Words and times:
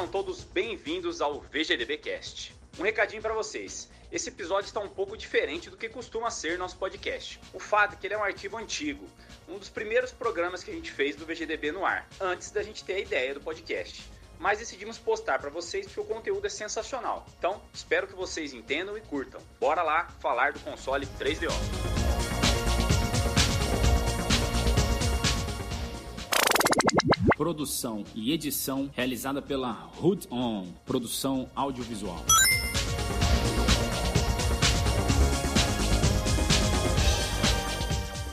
Sejam 0.00 0.10
todos 0.10 0.44
bem-vindos 0.44 1.20
ao 1.20 1.42
VGDB 1.42 1.98
Cast. 1.98 2.56
Um 2.78 2.82
recadinho 2.82 3.20
para 3.20 3.34
vocês. 3.34 3.90
Esse 4.10 4.30
episódio 4.30 4.66
está 4.66 4.80
um 4.80 4.88
pouco 4.88 5.14
diferente 5.14 5.68
do 5.68 5.76
que 5.76 5.90
costuma 5.90 6.30
ser 6.30 6.56
nosso 6.56 6.78
podcast. 6.78 7.38
O 7.52 7.60
fato 7.60 7.92
é 7.92 7.96
que 7.96 8.06
ele 8.06 8.14
é 8.14 8.18
um 8.18 8.24
arquivo 8.24 8.56
antigo, 8.56 9.06
um 9.46 9.58
dos 9.58 9.68
primeiros 9.68 10.10
programas 10.10 10.64
que 10.64 10.70
a 10.70 10.74
gente 10.74 10.90
fez 10.90 11.16
do 11.16 11.26
VGDB 11.26 11.70
no 11.70 11.84
ar, 11.84 12.08
antes 12.18 12.50
da 12.50 12.62
gente 12.62 12.82
ter 12.82 12.94
a 12.94 12.98
ideia 12.98 13.34
do 13.34 13.42
podcast. 13.42 14.10
Mas 14.38 14.58
decidimos 14.58 14.96
postar 14.96 15.38
para 15.38 15.50
vocês 15.50 15.84
porque 15.84 16.00
o 16.00 16.04
conteúdo 16.04 16.46
é 16.46 16.50
sensacional. 16.50 17.26
Então, 17.38 17.60
espero 17.74 18.06
que 18.06 18.14
vocês 18.14 18.54
entendam 18.54 18.96
e 18.96 19.02
curtam. 19.02 19.42
Bora 19.60 19.82
lá 19.82 20.08
falar 20.18 20.54
do 20.54 20.60
console 20.60 21.06
3DO. 21.18 22.29
Produção 27.40 28.04
e 28.14 28.34
edição 28.34 28.90
realizada 28.94 29.40
pela 29.40 29.90
Hood 29.98 30.28
On, 30.30 30.66
produção 30.84 31.48
audiovisual. 31.56 32.22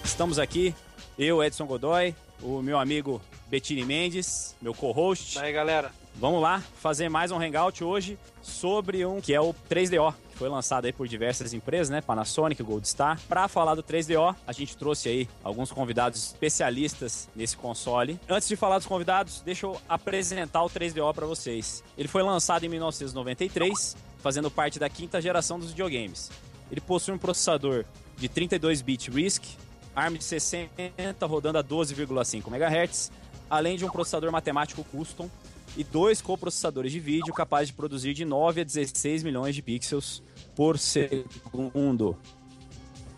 Estamos 0.04 0.38
aqui, 0.38 0.76
eu, 1.18 1.42
Edson 1.42 1.66
Godoy, 1.66 2.14
o 2.42 2.62
meu 2.62 2.78
amigo 2.78 3.22
Bettini 3.48 3.86
Mendes, 3.86 4.54
meu 4.62 4.74
co-host. 4.74 5.40
Aí, 5.40 5.54
galera. 5.54 5.94
Vamos 6.20 6.42
lá 6.42 6.64
fazer 6.82 7.10
mais 7.10 7.30
um 7.30 7.40
hangout 7.40 7.84
hoje 7.84 8.18
sobre 8.42 9.06
um 9.06 9.22
que 9.22 9.36
é 9.36 9.40
o 9.40 9.54
3DO, 9.70 10.16
que 10.32 10.38
foi 10.40 10.50
lançado 10.50 10.86
aí 10.86 10.92
por 10.92 11.08
diversas 11.08 11.54
empresas, 11.54 11.92
né? 11.92 12.02
Panasonic, 12.02 12.64
Gold 12.64 12.88
Star. 12.88 13.22
Para 13.30 13.48
falar 13.48 13.76
do 13.76 13.84
3DO, 13.84 14.36
a 14.48 14.52
gente 14.52 14.76
trouxe 14.76 15.10
aí 15.10 15.30
alguns 15.44 15.72
convidados 15.72 16.26
especialistas 16.26 17.30
nesse 17.36 17.56
console. 17.56 18.20
Antes 18.28 18.48
de 18.48 18.56
falar 18.56 18.80
dos 18.80 18.88
convidados, 18.88 19.42
deixa 19.42 19.68
eu 19.68 19.80
apresentar 19.88 20.64
o 20.64 20.70
3DO 20.72 21.14
para 21.14 21.28
vocês. 21.28 21.84
Ele 21.96 22.08
foi 22.08 22.24
lançado 22.24 22.64
em 22.64 22.70
1993, 22.70 23.96
fazendo 24.18 24.50
parte 24.50 24.80
da 24.80 24.90
quinta 24.90 25.22
geração 25.22 25.60
dos 25.60 25.70
videogames. 25.70 26.32
Ele 26.72 26.82
possui 26.82 27.14
um 27.14 27.20
processador 27.20 27.86
de 28.18 28.28
32-bit 28.28 29.12
RISC, 29.12 29.56
ARM 29.96 30.16
de 30.16 30.24
60 30.24 31.28
rodando 31.28 31.60
a 31.60 31.64
12,5 31.64 32.48
MHz, 32.48 33.12
além 33.48 33.78
de 33.78 33.86
um 33.86 33.90
processador 33.92 34.32
matemático 34.32 34.84
custom 34.86 35.30
e 35.78 35.84
dois 35.84 36.22
coprocessadores 36.22 36.92
de 36.92 37.00
vídeo 37.00 37.32
capazes 37.32 37.68
de 37.68 37.74
produzir 37.74 38.14
de 38.16 38.26
9 38.26 38.62
a 38.62 38.64
16 38.64 39.22
milhões 39.22 39.54
de 39.54 39.62
pixels 39.62 40.24
por 40.56 40.80
segundo. 40.80 42.18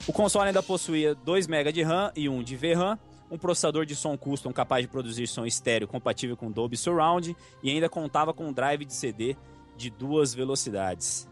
O 0.05 0.11
console 0.11 0.47
ainda 0.47 0.61
possuía 0.61 1.15
2 1.15 1.47
MB 1.47 1.71
de 1.71 1.83
RAM 1.83 2.11
e 2.15 2.27
1 2.27 2.43
de 2.43 2.57
VRAM, 2.57 2.99
um 3.31 3.37
processador 3.37 3.85
de 3.85 3.95
som 3.95 4.17
custom 4.17 4.51
capaz 4.51 4.81
de 4.81 4.89
produzir 4.89 5.25
som 5.27 5.45
estéreo 5.45 5.87
compatível 5.87 6.35
com 6.35 6.51
Dolby 6.51 6.75
Surround 6.75 7.35
e 7.63 7.69
ainda 7.69 7.87
contava 7.87 8.33
com 8.33 8.47
um 8.47 8.53
drive 8.53 8.83
de 8.83 8.93
CD 8.93 9.37
de 9.77 9.89
duas 9.89 10.33
velocidades. 10.33 11.29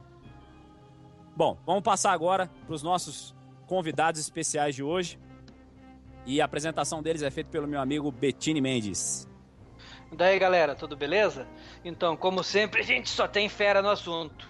Bom, 1.36 1.58
vamos 1.66 1.84
passar 1.84 2.14
agora 2.14 2.50
para 2.66 2.74
os 2.74 2.82
nossos 2.82 3.36
convidados 3.66 4.22
especiais 4.22 4.74
de 4.74 4.82
hoje. 4.82 5.20
E 6.26 6.40
a 6.42 6.46
apresentação 6.46 7.02
deles 7.02 7.22
é 7.22 7.30
feita 7.30 7.50
pelo 7.50 7.68
meu 7.68 7.82
amigo 7.82 8.12
Bettini 8.12 8.62
Mendes. 8.62 9.28
Daí 10.12 10.40
galera, 10.40 10.74
tudo 10.74 10.96
beleza? 10.96 11.48
Então, 11.84 12.16
como 12.16 12.44
sempre, 12.44 12.82
a 12.82 12.84
gente 12.84 13.10
só 13.10 13.28
tem 13.28 13.50
fera 13.50 13.82
no 13.82 13.90
assunto. 13.90 14.48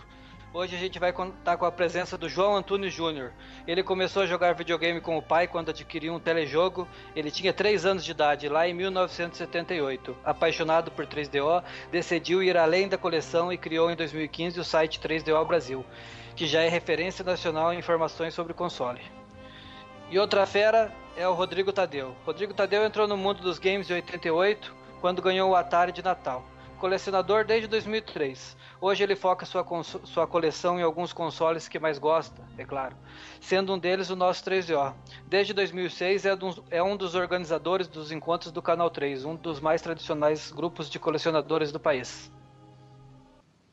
Hoje 0.53 0.75
a 0.75 0.79
gente 0.79 0.97
vai 0.97 1.11
contar 1.11 1.57
com 1.57 1.65
a 1.65 1.71
presença 1.71 2.17
do 2.17 2.29
João 2.29 2.55
Antunes 2.55 2.93
Júnior. 2.93 3.33
Ele 3.67 3.83
começou 3.83 4.23
a 4.23 4.25
jogar 4.25 4.53
videogame 4.53 5.01
com 5.01 5.17
o 5.17 5.21
pai 5.21 5.47
quando 5.47 5.69
adquiriu 5.69 6.13
um 6.13 6.19
telejogo. 6.19 6.87
Ele 7.15 7.29
tinha 7.29 7.51
3 7.51 7.85
anos 7.85 8.05
de 8.05 8.11
idade, 8.11 8.47
lá 8.47 8.67
em 8.67 8.73
1978. 8.73 10.15
Apaixonado 10.23 10.89
por 10.91 11.05
3DO, 11.05 11.63
decidiu 11.91 12.41
ir 12.41 12.55
além 12.55 12.87
da 12.87 12.97
coleção 12.97 13.51
e 13.51 13.57
criou 13.57 13.91
em 13.91 13.95
2015 13.95 14.59
o 14.59 14.63
site 14.63 14.99
3DO 14.99 15.45
Brasil, 15.45 15.85
que 16.35 16.47
já 16.47 16.61
é 16.61 16.69
referência 16.69 17.25
nacional 17.25 17.73
em 17.73 17.79
informações 17.79 18.33
sobre 18.33 18.53
console. 18.53 19.01
E 20.09 20.17
outra 20.17 20.45
fera 20.45 20.93
é 21.17 21.27
o 21.27 21.33
Rodrigo 21.33 21.73
Tadeu. 21.73 22.15
Rodrigo 22.25 22.53
Tadeu 22.53 22.85
entrou 22.85 23.07
no 23.07 23.17
mundo 23.17 23.41
dos 23.41 23.59
games 23.59 23.89
em 23.89 23.95
88, 23.95 24.76
quando 25.01 25.21
ganhou 25.21 25.51
o 25.51 25.55
Atari 25.55 25.91
de 25.91 26.03
Natal. 26.03 26.43
Colecionador 26.79 27.43
desde 27.43 27.67
2003. 27.67 28.55
Hoje 28.79 29.03
ele 29.03 29.15
foca 29.15 29.45
sua, 29.45 29.65
sua 29.83 30.27
coleção 30.27 30.79
em 30.79 30.83
alguns 30.83 31.11
consoles 31.11 31.67
que 31.67 31.79
mais 31.79 31.97
gosta, 31.97 32.39
é 32.55 32.63
claro, 32.63 32.95
sendo 33.41 33.73
um 33.73 33.79
deles 33.79 34.11
o 34.11 34.15
nosso 34.15 34.43
3DO. 34.45 34.93
Desde 35.25 35.53
2006 35.53 36.25
é, 36.25 36.35
do, 36.35 36.63
é 36.69 36.83
um 36.83 36.95
dos 36.95 37.15
organizadores 37.15 37.87
dos 37.87 38.11
encontros 38.11 38.51
do 38.51 38.61
Canal 38.61 38.91
3, 38.91 39.25
um 39.25 39.35
dos 39.35 39.59
mais 39.59 39.81
tradicionais 39.81 40.51
grupos 40.51 40.87
de 40.87 40.99
colecionadores 40.99 41.71
do 41.71 41.79
país. 41.79 42.31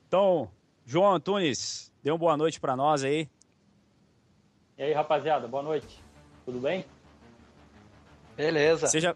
Então, 0.08 0.50
João 0.86 1.12
Antunes, 1.12 1.92
dê 2.02 2.10
uma 2.10 2.18
boa 2.18 2.36
noite 2.36 2.58
para 2.58 2.74
nós 2.74 3.04
aí. 3.04 3.28
E 4.78 4.82
aí, 4.82 4.92
rapaziada, 4.92 5.46
boa 5.46 5.62
noite. 5.62 6.02
Tudo 6.46 6.58
bem? 6.58 6.86
Beleza. 8.36 8.86
Seja, 8.86 9.14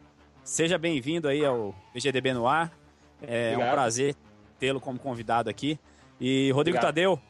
seja 0.49 0.79
bem-vindo 0.79 1.29
aí 1.29 1.45
ao 1.45 1.75
VGDB 1.95 2.33
no 2.33 2.49
ar. 2.49 2.73
É 3.21 3.51
Obrigado. 3.53 3.69
um 3.69 3.73
prazer 3.73 4.17
tê-lo 4.59 4.81
como 4.81 4.99
convidado 4.99 5.51
aqui. 5.51 5.79
E 6.19 6.51
Rodrigo 6.53 6.79
Obrigado. 6.79 6.95
Tadeu, 6.95 7.21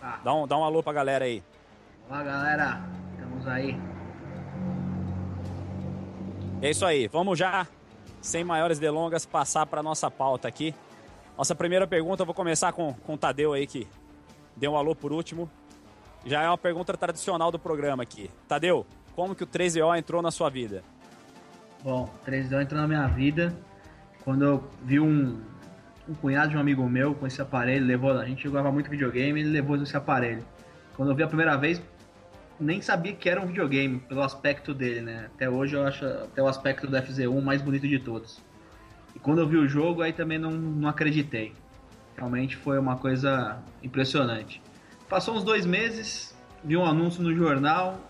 ah. 0.00 0.20
dá, 0.22 0.34
um, 0.34 0.46
dá 0.46 0.58
um 0.58 0.62
alô 0.62 0.82
pra 0.82 0.92
galera 0.92 1.24
aí. 1.24 1.42
Olá, 2.06 2.22
galera. 2.22 2.80
Estamos 3.12 3.46
aí. 3.48 3.80
É 6.60 6.70
isso 6.70 6.84
aí. 6.84 7.08
Vamos 7.08 7.38
já, 7.38 7.66
sem 8.20 8.44
maiores 8.44 8.78
delongas, 8.78 9.24
passar 9.24 9.64
para 9.64 9.82
nossa 9.82 10.10
pauta 10.10 10.46
aqui. 10.46 10.74
Nossa 11.36 11.54
primeira 11.54 11.86
pergunta, 11.86 12.22
eu 12.22 12.26
vou 12.26 12.34
começar 12.34 12.72
com, 12.72 12.92
com 12.92 13.14
o 13.14 13.18
Tadeu 13.18 13.54
aí, 13.54 13.66
que 13.66 13.88
deu 14.54 14.72
um 14.72 14.76
alô 14.76 14.94
por 14.94 15.12
último. 15.12 15.50
Já 16.26 16.42
é 16.42 16.48
uma 16.48 16.58
pergunta 16.58 16.94
tradicional 16.94 17.50
do 17.50 17.58
programa 17.58 18.02
aqui. 18.02 18.30
Tadeu, 18.46 18.86
como 19.16 19.34
que 19.34 19.44
o 19.44 19.46
3DO 19.46 19.96
entrou 19.96 20.20
na 20.20 20.30
sua 20.30 20.50
vida? 20.50 20.84
Bom, 21.82 22.12
o 22.12 22.30
3DO 22.30 22.60
entrou 22.60 22.80
na 22.80 22.88
minha 22.88 23.06
vida 23.06 23.54
quando 24.24 24.44
eu 24.44 24.68
vi 24.82 24.98
um, 24.98 25.40
um 26.08 26.14
cunhado 26.14 26.50
de 26.50 26.56
um 26.56 26.60
amigo 26.60 26.86
meu 26.88 27.14
com 27.14 27.26
esse 27.26 27.40
aparelho, 27.40 27.86
levou, 27.86 28.10
a 28.10 28.24
gente 28.24 28.42
jogava 28.42 28.70
muito 28.72 28.90
videogame, 28.90 29.40
ele 29.40 29.50
levou 29.50 29.76
esse 29.76 29.96
aparelho. 29.96 30.44
Quando 30.96 31.10
eu 31.10 31.14
vi 31.14 31.22
a 31.22 31.28
primeira 31.28 31.56
vez, 31.56 31.80
nem 32.58 32.82
sabia 32.82 33.12
que 33.12 33.28
era 33.28 33.40
um 33.40 33.46
videogame, 33.46 34.00
pelo 34.00 34.22
aspecto 34.22 34.74
dele, 34.74 35.00
né? 35.00 35.30
Até 35.34 35.48
hoje 35.48 35.76
eu 35.76 35.86
acho 35.86 36.04
até 36.04 36.42
o 36.42 36.48
aspecto 36.48 36.88
do 36.88 36.96
FZ1 36.96 37.40
mais 37.40 37.62
bonito 37.62 37.86
de 37.86 38.00
todos. 38.00 38.40
E 39.14 39.18
quando 39.20 39.40
eu 39.40 39.46
vi 39.46 39.56
o 39.56 39.68
jogo, 39.68 40.02
aí 40.02 40.12
também 40.12 40.38
não, 40.38 40.50
não 40.50 40.88
acreditei. 40.88 41.54
Realmente 42.16 42.56
foi 42.56 42.78
uma 42.78 42.96
coisa 42.96 43.62
impressionante. 43.82 44.60
Passou 45.08 45.36
uns 45.36 45.44
dois 45.44 45.64
meses, 45.64 46.36
vi 46.64 46.76
um 46.76 46.84
anúncio 46.84 47.22
no 47.22 47.34
jornal, 47.34 48.00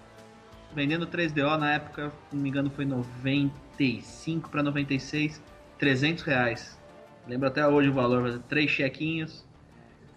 vendendo 0.75 1.07
3DO 1.07 1.57
na 1.57 1.75
época, 1.75 2.13
se 2.29 2.37
não 2.37 2.43
me 2.43 2.49
engano 2.49 2.71
foi 2.71 2.85
95 2.85 4.49
para 4.51 4.63
96, 4.63 5.43
300 5.79 6.25
reais. 6.25 6.79
Lembro 7.27 7.49
até 7.49 7.67
hoje 7.67 7.89
o 7.89 7.93
valor, 7.93 8.41
três 8.49 8.71
chequinhos. 8.71 9.47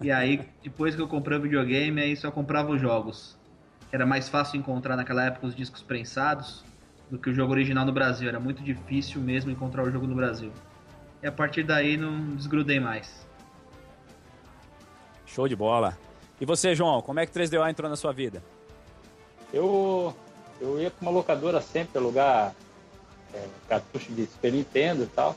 E 0.01 0.09
aí, 0.09 0.47
depois 0.63 0.95
que 0.95 1.01
eu 1.01 1.07
comprei 1.07 1.37
o 1.37 1.41
videogame, 1.41 2.01
aí 2.01 2.15
só 2.15 2.31
comprava 2.31 2.71
os 2.71 2.81
jogos. 2.81 3.37
Era 3.91 4.05
mais 4.05 4.29
fácil 4.29 4.57
encontrar 4.57 4.95
naquela 4.95 5.25
época 5.25 5.45
os 5.45 5.55
discos 5.55 5.81
prensados 5.81 6.63
do 7.09 7.19
que 7.19 7.29
o 7.29 7.33
jogo 7.33 7.51
original 7.51 7.85
no 7.85 7.91
Brasil. 7.91 8.27
Era 8.29 8.39
muito 8.39 8.63
difícil 8.63 9.21
mesmo 9.21 9.51
encontrar 9.51 9.83
o 9.83 9.91
jogo 9.91 10.07
no 10.07 10.15
Brasil. 10.15 10.51
E 11.21 11.27
a 11.27 11.31
partir 11.31 11.63
daí 11.63 11.97
não 11.97 12.35
desgrudei 12.35 12.79
mais. 12.79 13.27
Show 15.25 15.47
de 15.47 15.55
bola. 15.55 15.97
E 16.39 16.45
você, 16.45 16.73
João, 16.73 17.01
como 17.01 17.19
é 17.19 17.25
que 17.25 17.31
3DO 17.31 17.69
entrou 17.69 17.89
na 17.89 17.95
sua 17.95 18.11
vida? 18.11 18.41
Eu, 19.53 20.15
eu 20.61 20.79
ia 20.79 20.91
para 20.91 21.01
uma 21.01 21.11
locadora 21.11 21.59
sempre 21.59 21.97
alugar 21.97 22.55
é, 23.33 23.47
cartucho 23.67 24.11
de 24.11 24.27
Super 24.27 24.53
Nintendo 24.53 25.03
e 25.03 25.07
tal. 25.07 25.35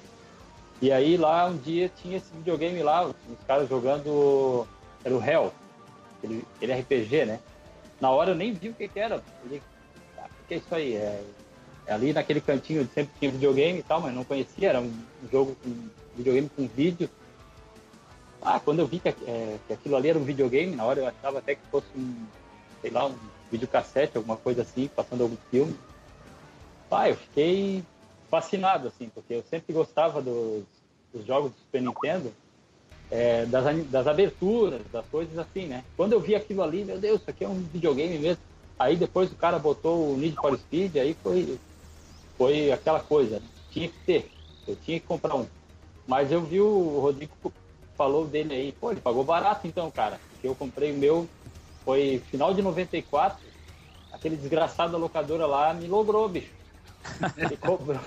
E 0.82 0.93
aí 0.93 1.17
lá 1.17 1.47
um 1.47 1.56
dia 1.56 1.91
tinha 2.03 2.19
esse 2.19 2.31
videogame 2.35 2.82
lá, 2.82 3.06
os 3.06 3.15
caras 3.47 3.69
jogando. 3.69 4.67
Era 5.03 5.15
o 5.15 5.23
Hell, 5.23 5.53
aquele, 6.19 6.44
aquele 6.56 6.81
RPG, 6.81 7.25
né? 7.25 7.41
Na 8.00 8.11
hora 8.11 8.32
eu 8.32 8.35
nem 8.35 8.53
vi 8.53 8.69
o 8.69 8.75
que, 8.75 8.88
que 8.88 9.00
era. 9.00 9.23
Falei, 9.43 9.62
ah, 10.19 10.26
o 10.26 10.47
que 10.47 10.55
é 10.55 10.56
isso 10.59 10.75
aí? 10.75 10.94
É, 10.94 11.25
é 11.87 11.93
ali 11.93 12.12
naquele 12.12 12.41
cantinho 12.41 12.88
sempre 12.94 13.12
tinha 13.19 13.31
videogame 13.31 13.79
e 13.79 13.82
tal, 13.82 14.00
mas 14.00 14.15
não 14.15 14.25
conhecia, 14.25 14.71
era 14.71 14.81
um 14.81 14.93
jogo 15.31 15.56
com 15.62 15.88
videogame 16.17 16.50
com 16.55 16.67
vídeo. 16.69 17.09
Ah, 18.43 18.61
quando 18.61 18.81
eu 18.81 18.87
vi 18.87 18.99
que, 18.99 19.09
é, 19.09 19.59
que 19.67 19.73
aquilo 19.73 19.97
ali 19.97 20.11
era 20.11 20.19
um 20.19 20.25
videogame, 20.25 20.76
na 20.76 20.85
hora 20.85 21.00
eu 21.00 21.09
achava 21.09 21.38
até 21.38 21.55
que 21.55 21.62
fosse 21.71 21.87
um, 21.97 22.26
sei 22.82 22.91
lá, 22.91 23.06
um 23.06 23.15
videocassete, 23.55 24.17
alguma 24.17 24.37
coisa 24.37 24.62
assim, 24.62 24.89
passando 24.89 25.23
algum 25.23 25.37
filme. 25.51 25.75
Ah, 26.91 27.09
eu 27.09 27.17
fiquei 27.17 27.83
fascinado, 28.31 28.89
assim, 28.89 29.09
porque 29.09 29.35
eu 29.35 29.45
sempre 29.49 29.73
gostava 29.73 30.21
dos, 30.21 30.65
dos 31.12 31.27
jogos 31.27 31.51
do 31.53 31.59
Super 31.59 31.83
Nintendo, 31.83 32.33
é, 33.11 33.47
das, 33.47 33.87
das 33.87 34.06
aberturas, 34.06 34.81
das 34.93 35.06
coisas 35.06 35.37
assim, 35.39 35.67
né? 35.67 35.85
Quando 35.97 36.12
eu 36.12 36.21
vi 36.21 36.35
aquilo 36.35 36.62
ali, 36.62 36.85
meu 36.85 36.99
Deus, 36.99 37.21
isso 37.21 37.31
aqui 37.31 37.45
é 37.45 37.49
um 37.49 37.61
videogame 37.73 38.19
mesmo. 38.19 38.43
Aí 38.79 38.97
depois 38.97 39.31
o 39.31 39.37
cara 39.37 39.59
botou 39.59 40.12
o 40.12 40.17
Need 40.17 40.37
for 40.37 40.57
Speed, 40.59 40.97
aí 40.97 41.17
foi, 41.23 41.59
foi 42.37 42.73
aquela 42.73 43.00
coisa, 43.00 43.41
tinha 43.71 43.89
que 43.89 43.99
ter, 44.05 44.31
eu 44.67 44.77
tinha 44.77 44.99
que 44.99 45.07
comprar 45.07 45.35
um. 45.35 45.47
Mas 46.07 46.31
eu 46.31 46.43
vi 46.43 46.61
o 46.61 47.00
Rodrigo 47.00 47.35
falou 47.97 48.27
dele 48.27 48.55
aí. 48.55 48.73
Pô, 48.73 48.91
ele 48.91 49.00
pagou 49.00 49.25
barato 49.25 49.67
então, 49.67 49.91
cara. 49.91 50.21
Porque 50.31 50.47
eu 50.47 50.55
comprei 50.55 50.93
o 50.93 50.97
meu, 50.97 51.29
foi 51.85 52.23
final 52.31 52.53
de 52.53 52.62
94. 52.62 53.44
Aquele 54.25 54.37
desgraçado 54.37 54.93
da 54.93 54.97
locadora 54.97 55.44
lá 55.44 55.75
me 55.75 55.87
logrou, 55.87 56.26
bicho. 56.26 56.49
Ele 57.37 57.59
cobrou. 57.59 58.00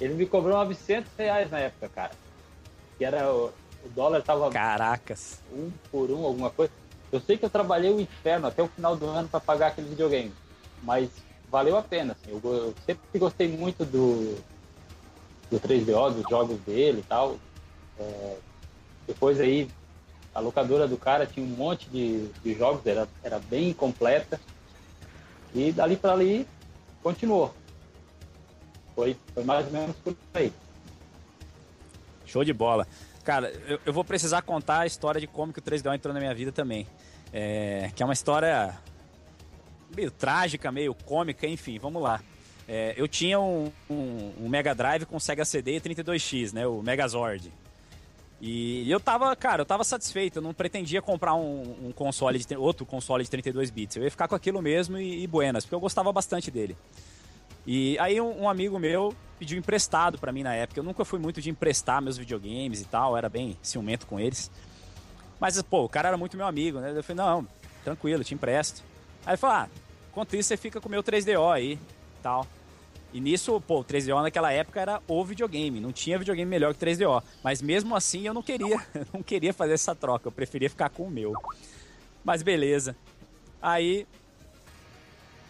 Ele 0.00 0.14
me 0.14 0.26
cobrou 0.26 0.52
900 0.56 1.12
reais 1.16 1.48
na 1.48 1.60
época, 1.60 1.88
cara. 1.90 2.10
Que 2.98 3.04
era. 3.04 3.32
O, 3.32 3.52
o 3.84 3.88
dólar 3.94 4.20
tava. 4.22 4.50
Caracas. 4.50 5.40
Um 5.52 5.70
por 5.92 6.10
um, 6.10 6.24
alguma 6.24 6.50
coisa. 6.50 6.72
Eu 7.12 7.20
sei 7.20 7.38
que 7.38 7.44
eu 7.44 7.50
trabalhei 7.50 7.92
o 7.92 8.00
inferno 8.00 8.48
até 8.48 8.64
o 8.64 8.66
final 8.66 8.96
do 8.96 9.06
ano 9.06 9.28
para 9.28 9.38
pagar 9.38 9.68
aquele 9.68 9.90
videogame. 9.90 10.32
Mas 10.82 11.08
valeu 11.48 11.76
a 11.76 11.82
pena. 11.82 12.16
Assim. 12.20 12.32
Eu, 12.32 12.40
eu, 12.52 12.74
sempre 12.84 13.20
gostei 13.20 13.46
muito 13.46 13.84
do, 13.84 14.36
do 15.48 15.60
3DO, 15.60 16.14
dos 16.14 16.28
jogos 16.28 16.58
dele 16.62 16.98
e 16.98 17.04
tal. 17.04 17.38
É, 17.96 18.36
depois 19.06 19.38
aí, 19.38 19.70
a 20.34 20.40
locadora 20.40 20.88
do 20.88 20.96
cara 20.96 21.26
tinha 21.26 21.46
um 21.46 21.50
monte 21.50 21.88
de, 21.90 22.26
de 22.42 22.54
jogos, 22.54 22.84
era, 22.84 23.08
era 23.22 23.38
bem 23.38 23.72
completa. 23.72 24.40
E 25.54 25.72
dali 25.72 25.96
para 25.96 26.12
ali, 26.12 26.46
continuou. 27.02 27.54
Foi, 28.94 29.16
foi 29.34 29.44
mais 29.44 29.66
ou 29.66 29.72
menos 29.72 29.96
por 29.96 30.16
aí. 30.34 30.52
Show 32.26 32.44
de 32.44 32.52
bola. 32.52 32.86
Cara, 33.24 33.52
eu, 33.66 33.78
eu, 33.86 33.92
vou 33.92 34.04
precisar 34.04 34.42
contar 34.42 34.80
a 34.80 34.86
história 34.86 35.20
de 35.20 35.26
como 35.26 35.52
que 35.52 35.58
o 35.58 35.62
3DO 35.62 35.94
entrou 35.94 36.12
na 36.12 36.20
minha 36.20 36.34
vida 36.34 36.50
também. 36.50 36.86
É, 37.32 37.90
que 37.94 38.02
é 38.02 38.06
uma 38.06 38.12
história 38.12 38.74
meio 39.94 40.10
trágica, 40.10 40.72
meio 40.72 40.94
cômica, 40.94 41.46
enfim, 41.46 41.78
vamos 41.78 42.02
lá. 42.02 42.20
É, 42.66 42.94
eu 42.96 43.06
tinha 43.06 43.38
um, 43.40 43.70
um, 43.88 44.32
um, 44.40 44.48
Mega 44.48 44.74
Drive 44.74 45.04
com 45.04 45.18
Sega 45.20 45.44
CD 45.44 45.76
e 45.76 45.80
32X, 45.80 46.52
né? 46.52 46.66
O 46.66 46.82
Megazord. 46.82 47.52
E 48.44 48.90
eu 48.90 48.98
tava, 48.98 49.36
cara, 49.36 49.62
eu 49.62 49.64
tava 49.64 49.84
satisfeito, 49.84 50.40
eu 50.40 50.42
não 50.42 50.52
pretendia 50.52 51.00
comprar 51.00 51.32
um, 51.36 51.76
um 51.86 51.92
console 51.92 52.40
de 52.40 52.56
outro 52.56 52.84
console 52.84 53.22
de 53.22 53.30
32 53.30 53.70
bits. 53.70 53.94
Eu 53.94 54.02
ia 54.02 54.10
ficar 54.10 54.26
com 54.26 54.34
aquilo 54.34 54.60
mesmo 54.60 54.98
e, 54.98 55.22
e 55.22 55.26
buenas, 55.28 55.64
porque 55.64 55.76
eu 55.76 55.80
gostava 55.80 56.12
bastante 56.12 56.50
dele. 56.50 56.76
E 57.64 57.96
aí 58.00 58.20
um, 58.20 58.42
um 58.42 58.48
amigo 58.48 58.80
meu 58.80 59.14
pediu 59.38 59.56
emprestado 59.56 60.18
para 60.18 60.32
mim 60.32 60.42
na 60.42 60.52
época. 60.54 60.80
Eu 60.80 60.82
nunca 60.82 61.04
fui 61.04 61.20
muito 61.20 61.40
de 61.40 61.50
emprestar 61.50 62.02
meus 62.02 62.18
videogames 62.18 62.80
e 62.80 62.84
tal, 62.84 63.16
era 63.16 63.28
bem 63.28 63.56
ciumento 63.62 64.08
com 64.08 64.18
eles. 64.18 64.50
Mas, 65.38 65.62
pô, 65.62 65.84
o 65.84 65.88
cara 65.88 66.08
era 66.08 66.16
muito 66.16 66.36
meu 66.36 66.46
amigo, 66.46 66.80
né? 66.80 66.92
Eu 66.96 67.04
falei, 67.04 67.24
não, 67.24 67.46
tranquilo, 67.84 68.24
te 68.24 68.34
empresto. 68.34 68.82
Aí 69.24 69.34
ele 69.34 69.36
falou, 69.36 69.56
ah, 69.56 69.68
enquanto 70.10 70.34
isso 70.34 70.48
você 70.48 70.56
fica 70.56 70.80
com 70.80 70.88
o 70.88 70.90
meu 70.90 71.02
3DO 71.02 71.52
aí, 71.52 71.78
tal. 72.20 72.44
E 73.12 73.20
nisso, 73.20 73.60
pô, 73.60 73.80
o 73.80 73.84
3DO 73.84 74.22
naquela 74.22 74.50
época 74.50 74.80
era 74.80 75.02
o 75.06 75.24
videogame, 75.24 75.80
não 75.80 75.92
tinha 75.92 76.18
videogame 76.18 76.48
melhor 76.48 76.74
que 76.74 76.84
3DO. 76.84 77.22
Mas 77.44 77.60
mesmo 77.60 77.94
assim 77.94 78.26
eu 78.26 78.32
não 78.32 78.42
queria, 78.42 78.80
não 79.12 79.22
queria 79.22 79.52
fazer 79.52 79.74
essa 79.74 79.94
troca, 79.94 80.28
eu 80.28 80.32
preferia 80.32 80.70
ficar 80.70 80.88
com 80.88 81.04
o 81.04 81.10
meu. 81.10 81.34
Mas 82.24 82.42
beleza. 82.42 82.96
Aí, 83.60 84.06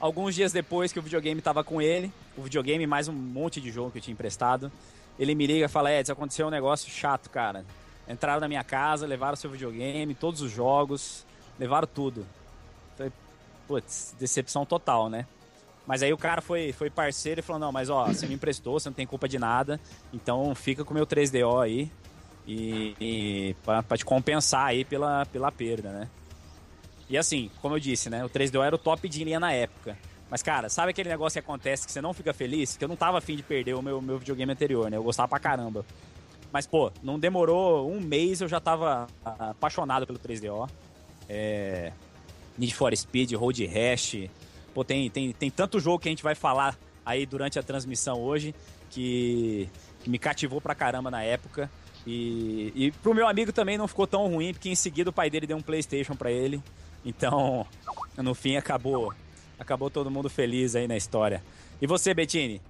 alguns 0.01 0.35
dias 0.35 0.53
depois 0.53 0.93
que 0.93 0.99
o 0.99 1.03
videogame 1.03 1.41
tava 1.41 1.63
com 1.63 1.81
ele, 1.81 2.13
o 2.37 2.43
videogame 2.43 2.87
mais 2.87 3.07
um 3.07 3.13
monte 3.13 3.61
de 3.61 3.71
jogo 3.71 3.93
que 3.93 3.99
eu 3.99 4.03
tinha 4.03 4.13
emprestado, 4.13 4.71
ele 5.19 5.35
me 5.35 5.47
liga 5.47 5.67
e 5.67 5.69
fala, 5.69 5.93
Edson, 5.93 6.13
aconteceu 6.13 6.47
um 6.49 6.51
negócio 6.51 6.91
chato, 6.91 7.31
cara. 7.31 7.65
Entraram 8.09 8.41
na 8.41 8.49
minha 8.49 8.65
casa, 8.65 9.07
levaram 9.07 9.37
seu 9.37 9.49
videogame, 9.49 10.15
todos 10.15 10.41
os 10.41 10.51
jogos, 10.51 11.25
levaram 11.59 11.87
tudo. 11.87 12.27
Falei, 12.97 13.13
putz, 13.69 14.15
decepção 14.19 14.67
total, 14.67 15.09
né? 15.09 15.27
Mas 15.87 16.03
aí 16.03 16.13
o 16.13 16.19
cara 16.19 16.41
foi, 16.41 16.73
foi 16.73 16.91
parceiro 16.91 17.41
e 17.41 17.43
falou: 17.43 17.61
Não, 17.61 17.73
mas 17.73 17.91
ó, 17.91 18.07
você 18.07 18.27
me 18.27 18.35
emprestou, 18.35 18.79
você 18.79 18.89
não 18.89 18.95
tem 18.95 19.07
culpa 19.07 19.29
de 19.29 19.39
nada, 19.39 19.81
então 20.13 20.55
fica 20.55 20.85
com 20.85 20.93
o 20.93 20.95
meu 20.95 21.07
3DO 21.07 21.63
aí 21.63 21.91
e, 22.47 22.95
e 23.01 23.57
pra, 23.65 23.83
pra, 23.83 23.97
te 23.97 24.05
compensar 24.05 24.67
aí 24.67 24.85
pela, 24.85 25.27
pela 25.27 25.51
perda, 25.51 25.91
né? 25.91 26.09
E 27.09 27.19
assim, 27.19 27.51
como 27.61 27.75
eu 27.75 27.81
disse, 27.81 28.09
né? 28.09 28.25
O 28.25 28.31
3DO 28.31 28.65
era 28.65 28.75
o 28.75 28.79
top 28.79 29.09
de 29.09 29.25
linha 29.25 29.41
na 29.41 29.53
época. 29.53 29.99
Mas, 30.31 30.43
cara, 30.43 30.71
sabe 30.71 30.93
aquele 30.93 31.11
negócio 31.11 31.35
que 31.35 31.47
acontece 31.47 31.85
que 31.85 31.93
você 31.93 32.01
não 32.01 32.15
fica 32.15 32.33
feliz? 32.33 32.75
Que 32.75 32.85
eu 32.85 32.89
não 32.89 32.97
tava 32.97 33.19
afim 33.19 33.37
de 33.37 33.43
perder 33.43 33.75
o 33.75 33.83
meu, 33.83 34.01
meu 34.01 34.19
videogame 34.19 34.51
anterior, 34.51 34.91
né? 34.91 34.97
Eu 34.97 35.03
gostava 35.03 35.29
pra 35.29 35.39
caramba. 35.39 35.85
Mas, 36.51 36.67
pô, 36.67 36.91
não 37.03 37.19
demorou 37.19 37.91
um 37.91 38.01
mês, 38.01 38.41
eu 38.41 38.49
já 38.49 38.59
tava 38.59 39.07
apaixonado 39.25 40.07
pelo 40.07 40.19
3DO. 40.19 40.71
É... 41.29 41.93
Need 42.57 42.75
for 42.75 42.97
Speed, 42.97 43.33
Road 43.33 43.67
Rash, 43.67 44.29
Pô, 44.75 44.85
tem, 44.85 45.11
tem, 45.11 45.33
tem 45.33 45.51
tanto 45.51 45.81
jogo 45.81 45.99
que 45.99 46.09
a 46.09 46.13
gente 46.13 46.23
vai 46.23 46.35
falar 46.35 46.79
aí 47.05 47.27
durante 47.27 47.59
a 47.59 47.63
transmissão 47.63 48.21
hoje 48.21 48.55
que, 48.91 49.69
que 50.03 50.09
me 50.09 50.19
cativou 50.19 50.61
pra 50.61 50.75
caramba 50.75 51.11
na 51.11 51.23
época. 51.23 51.71
E, 52.07 52.73
e 52.75 52.93
pro 53.03 53.15
meu 53.15 53.29
amigo 53.29 53.53
também 53.53 53.79
não 53.79 53.87
ficou 53.87 54.07
tão 54.07 54.27
ruim, 54.29 54.53
porque 54.53 54.69
em 54.69 54.75
seguida 54.75 55.11
o 55.11 55.13
pai 55.13 55.31
dele 55.31 55.47
deu 55.47 55.57
um 55.57 55.63
PlayStation 55.63 56.15
para 56.15 56.31
ele. 56.31 56.63
Então, 57.05 57.67
no 58.17 58.35
fim, 58.35 58.57
acabou 58.57 59.13
acabou 59.59 59.89
todo 59.89 60.11
mundo 60.11 60.29
feliz 60.29 60.75
aí 60.75 60.89
na 60.89 60.97
história. 60.97 61.43
E 61.81 61.87
você, 61.87 62.13
Bettini? 62.13 62.61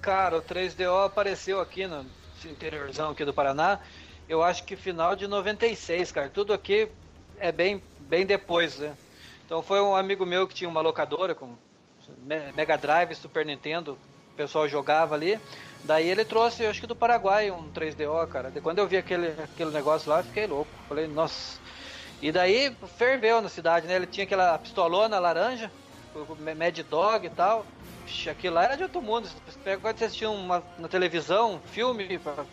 Cara, 0.00 0.38
o 0.38 0.42
3DO 0.42 1.06
apareceu 1.06 1.60
aqui 1.60 1.86
no 1.86 2.04
interiorzão 2.44 3.10
aqui 3.10 3.24
do 3.24 3.32
Paraná. 3.32 3.78
Eu 4.28 4.42
acho 4.42 4.64
que 4.64 4.76
final 4.76 5.14
de 5.14 5.26
96, 5.26 6.10
cara. 6.12 6.28
Tudo 6.28 6.52
aqui 6.52 6.88
é 7.38 7.52
bem, 7.52 7.82
bem 8.00 8.26
depois, 8.26 8.78
né? 8.78 8.94
Então 9.50 9.64
foi 9.64 9.80
um 9.80 9.96
amigo 9.96 10.24
meu 10.24 10.46
que 10.46 10.54
tinha 10.54 10.70
uma 10.70 10.80
locadora 10.80 11.34
com 11.34 11.56
Mega 12.54 12.78
Drive, 12.78 13.16
Super 13.16 13.44
Nintendo, 13.44 13.98
o 14.32 14.36
pessoal 14.36 14.68
jogava 14.68 15.16
ali. 15.16 15.40
Daí 15.82 16.08
ele 16.08 16.24
trouxe, 16.24 16.64
acho 16.64 16.80
que 16.80 16.86
do 16.86 16.94
Paraguai, 16.94 17.50
um 17.50 17.68
3DO, 17.72 18.28
cara. 18.28 18.52
quando 18.62 18.78
eu 18.78 18.86
vi 18.86 18.96
aquele, 18.96 19.34
aquele 19.42 19.72
negócio 19.72 20.08
lá, 20.08 20.22
fiquei 20.22 20.46
louco. 20.46 20.70
Falei, 20.88 21.08
nossa. 21.08 21.58
E 22.22 22.30
daí 22.30 22.72
ferveu 22.96 23.42
na 23.42 23.48
cidade, 23.48 23.88
né? 23.88 23.96
Ele 23.96 24.06
tinha 24.06 24.22
aquela 24.22 24.56
pistolona 24.56 25.18
laranja, 25.18 25.68
o 26.14 26.36
Mad 26.56 26.78
Dog 26.88 27.26
e 27.26 27.30
tal. 27.30 27.66
aquilo 28.30 28.54
lá 28.54 28.62
era 28.62 28.76
de 28.76 28.84
outro 28.84 29.02
mundo. 29.02 29.28
Quando 29.82 29.98
você 29.98 30.04
assistia 30.04 30.30
uma, 30.30 30.62
na 30.78 30.86
televisão, 30.86 31.54
um 31.54 31.58
filme 31.58 32.20
pra 32.20 32.44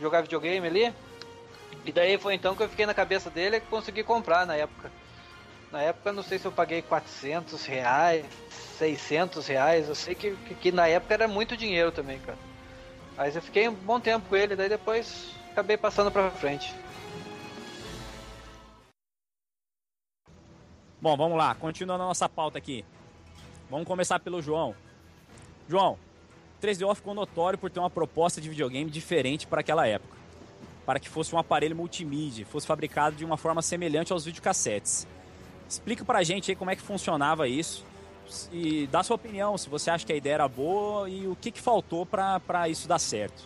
jogar 0.00 0.20
videogame 0.20 0.64
ali. 0.64 0.94
E 1.84 1.90
daí 1.90 2.16
foi 2.18 2.34
então 2.34 2.54
que 2.54 2.62
eu 2.62 2.68
fiquei 2.68 2.86
na 2.86 2.94
cabeça 2.94 3.30
dele 3.30 3.56
e 3.56 3.60
consegui 3.62 4.04
comprar 4.04 4.46
na 4.46 4.54
época. 4.54 4.92
Na 5.70 5.82
época, 5.82 6.12
não 6.12 6.22
sei 6.22 6.38
se 6.38 6.46
eu 6.46 6.52
paguei 6.52 6.80
400 6.82 7.66
reais, 7.66 8.24
600 8.78 9.46
reais. 9.46 9.88
Eu 9.88 9.94
sei 9.94 10.14
que, 10.14 10.36
que, 10.36 10.54
que, 10.54 10.72
na 10.72 10.86
época 10.86 11.14
era 11.14 11.28
muito 11.28 11.56
dinheiro 11.56 11.90
também, 11.90 12.18
cara. 12.20 12.38
Mas 13.16 13.34
eu 13.34 13.42
fiquei 13.42 13.68
um 13.68 13.74
bom 13.74 13.98
tempo 13.98 14.28
com 14.28 14.36
ele, 14.36 14.54
daí 14.54 14.68
depois 14.68 15.30
acabei 15.50 15.76
passando 15.76 16.10
pra 16.10 16.30
frente. 16.30 16.74
Bom, 21.00 21.16
vamos 21.16 21.36
lá, 21.36 21.54
continuando 21.54 22.02
a 22.02 22.06
nossa 22.06 22.28
pauta 22.28 22.58
aqui. 22.58 22.84
Vamos 23.70 23.86
começar 23.86 24.18
pelo 24.20 24.40
João. 24.40 24.74
João, 25.68 25.98
3DO 26.62 26.94
ficou 26.94 27.14
notório 27.14 27.58
por 27.58 27.70
ter 27.70 27.80
uma 27.80 27.90
proposta 27.90 28.40
de 28.40 28.48
videogame 28.48 28.90
diferente 28.90 29.46
para 29.46 29.60
aquela 29.60 29.86
época. 29.86 30.16
Para 30.84 31.00
que 31.00 31.08
fosse 31.08 31.34
um 31.34 31.38
aparelho 31.38 31.74
multimídia, 31.74 32.46
fosse 32.46 32.66
fabricado 32.66 33.16
de 33.16 33.24
uma 33.24 33.36
forma 33.36 33.60
semelhante 33.60 34.12
aos 34.12 34.24
videocassetes. 34.24 35.06
Explica 35.68 36.04
pra 36.04 36.22
gente 36.22 36.50
aí 36.50 36.56
como 36.56 36.70
é 36.70 36.76
que 36.76 36.82
funcionava 36.82 37.48
isso 37.48 37.84
e 38.52 38.86
dá 38.88 39.02
sua 39.02 39.16
opinião, 39.16 39.56
se 39.56 39.68
você 39.68 39.90
acha 39.90 40.04
que 40.04 40.12
a 40.12 40.16
ideia 40.16 40.34
era 40.34 40.48
boa 40.48 41.08
e 41.08 41.26
o 41.26 41.36
que, 41.36 41.50
que 41.50 41.60
faltou 41.60 42.04
para 42.04 42.68
isso 42.68 42.88
dar 42.88 42.98
certo. 42.98 43.44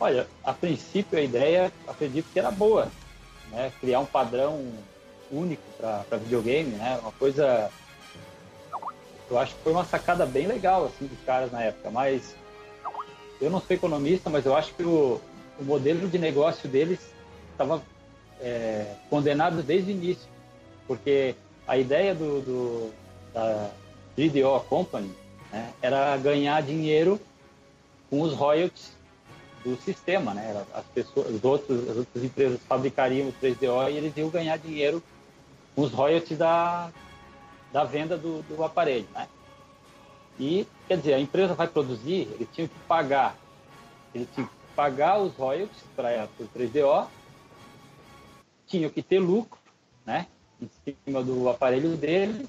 Olha, 0.00 0.28
a 0.44 0.52
princípio 0.52 1.18
a 1.18 1.22
ideia, 1.22 1.72
acredito 1.86 2.26
que 2.32 2.38
era 2.38 2.50
boa, 2.50 2.88
né? 3.50 3.72
Criar 3.80 4.00
um 4.00 4.06
padrão 4.06 4.72
único 5.30 5.62
para 5.76 6.18
videogame, 6.18 6.70
né? 6.76 6.98
Uma 7.02 7.12
coisa, 7.12 7.70
eu 9.28 9.38
acho 9.38 9.54
que 9.54 9.62
foi 9.62 9.72
uma 9.72 9.84
sacada 9.84 10.24
bem 10.24 10.46
legal 10.46 10.86
assim 10.86 11.06
dos 11.06 11.18
caras 11.26 11.50
na 11.50 11.62
época, 11.62 11.90
mas 11.90 12.36
eu 13.40 13.50
não 13.50 13.60
sou 13.60 13.74
economista, 13.74 14.30
mas 14.30 14.46
eu 14.46 14.56
acho 14.56 14.72
que 14.74 14.84
o, 14.84 15.20
o 15.58 15.64
modelo 15.64 16.08
de 16.08 16.18
negócio 16.18 16.68
deles 16.68 17.00
estava 17.52 17.82
é, 18.40 18.94
condenado 19.10 19.62
desde 19.62 19.90
o 19.90 19.94
início, 19.94 20.28
porque 20.86 21.34
a 21.66 21.76
ideia 21.76 22.14
do, 22.14 22.40
do 22.40 22.92
da 23.32 23.70
3DO 24.16 24.64
Company 24.64 25.10
né, 25.52 25.72
era 25.82 26.16
ganhar 26.16 26.62
dinheiro 26.62 27.20
com 28.10 28.20
os 28.22 28.32
royalties 28.32 28.96
do 29.64 29.76
sistema, 29.76 30.32
né? 30.34 30.64
As 30.72 30.84
pessoas, 30.86 31.30
os 31.30 31.44
outros, 31.44 31.88
as 31.90 31.96
outras 31.98 32.24
empresas 32.24 32.60
fabricariam 32.68 33.28
o 33.28 33.32
3DO 33.32 33.90
e 33.90 33.96
eles 33.96 34.16
iam 34.16 34.30
ganhar 34.30 34.56
dinheiro 34.56 35.02
com 35.74 35.82
os 35.82 35.92
royalties 35.92 36.38
da, 36.38 36.90
da 37.72 37.84
venda 37.84 38.16
do, 38.16 38.42
do 38.42 38.64
aparelho, 38.64 39.06
né? 39.12 39.28
E, 40.38 40.66
quer 40.86 40.98
dizer, 40.98 41.14
a 41.14 41.20
empresa 41.20 41.54
vai 41.54 41.66
produzir, 41.66 42.28
ele 42.32 42.48
tinha 42.52 42.68
que 42.68 42.78
pagar, 42.86 43.36
ele 44.14 44.26
tinha 44.32 44.46
que 44.46 44.52
pagar 44.74 45.18
os 45.18 45.34
royalties 45.34 45.82
para 45.96 46.28
o 46.38 46.58
3DO 46.58 47.08
tinham 48.68 48.90
que 48.90 49.02
ter 49.02 49.18
lucro, 49.18 49.58
né, 50.04 50.26
em 50.60 50.94
cima 51.04 51.22
do 51.22 51.48
aparelho 51.48 51.96
deles, 51.96 52.46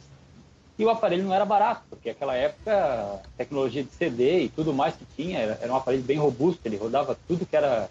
E 0.80 0.86
o 0.86 0.90
aparelho 0.90 1.26
não 1.26 1.34
era 1.34 1.44
barato, 1.44 1.84
porque 1.90 2.08
naquela 2.08 2.36
época 2.36 3.22
tecnologia 3.36 3.84
de 3.84 3.92
CD 3.92 4.44
e 4.44 4.50
tudo 4.50 4.74
mais 4.74 4.96
que 4.96 5.04
tinha 5.14 5.38
era, 5.38 5.60
era 5.62 5.74
um 5.74 5.76
aparelho 5.76 6.04
bem 6.04 6.18
robusto, 6.18 6.62
ele 6.64 6.78
rodava 6.78 7.20
tudo 7.28 7.46
que 7.46 7.58
era 7.58 7.90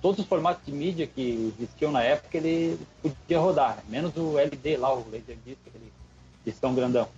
todos 0.00 0.20
os 0.20 0.26
formatos 0.26 0.64
de 0.64 0.70
mídia 0.70 1.08
que 1.08 1.52
existiam 1.58 1.90
na 1.90 2.02
época 2.02 2.36
ele 2.36 2.78
podia 3.02 3.40
rodar, 3.40 3.76
né? 3.78 3.82
menos 3.88 4.16
o 4.16 4.38
LD 4.38 4.76
lá, 4.76 4.94
o 4.94 4.98
Laserdisc, 5.10 5.58
aquele 5.66 5.92
discão 6.44 6.72
grandão. 6.72 7.08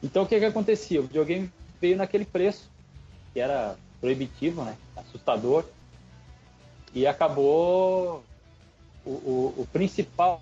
Então 0.00 0.22
o 0.22 0.26
que 0.26 0.38
que 0.38 0.44
acontecia? 0.44 1.00
O 1.00 1.04
videogame 1.04 1.50
veio 1.80 1.96
naquele 1.96 2.24
preço, 2.24 2.70
que 3.32 3.40
era 3.40 3.76
proibitivo, 4.00 4.62
né? 4.62 4.76
assustador, 4.94 5.64
e 6.94 7.08
acabou 7.08 8.22
o, 9.10 9.54
o, 9.58 9.68
principal 9.72 10.40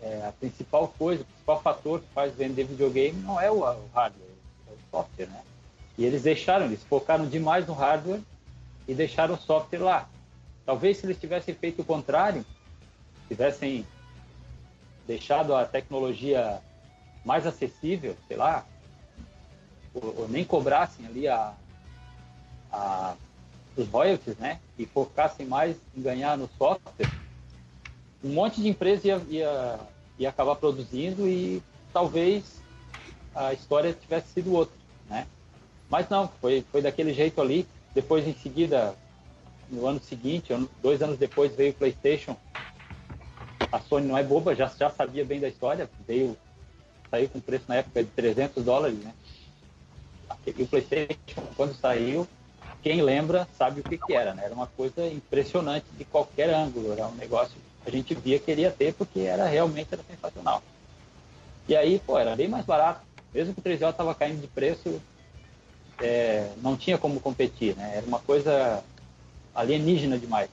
é, 0.00 0.26
a 0.26 0.32
principal 0.32 0.88
coisa, 0.98 1.22
o 1.22 1.26
principal 1.26 1.60
fator 1.60 2.00
que 2.00 2.06
faz 2.14 2.34
vender 2.34 2.64
videogame 2.64 3.20
não 3.22 3.40
é 3.40 3.50
o, 3.50 3.58
o 3.58 3.88
hardware, 3.94 4.30
é 4.68 4.70
o 4.70 4.78
software, 4.90 5.26
né? 5.26 5.42
E 5.96 6.04
eles 6.04 6.22
deixaram, 6.22 6.66
eles 6.66 6.82
focaram 6.84 7.26
demais 7.26 7.66
no 7.66 7.74
hardware 7.74 8.20
e 8.86 8.94
deixaram 8.94 9.34
o 9.34 9.38
software 9.38 9.80
lá. 9.80 10.08
Talvez 10.64 10.98
se 10.98 11.06
eles 11.06 11.18
tivessem 11.18 11.54
feito 11.54 11.82
o 11.82 11.84
contrário, 11.84 12.44
tivessem 13.26 13.84
deixado 15.06 15.56
a 15.56 15.64
tecnologia 15.64 16.62
mais 17.24 17.46
acessível, 17.46 18.16
sei 18.28 18.36
lá, 18.36 18.64
ou, 19.92 20.20
ou 20.20 20.28
nem 20.28 20.44
cobrassem 20.44 21.06
ali 21.06 21.26
a, 21.26 21.52
a, 22.70 23.14
os 23.78 23.88
royalties, 23.88 24.36
né? 24.36 24.60
E 24.78 24.84
focassem 24.84 25.46
mais 25.46 25.76
em 25.96 26.02
ganhar 26.02 26.36
no 26.36 26.48
software, 26.58 27.08
um 28.22 28.30
monte 28.30 28.60
de 28.60 28.68
empresa 28.68 29.06
ia, 29.06 29.22
ia, 29.28 29.80
ia 30.18 30.28
acabar 30.28 30.56
produzindo 30.56 31.28
e 31.28 31.62
talvez 31.92 32.60
a 33.34 33.52
história 33.52 33.92
tivesse 33.92 34.32
sido 34.32 34.52
outra, 34.52 34.74
né? 35.08 35.26
Mas 35.88 36.08
não, 36.08 36.28
foi, 36.40 36.64
foi 36.70 36.82
daquele 36.82 37.14
jeito 37.14 37.40
ali. 37.40 37.66
Depois, 37.94 38.26
em 38.26 38.34
seguida, 38.34 38.94
no 39.70 39.86
ano 39.86 40.00
seguinte, 40.00 40.52
dois 40.82 41.00
anos 41.00 41.16
depois, 41.18 41.54
veio 41.54 41.70
o 41.70 41.74
PlayStation. 41.74 42.36
A 43.70 43.80
Sony 43.80 44.06
não 44.06 44.18
é 44.18 44.22
boba, 44.22 44.54
já, 44.54 44.66
já 44.66 44.90
sabia 44.90 45.24
bem 45.24 45.40
da 45.40 45.48
história. 45.48 45.88
Veio, 46.06 46.36
saiu 47.10 47.28
com 47.28 47.40
preço 47.40 47.64
na 47.68 47.76
época 47.76 48.02
de 48.02 48.10
300 48.10 48.64
dólares, 48.64 48.98
né? 48.98 49.14
E 50.46 50.62
o 50.62 50.66
PlayStation, 50.66 51.42
quando 51.56 51.74
saiu, 51.74 52.26
quem 52.82 53.02
lembra 53.02 53.48
sabe 53.56 53.80
o 53.80 53.84
que, 53.84 53.98
que 53.98 54.14
era, 54.14 54.34
né? 54.34 54.44
Era 54.44 54.54
uma 54.54 54.66
coisa 54.66 55.06
impressionante 55.06 55.86
de 55.96 56.04
qualquer 56.04 56.50
ângulo. 56.50 56.92
Era 56.92 57.06
um 57.06 57.14
negócio 57.14 57.56
a 57.88 57.90
gente 57.90 58.14
via 58.14 58.38
queria 58.38 58.70
ter 58.70 58.92
porque 58.92 59.20
era 59.20 59.46
realmente 59.46 59.88
era 59.92 60.02
sensacional. 60.02 60.62
E 61.66 61.74
aí, 61.74 61.98
pô, 61.98 62.18
era 62.18 62.36
bem 62.36 62.48
mais 62.48 62.64
barato. 62.64 63.00
Mesmo 63.32 63.54
que 63.54 63.60
o 63.60 63.62
3 63.62 63.80
j 63.80 63.90
estava 63.90 64.14
caindo 64.14 64.40
de 64.40 64.46
preço, 64.46 65.00
é, 66.00 66.50
não 66.58 66.76
tinha 66.76 66.98
como 66.98 67.20
competir, 67.20 67.74
né? 67.76 67.96
Era 67.96 68.06
uma 68.06 68.18
coisa 68.18 68.84
alienígena 69.54 70.18
demais. 70.18 70.50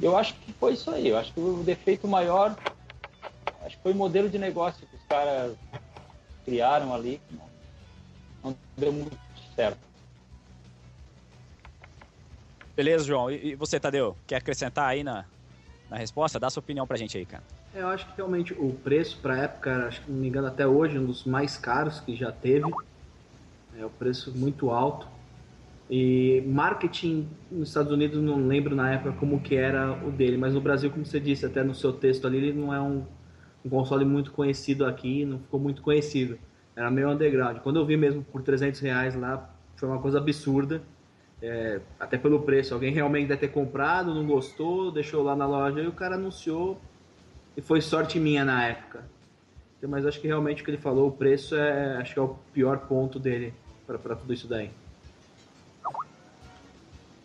Eu 0.00 0.16
acho 0.16 0.34
que 0.34 0.52
foi 0.52 0.74
isso 0.74 0.90
aí. 0.90 1.08
Eu 1.08 1.16
acho 1.16 1.32
que 1.32 1.40
o 1.40 1.62
defeito 1.62 2.06
maior, 2.06 2.56
acho 3.64 3.76
que 3.76 3.82
foi 3.82 3.92
o 3.92 3.96
modelo 3.96 4.28
de 4.28 4.38
negócio 4.38 4.86
que 4.86 4.96
os 4.96 5.02
caras 5.08 5.56
criaram 6.44 6.94
ali, 6.94 7.20
que 7.28 7.34
não, 7.34 7.48
não 8.44 8.56
deu 8.76 8.92
muito 8.92 9.16
certo. 9.54 9.78
Beleza, 12.74 13.04
João. 13.04 13.30
E 13.30 13.54
você, 13.54 13.78
Tadeu? 13.78 14.16
Quer 14.26 14.36
acrescentar 14.36 14.88
aí 14.88 15.04
na, 15.04 15.26
na 15.90 15.96
resposta? 15.96 16.40
Dá 16.40 16.48
sua 16.48 16.60
opinião 16.60 16.86
pra 16.86 16.96
gente 16.96 17.18
aí, 17.18 17.26
cara. 17.26 17.42
Eu 17.74 17.88
acho 17.88 18.06
que 18.06 18.16
realmente 18.16 18.54
o 18.54 18.72
preço 18.72 19.18
pra 19.20 19.36
época, 19.38 19.86
acho 19.86 20.02
que 20.02 20.10
não 20.10 20.18
me 20.18 20.28
engano 20.28 20.46
até 20.46 20.66
hoje, 20.66 20.98
um 20.98 21.06
dos 21.06 21.24
mais 21.24 21.56
caros 21.56 22.00
que 22.00 22.14
já 22.14 22.32
teve. 22.32 22.70
É 23.78 23.84
o 23.84 23.90
preço 23.90 24.32
muito 24.34 24.70
alto. 24.70 25.06
E 25.90 26.42
marketing 26.46 27.28
nos 27.50 27.68
Estados 27.68 27.92
Unidos 27.92 28.22
não 28.22 28.46
lembro 28.46 28.74
na 28.74 28.92
época 28.92 29.12
como 29.12 29.40
que 29.40 29.54
era 29.54 29.92
o 30.06 30.10
dele, 30.10 30.38
mas 30.38 30.54
no 30.54 30.60
Brasil, 30.60 30.90
como 30.90 31.04
você 31.04 31.20
disse 31.20 31.44
até 31.44 31.62
no 31.62 31.74
seu 31.74 31.92
texto 31.92 32.26
ali, 32.26 32.38
ele 32.38 32.52
não 32.52 32.72
é 32.72 32.80
um, 32.80 33.04
um 33.64 33.68
console 33.68 34.04
muito 34.04 34.32
conhecido 34.32 34.86
aqui, 34.86 35.24
não 35.26 35.38
ficou 35.38 35.60
muito 35.60 35.82
conhecido. 35.82 36.38
Era 36.74 36.90
meio 36.90 37.10
underground. 37.10 37.58
Quando 37.58 37.78
eu 37.78 37.84
vi 37.84 37.98
mesmo 37.98 38.24
por 38.24 38.42
300 38.42 38.80
reais 38.80 39.14
lá, 39.14 39.54
foi 39.76 39.88
uma 39.88 39.98
coisa 39.98 40.18
absurda 40.18 40.82
é, 41.42 41.80
até 41.98 42.16
pelo 42.16 42.40
preço. 42.42 42.72
Alguém 42.72 42.92
realmente 42.92 43.26
deve 43.26 43.40
ter 43.40 43.48
comprado, 43.48 44.14
não 44.14 44.24
gostou, 44.24 44.92
deixou 44.92 45.22
lá 45.22 45.34
na 45.34 45.46
loja 45.46 45.80
e 45.80 45.86
o 45.86 45.92
cara 45.92 46.14
anunciou 46.14 46.80
e 47.56 47.60
foi 47.60 47.80
sorte 47.80 48.18
minha 48.18 48.44
na 48.44 48.64
época. 48.64 49.04
Então, 49.76 49.90
mas 49.90 50.06
acho 50.06 50.20
que 50.20 50.28
realmente 50.28 50.62
o 50.62 50.64
que 50.64 50.70
ele 50.70 50.78
falou, 50.78 51.08
o 51.08 51.12
preço 51.12 51.56
é, 51.56 51.96
acho 51.96 52.14
que 52.14 52.18
é 52.18 52.22
o 52.22 52.36
pior 52.52 52.78
ponto 52.86 53.18
dele 53.18 53.52
para 53.84 54.14
tudo 54.14 54.32
isso 54.32 54.46
daí. 54.46 54.70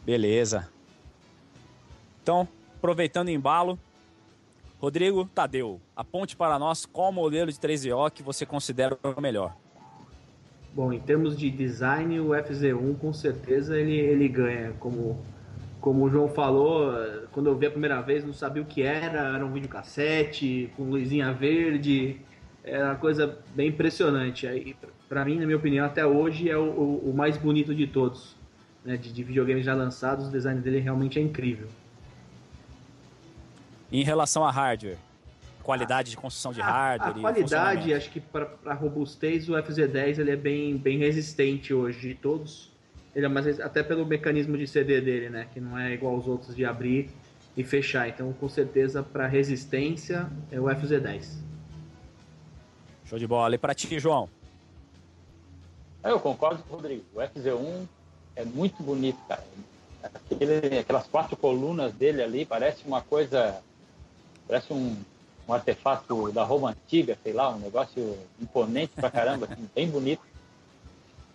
Beleza. 0.03 0.67
Então, 2.23 2.47
aproveitando 2.77 3.27
o 3.27 3.31
embalo, 3.31 3.77
Rodrigo 4.79 5.25
Tadeu, 5.25 5.79
aponte 5.95 6.35
para 6.35 6.57
nós 6.57 6.85
qual 6.85 7.11
modelo 7.11 7.51
de 7.51 7.59
3DO 7.59 8.11
que 8.11 8.23
você 8.23 8.45
considera 8.45 8.97
o 9.03 9.21
melhor. 9.21 9.55
Bom, 10.77 10.93
em 10.93 10.99
termos 10.99 11.35
de 11.35 11.49
design, 11.49 12.19
o 12.19 12.27
FZ1 12.27 12.99
com 12.99 13.11
certeza 13.11 13.75
ele, 13.75 13.95
ele 13.95 14.27
ganha. 14.27 14.73
Como, 14.79 15.19
como 15.81 16.05
o 16.05 16.09
João 16.11 16.29
falou, 16.29 16.93
quando 17.31 17.47
eu 17.47 17.57
vi 17.57 17.65
a 17.65 17.71
primeira 17.71 17.99
vez 17.99 18.23
não 18.23 18.31
sabia 18.31 18.61
o 18.61 18.65
que 18.65 18.83
era, 18.83 19.35
era 19.35 19.43
um 19.43 19.51
videocassete 19.51 20.69
com 20.77 20.83
luzinha 20.83 21.33
verde, 21.33 22.21
era 22.63 22.89
uma 22.89 22.95
coisa 22.95 23.39
bem 23.55 23.69
impressionante. 23.69 24.77
Para 25.09 25.25
mim, 25.25 25.39
na 25.39 25.47
minha 25.47 25.57
opinião, 25.57 25.83
até 25.83 26.05
hoje 26.05 26.47
é 26.47 26.55
o, 26.55 26.65
o, 26.65 27.09
o 27.09 27.13
mais 27.15 27.37
bonito 27.37 27.73
de 27.73 27.87
todos. 27.87 28.35
Né? 28.85 28.97
De, 28.97 29.11
de 29.11 29.23
videogames 29.23 29.65
já 29.65 29.73
lançados, 29.73 30.27
o 30.27 30.31
design 30.31 30.61
dele 30.61 30.77
realmente 30.77 31.17
é 31.17 31.23
incrível. 31.23 31.69
Em 33.91 34.03
relação 34.03 34.45
a 34.45 34.51
hardware, 34.51 34.99
qualidade 35.67 36.11
de 36.11 36.15
construção 36.15 36.53
de 36.53 36.61
hardware. 36.61 37.13
A, 37.13 37.17
a 37.17 37.33
qualidade, 37.33 37.93
acho 37.93 38.09
que 38.09 38.21
para 38.21 38.73
robustez, 38.73 39.49
o 39.49 39.51
FZ10 39.51 40.19
ele 40.19 40.31
é 40.31 40.35
bem, 40.37 40.77
bem 40.77 40.97
resistente 40.97 41.73
hoje 41.73 41.99
de 41.99 42.15
todos. 42.15 42.71
Ele 43.13 43.25
é 43.25 43.29
mais 43.29 43.59
até 43.59 43.83
pelo 43.83 44.05
mecanismo 44.05 44.57
de 44.57 44.65
CD 44.65 45.01
dele, 45.01 45.29
né? 45.29 45.47
Que 45.53 45.59
não 45.59 45.77
é 45.77 45.93
igual 45.93 46.15
aos 46.15 46.25
outros 46.25 46.55
de 46.55 46.63
abrir 46.63 47.09
e 47.57 47.65
fechar. 47.65 48.07
Então, 48.07 48.31
com 48.31 48.47
certeza, 48.47 49.03
para 49.03 49.27
resistência, 49.27 50.29
é 50.49 50.57
o 50.57 50.65
FZ10. 50.65 51.25
Show 53.03 53.19
de 53.19 53.27
bola. 53.27 53.55
E 53.55 53.57
para 53.57 53.73
ti, 53.73 53.99
João? 53.99 54.29
Eu 56.01 56.17
concordo 56.19 56.63
com 56.63 56.75
o 56.75 56.77
Rodrigo. 56.77 57.03
O 57.13 57.19
FZ1 57.19 57.85
é 58.37 58.45
muito 58.45 58.81
bonito, 58.81 59.19
cara. 59.27 59.43
Aquele, 60.01 60.79
aquelas 60.79 61.07
quatro 61.07 61.35
colunas 61.35 61.91
dele 61.91 62.21
ali 62.21 62.45
parece 62.45 62.85
uma 62.85 63.01
coisa. 63.01 63.61
Parece 64.47 64.71
um, 64.71 64.95
um 65.47 65.53
artefato 65.53 66.31
da 66.31 66.43
Roma 66.43 66.71
antiga, 66.71 67.17
sei 67.23 67.33
lá, 67.33 67.49
um 67.49 67.59
negócio 67.59 68.17
imponente 68.41 68.93
pra 68.95 69.09
caramba, 69.09 69.47
assim, 69.49 69.69
bem 69.73 69.89
bonito. 69.89 70.21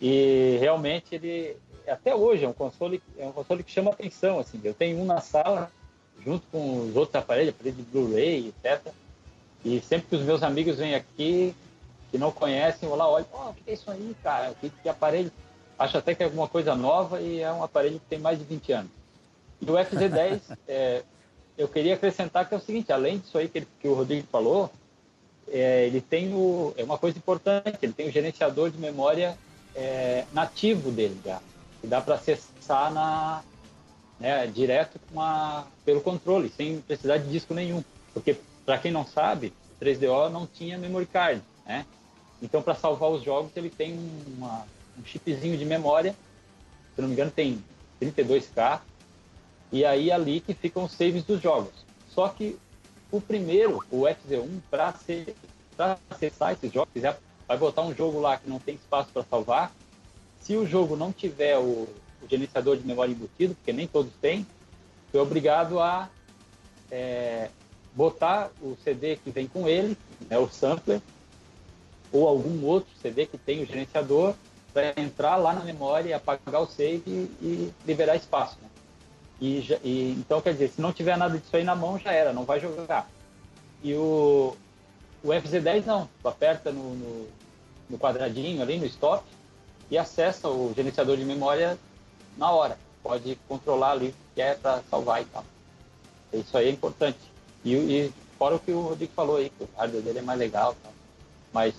E 0.00 0.58
realmente 0.60 1.14
ele 1.14 1.56
até 1.86 2.14
hoje 2.14 2.44
é 2.44 2.48
um 2.48 2.52
console 2.52 3.02
é 3.18 3.26
um 3.26 3.32
console 3.32 3.62
que 3.62 3.70
chama 3.70 3.90
atenção, 3.90 4.38
assim. 4.38 4.60
Eu 4.62 4.74
tenho 4.74 4.98
um 4.98 5.04
na 5.04 5.20
sala 5.20 5.70
junto 6.24 6.46
com 6.52 6.86
os 6.86 6.96
outros 6.96 7.16
aparelhos, 7.16 7.54
aparelho 7.54 7.76
de 7.76 7.82
Blu-ray, 7.82 8.48
etc. 8.48 8.92
E 9.64 9.80
sempre 9.80 10.08
que 10.08 10.16
os 10.16 10.22
meus 10.22 10.42
amigos 10.42 10.76
vêm 10.76 10.94
aqui 10.94 11.54
que 12.10 12.18
não 12.18 12.30
conhecem, 12.30 12.88
vou 12.88 12.98
lá 12.98 13.08
olho, 13.08 13.26
oh, 13.32 13.50
o 13.50 13.54
que 13.54 13.70
é 13.70 13.72
isso 13.72 13.90
aí, 13.90 14.14
cara? 14.22 14.54
Que, 14.60 14.68
que 14.68 14.88
aparelho? 14.88 15.32
Acho 15.78 15.96
até 15.96 16.14
que 16.14 16.22
é 16.22 16.26
alguma 16.26 16.46
coisa 16.46 16.74
nova 16.74 17.20
e 17.20 17.40
é 17.40 17.50
um 17.50 17.64
aparelho 17.64 17.98
que 17.98 18.06
tem 18.06 18.18
mais 18.18 18.38
de 18.38 18.44
20 18.44 18.72
anos. 18.72 18.90
E 19.60 19.70
o 19.70 19.74
FZ10 19.74 20.40
é, 20.68 21.02
eu 21.56 21.68
queria 21.68 21.94
acrescentar 21.94 22.48
que 22.48 22.54
é 22.54 22.56
o 22.56 22.60
seguinte, 22.60 22.92
além 22.92 23.18
disso 23.18 23.36
aí 23.38 23.48
que, 23.48 23.58
ele, 23.58 23.68
que 23.80 23.88
o 23.88 23.94
Rodrigo 23.94 24.26
falou, 24.30 24.70
é, 25.48 25.86
ele 25.86 26.00
tem 26.00 26.32
o, 26.32 26.72
é 26.76 26.84
uma 26.84 26.98
coisa 26.98 27.18
importante, 27.18 27.78
ele 27.82 27.92
tem 27.92 28.08
o 28.08 28.12
gerenciador 28.12 28.70
de 28.70 28.78
memória 28.78 29.36
é, 29.74 30.24
nativo 30.32 30.90
dele 30.90 31.18
já, 31.24 31.40
que 31.80 31.86
dá 31.86 32.00
para 32.00 32.14
acessar 32.14 32.92
na, 32.92 33.42
né, 34.18 34.46
direto 34.46 35.00
uma, 35.12 35.66
pelo 35.84 36.00
controle, 36.00 36.48
sem 36.48 36.80
precisar 36.80 37.18
de 37.18 37.28
disco 37.30 37.52
nenhum. 37.52 37.82
Porque, 38.14 38.36
para 38.64 38.78
quem 38.78 38.92
não 38.92 39.04
sabe, 39.04 39.52
o 39.80 39.84
3DO 39.84 40.30
não 40.30 40.46
tinha 40.46 40.78
memory 40.78 41.06
card, 41.06 41.42
né? 41.66 41.84
Então, 42.40 42.62
para 42.62 42.74
salvar 42.74 43.10
os 43.10 43.22
jogos, 43.22 43.50
ele 43.56 43.70
tem 43.70 43.98
uma, 44.36 44.66
um 44.98 45.04
chipzinho 45.04 45.56
de 45.56 45.64
memória, 45.64 46.14
se 46.94 47.00
não 47.00 47.08
me 47.08 47.14
engano, 47.14 47.30
tem 47.30 47.62
32K, 48.00 48.80
e 49.72 49.84
aí 49.84 50.12
ali 50.12 50.40
que 50.40 50.52
ficam 50.52 50.84
os 50.84 50.92
saves 50.92 51.24
dos 51.24 51.40
jogos. 51.40 51.72
Só 52.10 52.28
que 52.28 52.58
o 53.10 53.20
primeiro, 53.20 53.78
o 53.90 54.02
FZ1, 54.02 54.60
para 54.70 54.94
acessar 56.10 56.52
esses 56.52 56.70
jogos, 56.70 56.92
vai 57.48 57.58
botar 57.58 57.82
um 57.82 57.94
jogo 57.94 58.20
lá 58.20 58.36
que 58.36 58.48
não 58.48 58.58
tem 58.58 58.74
espaço 58.74 59.10
para 59.12 59.24
salvar. 59.24 59.72
Se 60.40 60.56
o 60.56 60.66
jogo 60.66 60.94
não 60.94 61.12
tiver 61.12 61.58
o, 61.58 61.88
o, 62.22 62.28
gerenciador 62.28 62.76
de 62.76 62.86
memória 62.86 63.12
embutido, 63.12 63.54
porque 63.54 63.72
nem 63.72 63.86
todos 63.86 64.12
têm, 64.20 64.46
é 65.12 65.18
obrigado 65.18 65.80
a 65.80 66.08
é, 66.90 67.48
botar 67.94 68.50
o 68.60 68.76
CD 68.82 69.16
que 69.16 69.30
vem 69.30 69.46
com 69.46 69.68
ele, 69.68 69.96
né, 70.28 70.38
o 70.38 70.48
sampler, 70.48 71.00
ou 72.10 72.28
algum 72.28 72.64
outro 72.64 72.90
CD 73.00 73.26
que 73.26 73.38
tem 73.38 73.62
o 73.62 73.66
gerenciador 73.66 74.34
para 74.72 74.94
entrar 74.96 75.36
lá 75.36 75.52
na 75.52 75.64
memória, 75.64 76.16
apagar 76.16 76.62
o 76.62 76.66
save 76.66 77.02
e, 77.06 77.30
e 77.42 77.72
liberar 77.86 78.16
espaço. 78.16 78.56
Né? 78.62 78.68
E, 79.42 79.58
e, 79.82 80.12
então, 80.12 80.40
quer 80.40 80.52
dizer, 80.52 80.68
se 80.68 80.80
não 80.80 80.92
tiver 80.92 81.16
nada 81.18 81.36
disso 81.36 81.56
aí 81.56 81.64
na 81.64 81.74
mão, 81.74 81.98
já 81.98 82.12
era, 82.12 82.32
não 82.32 82.44
vai 82.44 82.60
jogar. 82.60 83.10
E 83.82 83.92
o, 83.92 84.56
o 85.24 85.28
FZ10 85.28 85.84
não, 85.84 86.08
tu 86.22 86.28
aperta 86.28 86.70
no, 86.70 86.94
no, 86.94 87.28
no 87.90 87.98
quadradinho 87.98 88.62
ali, 88.62 88.78
no 88.78 88.86
stop, 88.86 89.24
e 89.90 89.98
acessa 89.98 90.48
o 90.48 90.72
gerenciador 90.76 91.16
de 91.16 91.24
memória 91.24 91.76
na 92.38 92.52
hora. 92.52 92.78
Pode 93.02 93.36
controlar 93.48 93.90
ali 93.90 94.10
o 94.10 94.14
que 94.32 94.40
é 94.40 94.54
para 94.54 94.80
salvar 94.88 95.22
e 95.22 95.24
tal. 95.24 95.44
Isso 96.32 96.56
aí 96.56 96.68
é 96.68 96.70
importante. 96.70 97.18
E, 97.64 97.74
e, 97.74 98.12
fora 98.38 98.54
o 98.54 98.60
que 98.60 98.70
o 98.70 98.80
Rodrigo 98.80 99.12
falou 99.12 99.38
aí, 99.38 99.50
que 99.50 99.64
o 99.64 99.68
hardware 99.76 100.04
dele 100.04 100.20
é 100.20 100.22
mais 100.22 100.38
legal, 100.38 100.76
tal, 100.80 100.92
mais 101.52 101.74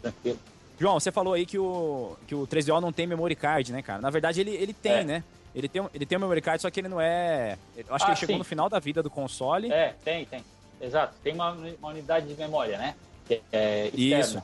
tranquilo. 0.00 0.38
João, 0.80 0.98
você 0.98 1.12
falou 1.12 1.34
aí 1.34 1.44
que 1.44 1.58
o, 1.58 2.16
que 2.26 2.34
o 2.34 2.46
3DO 2.46 2.80
não 2.80 2.90
tem 2.90 3.06
memory 3.06 3.36
card, 3.36 3.70
né, 3.70 3.82
cara? 3.82 4.00
Na 4.00 4.08
verdade, 4.08 4.40
ele, 4.40 4.52
ele 4.52 4.72
tem, 4.72 4.92
é. 4.92 5.04
né? 5.04 5.24
Ele 5.54 5.68
tem, 5.68 5.86
ele 5.92 6.06
tem 6.06 6.16
um 6.16 6.20
memory 6.20 6.40
card, 6.40 6.62
só 6.62 6.70
que 6.70 6.80
ele 6.80 6.88
não 6.88 7.00
é. 7.00 7.58
Eu 7.76 7.94
acho 7.94 8.04
ah, 8.04 8.06
que 8.06 8.10
ele 8.12 8.16
chegou 8.16 8.38
no 8.38 8.44
final 8.44 8.68
da 8.68 8.78
vida 8.78 9.02
do 9.02 9.10
console. 9.10 9.70
É, 9.70 9.94
tem, 10.04 10.24
tem. 10.24 10.42
Exato. 10.80 11.14
Tem 11.22 11.34
uma, 11.34 11.52
uma 11.52 11.88
unidade 11.88 12.26
de 12.26 12.34
memória, 12.34 12.78
né? 12.78 12.94
Que 13.26 13.42
é 13.52 13.86
externa. 13.88 14.20
Isso. 14.20 14.42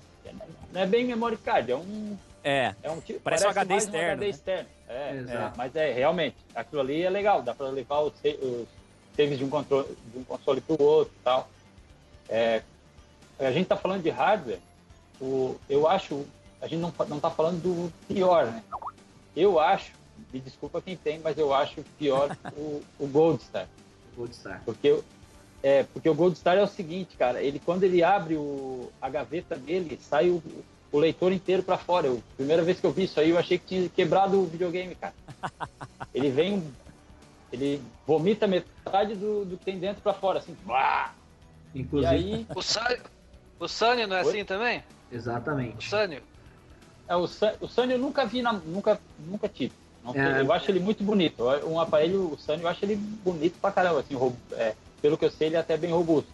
Não 0.73 0.81
é 0.83 0.87
bem 0.87 1.05
memory 1.05 1.39
card, 1.39 1.73
é 1.73 1.77
um. 1.77 2.17
É. 2.45 2.75
é 2.83 2.91
um 2.91 3.01
tipo, 3.01 3.21
parece, 3.21 3.45
parece 3.45 3.47
um 3.47 3.51
HD 3.51 3.77
externo. 3.77 3.99
Um 3.99 4.13
HD 4.13 4.25
né? 4.25 4.31
externo. 4.31 4.69
É, 4.89 4.93
é, 4.95 5.53
mas 5.57 5.77
é 5.77 5.93
realmente. 5.93 6.37
Aquilo 6.55 6.83
ali 6.83 7.03
é 7.03 7.11
legal, 7.11 7.43
dá 7.43 7.55
para 7.55 7.69
levar 7.69 8.01
os, 8.01 8.13
os 8.43 8.69
saves 9.17 9.39
de 9.39 9.45
um, 9.45 9.51
controle, 9.51 9.89
de 10.13 10.19
um 10.19 10.25
console 10.25 10.61
para 10.61 10.77
o 10.77 10.83
outro 10.83 11.15
e 11.19 11.25
tal. 11.25 11.49
É, 12.29 12.63
a 13.39 13.51
gente 13.51 13.63
está 13.63 13.77
falando 13.77 14.03
de 14.03 14.11
hardware, 14.11 14.61
o, 15.21 15.57
eu 15.69 15.89
acho. 15.89 16.27
A 16.61 16.67
gente 16.67 16.81
não, 16.81 16.93
não 17.09 17.21
tá 17.21 17.31
falando 17.31 17.63
do 17.63 17.93
pior, 18.07 18.47
né? 18.47 18.63
Eu 19.35 19.59
acho 19.59 19.93
me 20.33 20.41
desculpa 20.41 20.83
quem 20.83 20.97
tem, 20.97 21.19
mas 21.19 21.39
eu 21.39 21.53
acho 21.55 21.83
pior 21.99 22.37
o, 22.57 22.83
o 22.99 23.07
Gold 23.07 23.43
Star. 23.43 23.69
Gold 24.17 24.35
Star. 24.35 24.63
Porque, 24.65 25.01
é, 25.63 25.85
porque 25.85 26.09
o 26.09 26.15
Gold 26.15 26.37
Star 26.37 26.57
é 26.57 26.63
o 26.63 26.69
seguinte, 26.69 27.17
cara, 27.17 27.43
ele 27.43 27.59
quando 27.59 27.85
ele 27.85 28.03
abre 28.03 28.37
o, 28.37 28.91
a 29.01 29.09
gaveta 29.09 29.57
dele, 29.57 29.99
sai 30.03 30.31
o, 30.31 30.43
o 30.91 30.99
leitor 30.99 31.33
inteiro 31.33 31.63
para 31.63 31.79
fora. 31.79 32.07
Eu, 32.07 32.23
primeira 32.37 32.63
vez 32.63 32.81
que 32.81 32.87
eu 32.87 32.93
vi 32.93 33.05
isso 33.05 33.21
aí, 33.21 33.31
eu 33.31 33.39
achei 33.39 33.59
que 33.59 33.67
tinha 33.67 33.89
quebrado 33.89 34.41
o 34.41 34.47
videogame, 34.47 34.95
cara. 34.95 35.15
Ele 36.15 36.31
vem, 36.31 36.65
ele 37.53 37.83
vomita 38.07 38.47
metade 38.47 39.15
do, 39.15 39.45
do 39.45 39.59
que 39.59 39.65
tem 39.65 39.79
dentro 39.79 40.03
para 40.03 40.15
fora, 40.15 40.39
assim. 40.39 40.57
Blá! 40.65 41.15
Inclusive. 41.75 42.13
Aí... 42.13 42.47
O, 42.57 42.63
Sânio, 42.63 43.03
o 43.61 43.69
Sânio 43.69 44.09
não 44.09 44.17
é 44.17 44.25
Oi? 44.25 44.29
assim 44.29 44.45
também? 44.45 44.83
Exatamente. 45.13 45.87
O 45.87 45.91
Sânio? 45.91 46.23
É, 47.07 47.15
o, 47.15 47.29
o 47.61 47.69
Sânio 47.69 47.95
eu 47.95 47.99
nunca 47.99 48.25
vi, 48.25 48.43
na, 48.43 48.55
nunca, 48.55 48.99
nunca 49.19 49.49
tive. 49.49 49.73
É. 50.15 50.41
Eu 50.41 50.53
acho 50.53 50.71
ele 50.71 50.81
muito 50.81 51.05
bonito. 51.05 51.45
Um 51.67 51.81
aparelho, 51.81 52.33
o 52.33 52.39
Sunny, 52.39 52.63
eu 52.63 52.69
acho 52.69 52.85
ele 52.85 52.97
bonito 52.97 53.59
pra 53.61 53.71
caramba. 53.71 54.01
Assim, 54.01 54.17
é, 54.53 54.75
pelo 55.03 55.19
que 55.19 55.25
eu 55.25 55.31
sei, 55.31 55.49
ele 55.49 55.57
é 55.57 55.61
até 55.61 55.77
bem 55.77 55.93
robusto. 55.93 56.31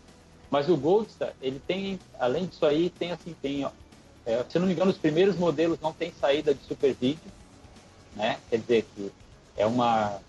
Mas 0.50 0.68
o 0.68 0.76
Goldstar, 0.76 1.32
ele 1.42 1.60
tem, 1.66 1.98
além 2.18 2.46
disso 2.46 2.64
aí, 2.64 2.90
tem 2.90 3.10
assim, 3.10 3.34
tem, 3.42 3.66
é, 4.24 4.44
se 4.48 4.58
não 4.58 4.66
me 4.66 4.72
engano, 4.72 4.90
os 4.90 4.98
primeiros 4.98 5.36
modelos 5.36 5.80
não 5.80 5.92
tem 5.92 6.12
saída 6.20 6.54
de 6.54 6.62
super 6.64 6.94
vídeo, 6.94 7.32
né? 8.14 8.38
Quer 8.48 8.58
dizer 8.58 8.86
que 8.94 9.10
é 9.56 9.66
uma 9.66 10.20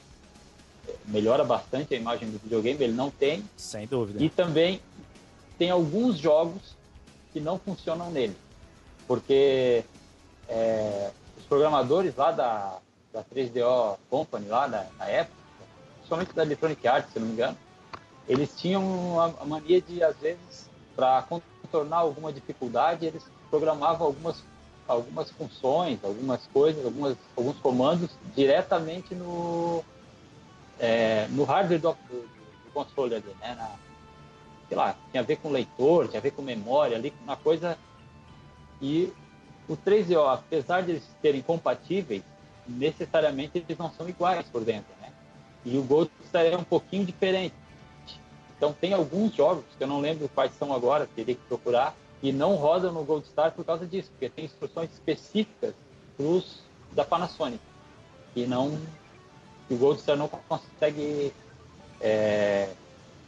melhora 1.05 1.43
bastante 1.43 1.93
a 1.93 1.97
imagem 1.97 2.29
do 2.29 2.39
videogame, 2.39 2.83
ele 2.83 2.93
não 2.93 3.11
tem. 3.11 3.43
Sem 3.55 3.85
dúvida. 3.85 4.23
E 4.23 4.29
também 4.29 4.81
tem 5.57 5.69
alguns 5.69 6.17
jogos 6.17 6.75
que 7.31 7.39
não 7.39 7.59
funcionam 7.59 8.09
nele, 8.09 8.35
porque 9.07 9.83
é, 10.47 11.11
os 11.37 11.45
programadores 11.45 12.15
lá 12.15 12.31
da 12.31 12.79
da 13.15 13.23
3DO 13.23 13.97
Company 14.09 14.47
lá 14.49 14.67
na, 14.67 15.09
época, 15.09 15.37
principalmente 15.95 16.33
da 16.33 16.43
Electronic 16.43 16.85
Arts, 16.85 17.13
se 17.13 17.19
não 17.19 17.27
me 17.27 17.33
engano, 17.33 17.57
eles 18.27 18.53
tinham 18.57 19.19
a, 19.19 19.25
a 19.41 19.45
mania 19.45 19.81
de, 19.81 20.03
às 20.03 20.17
vezes, 20.17 20.69
para 20.95 21.21
contornar 21.23 21.99
alguma 21.99 22.33
dificuldade, 22.33 23.05
eles 23.05 23.23
programavam 23.49 24.07
algumas, 24.07 24.43
algumas 24.85 25.31
funções, 25.31 25.99
algumas 26.03 26.45
coisas, 26.47 26.83
algumas, 26.83 27.17
alguns 27.37 27.57
comandos 27.59 28.09
diretamente 28.35 29.15
no, 29.15 29.81
é, 30.77 31.27
no 31.29 31.45
hardware 31.45 31.79
do, 31.79 31.93
do, 32.09 32.21
do 32.21 32.71
console 32.73 33.15
ali, 33.15 33.35
né? 33.39 33.55
Na, 33.55 33.71
sei 34.67 34.75
lá, 34.75 34.95
tinha 35.11 35.21
a 35.21 35.25
ver 35.25 35.37
com 35.37 35.51
leitor, 35.51 36.07
tinha 36.09 36.19
a 36.19 36.23
ver 36.23 36.31
com 36.31 36.41
memória 36.41 36.97
ali, 36.97 37.13
uma 37.23 37.37
coisa. 37.37 37.77
E 38.81 39.13
o 39.69 39.77
3DO, 39.77 40.33
apesar 40.33 40.81
de 40.81 40.91
eles 40.91 41.03
serem 41.21 41.41
compatíveis, 41.41 42.23
necessariamente 42.67 43.57
eles 43.57 43.77
não 43.77 43.91
são 43.91 44.07
iguais 44.07 44.45
por 44.51 44.63
dentro, 44.63 44.93
né? 45.01 45.11
E 45.63 45.77
o 45.77 45.83
Goldstar 45.83 46.45
é 46.45 46.57
um 46.57 46.63
pouquinho 46.63 47.05
diferente. 47.05 47.55
Então 48.57 48.73
tem 48.73 48.93
alguns 48.93 49.33
jogos 49.35 49.65
que 49.77 49.83
eu 49.83 49.87
não 49.87 49.99
lembro 49.99 50.29
quais 50.29 50.53
são 50.57 50.73
agora, 50.73 51.09
teria 51.15 51.35
que 51.35 51.41
procurar, 51.47 51.95
e 52.21 52.31
não 52.31 52.55
rodam 52.55 52.91
no 52.91 53.03
Goldstar 53.03 53.51
por 53.51 53.65
causa 53.65 53.85
disso, 53.85 54.09
porque 54.11 54.29
tem 54.29 54.45
instruções 54.45 54.91
específicas 54.91 55.73
pros 56.15 56.63
da 56.91 57.03
Panasonic 57.03 57.61
e 58.35 58.45
não 58.45 58.77
o 59.69 59.75
Goldstar 59.75 60.15
não 60.15 60.27
consegue 60.27 61.33
é, 61.99 62.69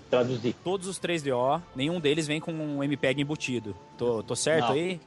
traduzir. 0.09 0.55
Todos 0.63 0.87
os 0.87 0.99
3DO, 0.99 1.61
nenhum 1.75 1.99
deles 1.99 2.27
vem 2.27 2.39
com 2.39 2.51
um 2.51 2.83
MPEG 2.83 3.21
embutido. 3.21 3.75
Tô, 3.97 4.21
tô 4.21 4.35
certo 4.35 4.67
não. 4.67 4.73
aí? 4.73 4.99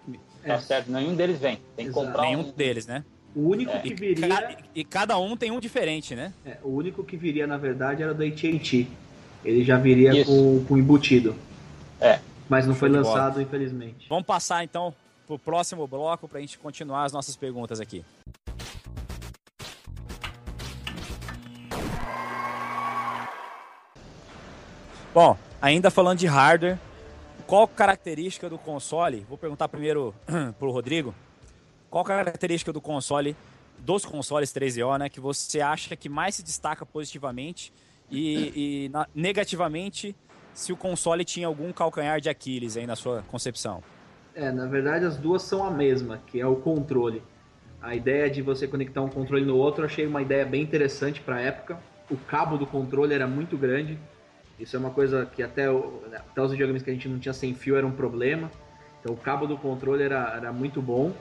Tá 0.45 0.55
é. 0.55 0.59
certo, 0.59 0.91
nenhum 0.91 1.15
deles 1.15 1.39
vem. 1.39 1.61
Tem 1.77 1.87
que 1.87 1.93
comprar 1.93 2.23
nenhum 2.23 2.49
um... 2.49 2.51
deles, 2.51 2.87
né? 2.87 3.05
O 3.35 3.49
único 3.49 3.71
é. 3.71 3.79
que 3.79 3.95
viria. 3.95 4.27
E, 4.27 4.29
ca... 4.29 4.57
e, 4.75 4.85
cada 4.85 5.19
um 5.19 5.37
tem 5.37 5.51
um 5.51 5.61
diferente, 5.61 6.15
né? 6.15 6.33
É, 6.45 6.57
o 6.63 6.71
único 6.71 7.05
que 7.05 7.17
viria, 7.17 7.47
na 7.47 7.57
verdade, 7.57 8.03
era 8.03 8.13
do 8.13 8.25
AT&T. 8.25 8.89
Ele 9.45 9.65
já 9.65 9.79
viria 9.79 10.25
com, 10.25 10.65
com 10.67 10.77
embutido. 10.77 11.35
É. 12.01 12.19
Mas 12.49 12.67
não 12.67 12.75
foi 12.75 12.89
lançado, 12.89 13.41
infelizmente. 13.41 14.07
Vamos 14.09 14.27
passar 14.27 14.65
então 14.65 14.93
pro 15.27 15.39
próximo 15.39 15.87
bloco 15.87 16.27
para 16.27 16.39
a 16.39 16.41
gente 16.41 16.59
continuar 16.59 17.05
as 17.05 17.13
nossas 17.13 17.37
perguntas 17.37 17.81
aqui. 17.81 18.05
Bom, 25.15 25.37
ainda 25.63 25.91
falando 25.91 26.19
de 26.19 26.27
hardware, 26.27 26.79
qual 27.47 27.67
característica 27.67 28.49
do 28.49 28.59
console? 28.59 29.27
Vou 29.29 29.39
perguntar 29.39 29.69
primeiro 29.69 30.15
pro 30.59 30.71
Rodrigo. 30.71 31.15
Qual 31.91 32.03
a 32.03 32.07
característica 32.07 32.73
do 32.73 32.81
console, 32.81 33.37
dos 33.79 34.05
consoles 34.05 34.53
3DO, 34.53 34.97
né, 34.97 35.09
que 35.09 35.19
você 35.19 35.61
acha 35.61 35.97
que 35.97 36.09
mais 36.09 36.37
se 36.37 36.43
destaca 36.43 36.87
positivamente 36.87 37.73
e, 38.09 38.85
e 38.85 38.89
na, 38.91 39.09
negativamente 39.13 40.15
se 40.55 40.73
o 40.73 40.77
console 40.77 41.25
tinha 41.25 41.49
algum 41.49 41.73
calcanhar 41.73 42.21
de 42.21 42.29
Aquiles 42.29 42.77
aí 42.77 42.87
na 42.87 42.95
sua 42.95 43.23
concepção? 43.23 43.83
É, 44.35 44.53
na 44.53 44.67
verdade 44.67 45.05
as 45.05 45.17
duas 45.17 45.43
são 45.43 45.65
a 45.65 45.71
mesma, 45.71 46.21
que 46.29 46.41
é 46.41 46.47
o 46.47 46.57
controle. 46.57 47.23
A 47.83 47.95
ideia 47.95 48.31
de 48.31 48.41
você 48.41 48.69
conectar 48.69 49.03
um 49.03 49.09
controle 49.09 49.45
no 49.45 49.57
outro, 49.57 49.83
eu 49.83 49.87
achei 49.87 50.07
uma 50.07 50.23
ideia 50.23 50.45
bem 50.45 50.63
interessante 50.63 51.21
para 51.21 51.37
a 51.37 51.41
época. 51.41 51.81
O 52.09 52.17
cabo 52.17 52.57
do 52.57 52.67
controle 52.67 53.15
era 53.15 53.27
muito 53.27 53.57
grande. 53.57 53.99
Isso 54.59 54.77
é 54.77 54.79
uma 54.79 54.91
coisa 54.91 55.27
que 55.27 55.43
até, 55.43 55.65
até 55.67 56.43
os 56.43 56.53
videogames 56.53 56.83
que 56.83 56.91
a 56.91 56.93
gente 56.93 57.09
não 57.09 57.19
tinha 57.19 57.33
sem 57.33 57.55
fio 57.55 57.77
era 57.77 57.87
um 57.87 57.93
problema. 57.93 58.51
Então 59.01 59.15
o 59.15 59.17
cabo 59.17 59.47
do 59.47 59.57
controle 59.57 60.03
era, 60.03 60.35
era 60.37 60.53
muito 60.53 60.81
bom 60.83 61.13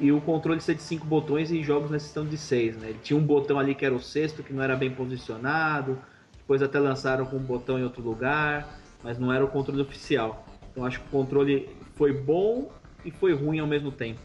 e 0.00 0.10
o 0.10 0.20
controle 0.20 0.60
ser 0.60 0.74
de 0.74 0.82
cinco 0.82 1.06
botões 1.06 1.50
e 1.50 1.62
jogos 1.62 1.90
necessitam 1.90 2.26
de 2.26 2.38
seis, 2.38 2.76
né? 2.76 2.88
Ele 2.88 2.98
tinha 3.02 3.18
um 3.18 3.22
botão 3.22 3.58
ali 3.58 3.74
que 3.74 3.84
era 3.84 3.94
o 3.94 4.00
sexto, 4.00 4.42
que 4.42 4.52
não 4.52 4.62
era 4.62 4.74
bem 4.74 4.90
posicionado, 4.90 5.98
depois 6.38 6.62
até 6.62 6.78
lançaram 6.78 7.26
com 7.26 7.36
um 7.36 7.42
botão 7.42 7.78
em 7.78 7.84
outro 7.84 8.02
lugar, 8.02 8.80
mas 9.04 9.18
não 9.18 9.30
era 9.30 9.44
o 9.44 9.48
controle 9.48 9.82
oficial. 9.82 10.46
Então 10.70 10.86
acho 10.86 11.00
que 11.00 11.06
o 11.06 11.10
controle 11.10 11.68
foi 11.94 12.12
bom 12.12 12.72
e 13.04 13.10
foi 13.10 13.34
ruim 13.34 13.58
ao 13.58 13.66
mesmo 13.66 13.92
tempo. 13.92 14.20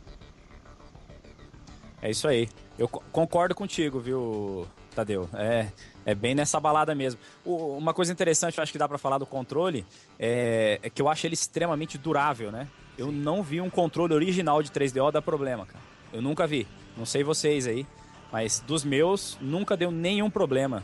É 2.02 2.10
isso 2.10 2.28
aí. 2.28 2.48
Eu 2.80 2.88
concordo 2.88 3.54
contigo, 3.54 4.00
viu, 4.00 4.66
Tadeu? 4.94 5.30
É, 5.34 5.68
é 6.06 6.16
bem 6.16 6.34
nessa 6.36 6.60
balada 6.60 6.96
mesmo. 6.96 7.20
O, 7.44 7.76
uma 7.78 7.94
coisa 7.94 8.14
interessante, 8.14 8.58
eu 8.58 8.64
acho 8.64 8.72
que 8.72 8.78
dá 8.78 8.88
para 8.88 8.98
falar 8.98 9.18
do 9.18 9.26
controle, 9.26 9.86
é, 10.18 10.80
é 10.82 10.90
que 10.90 11.02
eu 11.02 11.10
acho 11.10 11.28
ele 11.28 11.34
extremamente 11.34 11.98
durável, 11.98 12.52
né? 12.52 12.68
Eu 12.98 13.12
não 13.12 13.44
vi 13.44 13.60
um 13.60 13.70
controle 13.70 14.14
original 14.14 14.62
de 14.64 14.70
3DO 14.70 15.12
dar 15.12 15.22
problema, 15.22 15.66
cara. 15.66 15.84
Eu 16.14 16.22
nunca 16.22 16.48
vi. 16.48 16.68
Não 16.98 17.06
sei 17.06 17.24
vocês 17.24 17.68
aí, 17.68 17.86
mas 18.32 18.62
dos 18.66 18.84
meus 18.84 19.38
nunca 19.42 19.76
deu 19.76 19.92
nenhum 19.92 20.30
problema. 20.30 20.84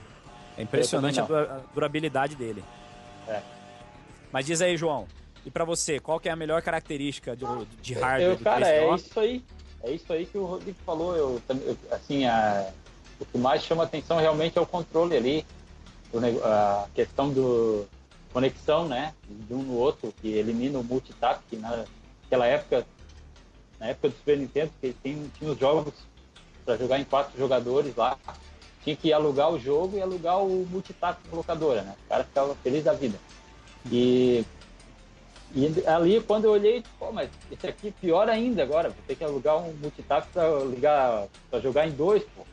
É 0.57 0.63
impressionante 0.63 1.19
a 1.19 1.61
durabilidade 1.73 2.35
dele. 2.35 2.63
É. 3.27 3.41
Mas 4.31 4.45
diz 4.45 4.61
aí, 4.61 4.75
João. 4.75 5.07
E 5.45 5.49
para 5.49 5.63
você, 5.63 5.99
qual 5.99 6.19
que 6.19 6.29
é 6.29 6.31
a 6.31 6.35
melhor 6.35 6.61
característica 6.61 7.35
de, 7.35 7.45
de 7.81 7.93
hardware 7.93 8.31
eu, 8.31 8.37
do 8.37 8.43
cara, 8.43 8.65
3DO? 8.65 8.71
é 8.71 8.95
isso 8.95 9.19
aí. 9.19 9.43
É 9.83 9.91
isso 9.91 10.13
aí 10.13 10.25
que 10.25 10.37
o 10.37 10.45
Rodrigo 10.45 10.77
falou. 10.85 11.15
Eu, 11.15 11.41
eu 11.49 11.77
assim, 11.91 12.25
a, 12.25 12.69
o 13.19 13.25
que 13.25 13.37
mais 13.37 13.63
chama 13.63 13.83
atenção 13.83 14.17
realmente 14.17 14.57
é 14.57 14.61
o 14.61 14.65
controle 14.65 15.15
ali, 15.15 15.45
a 16.43 16.87
questão 16.93 17.31
do 17.31 17.87
conexão, 18.33 18.87
né, 18.87 19.13
de 19.29 19.53
um 19.53 19.61
no 19.61 19.73
outro, 19.73 20.13
que 20.21 20.29
elimina 20.29 20.79
o 20.79 20.83
multitap, 20.83 21.41
que 21.49 21.57
na, 21.57 21.85
naquela 22.31 22.47
época 22.47 22.85
na 23.77 23.87
época 23.87 24.09
do 24.09 24.15
Super 24.15 24.37
Nintendo, 24.37 24.71
que 24.79 24.93
tem, 24.93 25.31
tinha 25.37 25.51
os 25.51 25.59
jogos 25.59 25.93
para 26.63 26.77
jogar 26.77 26.99
em 26.99 27.03
quatro 27.03 27.37
jogadores 27.37 27.95
lá. 27.95 28.15
Tinha 28.83 28.95
que 28.95 29.11
alugar 29.11 29.51
o 29.51 29.59
jogo 29.59 29.97
e 29.97 30.01
alugar 30.01 30.39
o 30.39 30.67
multitap 30.67 31.19
da 31.27 31.35
locadora, 31.35 31.81
né? 31.81 31.95
O 32.05 32.09
cara 32.09 32.23
ficava 32.23 32.55
feliz 32.55 32.83
da 32.83 32.93
vida. 32.93 33.17
E, 33.91 34.45
e 35.55 35.87
ali, 35.87 36.21
quando 36.21 36.45
eu 36.45 36.51
olhei, 36.51 36.83
pô, 36.99 37.11
mas 37.11 37.29
esse 37.51 37.67
aqui 37.67 37.87
é 37.87 37.91
pior 37.91 38.29
ainda 38.29 38.61
agora, 38.61 38.89
vou 38.89 38.99
ter 39.07 39.15
que 39.15 39.23
alugar 39.23 39.57
um 39.57 39.73
ligar, 40.69 41.27
para 41.49 41.59
jogar 41.59 41.87
em 41.87 41.91
dois, 41.91 42.23
pô. 42.35 42.43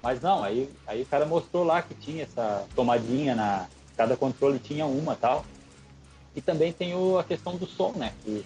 Mas 0.00 0.20
não, 0.20 0.44
aí, 0.44 0.70
aí 0.86 1.02
o 1.02 1.06
cara 1.06 1.26
mostrou 1.26 1.64
lá 1.64 1.82
que 1.82 1.94
tinha 1.94 2.22
essa 2.22 2.64
tomadinha 2.74 3.34
na. 3.34 3.66
Cada 3.96 4.16
controle 4.16 4.60
tinha 4.60 4.86
uma 4.86 5.16
tal. 5.16 5.44
E 6.36 6.40
também 6.40 6.72
tem 6.72 6.94
o, 6.94 7.18
a 7.18 7.24
questão 7.24 7.56
do 7.56 7.66
som, 7.66 7.92
né? 7.96 8.12
Que 8.24 8.44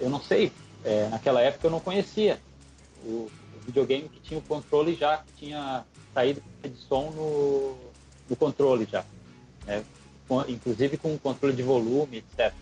eu 0.00 0.08
não 0.08 0.20
sei, 0.20 0.52
é, 0.84 1.08
naquela 1.08 1.40
época 1.40 1.66
eu 1.66 1.70
não 1.70 1.80
conhecia 1.80 2.38
o, 3.04 3.08
o, 3.08 3.30
videogame 3.66 4.08
que 4.08 4.20
tinha 4.20 4.38
o 4.38 4.42
controle 4.42 4.94
já, 4.94 5.18
que 5.18 5.46
tinha 5.46 5.84
saída 6.14 6.40
de 6.62 6.76
som 6.88 7.10
no, 7.10 7.76
no 8.28 8.36
controle 8.36 8.88
já. 8.90 9.04
Né? 9.66 9.84
Com, 10.26 10.40
inclusive 10.42 10.96
com 10.96 11.16
controle 11.18 11.54
de 11.54 11.62
volume, 11.62 12.18
etc. 12.18 12.52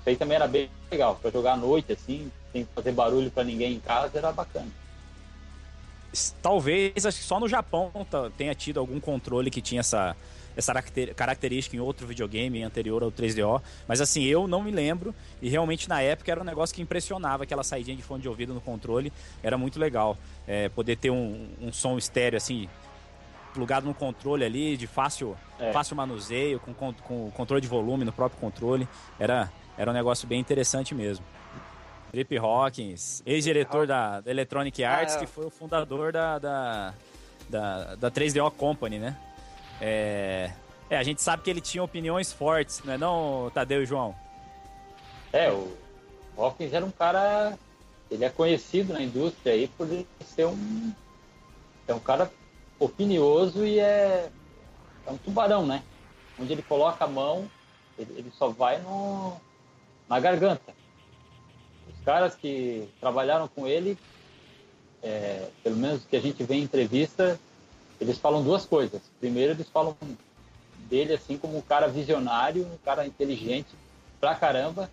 Isso 0.00 0.08
aí 0.08 0.16
também 0.16 0.36
era 0.36 0.46
bem 0.46 0.68
legal, 0.90 1.16
para 1.16 1.30
jogar 1.30 1.52
à 1.52 1.56
noite, 1.56 1.92
assim, 1.92 2.30
sem 2.52 2.66
fazer 2.74 2.92
barulho 2.92 3.30
para 3.30 3.44
ninguém 3.44 3.74
em 3.74 3.80
casa, 3.80 4.18
era 4.18 4.32
bacana. 4.32 4.68
Talvez, 6.42 7.06
acho 7.06 7.18
que 7.18 7.24
só 7.24 7.40
no 7.40 7.48
Japão 7.48 7.90
tenha 8.36 8.54
tido 8.54 8.80
algum 8.80 9.00
controle 9.00 9.50
que 9.50 9.62
tinha 9.62 9.80
essa, 9.80 10.14
essa 10.56 10.74
característica 11.14 11.76
em 11.76 11.80
outro 11.80 12.06
videogame 12.06 12.62
anterior 12.62 13.02
ao 13.02 13.10
3DO. 13.10 13.62
Mas 13.86 14.00
assim, 14.00 14.24
eu 14.24 14.46
não 14.46 14.62
me 14.62 14.70
lembro. 14.70 15.14
E 15.40 15.48
realmente 15.48 15.88
na 15.88 16.00
época 16.00 16.30
era 16.30 16.40
um 16.40 16.44
negócio 16.44 16.74
que 16.74 16.82
impressionava 16.82 17.44
aquela 17.44 17.64
saída 17.64 17.94
de 17.94 18.02
fone 18.02 18.22
de 18.22 18.28
ouvido 18.28 18.54
no 18.54 18.60
controle. 18.60 19.12
Era 19.42 19.56
muito 19.56 19.78
legal. 19.78 20.16
É, 20.46 20.68
poder 20.68 20.96
ter 20.96 21.10
um, 21.10 21.48
um 21.60 21.72
som 21.72 21.96
estéreo 21.96 22.36
assim, 22.36 22.68
plugado 23.52 23.86
no 23.86 23.94
controle 23.94 24.44
ali, 24.44 24.76
de 24.76 24.86
fácil, 24.86 25.36
é. 25.58 25.72
fácil 25.72 25.96
manuseio, 25.96 26.58
com, 26.60 26.92
com, 26.92 27.30
controle 27.30 27.60
de 27.60 27.68
volume 27.68 28.04
no 28.04 28.12
próprio 28.12 28.40
controle. 28.40 28.88
Era, 29.18 29.50
era 29.76 29.90
um 29.90 29.94
negócio 29.94 30.26
bem 30.26 30.40
interessante 30.40 30.94
mesmo. 30.94 31.24
Trip 32.10 32.36
Hawkins, 32.36 33.22
ex-diretor 33.24 33.86
da, 33.86 34.20
da, 34.20 34.30
Electronic 34.30 34.84
ah, 34.84 34.98
Arts, 34.98 35.14
ah, 35.14 35.16
é. 35.16 35.20
que 35.20 35.26
foi 35.26 35.46
o 35.46 35.50
fundador 35.50 36.12
da, 36.12 36.38
da, 36.38 36.94
da, 37.48 37.94
da 37.94 38.10
3DO 38.10 38.50
Company, 38.50 38.98
né? 38.98 39.16
É, 39.84 40.52
é, 40.88 40.96
a 40.96 41.02
gente 41.02 41.20
sabe 41.20 41.42
que 41.42 41.50
ele 41.50 41.60
tinha 41.60 41.82
opiniões 41.82 42.32
fortes, 42.32 42.80
não 42.84 42.94
é 42.94 42.98
não, 42.98 43.50
Tadeu 43.52 43.82
e 43.82 43.86
João? 43.86 44.14
É, 45.32 45.50
o 45.50 45.76
Hawkins 46.36 46.72
era 46.72 46.84
um 46.84 46.90
cara... 46.90 47.58
Ele 48.08 48.24
é 48.24 48.30
conhecido 48.30 48.92
na 48.92 49.02
indústria 49.02 49.54
aí 49.54 49.66
por 49.66 49.88
ser 50.24 50.46
um... 50.46 50.92
É 51.88 51.94
um 51.94 51.98
cara 51.98 52.30
opinioso 52.78 53.64
e 53.64 53.80
é... 53.80 54.30
É 55.04 55.10
um 55.10 55.16
tubarão, 55.16 55.66
né? 55.66 55.82
Onde 56.38 56.52
ele 56.52 56.62
coloca 56.62 57.04
a 57.04 57.08
mão, 57.08 57.50
ele, 57.98 58.12
ele 58.18 58.32
só 58.38 58.48
vai 58.48 58.78
no, 58.78 59.36
na 60.08 60.20
garganta 60.20 60.72
caras 62.04 62.34
que 62.34 62.88
trabalharam 63.00 63.48
com 63.48 63.66
ele, 63.66 63.96
é, 65.02 65.48
pelo 65.62 65.76
menos 65.76 66.04
que 66.04 66.16
a 66.16 66.20
gente 66.20 66.42
vê 66.44 66.56
em 66.56 66.62
entrevista, 66.62 67.38
eles 68.02 68.18
falam 68.18 68.42
duas 68.42 68.66
coisas. 68.66 69.00
Primeiro, 69.20 69.52
eles 69.52 69.68
falam 69.68 69.96
dele 70.90 71.14
assim 71.14 71.38
como 71.38 71.56
um 71.56 71.62
cara 71.62 71.86
visionário, 71.86 72.66
um 72.66 72.76
cara 72.84 73.06
inteligente 73.06 73.68
pra 74.20 74.34
caramba, 74.34 74.90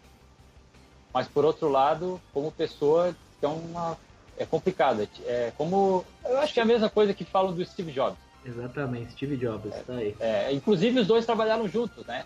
mas 1.11 1.27
por 1.27 1.43
outro 1.43 1.67
lado, 1.69 2.21
como 2.31 2.51
pessoa 2.51 3.15
que 3.39 3.45
é 3.45 3.49
uma 3.49 3.97
é 4.37 4.45
complicada. 4.45 5.09
É 5.25 5.51
como 5.57 6.05
eu 6.23 6.37
acho 6.39 6.53
que 6.53 6.59
é 6.59 6.63
a 6.63 6.65
mesma 6.65 6.89
coisa 6.89 7.13
que 7.13 7.25
falam 7.25 7.53
do 7.53 7.65
Steve 7.65 7.91
Jobs. 7.91 8.17
Exatamente, 8.45 9.11
Steve 9.13 9.35
Jobs, 9.35 9.73
é, 9.73 9.79
tá 9.81 9.93
aí. 9.93 10.15
É, 10.19 10.53
inclusive 10.53 10.99
os 10.99 11.07
dois 11.07 11.25
trabalharam 11.25 11.67
juntos, 11.67 12.05
né? 12.05 12.25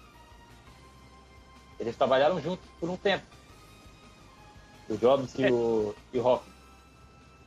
Eles 1.80 1.96
trabalharam 1.96 2.42
juntos 2.42 2.66
por 2.80 2.90
um 2.90 2.98
tempo. 2.98 3.26
O 4.90 4.98
Jobs 4.98 5.34
e, 5.40 5.46
é. 5.46 5.52
o, 5.52 5.96
e 6.14 6.20
o 6.20 6.28
Hawking. 6.28 6.53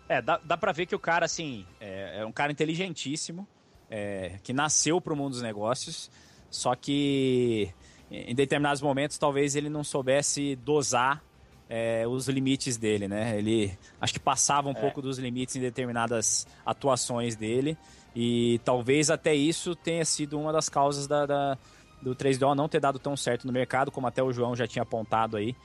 É, 0.09 0.23
dá, 0.23 0.41
dá 0.43 0.57
pra 0.57 0.73
ver 0.73 0.87
que 0.87 0.95
o 0.95 0.99
cara, 0.99 1.25
assim, 1.25 1.67
é, 1.81 2.21
é 2.21 2.27
um 2.27 2.33
cara 2.33 2.53
inteligentíssimo, 2.53 3.47
é, 3.91 4.39
que 4.43 4.53
nasceu 4.53 5.01
pro 5.01 5.17
mundo 5.17 5.33
dos 5.33 5.43
negócios, 5.43 6.11
só 6.51 6.75
que 6.75 7.71
em 8.11 8.35
determinados 8.35 8.81
momentos 8.81 9.19
talvez 9.19 9.57
ele 9.57 9.69
não 9.69 9.83
soubesse 9.83 10.55
dosar 10.57 11.23
é, 11.69 12.07
os 12.07 12.29
limites 12.29 12.77
dele, 12.77 13.09
né? 13.09 13.37
Ele 13.37 13.77
acho 14.01 14.13
que 14.13 14.21
passava 14.21 14.69
um 14.69 14.73
é. 14.73 14.81
pouco 14.81 15.03
dos 15.03 15.19
limites 15.19 15.57
em 15.57 15.61
determinadas 15.61 16.47
atuações 16.65 17.35
dele 17.35 17.77
e 18.15 18.61
talvez 18.65 19.11
até 19.11 19.35
isso 19.35 19.75
tenha 19.75 20.05
sido 20.05 20.39
uma 20.39 20.53
das 20.53 20.69
causas 20.69 21.07
da, 21.07 21.27
da 21.27 21.59
do 22.01 22.15
3DO 22.15 22.55
não 22.55 22.69
ter 22.69 22.79
dado 22.79 22.99
tão 22.99 23.17
certo 23.17 23.47
no 23.47 23.53
mercado, 23.53 23.91
como 23.91 24.07
até 24.07 24.23
o 24.23 24.33
João 24.33 24.55
já 24.55 24.67
tinha 24.67 24.83
apontado 24.83 25.37
aí 25.37 25.57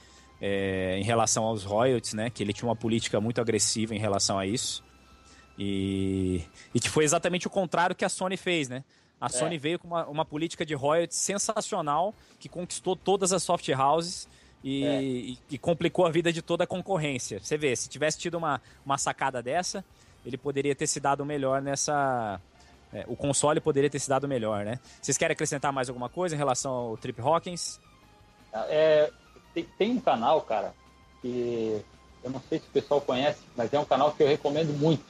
é, 0.42 0.98
em 0.98 1.04
relação 1.04 1.44
aos 1.44 1.64
royalties, 1.64 2.14
né? 2.14 2.32
Que 2.32 2.42
ele 2.42 2.52
tinha 2.52 2.68
uma 2.68 2.76
política 2.76 3.22
muito 3.22 3.40
agressiva 3.40 3.94
em 3.94 4.00
relação 4.00 4.40
a 4.40 4.46
isso. 4.48 4.84
E, 5.58 6.44
e 6.74 6.80
que 6.80 6.90
foi 6.90 7.04
exatamente 7.04 7.46
o 7.46 7.50
contrário 7.50 7.96
que 7.96 8.04
a 8.04 8.10
Sony 8.10 8.36
fez, 8.36 8.68
né? 8.68 8.84
A 9.20 9.28
é. 9.28 9.30
Sony 9.30 9.58
veio 9.60 9.78
com 9.78 9.88
uma, 9.88 10.08
uma, 10.08 10.26
política 10.26 10.66
de 10.66 10.74
royalties 10.74 11.18
sensacional 11.18 12.16
que 12.40 12.50
conquistou 12.50 12.96
todas 12.96 13.32
as 13.32 13.44
soft 13.44 13.70
houses 13.70 14.28
e, 14.64 14.84
é. 14.84 15.04
e, 15.04 15.38
e, 15.52 15.58
complicou 15.60 16.08
a 16.08 16.10
vida 16.10 16.34
de 16.34 16.42
toda 16.42 16.64
a 16.64 16.68
concorrência. 16.68 17.40
Você 17.40 17.56
vê, 17.56 17.76
se 17.76 17.88
tivesse 17.88 18.18
tido 18.18 18.36
uma, 18.36 18.60
uma 18.84 18.98
sacada 18.98 19.44
dessa, 19.44 19.86
ele 20.26 20.38
poderia 20.38 20.74
ter 20.74 20.88
se 20.88 21.00
dado 21.00 21.24
melhor 21.24 21.62
nessa. 21.62 22.42
É, 22.92 23.06
o 23.08 23.16
console 23.16 23.62
poderia 23.62 23.90
ter 23.90 24.00
se 24.00 24.10
dado 24.10 24.28
melhor, 24.28 24.66
né? 24.66 24.80
Vocês 25.00 25.18
querem 25.18 25.34
acrescentar 25.34 25.72
mais 25.72 25.88
alguma 25.88 26.10
coisa 26.10 26.34
em 26.34 26.38
relação 26.38 26.72
ao 26.72 26.98
Trip 26.98 27.22
Hawkins? 27.22 27.80
É, 28.54 29.12
tem, 29.54 29.68
tem 29.78 29.92
um 29.92 30.00
canal, 30.00 30.42
cara, 30.42 30.74
que 31.22 31.84
eu 32.24 32.30
não 32.30 32.42
sei 32.50 32.60
se 32.60 32.66
o 32.66 32.72
pessoal 32.72 33.02
conhece, 33.02 33.42
mas 33.56 33.74
é 33.74 33.80
um 33.80 33.86
canal 33.86 34.12
que 34.12 34.24
eu 34.24 34.28
recomendo 34.28 34.78
muito. 34.78 35.04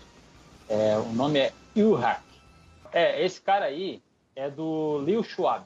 É, 0.69 0.97
o 0.97 1.11
nome 1.13 1.39
é 1.39 1.53
Ilhack. 1.75 2.21
É, 2.91 3.23
esse 3.23 3.41
cara 3.41 3.65
aí 3.65 4.01
é 4.35 4.49
do 4.49 5.01
Liu 5.05 5.23
Schwab. 5.23 5.65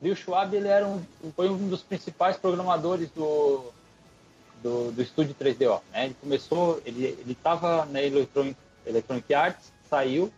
Liu 0.00 0.14
Schwab 0.14 0.54
ele 0.54 0.68
era 0.68 0.86
um, 0.86 1.02
foi 1.34 1.48
um 1.48 1.68
dos 1.68 1.82
principais 1.82 2.36
programadores 2.36 3.10
do, 3.10 3.72
do, 4.62 4.92
do 4.92 5.02
estúdio 5.02 5.34
3DO. 5.34 5.80
Né? 5.92 6.06
Ele 6.06 6.16
começou, 6.20 6.80
ele 6.84 7.16
estava 7.28 7.84
na 7.86 8.02
Electronic, 8.02 8.56
Electronic 8.86 9.34
Arts, 9.34 9.72
saiu 9.88 10.32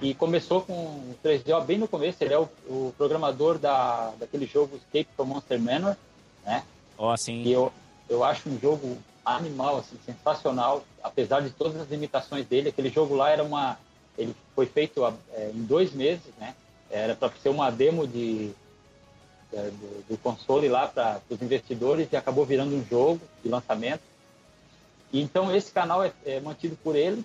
e 0.00 0.14
começou 0.14 0.62
com 0.62 0.72
o 0.72 1.16
3DO 1.24 1.64
bem 1.64 1.78
no 1.78 1.88
começo. 1.88 2.22
Ele 2.22 2.34
é 2.34 2.38
o, 2.38 2.48
o 2.66 2.94
programador 2.98 3.58
da, 3.58 4.12
daquele 4.18 4.46
jogo 4.46 4.76
Escape 4.76 5.08
from 5.16 5.26
Monster 5.26 5.60
Manor 5.60 5.96
né? 6.44 6.62
Oh. 6.96 7.14
E 7.28 7.50
eu, 7.50 7.72
eu 8.08 8.22
acho 8.22 8.48
um 8.48 8.58
jogo 8.58 8.98
animal, 9.24 9.78
assim, 9.78 9.96
sensacional, 10.04 10.84
apesar 11.02 11.40
de 11.40 11.50
todas 11.50 11.80
as 11.80 11.88
limitações 11.88 12.46
dele. 12.46 12.68
Aquele 12.68 12.90
jogo 12.90 13.14
lá 13.14 13.30
era 13.30 13.42
uma, 13.42 13.78
ele 14.16 14.34
foi 14.54 14.66
feito 14.66 15.04
é, 15.32 15.50
em 15.54 15.62
dois 15.62 15.92
meses, 15.92 16.32
né? 16.38 16.54
Era 16.90 17.14
para 17.14 17.32
ser 17.42 17.48
uma 17.48 17.70
demo 17.70 18.06
de, 18.06 18.48
de 18.48 18.54
do, 19.52 20.08
do, 20.10 20.18
console 20.18 20.68
lá 20.68 20.86
para 20.86 21.20
os 21.30 21.40
investidores 21.40 22.08
e 22.12 22.16
acabou 22.16 22.44
virando 22.44 22.74
um 22.74 22.84
jogo 22.84 23.20
de 23.42 23.48
lançamento. 23.48 24.02
E, 25.12 25.22
então 25.22 25.54
esse 25.54 25.72
canal 25.72 26.04
é, 26.04 26.12
é 26.24 26.40
mantido 26.40 26.76
por 26.76 26.96
ele 26.96 27.24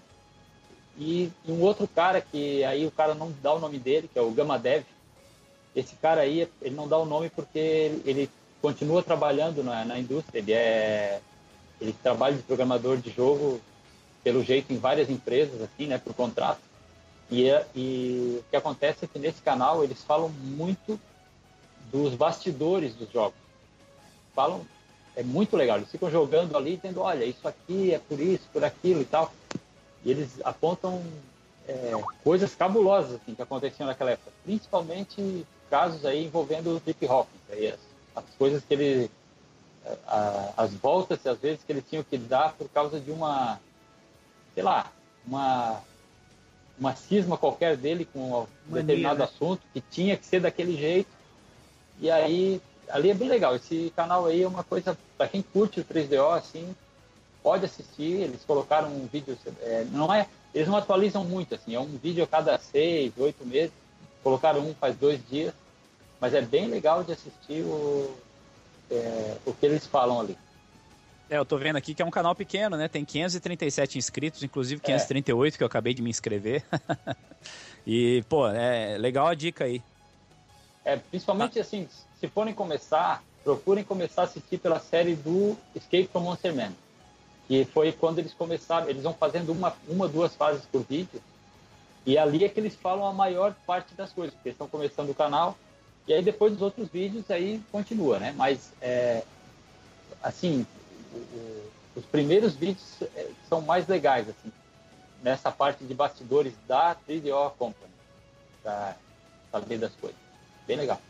e, 0.97 1.31
e, 1.45 1.51
um 1.51 1.61
outro 1.61 1.87
cara 1.87 2.21
que 2.21 2.63
aí 2.63 2.85
o 2.85 2.91
cara 2.91 3.13
não 3.13 3.31
dá 3.41 3.53
o 3.53 3.59
nome 3.59 3.77
dele, 3.77 4.09
que 4.11 4.17
é 4.17 4.21
o 4.21 4.31
Gama 4.31 4.57
Dev. 4.57 4.83
Esse 5.75 5.95
cara 5.95 6.21
aí, 6.21 6.49
ele 6.61 6.75
não 6.75 6.87
dá 6.87 6.97
o 6.97 7.05
nome 7.05 7.29
porque 7.29 7.59
ele, 7.59 8.01
ele 8.05 8.29
continua 8.61 9.03
trabalhando 9.03 9.63
na, 9.63 9.85
na 9.85 9.99
indústria. 9.99 10.39
Ele 10.39 10.53
é 10.53 11.21
ele 11.79 11.93
trabalha 11.93 12.35
de 12.35 12.41
programador 12.41 12.97
de 12.97 13.11
jogo 13.11 13.61
pelo 14.23 14.43
jeito 14.43 14.73
em 14.73 14.77
várias 14.77 15.09
empresas 15.09 15.61
assim, 15.61 15.85
né, 15.85 15.97
por 15.97 16.13
contrato. 16.13 16.59
E, 17.29 17.47
é, 17.49 17.65
e 17.75 18.37
o 18.39 18.43
que 18.49 18.55
acontece 18.55 19.05
é 19.05 19.07
que 19.07 19.19
nesse 19.19 19.41
canal 19.41 19.83
eles 19.83 20.03
falam 20.03 20.29
muito 20.29 20.99
dos 21.91 22.15
bastidores 22.15 22.95
dos 22.95 23.11
jogos. 23.11 23.37
Falam 24.33 24.65
é 25.15 25.23
muito 25.23 25.57
legal. 25.57 25.77
Eles 25.77 25.89
ficam 25.89 26.11
jogando 26.11 26.55
ali, 26.55 26.75
dizendo, 26.75 27.01
olha, 27.01 27.25
isso 27.25 27.47
aqui 27.47 27.91
é 27.91 27.99
por 27.99 28.19
isso, 28.19 28.43
por 28.53 28.63
aquilo 28.63 29.01
e 29.01 29.05
tal. 29.05 29.33
E 30.05 30.11
eles 30.11 30.39
apontam 30.43 31.01
é, 31.67 31.91
coisas 32.23 32.53
cabulosas 32.53 33.19
assim, 33.19 33.33
que 33.33 33.41
aconteciam 33.41 33.87
naquela 33.87 34.11
época, 34.11 34.31
principalmente 34.45 35.45
casos 35.69 36.05
aí 36.05 36.25
envolvendo 36.25 36.75
o 36.75 36.79
Deep 36.79 37.05
Hawkins, 37.07 37.41
aí 37.49 37.73
as 38.17 38.23
as 38.23 38.35
coisas 38.37 38.63
que 38.63 38.73
ele 38.73 39.11
a, 40.07 40.53
as 40.57 40.73
voltas 40.73 41.25
às 41.25 41.37
vezes 41.39 41.63
que 41.65 41.71
ele 41.71 41.81
tinha 41.81 42.03
que 42.03 42.17
dar 42.17 42.53
por 42.53 42.69
causa 42.69 42.99
de 42.99 43.11
uma 43.11 43.59
sei 44.53 44.63
lá 44.63 44.91
uma 45.25 45.81
uma 46.79 46.95
cisma 46.95 47.37
qualquer 47.37 47.75
dele 47.75 48.05
com 48.05 48.19
um 48.19 48.47
Mania, 48.67 48.83
determinado 48.83 49.19
né? 49.19 49.25
assunto 49.25 49.61
que 49.73 49.81
tinha 49.81 50.15
que 50.15 50.25
ser 50.25 50.41
daquele 50.41 50.77
jeito 50.77 51.09
e 51.99 52.11
aí 52.11 52.61
ali 52.89 53.09
é 53.09 53.13
bem 53.13 53.29
legal 53.29 53.55
esse 53.55 53.91
canal 53.95 54.25
aí 54.25 54.41
é 54.43 54.47
uma 54.47 54.63
coisa 54.63 54.97
para 55.17 55.27
quem 55.27 55.41
curte 55.41 55.79
o 55.79 55.85
3DO 55.85 56.37
assim 56.37 56.75
pode 57.47 57.63
assistir. 57.63 58.23
Eles 58.23 58.43
colocaram 58.45 58.89
um 58.89 59.07
vídeo, 59.07 59.37
é, 59.61 59.85
não 59.89 60.13
é, 60.13 60.27
eles 60.53 60.67
não 60.67 60.75
atualizam 60.75 61.23
muito, 61.23 61.55
assim, 61.55 61.75
é 61.75 61.79
um 61.79 61.97
vídeo 61.97 62.21
a 62.21 62.27
cada 62.27 62.57
seis, 62.59 63.13
oito 63.17 63.45
meses. 63.45 63.71
Colocaram 64.21 64.59
um 64.59 64.73
faz 64.73 64.97
dois 64.97 65.21
dias, 65.29 65.53
mas 66.19 66.33
é 66.33 66.41
bem 66.41 66.67
legal 66.67 67.03
de 67.03 67.11
assistir 67.11 67.61
o, 67.61 68.15
é, 68.89 69.37
o 69.45 69.53
que 69.53 69.65
eles 69.65 69.85
falam 69.85 70.19
ali. 70.19 70.37
É, 71.29 71.37
eu 71.37 71.45
tô 71.45 71.57
vendo 71.57 71.75
aqui 71.75 71.93
que 71.93 72.01
é 72.01 72.05
um 72.05 72.11
canal 72.11 72.33
pequeno, 72.33 72.77
né? 72.77 72.87
Tem 72.87 73.03
537 73.03 73.97
inscritos, 73.97 74.43
inclusive 74.43 74.81
538 74.81 75.53
é. 75.53 75.57
que 75.57 75.63
eu 75.63 75.67
acabei 75.67 75.93
de 75.93 76.01
me 76.01 76.09
inscrever. 76.09 76.63
e, 77.85 78.23
pô, 78.29 78.47
é 78.47 78.97
legal 78.97 79.27
a 79.27 79.33
dica 79.33 79.65
aí. 79.65 79.81
É, 80.85 80.95
principalmente 80.95 81.59
ah. 81.59 81.61
assim, 81.61 81.87
se 82.19 82.27
forem 82.29 82.53
começar, 82.53 83.21
procurem 83.43 83.83
começar 83.83 84.21
a 84.21 84.25
assistir 84.25 84.57
pela 84.57 84.79
série 84.79 85.15
do 85.15 85.57
Escape 85.75 86.07
from 86.07 86.21
Monster 86.21 86.55
Man. 86.55 86.71
Que 87.47 87.65
foi 87.65 87.91
quando 87.91 88.19
eles 88.19 88.33
começaram, 88.33 88.89
eles 88.89 89.03
vão 89.03 89.13
fazendo 89.13 89.51
uma, 89.51 89.73
uma 89.87 90.07
duas 90.07 90.33
fases 90.33 90.65
por 90.65 90.81
vídeo. 90.83 91.21
E 92.05 92.17
ali 92.17 92.45
é 92.45 92.49
que 92.49 92.57
eles 92.57 92.75
falam 92.75 93.05
a 93.05 93.11
maior 93.11 93.53
parte 93.65 93.93
das 93.95 94.13
coisas, 94.13 94.33
porque 94.33 94.49
eles 94.49 94.55
estão 94.55 94.67
começando 94.67 95.09
o 95.09 95.15
canal. 95.15 95.57
E 96.07 96.13
aí 96.13 96.23
depois 96.23 96.53
dos 96.53 96.61
outros 96.61 96.87
vídeos 96.87 97.29
aí 97.29 97.61
continua, 97.69 98.17
né? 98.17 98.33
Mas, 98.37 98.71
é, 98.81 99.23
assim, 100.23 100.65
os 101.93 102.05
primeiros 102.05 102.55
vídeos 102.55 103.01
é, 103.13 103.29
são 103.49 103.61
mais 103.61 103.87
legais, 103.87 104.29
assim, 104.29 104.51
nessa 105.21 105.51
parte 105.51 105.83
de 105.83 105.93
bastidores 105.93 106.53
da 106.65 106.95
3DO 106.95 107.51
Company, 107.57 107.91
para 108.63 108.95
saber 109.51 109.77
das 109.77 109.93
coisas. 109.95 110.17
Bem 110.65 110.77
legal. 110.77 111.01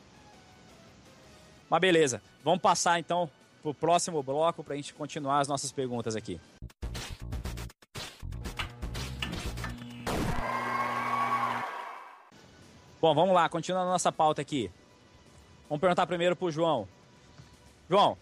Mas 1.69 1.81
beleza, 1.81 2.21
vamos 2.43 2.61
passar 2.61 2.99
então 2.99 3.29
pro 3.61 3.73
próximo 3.73 4.23
bloco 4.23 4.63
para 4.63 4.73
a 4.73 4.77
gente 4.77 4.93
continuar 4.95 5.41
as 5.41 5.47
nossas 5.47 5.71
perguntas 5.71 6.15
aqui. 6.15 6.39
Bom, 12.99 13.13
vamos 13.13 13.35
lá, 13.35 13.47
continuando 13.47 13.89
a 13.89 13.91
nossa 13.91 14.11
pauta 14.11 14.41
aqui. 14.41 14.71
Vamos 15.69 15.81
perguntar 15.81 16.07
primeiro 16.07 16.35
pro 16.35 16.49
João. 16.49 16.87
João, 17.89 18.17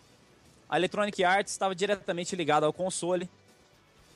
a 0.68 0.78
Electronic 0.78 1.24
Arts 1.24 1.52
estava 1.52 1.76
diretamente 1.76 2.36
ligada 2.36 2.66
ao 2.66 2.74
console, 2.74 3.30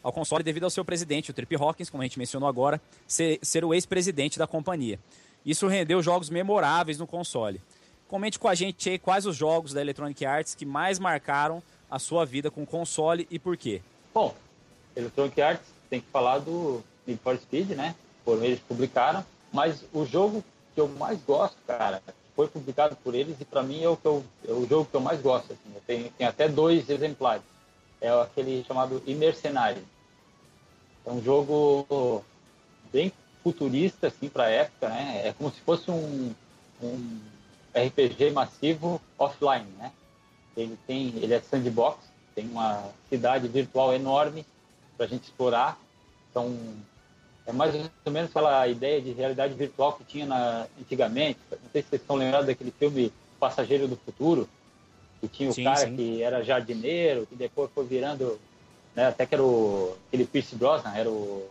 ao 0.02 0.12
console 0.12 0.44
devido 0.44 0.63
ao 0.63 0.70
seu 0.70 0.84
presidente, 0.84 1.30
o 1.30 1.34
Trip 1.34 1.56
Hawkins, 1.56 1.89
como 1.89 2.02
a 2.02 2.06
gente 2.06 2.18
mencionou 2.18 2.50
agora, 2.50 2.82
ser, 3.08 3.39
ser 3.44 3.63
o 3.63 3.74
ex-presidente 3.74 4.39
da 4.39 4.48
companhia. 4.48 5.00
Isso 5.46 5.68
rendeu 5.68 6.02
jogos 6.02 6.30
memoráveis 6.30 6.98
no 6.98 7.06
console. 7.06 7.62
Comente 8.08 8.39
com 8.39 8.48
a 8.48 8.56
gente 8.56 8.89
aí 8.89 8.98
quais 8.98 9.28
os 9.28 9.36
jogos 9.36 9.74
da 9.74 9.82
Electronic 9.82 10.26
Arts 10.26 10.56
que 10.56 10.65
mais 10.65 10.98
marcaram 10.98 11.62
a 11.89 12.00
sua 12.00 12.26
vida 12.26 12.50
com 12.50 12.65
console 12.65 13.28
e 13.30 13.38
por 13.38 13.56
quê. 13.56 13.82
Bom, 14.12 14.34
Electronic 14.96 15.39
Arts 15.39 15.68
tem 15.88 16.02
que 16.02 16.08
falar 16.08 16.39
do 16.39 16.84
Need 17.06 17.22
for 17.22 17.38
Speed, 17.38 17.70
né? 17.72 17.96
Por 18.26 18.44
eles 18.44 18.60
publicaram, 18.60 19.24
mas 19.54 19.84
o 19.94 20.04
jogo 20.06 20.44
que 20.74 20.82
eu 20.82 20.88
mais 20.88 21.20
gosto, 21.22 21.58
cara, 21.68 22.02
foi 22.39 22.47
publicado 22.47 22.95
por 23.04 23.13
eles 23.13 23.36
e 23.41 23.43
para 23.43 23.62
mim 23.62 23.84
é 23.84 23.89
o, 23.89 23.97
que 23.97 24.06
eu, 24.06 24.23
é 24.47 24.52
o 24.54 24.65
jogo 24.65 24.86
que 24.86 24.95
eu 24.95 25.02
mais 25.02 25.21
gosto. 25.21 25.52
Assim. 25.52 25.75
Eu 25.75 25.82
tenho, 25.86 26.10
tenho 26.17 26.30
até 26.30 26.47
dois 26.47 26.89
exemplares. 26.89 27.43
É 27.99 28.10
aquele 28.10 28.63
chamado 28.63 29.04
Imercenário. 29.06 29.84
É 31.06 31.12
um 31.12 31.21
jogo 31.21 32.23
bem 32.93 33.12
futurista 33.43 34.08
assim 34.08 34.30
para 34.30 34.45
a 34.45 34.49
época, 34.49 34.88
né? 34.88 35.21
É 35.25 35.34
como 35.34 35.52
se 35.52 35.60
fosse 35.60 35.91
um, 35.91 36.34
um 36.82 37.19
RPG 37.75 38.32
massivo 38.32 39.02
offline, 39.17 39.67
né? 39.78 39.91
Ele 40.56 40.80
tem, 40.88 41.13
ele 41.17 41.34
é 41.34 41.41
sandbox, 41.41 42.06
tem 42.34 42.47
uma 42.47 42.89
cidade 43.10 43.49
virtual 43.49 43.93
enorme 43.93 44.45
para 44.95 45.08
a 45.08 45.10
gente 45.10 45.25
explorar. 45.25 45.78
São 46.34 46.58
é 47.50 47.52
mais 47.52 47.74
ou 48.06 48.12
menos 48.12 48.30
aquela 48.30 48.68
ideia 48.68 49.02
de 49.02 49.12
realidade 49.12 49.56
virtual 49.56 49.94
que 49.94 50.04
tinha 50.04 50.26
na, 50.28 50.68
antigamente. 50.80 51.40
Não 51.52 51.72
sei 51.72 51.82
se 51.82 51.90
vocês 51.90 52.02
estão 52.02 52.16
lembrados 52.16 52.46
daquele 52.46 52.72
filme 52.72 53.12
Passageiro 53.40 53.88
do 53.88 53.98
Futuro, 53.98 54.48
que 55.20 55.28
tinha 55.28 55.50
o 55.50 55.54
sim, 55.54 55.64
cara 55.64 55.88
sim. 55.88 55.96
que 55.96 56.22
era 56.22 56.44
jardineiro, 56.44 57.26
que 57.26 57.36
depois 57.36 57.72
foi 57.74 57.86
virando, 57.86 58.40
né, 58.96 59.08
até 59.08 59.26
que 59.26 59.34
era 59.34 59.44
o, 59.44 59.98
aquele 60.08 60.26
Pierce 60.26 60.56
Brosnan, 60.56 60.94
era 60.94 61.10
o 61.10 61.50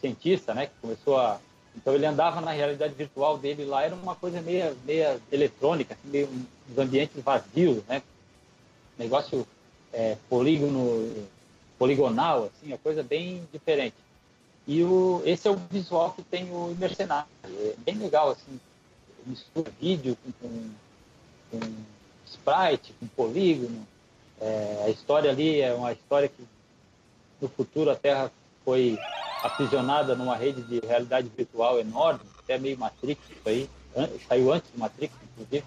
cientista, 0.00 0.54
né, 0.54 0.66
que 0.66 0.72
começou 0.80 1.18
a... 1.18 1.40
Então 1.74 1.94
ele 1.94 2.06
andava 2.06 2.40
na 2.40 2.52
realidade 2.52 2.94
virtual 2.94 3.38
dele 3.38 3.64
lá, 3.64 3.82
era 3.82 3.94
uma 3.96 4.14
coisa 4.14 4.40
meio, 4.40 4.76
meio 4.84 5.20
eletrônica, 5.32 5.94
assim, 5.94 6.08
meio 6.10 6.28
uns 6.70 6.78
ambientes 6.78 7.20
vazios, 7.24 7.82
né, 7.88 8.02
negócio 8.96 9.44
é, 9.92 10.16
polígono, 10.28 11.26
poligonal, 11.76 12.44
assim, 12.44 12.68
uma 12.68 12.78
coisa 12.78 13.02
bem 13.02 13.42
diferente. 13.52 13.96
E 14.66 14.82
o, 14.84 15.22
esse 15.24 15.48
é 15.48 15.50
o 15.50 15.56
visual 15.70 16.12
que 16.12 16.22
tem 16.22 16.44
o 16.50 16.74
Mercenário. 16.78 17.28
É 17.44 17.74
bem 17.78 17.96
legal, 17.96 18.30
assim, 18.30 18.60
mistura 19.26 19.70
vídeo 19.80 20.16
com, 20.22 20.32
com, 20.32 20.70
com 21.50 21.74
sprite, 22.26 22.94
com 22.98 23.06
polígono. 23.08 23.86
É, 24.40 24.84
a 24.86 24.90
história 24.90 25.30
ali 25.30 25.60
é 25.60 25.72
uma 25.74 25.92
história 25.92 26.28
que 26.28 26.44
no 27.40 27.48
futuro 27.48 27.90
a 27.90 27.96
Terra 27.96 28.30
foi 28.64 28.98
aprisionada 29.42 30.14
numa 30.14 30.36
rede 30.36 30.62
de 30.62 30.80
realidade 30.86 31.28
virtual 31.36 31.80
enorme, 31.80 32.20
até 32.38 32.58
meio 32.58 32.78
Matrix 32.78 33.20
isso 33.30 33.48
aí, 33.48 33.68
saiu 34.28 34.52
antes 34.52 34.70
do 34.70 34.78
Matrix, 34.78 35.12
inclusive. 35.32 35.64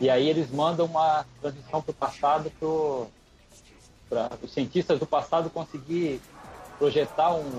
E 0.00 0.08
aí 0.08 0.28
eles 0.28 0.50
mandam 0.50 0.86
uma 0.86 1.24
transição 1.40 1.82
para 1.82 1.90
o 1.90 1.94
passado 1.94 2.52
para 4.08 4.30
os 4.42 4.52
cientistas 4.52 4.98
do 4.98 5.06
passado 5.06 5.50
conseguir 5.50 6.20
projetar 6.78 7.34
um, 7.34 7.50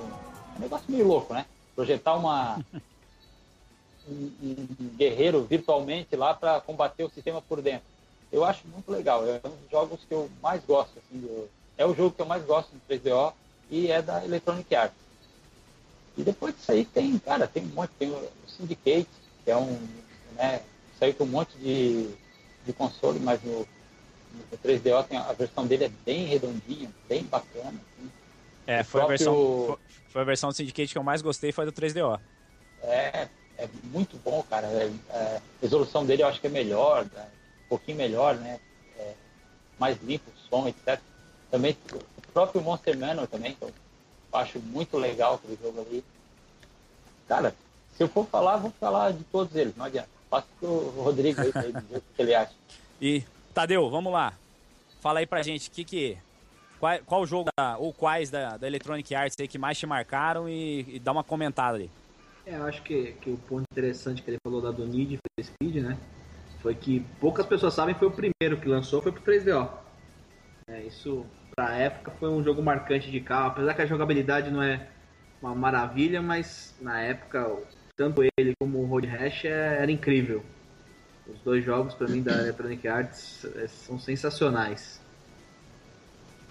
um 0.55 0.59
negócio 0.59 0.85
meio 0.89 1.07
louco, 1.07 1.33
né? 1.33 1.45
Projetar 1.75 2.15
uma, 2.15 2.63
um, 4.07 4.31
um 4.41 4.67
guerreiro 4.95 5.43
virtualmente 5.43 6.15
lá 6.15 6.33
para 6.33 6.61
combater 6.61 7.03
o 7.03 7.09
sistema 7.09 7.41
por 7.41 7.61
dentro. 7.61 7.87
Eu 8.31 8.43
acho 8.43 8.67
muito 8.67 8.91
legal. 8.91 9.25
É 9.25 9.39
um 9.45 9.49
dos 9.49 9.71
jogos 9.71 9.99
que 10.07 10.13
eu 10.13 10.29
mais 10.41 10.63
gosto. 10.65 10.97
Assim, 10.97 11.19
do, 11.19 11.49
é 11.77 11.85
o 11.85 11.93
jogo 11.93 12.15
que 12.15 12.21
eu 12.21 12.25
mais 12.25 12.43
gosto 12.45 12.69
no 12.73 12.81
3DO 12.89 13.33
e 13.69 13.91
é 13.91 14.01
da 14.01 14.23
Electronic 14.23 14.73
Arts. 14.75 14.97
E 16.17 16.23
depois 16.23 16.55
disso 16.55 16.71
aí 16.71 16.85
tem, 16.85 17.17
cara, 17.19 17.47
tem 17.47 17.63
um 17.63 17.67
monte. 17.67 17.91
Tem 17.99 18.09
o 18.09 18.29
Syndicate, 18.47 19.07
que 19.43 19.51
é 19.51 19.57
um. 19.57 19.77
Né, 20.35 20.61
saiu 20.99 21.13
com 21.13 21.25
um 21.25 21.27
monte 21.27 21.57
de, 21.57 22.09
de 22.65 22.73
console, 22.73 23.19
mas 23.19 23.41
no, 23.43 23.59
no 23.59 24.57
3DO 24.63 25.03
tem, 25.07 25.17
a 25.17 25.33
versão 25.33 25.67
dele 25.67 25.85
é 25.85 25.91
bem 26.05 26.25
redondinha, 26.25 26.89
bem 27.07 27.23
bacana. 27.23 27.69
Assim. 27.69 28.11
É, 28.67 28.83
foi, 28.83 29.01
próprio... 29.01 29.05
a 29.05 29.17
versão, 29.17 29.79
foi 30.15 30.21
a 30.21 30.25
versão 30.25 30.49
do 30.49 30.55
Syndicate 30.55 30.93
que 30.93 30.97
eu 30.97 31.03
mais 31.03 31.21
gostei, 31.21 31.51
foi 31.51 31.65
do 31.65 31.73
3DO. 31.73 32.17
É, 32.83 33.27
é 33.57 33.69
muito 33.83 34.15
bom, 34.23 34.41
cara. 34.49 34.65
É, 34.65 34.89
é, 35.09 35.19
a 35.35 35.41
resolução 35.61 36.05
dele 36.05 36.23
eu 36.23 36.27
acho 36.27 36.39
que 36.39 36.47
é 36.47 36.49
melhor, 36.49 37.03
né? 37.03 37.27
um 37.65 37.67
pouquinho 37.67 37.97
melhor, 37.97 38.37
né? 38.37 38.57
É, 38.97 39.13
mais 39.77 40.01
limpo 40.01 40.23
o 40.31 40.49
som, 40.49 40.69
etc. 40.69 41.01
Também 41.51 41.77
o 41.91 42.31
próprio 42.31 42.61
Monster 42.61 42.97
Manor 42.97 43.27
também, 43.27 43.55
que 43.55 43.63
eu 43.63 43.73
acho 44.31 44.57
muito 44.57 44.97
legal 44.97 45.33
aquele 45.33 45.59
jogo 45.61 45.81
ali. 45.81 46.01
Cara, 47.27 47.53
se 47.97 48.01
eu 48.01 48.07
for 48.07 48.25
falar, 48.25 48.55
vou 48.55 48.71
falar 48.79 49.11
de 49.11 49.23
todos 49.25 49.53
eles, 49.53 49.75
não 49.75 49.83
adianta. 49.83 50.07
Passa 50.29 50.47
pro 50.61 50.91
Rodrigo 50.91 51.41
aí 51.41 51.51
pra 51.51 51.65
ele 51.65 51.81
dizer 51.81 51.97
o 51.97 52.03
que 52.15 52.21
ele 52.21 52.33
acha. 52.33 52.53
E, 53.01 53.21
Tadeu, 53.53 53.89
vamos 53.89 54.13
lá. 54.13 54.33
Fala 55.01 55.19
aí 55.19 55.27
pra 55.27 55.43
gente, 55.43 55.67
o 55.67 55.71
que 55.73 55.83
que 55.83 56.17
qual, 56.85 56.99
qual 57.05 57.25
jogo 57.25 57.49
da, 57.57 57.77
ou 57.77 57.91
quais 57.91 58.29
da, 58.29 58.57
da 58.57 58.67
Electronic 58.67 59.15
Arts 59.15 59.35
aí 59.39 59.47
que 59.47 59.57
mais 59.57 59.77
te 59.77 59.87
marcaram 59.87 60.47
e, 60.47 60.85
e 60.95 60.99
dá 60.99 61.11
uma 61.11 61.23
comentada 61.23 61.75
ali. 61.75 61.89
É, 62.45 62.57
eu 62.57 62.63
acho 62.63 62.83
que, 62.83 63.13
que 63.13 63.29
o 63.31 63.37
ponto 63.37 63.65
interessante 63.71 64.21
que 64.21 64.29
ele 64.29 64.37
falou 64.45 64.61
da 64.61 64.69
do 64.69 64.85
Need 64.85 65.17
for 65.17 65.43
Speed, 65.43 65.83
né? 65.83 65.97
Foi 66.61 66.75
que 66.75 66.99
poucas 67.19 67.45
pessoas 67.45 67.73
sabem 67.73 67.95
foi 67.95 68.07
o 68.07 68.11
primeiro 68.11 68.61
que 68.61 68.67
lançou, 68.67 69.01
foi 69.01 69.11
pro 69.11 69.21
3DO. 69.21 69.67
É, 70.67 70.81
isso, 70.81 71.25
pra 71.55 71.75
época, 71.75 72.11
foi 72.19 72.29
um 72.29 72.43
jogo 72.43 72.61
marcante 72.61 73.09
de 73.09 73.19
carro. 73.19 73.47
Apesar 73.47 73.73
que 73.73 73.81
a 73.81 73.85
jogabilidade 73.85 74.51
não 74.51 74.61
é 74.61 74.87
uma 75.41 75.55
maravilha, 75.55 76.21
mas 76.21 76.75
na 76.79 77.01
época, 77.01 77.51
tanto 77.95 78.21
ele 78.37 78.53
como 78.59 78.79
o 78.79 78.85
Road 78.85 79.07
Rash 79.07 79.45
é, 79.45 79.77
era 79.81 79.91
incrível. 79.91 80.43
Os 81.27 81.39
dois 81.41 81.65
jogos, 81.65 81.95
para 81.95 82.07
mim, 82.07 82.21
da 82.21 82.33
Electronic 82.33 82.87
Arts 82.87 83.45
é, 83.55 83.67
são 83.67 83.97
sensacionais. 83.99 85.03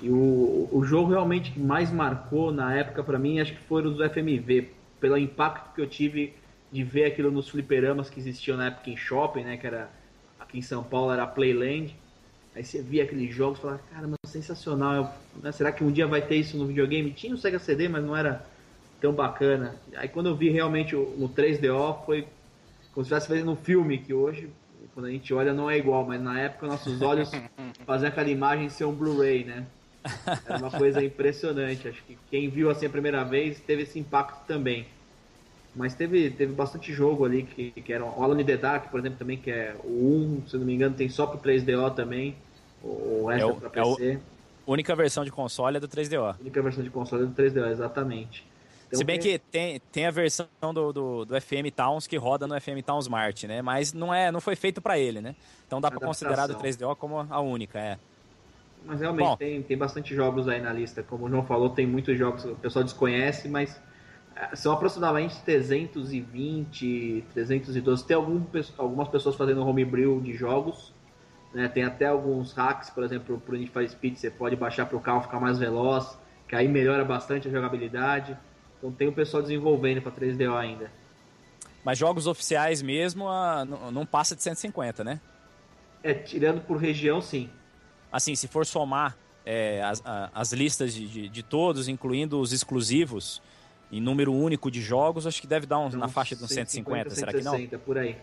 E 0.05 0.11
o, 0.11 0.69
o 0.71 0.85
jogo 0.85 1.13
realmente 1.13 1.51
que 1.51 1.59
mais 1.59 1.91
marcou 1.91 2.53
na 2.53 2.75
época 2.75 3.03
para 3.03 3.19
mim, 3.19 3.41
acho 3.41 3.55
que 3.55 3.63
foram 3.63 3.91
os 3.91 3.97
FMV, 3.97 4.69
pelo 5.01 5.17
impacto 5.17 5.75
que 5.75 5.81
eu 5.81 5.87
tive 5.87 6.35
de 6.71 6.85
ver 6.85 7.07
aquilo 7.07 7.31
nos 7.31 7.49
fliperamas 7.49 8.11
que 8.11 8.21
existiam 8.21 8.59
na 8.59 8.67
época 8.67 8.91
em 8.91 8.99
shopping, 8.99 9.45
né, 9.45 9.57
que 9.57 9.67
era 9.67 9.89
aqui 10.39 10.59
em 10.59 10.63
São 10.63 10.85
Paulo 10.85 11.11
era 11.11 11.23
a 11.23 11.27
Playland. 11.27 11.97
Aí 12.55 12.63
você 12.63 12.83
via 12.83 13.05
aqueles 13.05 13.35
jogos 13.35 13.59
e 13.59 13.63
falava, 13.63 13.81
caramba, 13.91 14.17
sensacional, 14.27 15.17
né? 15.43 15.51
será 15.53 15.73
que 15.73 15.83
um 15.83 15.91
dia 15.91 16.07
vai 16.07 16.21
ter 16.21 16.37
isso 16.37 16.59
no 16.59 16.67
videogame? 16.67 17.11
Tinha 17.11 17.35
o 17.35 17.39
Sega 17.39 17.59
CD, 17.59 17.89
mas 17.89 18.05
não 18.05 18.15
era 18.15 18.45
tão 19.01 19.11
bacana. 19.11 19.75
Aí 19.97 20.09
quando 20.09 20.27
eu 20.27 20.37
vi 20.37 20.51
realmente 20.51 20.95
no 20.95 21.31
3DO, 21.31 22.05
foi 22.05 22.29
como 22.93 23.07
se 23.07 23.15
estivesse 23.15 23.27
fazendo 23.27 23.53
um 23.53 23.57
filme, 23.57 23.97
que 23.97 24.13
hoje, 24.13 24.51
quando 24.93 25.07
a 25.07 25.11
gente 25.11 25.33
olha, 25.33 25.55
não 25.55 25.71
é 25.71 25.79
igual, 25.79 26.05
mas 26.07 26.21
na 26.21 26.39
época 26.39 26.67
nossos 26.67 27.01
olhos 27.01 27.31
faziam 27.87 28.09
aquela 28.11 28.29
imagem 28.29 28.69
ser 28.69 28.85
um 28.85 28.93
Blu-ray, 28.93 29.45
né? 29.45 29.65
Era 30.47 30.59
uma 30.59 30.71
coisa 30.71 31.03
impressionante. 31.03 31.89
Acho 31.89 32.03
que 32.05 32.19
quem 32.31 32.49
viu 32.49 32.71
assim 32.71 32.87
a 32.87 32.91
primeira 32.91 33.25
vez 33.25 33.59
teve 33.61 33.83
esse 33.83 33.99
impacto 33.99 34.47
também. 34.47 34.87
Mas 35.75 35.95
teve, 35.95 36.31
teve 36.31 36.53
bastante 36.53 36.93
jogo 36.93 37.25
ali 37.25 37.43
que, 37.43 37.71
que 37.73 37.93
era 37.93 38.05
o 38.05 38.23
Alan 38.23 38.41
in 38.41 38.45
the 38.45 38.57
Dark, 38.57 38.91
por 38.91 39.01
exemplo, 39.01 39.19
também, 39.19 39.37
que 39.37 39.51
é 39.51 39.75
o 39.83 40.39
1, 40.45 40.49
se 40.49 40.57
não 40.57 40.65
me 40.65 40.73
engano, 40.73 40.95
tem 40.95 41.09
só 41.09 41.27
pro 41.27 41.39
3DO 41.39 41.93
também. 41.95 42.37
O 42.81 43.27
resto 43.27 43.43
é, 43.43 43.47
o, 43.47 43.51
é 43.51 43.55
pra 43.55 43.71
PC. 43.71 44.13
É 44.13 44.21
o, 44.67 44.73
única 44.73 44.95
versão 44.95 45.25
de 45.25 45.33
console 45.33 45.79
é 45.79 45.81
do 45.81 45.89
3DO. 45.89 46.37
Única 46.41 46.63
versão 46.63 46.85
de 46.85 46.91
console 46.91 47.25
é 47.25 47.27
do 47.27 47.35
3DO, 47.35 47.73
exatamente. 47.73 48.47
Então, 48.87 48.99
Se 48.99 49.05
bem 49.05 49.19
tem... 49.19 49.33
que 49.33 49.39
tem, 49.51 49.81
tem 49.91 50.07
a 50.07 50.13
versão 50.13 50.47
do, 50.73 50.93
do, 50.93 51.25
do, 51.25 51.41
FM 51.41 51.75
Towns 51.75 52.07
que 52.07 52.17
roda 52.17 52.47
no 52.47 52.61
FM 52.61 52.85
Towns 52.87 53.07
Smart, 53.07 53.45
né? 53.49 53.61
Mas 53.61 53.93
não, 53.93 54.15
é, 54.15 54.31
não 54.31 54.41
foi 54.41 54.55
feito 54.55 54.81
para 54.81 54.97
ele, 54.97 55.21
né? 55.21 55.35
Então 55.67 55.81
dá 55.81 55.91
para 55.91 55.99
considerar 55.99 56.47
do 56.47 56.55
3DO 56.55 56.95
como 56.95 57.27
a 57.29 57.41
única, 57.41 57.81
é. 57.81 57.99
Mas 58.85 59.01
realmente 59.01 59.39
tem, 59.39 59.63
tem 59.63 59.77
bastante 59.77 60.15
jogos 60.15 60.47
aí 60.47 60.61
na 60.61 60.73
lista. 60.73 61.03
Como 61.03 61.27
o 61.27 61.31
João 61.31 61.45
falou, 61.45 61.71
tem 61.71 61.87
muitos 61.87 62.19
jogos 62.19 62.43
que 62.43 62.51
o 62.51 62.57
pessoal 62.57 62.85
desconhece, 62.85 63.49
mas 63.49 63.81
é, 64.37 64.55
são 64.55 64.73
aproximadamente 64.73 65.41
320, 65.43 67.25
312. 67.33 68.05
Tem 68.05 68.15
algum, 68.15 68.43
algumas 68.77 69.09
pessoas 69.09 69.37
fazendo 69.37 69.67
homebrew 69.67 70.21
de 70.21 70.35
jogos. 70.35 70.93
Né? 71.55 71.69
Tem 71.69 71.85
até 71.85 72.07
alguns 72.07 72.53
hacks, 72.53 72.91
por 72.91 73.05
exemplo, 73.05 73.41
para 73.41 73.55
o 73.55 73.59
Need 73.59 73.71
for 73.71 73.89
Speed, 73.89 74.17
você 74.17 74.31
pode 74.31 74.57
baixar 74.57 74.87
para 74.87 74.97
o 74.97 75.01
carro 75.01 75.23
ficar 75.23 75.39
mais 75.39 75.59
veloz, 75.59 76.19
que 76.49 76.55
aí 76.55 76.69
melhora 76.69 77.05
bastante 77.05 77.49
a 77.49 77.51
jogabilidade. 77.51 78.37
Então 78.77 78.91
tem 78.93 79.09
o 79.09 79.13
pessoal 79.13 79.43
desenvolvendo 79.43 80.03
para 80.03 80.13
3DO 80.13 80.55
ainda. 80.55 80.91
Mas 81.85 81.97
jogos 81.97 82.27
oficiais 82.27 82.83
mesmo 82.83 83.29
a, 83.29 83.65
não 83.65 84.05
passa 84.05 84.35
de 84.35 84.43
150, 84.43 85.05
né? 85.05 85.21
É, 86.03 86.13
tirando 86.13 86.61
por 86.63 86.77
região, 86.77 87.21
sim. 87.21 87.49
Assim, 88.15 88.37
se 88.37 88.47
for 88.47 88.65
somar 88.65 89.19
é, 89.45 89.83
as, 89.83 90.01
as 90.33 90.53
listas 90.53 90.95
de, 90.95 91.09
de, 91.09 91.29
de, 91.29 91.43
todos, 91.43 91.89
incluindo 91.89 92.39
os 92.39 92.53
exclusivos, 92.53 93.43
em 93.91 94.01
número 94.01 94.33
único 94.33 94.71
de 94.71 94.81
jogos, 94.81 95.27
acho 95.27 95.41
que 95.41 95.49
deve 95.49 95.67
dar 95.67 95.81
um, 95.81 95.89
então, 95.89 95.99
na 95.99 96.07
faixa 96.07 96.37
de 96.37 96.45
uns 96.45 96.51
150, 96.51 97.11
150 97.11 97.15
será 97.17 97.33
que 97.33 97.43
não? 97.43 97.81
por 97.81 97.99
aí. 97.99 98.17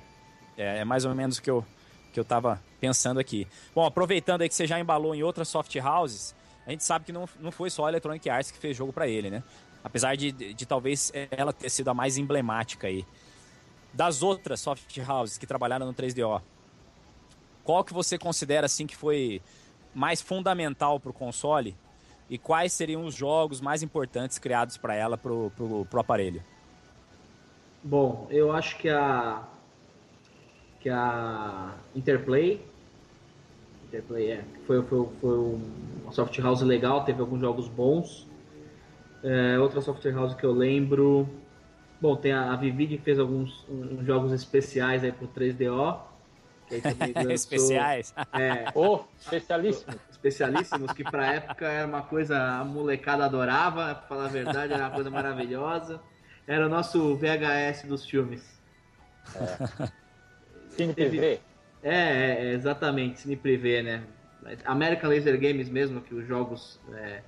É, 0.57 0.77
é, 0.77 0.85
mais 0.85 1.03
ou 1.03 1.13
menos 1.13 1.39
o 1.39 1.41
que 1.41 1.51
eu, 1.51 1.65
que 2.13 2.17
eu 2.17 2.23
tava 2.23 2.63
pensando 2.79 3.19
aqui. 3.19 3.45
Bom, 3.75 3.85
aproveitando 3.85 4.43
aí 4.43 4.47
que 4.47 4.55
você 4.55 4.65
já 4.65 4.79
embalou 4.79 5.13
em 5.13 5.23
outras 5.23 5.49
soft 5.49 5.75
houses, 5.75 6.33
a 6.65 6.71
gente 6.71 6.85
sabe 6.85 7.03
que 7.03 7.11
não, 7.11 7.27
não 7.41 7.51
foi 7.51 7.69
só 7.69 7.85
a 7.85 7.89
Electronic 7.89 8.29
Arts 8.29 8.49
que 8.49 8.59
fez 8.59 8.77
jogo 8.77 8.93
para 8.93 9.09
ele, 9.09 9.29
né? 9.29 9.43
Apesar 9.83 10.15
de, 10.15 10.31
de, 10.31 10.53
de, 10.53 10.65
talvez 10.65 11.11
ela 11.29 11.51
ter 11.51 11.69
sido 11.69 11.89
a 11.89 11.93
mais 11.93 12.17
emblemática 12.17 12.87
aí. 12.87 13.05
Das 13.93 14.23
outras 14.23 14.61
soft 14.61 14.97
houses 14.99 15.37
que 15.37 15.45
trabalharam 15.45 15.85
no 15.85 15.93
3DO, 15.93 16.41
qual 17.61 17.83
que 17.83 17.93
você 17.93 18.17
considera 18.17 18.67
assim 18.67 18.87
que 18.87 18.95
foi 18.95 19.41
mais 19.93 20.21
fundamental 20.21 20.99
para 20.99 21.09
o 21.09 21.13
console 21.13 21.75
e 22.29 22.37
quais 22.37 22.71
seriam 22.71 23.05
os 23.05 23.13
jogos 23.13 23.59
mais 23.59 23.83
importantes 23.83 24.39
criados 24.39 24.77
para 24.77 24.95
ela 24.95 25.17
pro, 25.17 25.51
pro 25.89 25.99
aparelho? 25.99 26.41
Bom, 27.83 28.27
eu 28.29 28.51
acho 28.51 28.77
que 28.77 28.89
a 28.89 29.43
que 30.79 30.89
a 30.89 31.75
Interplay 31.95 32.63
Interplay 33.91 34.31
é, 34.31 34.43
foi, 34.65 34.81
foi, 34.83 35.07
foi 35.19 35.59
uma 36.01 36.11
soft 36.13 36.37
house 36.39 36.61
legal, 36.61 37.03
teve 37.03 37.19
alguns 37.19 37.41
jogos 37.41 37.67
bons. 37.67 38.25
É, 39.21 39.59
outra 39.59 39.81
software 39.81 40.13
house 40.13 40.33
que 40.33 40.45
eu 40.45 40.53
lembro. 40.53 41.27
Bom, 41.99 42.15
tem 42.15 42.31
a, 42.31 42.53
a 42.53 42.55
Vivid 42.55 42.97
que 42.97 43.03
fez 43.03 43.19
alguns 43.19 43.65
uns 43.69 44.05
jogos 44.05 44.31
especiais 44.31 45.03
aí 45.03 45.11
pro 45.11 45.27
3DO. 45.27 45.99
Lançou, 47.15 47.31
especiais? 47.31 48.13
É, 48.33 48.71
oh, 48.75 49.01
especialíssimos. 49.19 49.95
Especialíssimos, 50.11 50.91
que 50.93 51.03
pra 51.03 51.33
época 51.33 51.67
era 51.67 51.87
uma 51.87 52.03
coisa, 52.03 52.37
a 52.39 52.63
molecada 52.63 53.25
adorava, 53.25 53.95
pra 53.95 54.07
falar 54.07 54.25
a 54.25 54.29
verdade, 54.29 54.73
era 54.73 54.83
uma 54.83 54.91
coisa 54.91 55.09
maravilhosa. 55.09 55.99
Era 56.47 56.65
o 56.65 56.69
nosso 56.69 57.15
VHS 57.15 57.83
dos 57.87 58.05
filmes. 58.05 58.61
É. 59.35 59.87
Cine 60.69 60.93
Privé. 60.93 61.39
É, 61.83 61.95
é, 61.95 62.51
exatamente, 62.53 63.21
Cine 63.21 63.35
Privé, 63.35 63.81
né? 63.81 64.03
American 64.65 65.09
Laser 65.09 65.39
Games 65.39 65.69
mesmo, 65.69 66.01
que 66.01 66.13
os 66.15 66.27
jogos 66.27 66.79
é, 66.93 67.21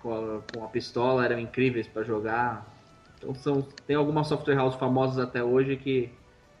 com 0.00 0.12
a, 0.12 0.42
com 0.52 0.64
a 0.64 0.68
pistola 0.68 1.24
eram 1.24 1.38
incríveis 1.38 1.86
para 1.86 2.02
jogar. 2.02 2.66
Então 3.18 3.34
são, 3.34 3.62
tem 3.86 3.96
algumas 3.96 4.26
software 4.26 4.58
houses 4.58 4.78
famosas 4.78 5.18
até 5.18 5.42
hoje 5.42 5.76
que 5.76 6.12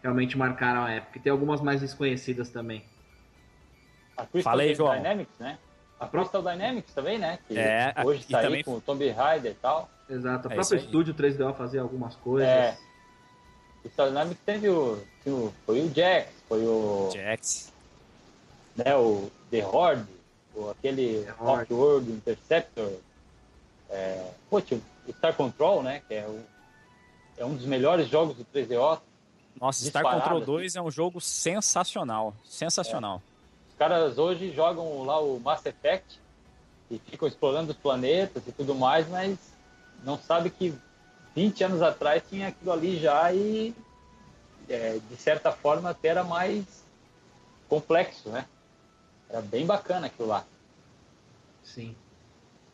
realmente 0.06 0.38
marcaram 0.38 0.84
a 0.84 0.90
época. 0.90 1.18
E 1.18 1.20
tem 1.20 1.32
algumas 1.32 1.60
mais 1.60 1.80
desconhecidas 1.80 2.48
também. 2.50 2.84
A 4.16 4.24
Crystal 4.24 4.52
Falei, 4.52 4.74
João. 4.74 4.96
Dynamics, 4.96 5.38
né? 5.38 5.58
A 5.98 6.06
Crystal 6.06 6.42
Dynamics 6.42 6.94
também, 6.94 7.18
né? 7.18 7.38
Que 7.48 7.58
é, 7.58 7.92
hoje 8.04 8.20
está 8.20 8.40
aí 8.40 8.62
com 8.62 8.76
o 8.76 8.80
Tomb 8.80 9.08
Raider 9.10 9.52
e 9.52 9.54
tal. 9.56 9.90
Exato, 10.08 10.48
o 10.48 10.52
é 10.52 10.54
próprio 10.54 10.78
estúdio 10.78 11.14
3DO 11.14 11.54
fazia 11.54 11.80
algumas 11.80 12.14
coisas. 12.16 12.48
É. 12.48 12.78
Crystal 13.82 14.08
Dynamics 14.08 14.42
teve 14.46 14.68
o, 14.68 15.02
o, 15.26 15.52
foi 15.64 15.80
o 15.80 15.92
Jax, 15.92 16.28
foi 16.48 16.64
o... 16.64 17.10
Jax. 17.12 17.72
Né, 18.76 18.94
o 18.94 19.30
The 19.50 19.64
Horde, 19.64 20.06
o, 20.54 20.70
aquele 20.70 21.26
Off-World 21.40 22.12
Interceptor, 22.12 22.92
é, 23.90 24.30
pô, 24.50 24.60
Star 24.60 25.34
Control, 25.34 25.82
né? 25.82 26.02
Que 26.06 26.14
é, 26.14 26.26
o, 26.26 26.40
é 27.38 27.44
um 27.44 27.54
dos 27.54 27.64
melhores 27.64 28.08
jogos 28.08 28.36
do 28.36 28.44
3DO. 28.44 29.00
Nossa, 29.60 29.84
Star 29.84 30.02
Control 30.02 30.40
2 30.40 30.72
assim. 30.72 30.78
é 30.78 30.82
um 30.82 30.90
jogo 30.90 31.20
sensacional. 31.20 32.34
Sensacional. 32.44 33.22
É. 33.24 33.70
Os 33.70 33.78
caras 33.78 34.18
hoje 34.18 34.52
jogam 34.52 35.04
lá 35.04 35.20
o 35.20 35.40
Mass 35.40 35.64
Effect 35.64 36.20
e 36.90 36.98
ficam 36.98 37.26
explorando 37.26 37.72
os 37.72 37.76
planetas 37.76 38.46
e 38.46 38.52
tudo 38.52 38.74
mais, 38.74 39.08
mas 39.08 39.38
não 40.04 40.18
sabe 40.18 40.50
que 40.50 40.74
20 41.34 41.64
anos 41.64 41.82
atrás 41.82 42.22
tinha 42.28 42.48
aquilo 42.48 42.72
ali 42.72 42.98
já 42.98 43.32
e 43.32 43.74
é, 44.68 44.98
de 45.10 45.16
certa 45.16 45.52
forma 45.52 45.90
até 45.90 46.08
era 46.08 46.24
mais 46.24 46.64
complexo, 47.68 48.28
né? 48.30 48.46
Era 49.28 49.40
bem 49.42 49.66
bacana 49.66 50.06
aquilo 50.06 50.28
lá. 50.28 50.44
Sim. 51.62 51.94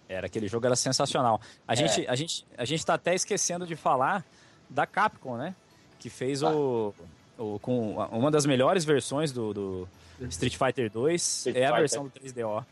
Era, 0.09 0.27
aquele 0.27 0.47
jogo 0.47 0.67
era 0.67 0.77
sensacional. 0.77 1.41
A, 1.67 1.73
é. 1.73 1.77
gente, 1.77 2.07
a, 2.07 2.15
gente, 2.15 2.47
a 2.57 2.65
gente 2.65 2.85
tá 2.85 2.95
até 2.95 3.15
esquecendo 3.15 3.67
de 3.67 3.75
falar 3.75 4.25
da 4.69 4.87
Capcom, 4.87 5.37
né? 5.37 5.55
Que 6.03 6.11
fez 6.11 6.43
ah. 6.43 6.53
o, 6.53 6.93
o. 7.39 7.59
com 7.61 7.95
uma 8.11 8.31
das 8.31 8.45
melhores 8.45 8.85
versões 8.85 9.31
do, 9.31 9.55
do 9.55 9.89
Street 10.29 10.57
Fighter 10.57 10.91
2 10.91 11.47
é 11.55 11.65
a 11.65 11.73
versão 11.77 12.05
do 12.05 12.11
3DO. 12.11 12.65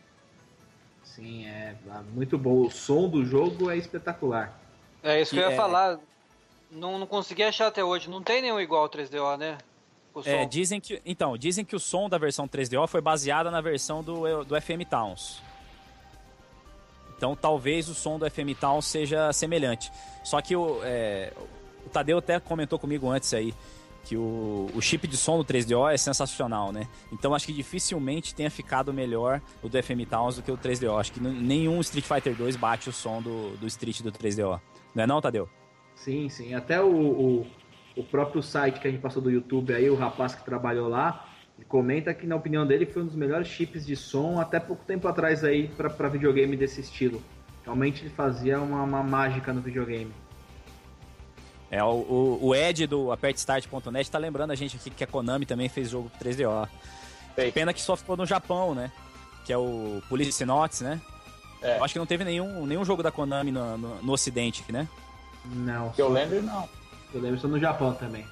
Sim, 1.04 1.46
é 1.46 1.76
muito 2.12 2.36
bom. 2.36 2.66
O 2.66 2.70
som 2.70 3.08
do 3.08 3.24
jogo 3.24 3.70
é 3.70 3.76
espetacular. 3.76 4.58
É 5.02 5.20
isso 5.20 5.30
que, 5.30 5.36
que 5.36 5.42
eu 5.42 5.48
ia 5.48 5.54
é... 5.54 5.56
falar. 5.56 5.98
Não, 6.70 6.98
não 6.98 7.06
consegui 7.06 7.44
achar 7.44 7.68
até 7.68 7.84
hoje. 7.84 8.10
Não 8.10 8.22
tem 8.22 8.42
nenhum 8.42 8.60
igual 8.60 8.82
ao 8.82 8.88
3DO, 8.88 9.38
né? 9.38 9.58
É, 10.24 10.44
dizem 10.44 10.80
que, 10.80 11.00
então, 11.06 11.38
dizem 11.38 11.64
que 11.64 11.76
o 11.76 11.78
som 11.78 12.08
da 12.08 12.18
versão 12.18 12.48
3DO 12.48 12.88
foi 12.88 13.00
baseada 13.00 13.48
na 13.48 13.60
versão 13.60 14.02
do, 14.02 14.44
do 14.44 14.60
FM 14.60 14.88
Towns. 14.88 15.40
Então 17.16 17.36
talvez 17.36 17.86
o 17.88 17.94
som 17.94 18.18
do 18.18 18.28
FM 18.28 18.58
Town 18.58 18.80
seja 18.80 19.30
semelhante. 19.32 19.92
Só 20.24 20.40
que 20.40 20.56
o, 20.56 20.80
é, 20.82 21.32
o 21.86 21.90
Tadeu 21.90 22.18
até 22.18 22.38
comentou 22.38 22.78
comigo 22.78 23.08
antes 23.08 23.32
aí 23.34 23.54
que 24.04 24.16
o, 24.16 24.68
o 24.74 24.80
chip 24.80 25.06
de 25.06 25.16
som 25.16 25.36
do 25.36 25.44
3DO 25.44 25.92
é 25.92 25.96
sensacional, 25.96 26.72
né? 26.72 26.88
Então 27.12 27.34
acho 27.34 27.46
que 27.46 27.52
dificilmente 27.52 28.34
tenha 28.34 28.50
ficado 28.50 28.92
melhor 28.92 29.40
o 29.62 29.68
do 29.68 29.82
FM 29.82 30.08
Towns 30.08 30.36
do 30.36 30.42
que 30.42 30.50
o 30.50 30.56
3DO. 30.56 30.98
Acho 30.98 31.12
que 31.12 31.20
nenhum 31.20 31.80
Street 31.80 32.05
Fighter 32.05 32.34
2 32.34 32.57
bate 32.57 32.88
o 32.88 32.92
som 32.92 33.20
do, 33.20 33.57
do 33.57 33.66
Street 33.66 34.00
do 34.02 34.11
3DO. 34.11 34.61
Não 34.94 35.05
é 35.05 35.07
não, 35.07 35.20
Tadeu? 35.20 35.48
Sim, 35.94 36.28
sim. 36.28 36.55
Até 36.55 36.80
o, 36.80 36.90
o, 36.90 37.46
o 37.96 38.02
próprio 38.02 38.42
site 38.42 38.80
que 38.80 38.88
a 38.88 38.90
gente 38.90 39.00
passou 39.00 39.22
do 39.22 39.30
YouTube 39.30 39.74
aí, 39.74 39.90
o 39.90 39.94
rapaz 39.94 40.34
que 40.34 40.44
trabalhou 40.44 40.88
lá, 40.88 41.26
comenta 41.68 42.14
que, 42.14 42.26
na 42.26 42.36
opinião 42.36 42.66
dele, 42.66 42.86
foi 42.86 43.02
um 43.02 43.07
dos 43.07 43.14
melhores 43.14 43.48
chips 43.48 43.84
de 43.84 43.94
som 43.94 44.40
até 44.40 44.59
pouco 44.59 44.84
tempo 44.84 45.07
atrás 45.07 45.44
aí 45.44 45.68
para 45.68 46.09
videogame 46.09 46.57
desse 46.57 46.80
estilo. 46.80 47.22
Realmente 47.64 48.02
ele 48.02 48.11
fazia 48.11 48.59
uma, 48.61 48.82
uma 48.82 49.02
mágica 49.02 49.52
no 49.52 49.61
videogame. 49.61 50.12
É, 51.70 51.82
o, 51.84 52.38
o 52.42 52.54
Ed 52.54 52.86
do 52.86 53.12
apertestart.net 53.12 54.10
tá 54.10 54.18
lembrando 54.18 54.50
a 54.50 54.56
gente 54.56 54.76
aqui 54.76 54.90
que 54.90 55.04
a 55.04 55.06
Konami 55.06 55.46
também 55.46 55.68
fez 55.68 55.90
jogo 55.90 56.10
3DO. 56.20 56.68
Fez. 57.34 57.54
Pena 57.54 57.72
que 57.72 57.80
só 57.80 57.96
ficou 57.96 58.16
no 58.16 58.26
Japão, 58.26 58.74
né? 58.74 58.90
Que 59.44 59.52
é 59.52 59.56
o 59.56 60.02
Police 60.08 60.44
Notes, 60.44 60.80
né? 60.80 61.00
É. 61.62 61.78
Eu 61.78 61.84
acho 61.84 61.92
que 61.92 61.98
não 61.98 62.06
teve 62.06 62.24
nenhum, 62.24 62.66
nenhum 62.66 62.84
jogo 62.84 63.02
da 63.02 63.12
Konami 63.12 63.52
no, 63.52 63.78
no, 63.78 64.02
no 64.02 64.12
Ocidente, 64.12 64.64
né? 64.70 64.88
Não. 65.44 65.90
Que 65.90 66.02
eu 66.02 66.08
lembro, 66.08 66.42
não. 66.42 66.68
Eu 67.14 67.20
lembro 67.20 67.38
só 67.38 67.46
no 67.46 67.58
Japão 67.58 67.94
também. 67.94 68.26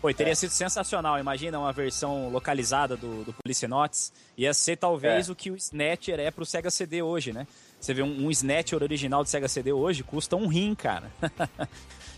Pô, 0.00 0.12
teria 0.14 0.32
é. 0.32 0.36
sido 0.36 0.50
sensacional. 0.50 1.18
Imagina 1.18 1.58
uma 1.58 1.72
versão 1.72 2.28
localizada 2.28 2.96
do, 2.96 3.24
do 3.24 3.34
Notes. 3.68 4.12
Ia 4.36 4.54
ser 4.54 4.76
talvez 4.76 5.28
é. 5.28 5.32
o 5.32 5.34
que 5.34 5.50
o 5.50 5.56
Snatcher 5.56 6.20
é 6.20 6.30
pro 6.30 6.46
Sega 6.46 6.70
CD 6.70 7.02
hoje, 7.02 7.32
né? 7.32 7.46
Você 7.80 7.92
vê 7.92 8.02
um, 8.02 8.26
um 8.26 8.30
Snatcher 8.30 8.80
original 8.82 9.24
do 9.24 9.28
Sega 9.28 9.48
CD 9.48 9.72
hoje, 9.72 10.04
custa 10.04 10.36
um 10.36 10.46
rim, 10.46 10.74
cara. 10.74 11.10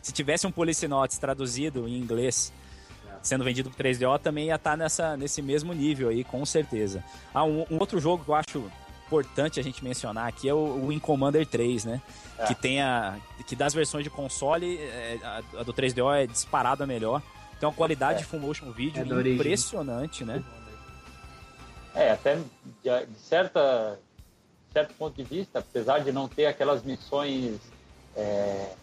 Se 0.03 0.12
tivesse 0.12 0.46
um 0.46 0.53
Notes 0.88 1.18
traduzido 1.18 1.86
em 1.86 1.98
inglês, 1.98 2.53
sendo 3.22 3.44
vendido 3.44 3.70
pro 3.70 3.84
3DO, 3.84 4.18
também 4.18 4.46
ia 4.46 4.55
estar 4.55 4.72
tá 4.72 4.76
nessa, 4.76 5.16
nesse 5.16 5.42
mesmo 5.42 5.72
nível 5.72 6.09
aí, 6.09 6.24
com 6.24 6.44
certeza. 6.44 7.05
Ah, 7.34 7.44
um, 7.44 7.64
um 7.70 7.78
outro 7.78 8.01
jogo 8.01 8.24
que 8.24 8.30
eu 8.30 8.34
acho 8.34 8.70
importante 9.07 9.59
a 9.59 9.62
gente 9.62 9.82
mencionar 9.82 10.28
aqui 10.28 10.48
é 10.48 10.55
o 10.55 10.86
Wing 10.86 11.01
Commander 11.01 11.44
3, 11.44 11.84
né? 11.84 12.01
É. 12.38 12.46
Que 12.46 12.55
tem 12.55 12.80
a. 12.80 13.18
Que 13.46 13.57
das 13.57 13.74
versões 13.74 14.05
de 14.05 14.11
console, 14.11 14.78
é, 14.78 15.18
a, 15.22 15.42
a, 15.59 15.62
do 15.62 15.74
3DO 15.74 16.14
é 16.14 16.26
disparada 16.26 16.86
melhor. 16.86 17.20
Tem 17.59 17.68
uma 17.68 17.74
qualidade 17.74 18.20
é. 18.20 18.22
de 18.22 18.24
full 18.24 18.40
motion 18.40 18.70
vídeo 18.72 19.03
é 19.03 19.28
impressionante, 19.28 20.24
né? 20.24 20.42
É, 21.94 22.12
até 22.12 22.36
de, 22.36 23.07
de 23.07 23.18
certa, 23.18 23.98
certo 24.72 24.94
ponto 24.94 25.14
de 25.16 25.24
vista, 25.24 25.59
apesar 25.59 25.98
de 25.98 26.12
não 26.12 26.28
ter 26.28 26.46
aquelas 26.46 26.82
missões 26.84 27.59
é, 28.16 28.74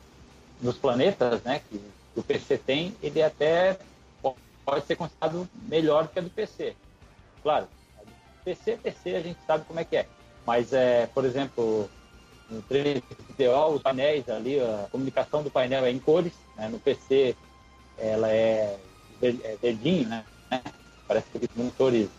nos 0.61 0.77
planetas, 0.77 1.41
né, 1.43 1.61
que 1.69 1.81
o 2.15 2.23
PC 2.23 2.57
tem, 2.57 2.95
ele 3.01 3.21
até 3.21 3.77
pode 4.65 4.85
ser 4.85 4.95
considerado 4.95 5.47
melhor 5.67 6.07
que 6.07 6.19
a 6.19 6.21
do 6.21 6.29
PC. 6.29 6.75
Claro, 7.41 7.67
PC, 8.43 8.77
PC 8.77 9.15
a 9.15 9.21
gente 9.21 9.39
sabe 9.45 9.65
como 9.65 9.79
é 9.79 9.83
que 9.83 9.97
é. 9.97 10.07
Mas, 10.45 10.73
é, 10.73 11.07
por 11.07 11.25
exemplo, 11.25 11.89
no 12.49 12.61
3DO, 12.63 13.75
os 13.75 13.81
painéis 13.81 14.27
ali, 14.29 14.59
a 14.59 14.87
comunicação 14.91 15.43
do 15.43 15.51
painel 15.51 15.85
é 15.85 15.91
em 15.91 15.99
cores, 15.99 16.33
né? 16.55 16.67
no 16.69 16.79
PC 16.79 17.35
ela 17.97 18.29
é, 18.29 18.77
é 19.21 19.57
verdinho, 19.61 20.07
né? 20.07 20.23
Parece 21.07 21.27
que 21.31 21.49
monitores 21.55 22.09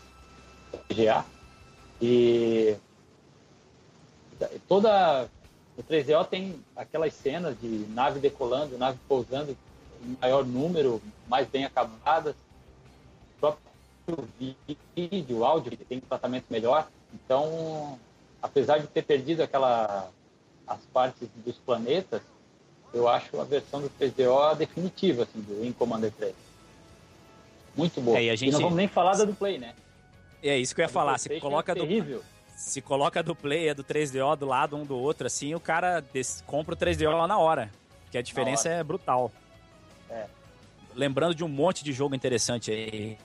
GA. 0.95 1.25
E 2.01 2.77
toda 4.67 5.29
o 5.79 5.83
3DO 5.85 6.27
tem 6.27 6.57
aquelas 6.75 7.15
cenas 7.15 7.57
de 7.61 7.87
nave 7.91 8.19
decolando, 8.19 8.77
nave 8.77 8.99
pousando 9.07 9.57
em 10.03 10.17
maior 10.21 10.45
número, 10.45 11.01
mais 11.29 11.47
bem 11.47 11.65
acabadas. 11.65 12.35
O 13.37 13.41
próprio 13.41 14.29
vídeo, 14.97 15.45
áudio 15.45 15.77
tem 15.89 15.99
um 15.99 16.01
tratamento 16.01 16.47
melhor. 16.51 16.89
Então, 17.15 17.97
apesar 18.43 18.79
de 18.79 18.89
ter 18.89 19.03
perdido 19.03 19.41
aquela 19.41 20.11
as 20.67 20.81
partes 20.93 21.29
dos 21.47 21.57
planetas, 21.59 22.21
eu 22.93 23.09
acho 23.09 23.41
a 23.41 23.45
versão 23.45 23.81
do 23.81 23.89
3DO 23.89 24.57
definitiva 24.57 25.23
assim, 25.23 25.41
do 25.41 25.65
In 25.65 25.73
Commander 25.73 26.13
3. 26.13 26.35
Muito 27.77 28.01
boa. 28.01 28.19
É, 28.19 28.25
e, 28.25 28.31
a 28.31 28.37
gente... 28.37 28.49
e 28.49 28.53
não 28.53 28.61
vamos 28.61 28.77
nem 28.77 28.89
falar 28.89 29.17
da 29.17 29.25
do 29.25 29.33
Play, 29.33 29.59
né? 29.59 29.75
É 30.43 30.59
isso 30.59 30.75
que 30.75 30.81
eu 30.81 30.85
ia 30.85 30.89
falar. 30.89 31.17
Se 31.19 31.41
coloca, 31.41 31.73
é 31.73 31.75
do, 31.75 32.23
se 32.59 32.83
coloca 32.83 33.23
do 33.23 33.37
Play 33.37 33.73
do 33.73 33.85
3DO 33.85 34.37
do 34.37 34.45
lado 34.45 34.77
um 34.77 34.85
do 34.85 34.99
outro, 34.99 35.29
assim, 35.29 35.55
o 35.55 35.61
cara 35.61 36.05
compra 36.45 36.75
o 36.75 36.77
3DO 36.77 37.17
lá 37.17 37.27
na 37.29 37.39
hora. 37.39 37.71
Que 38.11 38.19
a 38.19 38.23
diferença 38.23 38.69
é 38.69 38.83
brutal. 38.83 39.31
É. 40.11 40.27
Lembrando 40.93 41.37
de 41.37 41.45
um 41.45 41.49
monte 41.49 41.85
de 41.85 41.93
jogo 41.93 42.17
interessante 42.17 42.73
aí. 42.73 43.17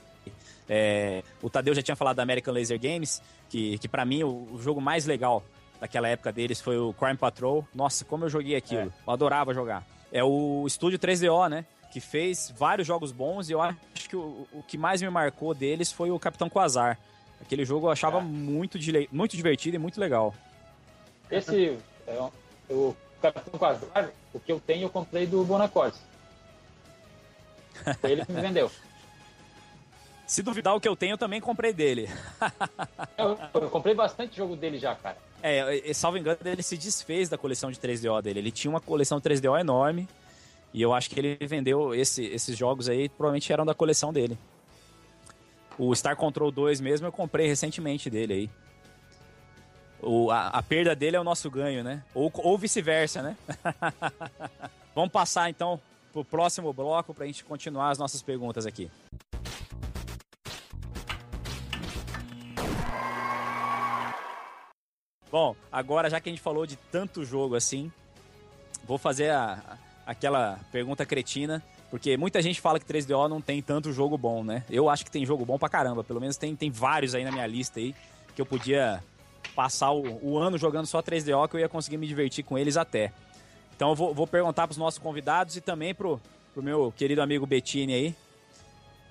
É, 0.68 1.24
o 1.42 1.50
Tadeu 1.50 1.74
já 1.74 1.82
tinha 1.82 1.96
falado 1.96 2.16
da 2.16 2.22
American 2.22 2.54
Laser 2.54 2.80
Games, 2.80 3.20
que, 3.50 3.76
que 3.78 3.88
para 3.88 4.04
mim 4.04 4.22
o, 4.22 4.48
o, 4.52 4.62
jogo 4.62 4.80
mais 4.80 5.04
legal 5.04 5.42
daquela 5.80 6.08
época 6.08 6.32
deles 6.32 6.60
foi 6.60 6.78
o 6.78 6.94
Crime 6.94 7.16
Patrol. 7.16 7.66
Nossa, 7.74 8.04
como 8.04 8.26
eu 8.26 8.28
joguei 8.28 8.54
aquilo. 8.54 8.82
É. 8.82 9.08
Eu 9.08 9.12
adorava 9.12 9.52
jogar. 9.52 9.84
É 10.12 10.22
o 10.22 10.64
estúdio 10.64 10.98
3DO, 10.98 11.48
né? 11.48 11.66
Que 11.92 12.00
fez 12.00 12.54
vários 12.56 12.86
jogos 12.86 13.10
bons 13.10 13.48
e 13.48 13.52
eu 13.52 13.60
acho 13.60 14.08
que 14.08 14.14
o, 14.14 14.46
o 14.52 14.62
que 14.62 14.78
mais 14.78 15.02
me 15.02 15.10
marcou 15.10 15.52
deles 15.52 15.90
foi 15.90 16.12
o 16.12 16.20
Capitão 16.20 16.48
Quasar. 16.48 17.00
Aquele 17.44 17.64
jogo 17.64 17.86
eu 17.86 17.90
achava 17.90 18.18
é. 18.18 18.22
muito, 18.22 18.78
muito 19.12 19.36
divertido 19.36 19.76
e 19.76 19.78
muito 19.78 20.00
legal. 20.00 20.34
Esse, 21.30 21.78
é, 22.06 22.30
o 22.70 22.96
Capitão 23.20 23.58
Quasar, 23.58 24.10
o 24.32 24.40
que 24.40 24.50
eu 24.50 24.60
tenho 24.60 24.84
eu 24.84 24.90
comprei 24.90 25.26
do 25.26 25.44
Bonacorte. 25.44 25.98
Foi 28.00 28.12
ele 28.12 28.24
que 28.24 28.32
me 28.32 28.40
vendeu. 28.40 28.70
Se 30.26 30.42
duvidar 30.42 30.74
o 30.74 30.80
que 30.80 30.88
eu 30.88 30.96
tenho, 30.96 31.12
eu 31.12 31.18
também 31.18 31.38
comprei 31.38 31.72
dele. 31.72 32.08
eu, 33.18 33.38
eu, 33.60 33.68
comprei 33.68 33.94
bastante 33.94 34.34
jogo 34.36 34.56
dele 34.56 34.78
já, 34.78 34.94
cara. 34.94 35.18
É, 35.42 35.92
salvo 35.92 36.16
engano, 36.16 36.38
ele 36.46 36.62
se 36.62 36.78
desfez 36.78 37.28
da 37.28 37.36
coleção 37.36 37.70
de 37.70 37.78
3DO 37.78 38.22
dele. 38.22 38.38
Ele 38.38 38.50
tinha 38.50 38.70
uma 38.70 38.80
coleção 38.80 39.20
3DO 39.20 39.60
enorme. 39.60 40.08
E 40.72 40.80
eu 40.80 40.94
acho 40.94 41.10
que 41.10 41.20
ele 41.20 41.36
vendeu 41.46 41.94
esse, 41.94 42.24
esses 42.24 42.56
jogos 42.56 42.88
aí, 42.88 43.08
provavelmente 43.10 43.52
eram 43.52 43.66
da 43.66 43.74
coleção 43.74 44.14
dele. 44.14 44.38
O 45.78 45.94
Star 45.94 46.16
Control 46.16 46.50
2 46.50 46.80
mesmo 46.80 47.06
eu 47.06 47.12
comprei 47.12 47.46
recentemente 47.46 48.08
dele 48.08 48.32
aí. 48.34 48.50
O, 50.00 50.30
a, 50.30 50.48
a 50.48 50.62
perda 50.62 50.94
dele 50.94 51.16
é 51.16 51.20
o 51.20 51.24
nosso 51.24 51.50
ganho, 51.50 51.82
né? 51.82 52.02
Ou, 52.14 52.30
ou 52.34 52.58
vice-versa, 52.58 53.22
né? 53.22 53.36
Vamos 54.94 55.10
passar 55.10 55.50
então 55.50 55.80
pro 56.12 56.24
próximo 56.24 56.72
bloco 56.72 57.12
para 57.12 57.24
a 57.24 57.26
gente 57.26 57.44
continuar 57.44 57.90
as 57.90 57.98
nossas 57.98 58.22
perguntas 58.22 58.66
aqui. 58.66 58.90
Bom, 65.30 65.56
agora 65.72 66.08
já 66.08 66.20
que 66.20 66.28
a 66.28 66.32
gente 66.32 66.40
falou 66.40 66.64
de 66.64 66.76
tanto 66.76 67.24
jogo 67.24 67.56
assim, 67.56 67.90
vou 68.84 68.98
fazer 68.98 69.30
a, 69.30 69.54
a, 69.68 69.78
aquela 70.06 70.58
pergunta 70.70 71.04
cretina, 71.06 71.62
porque 71.90 72.16
muita 72.16 72.42
gente 72.42 72.60
fala 72.60 72.78
que 72.78 72.86
3DO 72.86 73.28
não 73.28 73.40
tem 73.40 73.62
tanto 73.62 73.92
jogo 73.92 74.18
bom, 74.18 74.42
né? 74.42 74.64
Eu 74.70 74.88
acho 74.88 75.04
que 75.04 75.10
tem 75.10 75.24
jogo 75.24 75.44
bom 75.44 75.58
pra 75.58 75.68
caramba, 75.68 76.02
pelo 76.02 76.20
menos 76.20 76.36
tem, 76.36 76.54
tem 76.56 76.70
vários 76.70 77.14
aí 77.14 77.24
na 77.24 77.32
minha 77.32 77.46
lista 77.46 77.80
aí, 77.80 77.94
que 78.34 78.40
eu 78.40 78.46
podia 78.46 79.02
passar 79.54 79.92
o, 79.92 80.18
o 80.22 80.38
ano 80.38 80.58
jogando 80.58 80.86
só 80.86 81.02
3DO, 81.02 81.48
que 81.48 81.56
eu 81.56 81.60
ia 81.60 81.68
conseguir 81.68 81.96
me 81.96 82.06
divertir 82.06 82.44
com 82.44 82.58
eles 82.58 82.76
até. 82.76 83.12
Então 83.76 83.90
eu 83.90 83.94
vou, 83.94 84.14
vou 84.14 84.26
perguntar 84.26 84.66
pros 84.66 84.78
nossos 84.78 84.98
convidados 84.98 85.56
e 85.56 85.60
também 85.60 85.94
pro, 85.94 86.20
pro 86.52 86.62
meu 86.62 86.92
querido 86.96 87.22
amigo 87.22 87.46
Bettini 87.46 87.94
aí, 87.94 88.16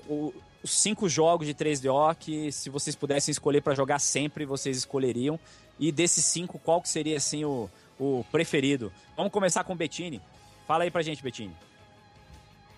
o, 0.08 0.34
os 0.64 0.72
cinco 0.72 1.10
jogos 1.10 1.46
de 1.46 1.54
3DO 1.54 2.16
que 2.18 2.52
se 2.52 2.70
vocês 2.70 2.96
pudessem 2.96 3.32
escolher 3.32 3.62
para 3.62 3.76
jogar 3.76 4.00
sempre, 4.00 4.46
vocês 4.46 4.78
escolheriam. 4.78 5.40
E 5.80 5.92
desses 5.92 6.24
cinco, 6.26 6.60
qual 6.60 6.82
que 6.82 6.88
seria 6.88 7.18
assim 7.18 7.44
o, 7.44 7.70
o 8.00 8.24
preferido? 8.32 8.92
Vamos 9.18 9.32
começar 9.32 9.64
com 9.64 9.74
o 9.74 9.76
Bettini. 9.76 10.22
Fala 10.66 10.84
aí 10.84 10.92
pra 10.92 11.02
gente, 11.02 11.24
Bettini. 11.24 11.56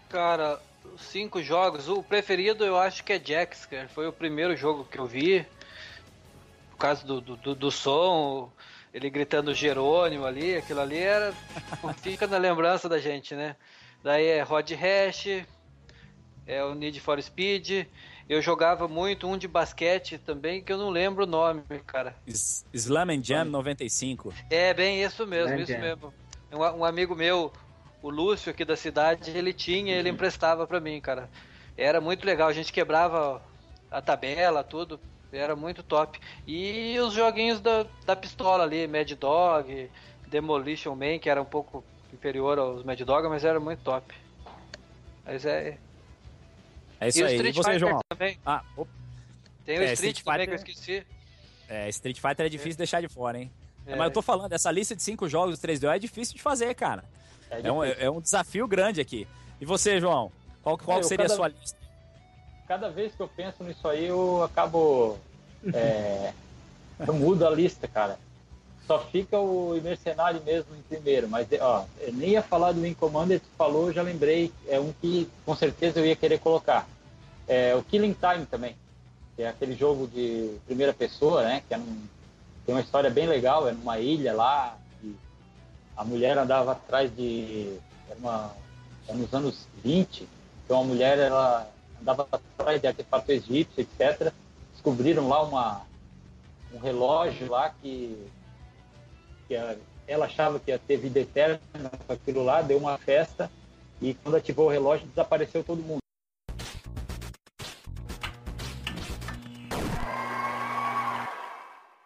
Cara, 0.10 0.60
cinco 0.98 1.42
jogos, 1.42 1.88
o 1.90 2.02
preferido 2.02 2.64
eu 2.64 2.78
acho 2.78 3.04
que 3.04 3.14
é 3.14 3.22
Jax, 3.24 3.66
cara. 3.66 3.88
Foi 3.88 4.08
o 4.08 4.14
primeiro 4.14 4.56
jogo 4.56 4.86
que 4.86 4.98
eu 4.98 5.06
vi. 5.06 5.46
Por 6.72 6.78
causa 6.78 7.06
do, 7.06 7.22
do, 7.22 7.56
do 7.56 7.72
som, 7.72 8.52
ele 8.94 9.10
gritando 9.10 9.54
Jerônimo 9.54 10.26
ali, 10.26 10.56
aquilo 10.56 10.82
ali 10.82 10.98
era. 10.98 11.34
fica 12.02 12.28
na 12.28 12.38
lembrança 12.38 12.90
da 12.90 13.00
gente, 13.00 13.36
né? 13.36 13.56
Daí 14.04 14.28
é 14.28 14.42
Rod 14.42 14.72
Hash, 14.72 15.46
é 16.46 16.64
o 16.64 16.74
Need 16.76 17.00
for 17.00 17.22
Speed. 17.22 17.88
Eu 18.28 18.42
jogava 18.42 18.88
muito 18.88 19.28
um 19.28 19.38
de 19.38 19.48
basquete 19.48 20.18
também, 20.18 20.64
que 20.64 20.72
eu 20.72 20.78
não 20.78 20.90
lembro 20.90 21.24
o 21.24 21.28
nome, 21.28 21.62
cara. 21.86 22.16
Slam 22.74 23.12
and 23.12 23.24
Jam 23.24 23.46
95. 23.46 24.34
É, 24.50 24.74
bem 24.74 25.04
isso 25.04 25.28
mesmo, 25.28 25.50
Slam 25.50 25.62
isso 25.62 25.72
Jam. 25.72 25.82
mesmo. 25.82 26.14
Um, 26.52 26.80
um, 26.80 26.86
amigo 26.86 27.16
meu, 27.16 27.52
o 28.06 28.10
Lúcio 28.12 28.52
aqui 28.52 28.64
da 28.64 28.78
cidade, 28.78 29.32
ele 29.32 29.52
tinha, 29.52 29.96
ele 29.96 30.10
emprestava 30.10 30.68
para 30.68 30.80
mim, 30.80 31.02
cara. 31.02 31.28
Era 31.76 32.00
muito 32.00 32.24
legal, 32.24 32.48
a 32.48 32.54
gente 32.54 32.72
quebrava 32.72 33.42
a 33.90 34.00
tabela, 34.00 34.64
tudo. 34.64 35.00
Era 35.34 35.56
muito 35.56 35.82
top. 35.82 36.20
E 36.46 36.98
os 37.00 37.14
joguinhos 37.14 37.60
da, 37.60 37.84
da 38.06 38.16
pistola 38.16 38.64
ali, 38.64 38.88
Mad 38.88 39.12
Dog, 39.14 39.90
Demolition 40.28 40.96
Man, 40.96 41.18
que 41.18 41.32
era 41.32 41.42
um 41.42 41.46
pouco 41.46 41.84
inferior 42.14 42.60
aos 42.60 42.84
Mad 42.84 43.02
Dog, 43.02 43.28
mas 43.28 43.44
era 43.44 43.60
muito 43.60 43.80
top. 43.80 44.14
Mas 45.26 45.44
é, 45.44 45.80
é 47.00 47.08
isso 47.08 47.20
e 47.20 47.24
aí. 47.24 47.40
e 47.40 47.52
você, 47.52 47.72
Fighter 47.72 47.80
João? 47.80 48.00
Também. 48.08 48.38
Ah, 48.46 48.64
Tem 49.66 49.80
o 49.80 49.82
é, 49.82 49.94
Street, 49.94 50.18
Street 50.18 50.24
também 50.24 50.40
Fighter... 50.42 50.64
que 50.64 50.70
eu 50.70 50.74
esqueci. 50.74 51.08
É, 51.68 51.90
Street 51.90 52.20
Fighter 52.22 52.46
é 52.46 52.50
difícil 52.50 52.74
é. 52.74 52.78
deixar 52.78 53.02
de 53.02 53.10
fora, 53.10 53.40
hein? 53.40 53.52
É. 53.88 53.96
Mas 53.96 54.06
eu 54.06 54.12
tô 54.14 54.22
falando, 54.22 54.54
essa 54.54 54.72
lista 54.72 54.96
de 54.96 55.02
cinco 55.02 55.28
jogos 55.28 55.58
do 55.58 55.68
3DO 55.68 55.96
é 55.96 55.98
difícil 55.98 56.36
de 56.36 56.42
fazer, 56.44 56.72
cara. 56.76 57.04
É, 57.50 57.68
é, 57.68 57.72
um, 57.72 57.84
é 57.84 58.10
um, 58.10 58.20
desafio 58.20 58.68
grande 58.68 59.02
aqui. 59.02 59.28
E 59.60 59.66
você, 59.66 60.00
João? 60.00 60.32
Qual, 60.62 60.78
qual 60.78 61.04
seria 61.04 61.26
cada, 61.26 61.34
a 61.34 61.36
sua 61.36 61.48
lista? 61.48 61.78
Cada 62.68 62.90
vez 62.90 63.14
que 63.14 63.22
eu 63.22 63.28
penso 63.28 63.64
nisso 63.64 63.88
aí, 63.88 64.06
eu 64.06 64.44
acabo. 64.44 65.18
É, 65.74 66.34
eu 67.06 67.14
mudo 67.14 67.46
a 67.46 67.50
lista, 67.50 67.88
cara. 67.88 68.18
Só 68.88 69.00
fica 69.00 69.40
o 69.40 69.80
Mercenário 69.82 70.42
mesmo 70.44 70.76
em 70.76 70.82
primeiro. 70.84 71.28
Mas, 71.28 71.48
ó, 71.60 71.86
eu 72.00 72.14
nem 72.14 72.32
ia 72.32 72.44
falar 72.44 72.72
do 72.72 72.82
Wing 72.82 72.94
Commander, 72.94 73.40
tu 73.40 73.48
falou, 73.58 73.92
já 73.92 74.02
lembrei. 74.02 74.52
É 74.68 74.80
um 74.80 74.94
que 74.94 75.30
com 75.46 75.56
certeza 75.56 76.00
eu 76.00 76.06
ia 76.06 76.16
querer 76.16 76.40
colocar. 76.40 76.88
É 77.48 77.76
o 77.76 77.84
Killing 77.84 78.14
Time 78.14 78.46
também. 78.46 78.76
Que 79.36 79.44
é 79.44 79.50
aquele 79.50 79.76
jogo 79.76 80.08
de 80.08 80.56
primeira 80.66 80.94
pessoa, 80.94 81.44
né? 81.44 81.64
Que 81.68 81.74
é 81.74 81.78
num, 81.78 82.04
tem 82.66 82.76
uma 82.76 82.82
história 82.82 83.10
bem 83.10 83.28
legal. 83.28 83.68
É 83.68 83.72
numa 83.72 84.00
ilha 84.00 84.34
lá. 84.34 84.78
A 85.96 86.04
mulher 86.04 86.38
andava 86.38 86.74
atrás 86.74 87.14
de. 87.16 87.78
Uma, 88.20 88.56
nos 89.14 89.34
anos 89.34 89.68
20. 89.84 90.28
Então 90.64 90.82
a 90.82 90.84
mulher 90.84 91.18
ela 91.20 91.70
andava 92.02 92.28
atrás 92.32 92.82
de 92.82 92.88
artefatos 92.88 93.30
egípcios, 93.30 93.80
etc. 93.80 94.32
Descobriram 94.74 95.28
lá 95.28 95.44
uma, 95.44 95.82
um 96.74 96.80
relógio 96.80 97.50
lá 97.50 97.70
que 97.82 98.30
que 99.48 99.56
ela 100.08 100.26
achava 100.26 100.60
que 100.60 100.72
ia 100.72 100.80
ter 100.80 100.98
vida 100.98 101.20
eterna 101.20 101.60
com 102.08 102.14
aquilo 102.14 102.44
lá, 102.44 102.62
deu 102.62 102.78
uma 102.78 102.98
festa 102.98 103.50
e 104.02 104.14
quando 104.16 104.36
ativou 104.36 104.68
o 104.68 104.72
relógio 104.72 105.08
desapareceu 105.08 105.64
todo 105.64 105.82
mundo. 105.82 106.00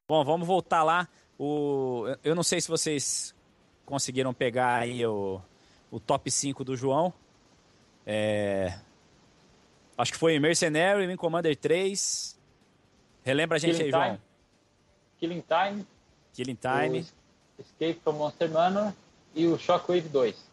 Bom, 0.08 0.24
vamos 0.24 0.48
voltar 0.48 0.84
lá. 0.84 1.08
O, 1.38 2.06
eu 2.24 2.36
não 2.36 2.44
sei 2.44 2.60
se 2.60 2.68
vocês 2.68 3.34
conseguiram 3.90 4.32
pegar 4.36 4.76
aí 4.76 5.04
o, 5.04 5.42
o 5.90 6.00
top 6.00 6.30
5 6.30 6.64
do 6.64 6.78
João. 6.78 7.12
É, 8.06 8.78
acho 9.98 10.12
que 10.12 10.18
foi 10.18 10.38
Mercenary, 10.38 11.08
Wing 11.08 11.18
Commander 11.18 11.56
3. 11.56 12.40
Relembra 13.24 13.58
a 13.58 13.60
gente 13.60 13.78
Killing 13.78 13.86
aí, 13.86 13.92
Time. 13.92 14.06
João. 14.06 14.22
Killing 15.20 15.42
Time, 15.42 15.88
Killing 16.34 16.56
Time. 16.56 17.08
Escape 17.58 18.00
from 18.04 18.14
Monster 18.14 18.50
Manor 18.52 18.94
e 19.36 19.48
o 19.48 19.58
Shockwave 19.58 20.08
2. 20.08 20.50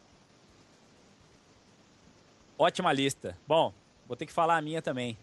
Ótima 2.58 2.90
lista. 2.90 3.38
Bom, 3.46 3.72
vou 4.08 4.16
ter 4.16 4.24
que 4.24 4.32
falar 4.32 4.56
a 4.56 4.62
minha 4.62 4.80
também. 4.80 5.16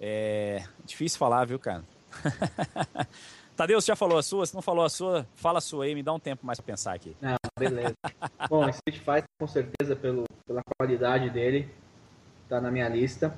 É 0.00 0.64
difícil 0.84 1.18
falar, 1.18 1.44
viu, 1.44 1.58
cara? 1.58 1.84
Tadeu, 3.62 3.80
você 3.80 3.86
já 3.92 3.94
falou 3.96 4.18
a 4.18 4.22
sua? 4.24 4.44
Se 4.44 4.52
não 4.56 4.60
falou 4.60 4.84
a 4.84 4.88
sua, 4.88 5.24
fala 5.36 5.58
a 5.58 5.60
sua 5.60 5.84
aí, 5.84 5.94
me 5.94 6.02
dá 6.02 6.12
um 6.12 6.18
tempo 6.18 6.44
mais 6.44 6.58
pra 6.58 6.66
pensar 6.66 6.94
aqui. 6.94 7.16
Não, 7.20 7.36
beleza. 7.56 7.94
Bom, 8.50 8.68
Street 8.68 8.98
Fighter, 8.98 9.22
com 9.38 9.46
certeza, 9.46 9.94
pelo, 9.94 10.24
pela 10.44 10.62
qualidade 10.76 11.30
dele, 11.30 11.70
tá 12.48 12.60
na 12.60 12.72
minha 12.72 12.88
lista. 12.88 13.32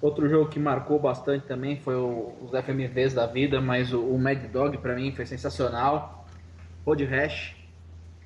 Outro 0.00 0.26
jogo 0.26 0.48
que 0.48 0.58
marcou 0.58 0.98
bastante 0.98 1.44
também 1.46 1.78
foi 1.78 1.96
o- 1.96 2.34
os 2.40 2.52
FMVs 2.54 3.12
da 3.12 3.26
vida, 3.26 3.60
mas 3.60 3.92
o, 3.92 4.00
o 4.00 4.18
Mad 4.18 4.38
Dog 4.50 4.78
pra 4.78 4.94
mim 4.94 5.14
foi 5.14 5.26
sensacional. 5.26 6.26
Road 6.86 7.04
Rash 7.04 7.54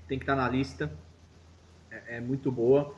tem 0.07 0.16
que 0.16 0.22
estar 0.22 0.37
na 0.37 0.49
lista, 0.49 0.93
é, 1.91 2.18
é 2.18 2.20
muito 2.20 2.53
boa. 2.53 2.95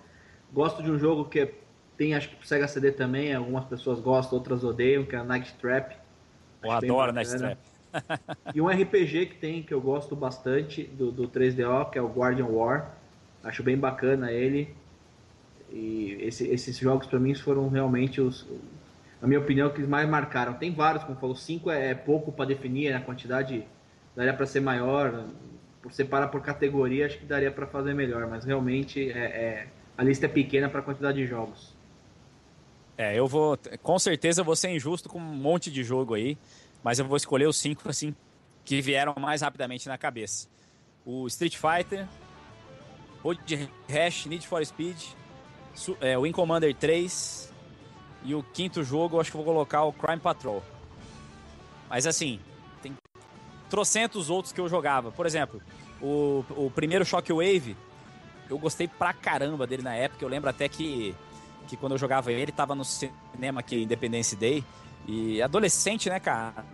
Gosto 0.52 0.82
de 0.82 0.90
um 0.90 0.98
jogo 0.98 1.24
que 1.30 1.54
tem, 1.96 2.14
acho 2.14 2.28
que 2.28 2.36
pro 2.36 2.46
Sega 2.46 2.68
CD 2.68 2.92
também, 2.92 3.34
algumas 3.34 3.64
pessoas 3.64 4.00
gostam, 4.00 4.36
outras 4.38 4.62
odeiam, 4.64 5.02
que 5.06 5.16
é 5.16 5.18
a 5.18 5.24
Night 5.24 5.54
Trap. 5.54 5.96
Eu 6.62 6.70
adoro 6.72 7.10
Night. 7.10 7.30
Trap. 7.38 7.58
E 8.54 8.60
um 8.60 8.68
RPG 8.68 9.26
que 9.26 9.34
tem, 9.36 9.62
que 9.62 9.72
eu 9.72 9.80
gosto 9.80 10.16
bastante, 10.16 10.82
do, 10.84 11.10
do 11.12 11.28
3DO, 11.28 11.90
que 11.90 11.98
é 11.98 12.02
o 12.02 12.08
Guardian 12.08 12.46
War. 12.46 12.94
Acho 13.44 13.62
bem 13.62 13.76
bacana 13.76 14.32
ele. 14.32 14.74
E 15.72 16.16
esse- 16.20 16.48
esses 16.48 16.76
jogos 16.78 17.06
pra 17.06 17.18
mim 17.18 17.34
foram 17.34 17.68
realmente 17.68 18.20
os, 18.20 18.46
na 19.20 19.28
minha 19.28 19.38
opinião, 19.40 19.70
que 19.70 19.80
mais 19.82 20.08
marcaram. 20.08 20.54
Tem 20.54 20.72
vários, 20.74 21.04
como 21.04 21.18
falou, 21.18 21.36
cinco 21.36 21.70
é, 21.70 21.90
é 21.90 21.94
pouco 21.94 22.32
pra 22.32 22.44
definir, 22.44 22.90
né? 22.90 22.96
a 22.96 23.00
quantidade 23.00 23.64
daria 24.16 24.34
pra 24.34 24.46
ser 24.46 24.60
maior. 24.60 25.26
Por 25.82 25.92
separar 25.92 26.28
por 26.28 26.42
categoria, 26.42 27.06
acho 27.06 27.18
que 27.18 27.24
daria 27.24 27.50
pra 27.50 27.66
fazer 27.66 27.94
melhor, 27.94 28.26
mas 28.28 28.44
realmente 28.44 29.10
é, 29.10 29.18
é- 29.18 29.66
a 29.96 30.02
lista 30.04 30.26
é 30.26 30.28
pequena 30.28 30.68
pra 30.68 30.82
quantidade 30.82 31.18
de 31.18 31.26
jogos. 31.26 31.72
É, 32.98 33.18
eu 33.18 33.26
vou. 33.26 33.58
Com 33.82 33.98
certeza 33.98 34.42
eu 34.42 34.44
vou 34.44 34.54
ser 34.56 34.68
injusto 34.70 35.08
com 35.08 35.18
um 35.18 35.22
monte 35.22 35.70
de 35.70 35.82
jogo 35.82 36.12
aí, 36.14 36.36
mas 36.82 36.98
eu 36.98 37.04
vou 37.04 37.16
escolher 37.16 37.46
os 37.46 37.56
cinco 37.56 37.88
assim 37.88 38.14
que 38.64 38.80
vieram 38.80 39.14
mais 39.18 39.42
rapidamente 39.42 39.88
na 39.88 39.98
cabeça. 39.98 40.48
O 41.04 41.26
Street 41.26 41.56
Fighter, 41.56 42.06
Road 43.22 43.70
Rash, 43.88 44.26
Need 44.26 44.46
for 44.46 44.64
Speed, 44.64 44.96
é, 46.00 46.16
Wing 46.16 46.32
Commander 46.32 46.74
3 46.74 47.52
e 48.22 48.34
o 48.34 48.42
quinto 48.42 48.82
jogo 48.84 49.16
eu 49.16 49.20
acho 49.20 49.30
que 49.30 49.36
vou 49.36 49.46
colocar 49.46 49.84
o 49.84 49.92
Crime 49.92 50.20
Patrol. 50.20 50.62
Mas 51.88 52.06
assim, 52.06 52.38
tem 52.82 52.94
trocentos 53.68 54.30
outros 54.30 54.52
que 54.52 54.60
eu 54.60 54.68
jogava. 54.68 55.10
Por 55.10 55.26
exemplo, 55.26 55.60
o, 56.00 56.44
o 56.50 56.70
primeiro 56.70 57.04
Shockwave, 57.04 57.76
eu 58.48 58.58
gostei 58.58 58.86
pra 58.86 59.12
caramba 59.12 59.66
dele 59.66 59.82
na 59.82 59.94
época. 59.94 60.24
Eu 60.24 60.28
lembro 60.28 60.50
até 60.50 60.68
que, 60.68 61.14
que 61.66 61.76
quando 61.76 61.92
eu 61.92 61.98
jogava 61.98 62.30
ele, 62.30 62.52
tava 62.52 62.74
no 62.74 62.84
cinema 62.84 63.60
aqui, 63.60 63.82
Independence 63.82 64.36
Day. 64.36 64.64
E 65.10 65.42
adolescente, 65.42 66.08
né, 66.08 66.20
cara? 66.20 66.64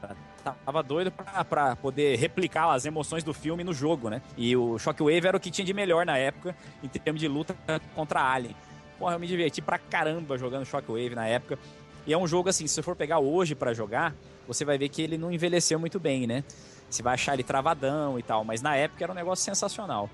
Tava 0.65 0.83
doido 0.83 1.11
pra, 1.11 1.43
pra 1.43 1.75
poder 1.75 2.19
replicar 2.19 2.71
as 2.71 2.85
emoções 2.85 3.25
do 3.25 3.33
filme 3.33 3.65
no 3.65 3.73
jogo, 3.73 4.11
né? 4.11 4.21
E 4.37 4.55
o 4.55 4.79
Shockwave 4.79 5.27
era 5.27 5.37
o 5.39 5.41
que 5.41 5.51
tinha 5.51 5.65
de 5.65 5.73
melhor 5.73 6.05
na 6.05 6.19
época, 6.19 6.55
em 6.83 6.87
termos 6.87 7.19
de 7.19 7.27
luta 7.27 7.57
contra 7.95 8.21
Alien. 8.21 8.55
Porra, 8.99 9.15
eu 9.15 9.19
me 9.19 9.27
diverti 9.27 9.63
pra 9.63 9.79
caramba 9.79 10.37
jogando 10.37 10.67
Shockwave 10.67 11.15
na 11.15 11.27
época. 11.27 11.59
E 12.07 12.13
é 12.13 12.19
um 12.19 12.27
jogo 12.27 12.51
assim, 12.51 12.67
se 12.67 12.75
você 12.75 12.83
for 12.83 12.95
pegar 12.95 13.21
hoje 13.21 13.55
pra 13.55 13.73
jogar, 13.73 14.15
você 14.47 14.67
vai 14.67 14.77
ver 14.77 14.91
que 14.91 15.01
ele 15.01 15.17
não 15.17 15.33
envelheceu 15.33 15.79
muito 15.79 15.99
bem, 15.99 16.27
né? 16.27 16.45
Você 16.91 17.03
vai 17.03 17.15
achar 17.15 17.33
ele 17.33 17.43
travadão 17.43 18.19
e 18.19 18.23
tal, 18.23 18.45
mas 18.45 18.61
na 18.61 18.77
época 18.77 19.03
era 19.03 19.13
um 19.13 19.17
negócio 19.17 19.45
sensacional. 19.45 20.11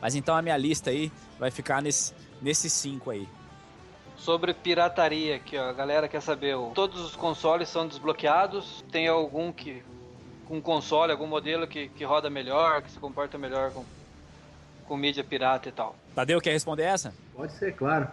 Mas 0.00 0.14
então 0.14 0.34
a 0.34 0.40
minha 0.40 0.56
lista 0.56 0.88
aí 0.88 1.12
vai 1.38 1.50
ficar 1.50 1.82
nesse, 1.82 2.14
nesses 2.40 2.72
cinco 2.72 3.10
aí. 3.10 3.28
Sobre 4.28 4.52
pirataria 4.52 5.36
aqui, 5.36 5.56
ó. 5.56 5.70
A 5.70 5.72
galera 5.72 6.06
quer 6.06 6.20
saber. 6.20 6.54
ó, 6.54 6.68
Todos 6.74 7.00
os 7.00 7.16
consoles 7.16 7.66
são 7.66 7.88
desbloqueados? 7.88 8.84
Tem 8.92 9.08
algum 9.08 9.50
que. 9.50 9.82
Um 10.50 10.60
console, 10.60 11.12
algum 11.12 11.26
modelo 11.26 11.66
que, 11.66 11.88
que 11.88 12.04
roda 12.04 12.28
melhor, 12.28 12.82
que 12.82 12.90
se 12.90 12.98
comporta 12.98 13.38
melhor 13.38 13.70
com, 13.72 13.86
com 14.84 14.98
mídia 14.98 15.24
pirata 15.24 15.70
e 15.70 15.72
tal? 15.72 15.96
Tadeu, 16.14 16.42
quer 16.42 16.50
responder 16.50 16.82
essa? 16.82 17.14
Pode 17.34 17.52
ser, 17.52 17.74
claro. 17.74 18.06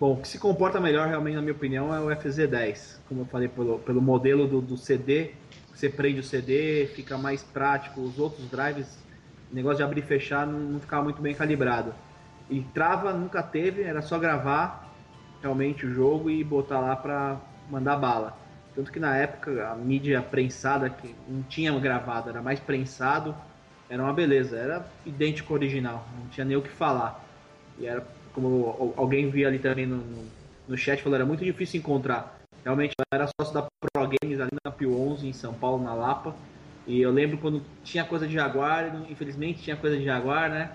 Bom, 0.00 0.14
o 0.14 0.16
que 0.16 0.26
se 0.26 0.40
comporta 0.40 0.80
melhor, 0.80 1.06
realmente, 1.06 1.36
na 1.36 1.40
minha 1.40 1.52
opinião, 1.52 1.94
é 1.94 2.00
o 2.00 2.06
FZ10. 2.06 2.96
Como 3.08 3.20
eu 3.20 3.26
falei, 3.26 3.46
pelo, 3.46 3.78
pelo 3.78 4.02
modelo 4.02 4.48
do, 4.48 4.60
do 4.60 4.76
CD, 4.76 5.34
você 5.72 5.88
prende 5.88 6.18
o 6.18 6.24
CD, 6.24 6.88
fica 6.96 7.16
mais 7.16 7.44
prático. 7.44 8.00
Os 8.00 8.18
outros 8.18 8.50
drives, 8.50 8.98
o 9.52 9.54
negócio 9.54 9.76
de 9.76 9.82
abrir 9.84 10.00
e 10.00 10.02
fechar 10.02 10.48
não, 10.48 10.58
não 10.58 10.80
ficava 10.80 11.04
muito 11.04 11.22
bem 11.22 11.32
calibrado. 11.32 11.94
E 12.50 12.60
trava 12.74 13.12
nunca 13.12 13.40
teve, 13.40 13.82
era 13.82 14.02
só 14.02 14.18
gravar 14.18 14.83
realmente 15.44 15.84
o 15.84 15.92
jogo 15.92 16.30
e 16.30 16.42
botar 16.42 16.80
lá 16.80 16.96
pra 16.96 17.38
mandar 17.70 17.96
bala. 17.96 18.36
Tanto 18.74 18.90
que 18.90 18.98
na 18.98 19.14
época 19.16 19.68
a 19.68 19.74
mídia 19.76 20.20
prensada, 20.22 20.88
que 20.88 21.14
não 21.28 21.42
tinha 21.42 21.70
gravado, 21.78 22.30
era 22.30 22.42
mais 22.42 22.58
prensado, 22.58 23.34
era 23.88 24.02
uma 24.02 24.12
beleza, 24.12 24.56
era 24.56 24.86
idêntico 25.04 25.52
ao 25.52 25.58
original, 25.58 26.04
não 26.18 26.28
tinha 26.28 26.44
nem 26.44 26.56
o 26.56 26.62
que 26.62 26.70
falar. 26.70 27.22
E 27.78 27.86
era, 27.86 28.04
como 28.32 28.66
al- 28.66 28.94
alguém 28.96 29.30
via 29.30 29.46
ali 29.48 29.58
também 29.58 29.86
no, 29.86 30.02
no, 30.66 30.76
chat, 30.76 31.02
falou, 31.02 31.16
era 31.16 31.26
muito 31.26 31.44
difícil 31.44 31.78
encontrar. 31.78 32.40
Realmente, 32.64 32.94
eu 32.98 33.04
era 33.14 33.28
sócio 33.38 33.54
da 33.54 33.62
Pro 33.62 34.08
Games 34.22 34.40
ali 34.40 34.50
na 34.64 34.72
Pio 34.72 34.98
11, 34.98 35.28
em 35.28 35.32
São 35.32 35.52
Paulo, 35.52 35.84
na 35.84 35.92
Lapa. 35.94 36.34
E 36.86 37.00
eu 37.00 37.10
lembro 37.10 37.36
quando 37.38 37.62
tinha 37.84 38.04
coisa 38.04 38.26
de 38.26 38.32
Jaguar, 38.32 39.02
infelizmente 39.10 39.62
tinha 39.62 39.76
coisa 39.76 39.96
de 39.96 40.04
Jaguar, 40.04 40.50
né? 40.50 40.72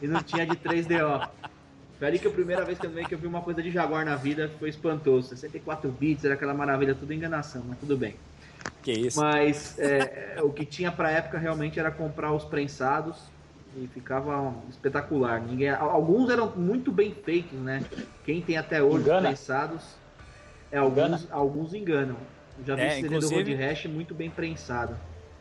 E 0.00 0.06
não 0.06 0.22
tinha 0.22 0.46
de 0.46 0.56
3DO. 0.56 1.20
Ali 2.04 2.18
que 2.18 2.26
a 2.26 2.30
primeira 2.30 2.64
vez 2.64 2.78
também 2.78 3.04
que 3.04 3.14
eu 3.14 3.18
vi 3.18 3.26
uma 3.26 3.40
coisa 3.42 3.62
de 3.62 3.70
Jaguar 3.70 4.04
na 4.04 4.16
vida 4.16 4.50
foi 4.58 4.68
espantoso. 4.68 5.28
64 5.28 5.90
bits, 5.90 6.24
era 6.24 6.34
aquela 6.34 6.54
maravilha, 6.54 6.94
tudo 6.94 7.12
enganação, 7.12 7.62
mas 7.66 7.78
tudo 7.78 7.96
bem. 7.96 8.16
Que 8.82 8.92
isso? 8.92 9.20
Mas 9.20 9.78
é, 9.78 10.36
o 10.42 10.50
que 10.50 10.64
tinha 10.64 10.90
pra 10.90 11.10
época 11.10 11.38
realmente 11.38 11.78
era 11.78 11.90
comprar 11.90 12.32
os 12.32 12.44
prensados 12.44 13.16
e 13.76 13.86
ficava 13.86 14.54
espetacular. 14.68 15.40
Ninguém, 15.40 15.70
alguns 15.70 16.30
eram 16.30 16.50
muito 16.56 16.90
bem 16.90 17.14
feitos, 17.14 17.58
né? 17.58 17.82
Quem 18.24 18.42
tem 18.42 18.56
até 18.56 18.82
hoje 18.82 18.96
os 18.98 19.02
Engana. 19.02 19.28
prensados, 19.28 19.82
é, 20.70 20.78
alguns, 20.78 21.28
alguns 21.30 21.74
enganam. 21.74 22.16
Já 22.66 22.74
vi 22.74 22.82
É, 22.82 22.90
CD 23.00 23.18
do 23.18 23.28
Road 23.28 23.54
Rash 23.54 23.86
muito 23.86 24.14
bem 24.14 24.28
prensado. 24.30 24.96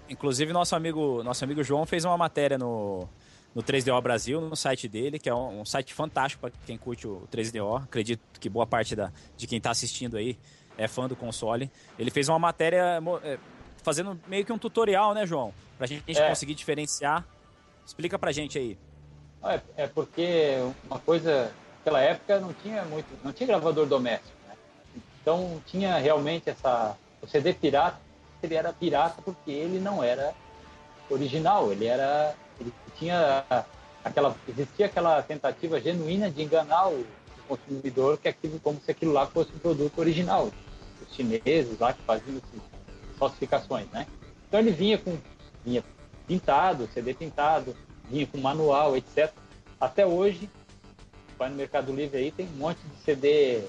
Inclusive, 0.09 0.51
nosso 0.53 0.75
amigo, 0.75 1.23
nosso 1.23 1.43
amigo 1.43 1.63
João 1.63 1.85
fez 1.85 2.05
uma 2.05 2.17
matéria 2.17 2.57
no, 2.57 3.07
no 3.53 3.61
3DO 3.61 4.01
Brasil, 4.01 4.39
no 4.41 4.55
site 4.55 4.87
dele, 4.87 5.19
que 5.19 5.29
é 5.29 5.35
um, 5.35 5.61
um 5.61 5.65
site 5.65 5.93
fantástico 5.93 6.41
para 6.41 6.51
quem 6.65 6.77
curte 6.77 7.07
o 7.07 7.27
3DO. 7.31 7.83
Acredito 7.83 8.21
que 8.39 8.49
boa 8.49 8.65
parte 8.65 8.95
da, 8.95 9.11
de 9.35 9.45
quem 9.47 9.57
está 9.57 9.71
assistindo 9.71 10.15
aí 10.17 10.37
é 10.77 10.87
fã 10.87 11.07
do 11.07 11.15
console. 11.15 11.69
Ele 11.99 12.09
fez 12.09 12.29
uma 12.29 12.39
matéria 12.39 13.01
é, 13.23 13.37
fazendo 13.83 14.19
meio 14.27 14.45
que 14.45 14.53
um 14.53 14.57
tutorial, 14.57 15.13
né, 15.13 15.25
João? 15.25 15.53
Pra 15.77 15.85
gente 15.85 16.03
É. 16.17 16.29
conseguir 16.29 16.53
diferenciar. 16.55 17.25
Explica 17.85 18.17
pra 18.17 18.31
gente 18.31 18.57
aí. 18.57 18.77
É, 19.43 19.61
é 19.75 19.87
porque 19.87 20.57
uma 20.89 20.99
coisa, 20.99 21.51
naquela 21.79 21.99
época 22.01 22.39
não 22.39 22.53
tinha 22.53 22.85
muito, 22.85 23.07
não 23.23 23.33
tinha 23.33 23.47
gravador 23.47 23.85
doméstico, 23.87 24.31
né? 24.47 24.55
Então 25.21 25.61
tinha 25.65 25.97
realmente 25.97 26.49
essa, 26.49 26.95
o 27.21 27.27
CD 27.27 27.51
pirata, 27.53 27.99
ele 28.41 28.55
era 28.55 28.71
pirata 28.71 29.21
porque 29.21 29.51
ele 29.51 29.79
não 29.79 30.03
era 30.03 30.33
original, 31.09 31.71
ele 31.71 31.85
era, 31.85 32.35
tinha 33.01 33.43
aquela, 34.03 34.35
existia 34.47 34.85
aquela 34.85 35.23
tentativa 35.23 35.81
genuína 35.81 36.29
de 36.29 36.43
enganar 36.43 36.87
o, 36.87 37.03
consumidor 37.47 38.17
que 38.17 38.29
aquilo, 38.29 38.57
como 38.61 38.79
se 38.79 38.91
aquilo 38.91 39.11
lá 39.11 39.27
fosse 39.27 39.51
um 39.53 39.59
produto 39.59 39.99
original, 39.99 40.49
os 41.01 41.13
chineses 41.13 41.77
lá 41.79 41.91
que 41.91 42.01
faziam 42.03 42.37
essas 42.37 42.61
falsificações, 43.17 43.87
né? 43.89 44.07
Então 44.47 44.57
ele 44.57 44.71
vinha 44.71 44.97
com, 44.97 45.17
vinha 45.65 45.83
pintado, 46.25 46.87
CD 46.93 47.13
pintado, 47.13 47.75
vinha 48.09 48.25
com 48.25 48.37
manual, 48.37 48.95
etc. 48.95 49.33
Até 49.81 50.05
hoje, 50.05 50.49
vai 51.37 51.49
no 51.49 51.57
Mercado 51.57 51.91
Livre 51.91 52.19
aí, 52.19 52.31
tem 52.31 52.47
um 52.47 52.57
monte 52.57 52.77
de 52.77 53.03
CD 53.03 53.63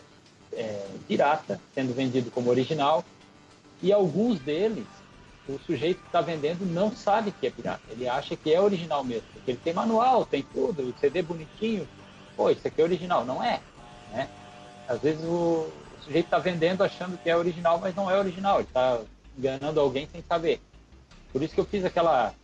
é, 0.52 0.86
pirata 1.08 1.60
sendo 1.74 1.92
vendido 1.92 2.30
como 2.30 2.50
original. 2.50 3.04
E 3.82 3.92
alguns 3.92 4.38
deles, 4.38 4.86
o 5.48 5.58
sujeito 5.58 6.00
que 6.00 6.06
está 6.06 6.20
vendendo 6.20 6.64
não 6.64 6.94
sabe 6.94 7.32
que 7.32 7.46
é 7.46 7.50
pirata. 7.50 7.82
Ele 7.90 8.08
acha 8.08 8.36
que 8.36 8.52
é 8.52 8.60
original 8.60 9.02
mesmo. 9.02 9.26
Porque 9.32 9.50
ele 9.50 9.60
tem 9.62 9.72
manual, 9.72 10.24
tem 10.24 10.42
tudo, 10.42 10.82
o 10.82 10.94
CD 11.00 11.22
bonitinho. 11.22 11.88
Pô, 12.36 12.50
isso 12.50 12.66
aqui 12.66 12.80
é 12.80 12.84
original. 12.84 13.24
Não 13.24 13.42
é. 13.42 13.60
Né? 14.12 14.28
Às 14.88 15.00
vezes 15.00 15.24
o, 15.24 15.68
o 15.68 16.02
sujeito 16.04 16.26
está 16.26 16.38
vendendo 16.38 16.82
achando 16.84 17.18
que 17.18 17.28
é 17.28 17.36
original, 17.36 17.78
mas 17.78 17.94
não 17.94 18.10
é 18.10 18.18
original. 18.18 18.58
Ele 18.58 18.68
está 18.68 19.00
enganando 19.36 19.80
alguém 19.80 20.08
sem 20.10 20.22
saber. 20.28 20.60
Por 21.32 21.42
isso 21.42 21.54
que 21.54 21.60
eu 21.60 21.64
fiz 21.64 21.84
aquela 21.84 22.34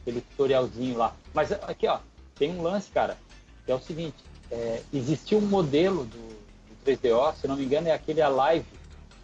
aquele 0.00 0.20
tutorialzinho 0.20 0.96
lá. 0.96 1.14
Mas 1.34 1.50
aqui, 1.50 1.88
ó, 1.88 1.98
tem 2.38 2.56
um 2.56 2.62
lance, 2.62 2.90
cara, 2.90 3.18
que 3.64 3.72
é 3.72 3.74
o 3.74 3.80
seguinte, 3.80 4.16
é, 4.50 4.80
existiu 4.92 5.38
um 5.38 5.46
modelo 5.46 6.04
do, 6.04 6.16
do 6.16 6.76
3DO, 6.86 7.34
se 7.34 7.48
não 7.48 7.56
me 7.56 7.64
engano, 7.64 7.88
é 7.88 7.92
aquele 7.92 8.22
Alive, 8.22 8.66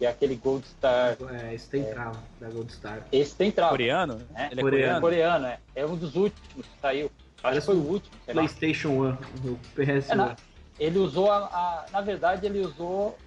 que 0.03 0.07
é 0.07 0.09
aquele 0.09 0.35
Gold 0.35 0.67
Star. 0.67 1.15
É, 1.31 1.53
esse 1.53 1.69
tem 1.69 1.81
é, 1.81 1.85
trava 1.85 2.21
da 2.37 2.49
Gold 2.49 2.73
Star. 2.73 3.07
Esse 3.09 3.35
tem 3.35 3.49
trava. 3.49 3.71
Coreano? 3.71 4.21
É, 4.35 4.47
Ele 4.51 4.59
é 4.59 4.61
coreano. 4.61 5.01
coreano, 5.01 5.45
é. 5.45 5.59
É 5.73 5.85
um 5.85 5.95
dos 5.95 6.17
últimos 6.17 6.65
que 6.65 6.81
saiu. 6.81 7.09
Acho 7.41 7.59
que 7.61 7.65
foi 7.65 7.75
o 7.75 7.87
último. 7.87 8.13
PlayStation 8.25 8.89
1, 8.89 9.09
o 9.49 9.59
PS1. 9.77 10.09
É, 10.09 10.15
na, 10.15 10.35
ele 10.77 10.99
usou 10.99 11.31
a, 11.31 11.37
a, 11.37 11.85
Na 11.93 12.01
verdade, 12.01 12.45
ele 12.45 12.59
usou 12.59 13.17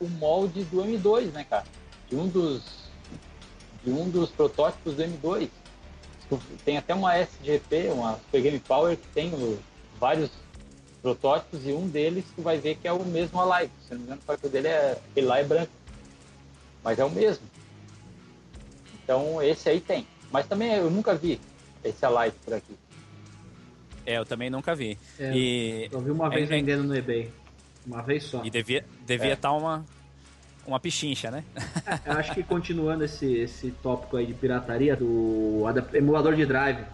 o 0.00 0.08
molde 0.08 0.64
do 0.64 0.78
M2, 0.78 1.32
né, 1.32 1.44
cara? 1.44 1.64
De 2.08 2.16
um 2.16 2.26
dos. 2.26 2.90
De 3.84 3.90
um 3.90 4.08
dos 4.08 4.30
protótipos 4.30 4.94
do 4.94 5.02
M2. 5.02 5.50
Tem 6.64 6.78
até 6.78 6.94
uma 6.94 7.14
SGP, 7.14 7.88
uma 7.90 8.14
Super 8.14 8.40
Game 8.40 8.60
Power, 8.60 8.96
que 8.96 9.06
tem 9.08 9.34
o, 9.34 9.58
vários 10.00 10.30
protótipos 11.02 11.66
e 11.66 11.72
um 11.72 11.86
deles 11.86 12.24
tu 12.34 12.40
vai 12.40 12.56
ver 12.56 12.76
que 12.76 12.88
é 12.88 12.92
o 12.92 13.04
mesmo 13.04 13.38
Alive. 13.38 13.70
Se 13.86 13.92
não 13.92 14.00
me 14.00 14.06
engano, 14.06 14.22
o 14.42 14.48
dele 14.48 14.68
é. 14.68 14.98
Ele 15.14 15.26
lá 15.26 15.38
é 15.38 15.44
branco. 15.44 15.81
Mas 16.82 16.98
é 16.98 17.04
o 17.04 17.10
mesmo. 17.10 17.44
Então 19.02 19.42
esse 19.42 19.68
aí 19.68 19.80
tem. 19.80 20.06
Mas 20.30 20.46
também 20.46 20.74
eu 20.74 20.90
nunca 20.90 21.14
vi 21.14 21.40
esse 21.84 22.04
Alive 22.04 22.36
por 22.44 22.54
aqui. 22.54 22.76
É, 24.04 24.18
eu 24.18 24.24
também 24.24 24.50
nunca 24.50 24.74
vi. 24.74 24.98
É, 25.18 25.32
e... 25.34 25.88
Eu 25.92 26.00
vi 26.00 26.10
uma 26.10 26.28
vez 26.28 26.44
é, 26.44 26.46
vendendo 26.46 26.82
no 26.82 26.96
eBay. 26.96 27.30
Uma 27.86 28.02
vez 28.02 28.24
só. 28.24 28.44
E 28.44 28.50
devia 28.50 28.84
devia 29.06 29.30
é. 29.30 29.32
estar 29.34 29.50
tá 29.50 29.54
uma, 29.54 29.84
uma 30.66 30.80
pichincha, 30.80 31.30
né? 31.30 31.44
É, 32.06 32.10
eu 32.10 32.18
acho 32.18 32.34
que 32.34 32.42
continuando 32.42 33.04
esse, 33.04 33.26
esse 33.32 33.70
tópico 33.82 34.16
aí 34.16 34.26
de 34.26 34.34
pirataria 34.34 34.96
do 34.96 35.64
emulador 35.94 36.34
de 36.34 36.46
drive, 36.46 36.84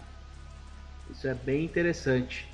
isso 1.09 1.27
é 1.27 1.33
bem 1.33 1.65
interessante. 1.65 2.47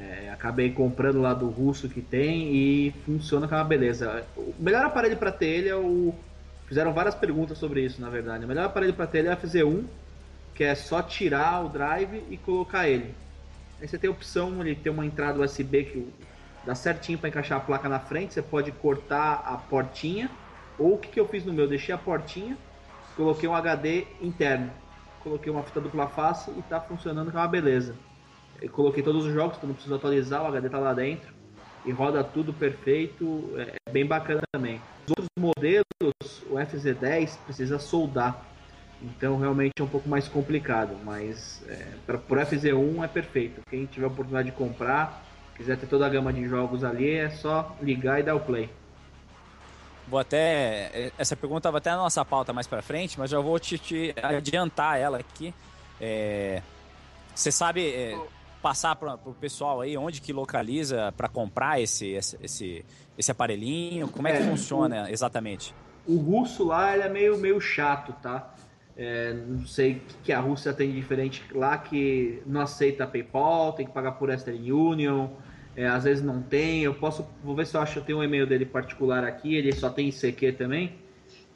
É, 0.00 0.30
acabei 0.30 0.70
comprando 0.70 1.20
lá 1.20 1.34
do 1.34 1.50
russo 1.50 1.86
que 1.86 2.00
tem 2.00 2.54
e 2.54 2.94
funciona 3.04 3.46
com 3.46 3.54
uma 3.54 3.64
beleza. 3.64 4.24
O 4.34 4.54
melhor 4.58 4.82
aparelho 4.82 5.18
para 5.18 5.30
ter 5.30 5.46
ele 5.46 5.68
é 5.68 5.76
o. 5.76 6.14
Fizeram 6.66 6.94
várias 6.94 7.14
perguntas 7.14 7.58
sobre 7.58 7.84
isso, 7.84 8.00
na 8.00 8.08
verdade. 8.08 8.46
O 8.46 8.48
melhor 8.48 8.64
aparelho 8.64 8.94
para 8.94 9.06
ter 9.06 9.18
ele 9.18 9.28
é 9.28 9.34
o 9.34 9.36
FZ1, 9.36 9.84
que 10.54 10.64
é 10.64 10.74
só 10.74 11.02
tirar 11.02 11.62
o 11.64 11.68
drive 11.68 12.24
e 12.30 12.38
colocar 12.38 12.88
ele. 12.88 13.14
Aí 13.78 13.86
você 13.86 13.98
tem 13.98 14.08
a 14.08 14.12
opção, 14.12 14.58
ele 14.60 14.74
tem 14.74 14.90
uma 14.90 15.04
entrada 15.04 15.42
USB 15.42 15.84
que 15.84 16.08
dá 16.64 16.74
certinho 16.74 17.18
para 17.18 17.28
encaixar 17.28 17.58
a 17.58 17.60
placa 17.60 17.86
na 17.86 18.00
frente. 18.00 18.32
Você 18.32 18.40
pode 18.42 18.72
cortar 18.72 19.42
a 19.44 19.58
portinha. 19.58 20.30
Ou 20.78 20.94
o 20.94 20.98
que, 20.98 21.08
que 21.08 21.20
eu 21.20 21.28
fiz 21.28 21.44
no 21.44 21.52
meu? 21.52 21.68
Deixei 21.68 21.94
a 21.94 21.98
portinha, 21.98 22.56
coloquei 23.14 23.46
um 23.46 23.54
HD 23.54 24.06
interno, 24.22 24.70
coloquei 25.22 25.52
uma 25.52 25.62
fita 25.62 25.78
dupla 25.78 26.08
face 26.08 26.50
e 26.52 26.60
está 26.60 26.80
funcionando 26.80 27.30
com 27.30 27.36
uma 27.36 27.46
beleza. 27.46 27.94
Eu 28.60 28.70
coloquei 28.70 29.02
todos 29.02 29.24
os 29.24 29.32
jogos, 29.32 29.58
tu 29.58 29.66
não 29.66 29.74
precisa 29.74 29.96
atualizar, 29.96 30.42
o 30.42 30.46
HD 30.46 30.68
tá 30.68 30.78
lá 30.78 30.92
dentro 30.92 31.32
e 31.84 31.90
roda 31.90 32.22
tudo 32.22 32.52
perfeito, 32.52 33.52
é, 33.56 33.76
é 33.88 33.90
bem 33.90 34.04
bacana 34.04 34.42
também. 34.52 34.80
Os 35.06 35.10
outros 35.10 35.28
modelos, 35.38 36.42
o 36.50 36.54
FZ10 36.54 37.38
precisa 37.44 37.78
soldar, 37.78 38.44
então 39.02 39.38
realmente 39.38 39.72
é 39.80 39.82
um 39.82 39.88
pouco 39.88 40.08
mais 40.08 40.28
complicado, 40.28 40.96
mas 41.04 41.62
é, 41.68 41.86
para 42.06 42.16
o 42.16 42.46
FZ1 42.46 43.04
é 43.04 43.08
perfeito. 43.08 43.62
Quem 43.68 43.86
tiver 43.86 44.04
a 44.04 44.08
oportunidade 44.08 44.50
de 44.50 44.56
comprar, 44.56 45.24
quiser 45.56 45.78
ter 45.78 45.86
toda 45.86 46.06
a 46.06 46.08
gama 46.08 46.32
de 46.32 46.46
jogos 46.46 46.84
ali, 46.84 47.10
é 47.10 47.30
só 47.30 47.74
ligar 47.80 48.20
e 48.20 48.22
dar 48.22 48.34
o 48.34 48.40
play. 48.40 48.68
Vou 50.06 50.18
até. 50.18 51.12
Essa 51.16 51.36
pergunta 51.36 51.60
estava 51.60 51.78
até 51.78 51.90
na 51.90 51.98
nossa 51.98 52.24
pauta 52.24 52.52
mais 52.52 52.66
para 52.66 52.82
frente, 52.82 53.16
mas 53.16 53.30
já 53.30 53.38
vou 53.38 53.60
te, 53.60 53.78
te 53.78 54.12
adiantar 54.20 54.98
ela 54.98 55.18
aqui. 55.18 55.54
É, 56.00 56.60
você 57.32 57.52
sabe. 57.52 57.88
É, 57.88 58.18
passar 58.62 58.96
para 58.96 59.14
o 59.14 59.34
pessoal 59.34 59.80
aí 59.80 59.96
onde 59.96 60.20
que 60.20 60.32
localiza 60.32 61.12
para 61.16 61.28
comprar 61.28 61.80
esse, 61.80 62.08
esse, 62.08 62.84
esse 63.16 63.30
aparelhinho? 63.30 64.08
Como 64.08 64.28
é 64.28 64.32
que 64.32 64.42
é, 64.42 64.46
funciona 64.46 65.04
o, 65.04 65.08
exatamente? 65.08 65.74
O 66.06 66.16
russo 66.16 66.64
lá 66.64 66.94
ele 66.94 67.02
é 67.02 67.08
meio, 67.08 67.38
meio 67.38 67.60
chato, 67.60 68.12
tá? 68.22 68.54
É, 68.96 69.32
não 69.32 69.64
sei 69.66 69.92
o 69.92 69.94
que, 70.00 70.14
que 70.24 70.32
a 70.32 70.40
Rússia 70.40 70.72
tem 70.72 70.90
de 70.90 70.96
diferente 70.96 71.42
lá 71.54 71.78
que 71.78 72.42
não 72.44 72.60
aceita 72.60 73.06
PayPal, 73.06 73.72
tem 73.72 73.86
que 73.86 73.92
pagar 73.92 74.12
por 74.12 74.28
Western 74.28 74.70
Union, 74.70 75.28
é, 75.74 75.86
às 75.86 76.04
vezes 76.04 76.22
não 76.22 76.42
tem. 76.42 76.82
Eu 76.82 76.94
posso, 76.94 77.26
vou 77.42 77.54
ver 77.54 77.66
se 77.66 77.76
eu 77.76 77.80
acho 77.80 78.00
que 78.00 78.06
tem 78.06 78.14
um 78.14 78.22
e-mail 78.22 78.46
dele 78.46 78.66
particular 78.66 79.24
aqui, 79.24 79.54
ele 79.54 79.72
só 79.72 79.88
tem 79.88 80.08
ICQ 80.08 80.52
também. 80.52 80.98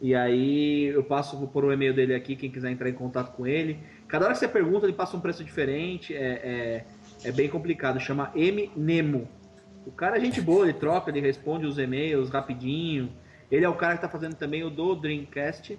E 0.00 0.14
aí 0.14 0.86
eu 0.86 1.02
passo 1.04 1.46
por 1.48 1.64
o 1.64 1.72
e-mail 1.72 1.94
dele 1.94 2.14
aqui, 2.14 2.36
quem 2.36 2.50
quiser 2.50 2.70
entrar 2.70 2.88
em 2.88 2.94
contato 2.94 3.34
com 3.34 3.46
ele. 3.46 3.78
Cada 4.08 4.26
hora 4.26 4.34
que 4.34 4.40
você 4.40 4.48
pergunta, 4.48 4.86
ele 4.86 4.92
passa 4.92 5.16
um 5.16 5.20
preço 5.20 5.42
diferente. 5.44 6.14
É, 6.14 6.18
é, 6.18 6.84
é 7.24 7.32
bem 7.32 7.48
complicado. 7.48 7.98
Chama 7.98 8.30
M 8.34 8.70
Nemo. 8.76 9.28
O 9.86 9.92
cara 9.92 10.16
é 10.16 10.20
gente 10.20 10.40
boa, 10.40 10.64
ele 10.64 10.72
troca, 10.72 11.10
ele 11.10 11.20
responde 11.20 11.66
os 11.66 11.78
e-mails 11.78 12.30
rapidinho. 12.30 13.10
Ele 13.50 13.64
é 13.64 13.68
o 13.68 13.74
cara 13.74 13.92
que 13.94 13.98
está 13.98 14.08
fazendo 14.08 14.34
também 14.34 14.62
o 14.62 14.70
do 14.70 14.94
Dreamcast. 14.94 15.78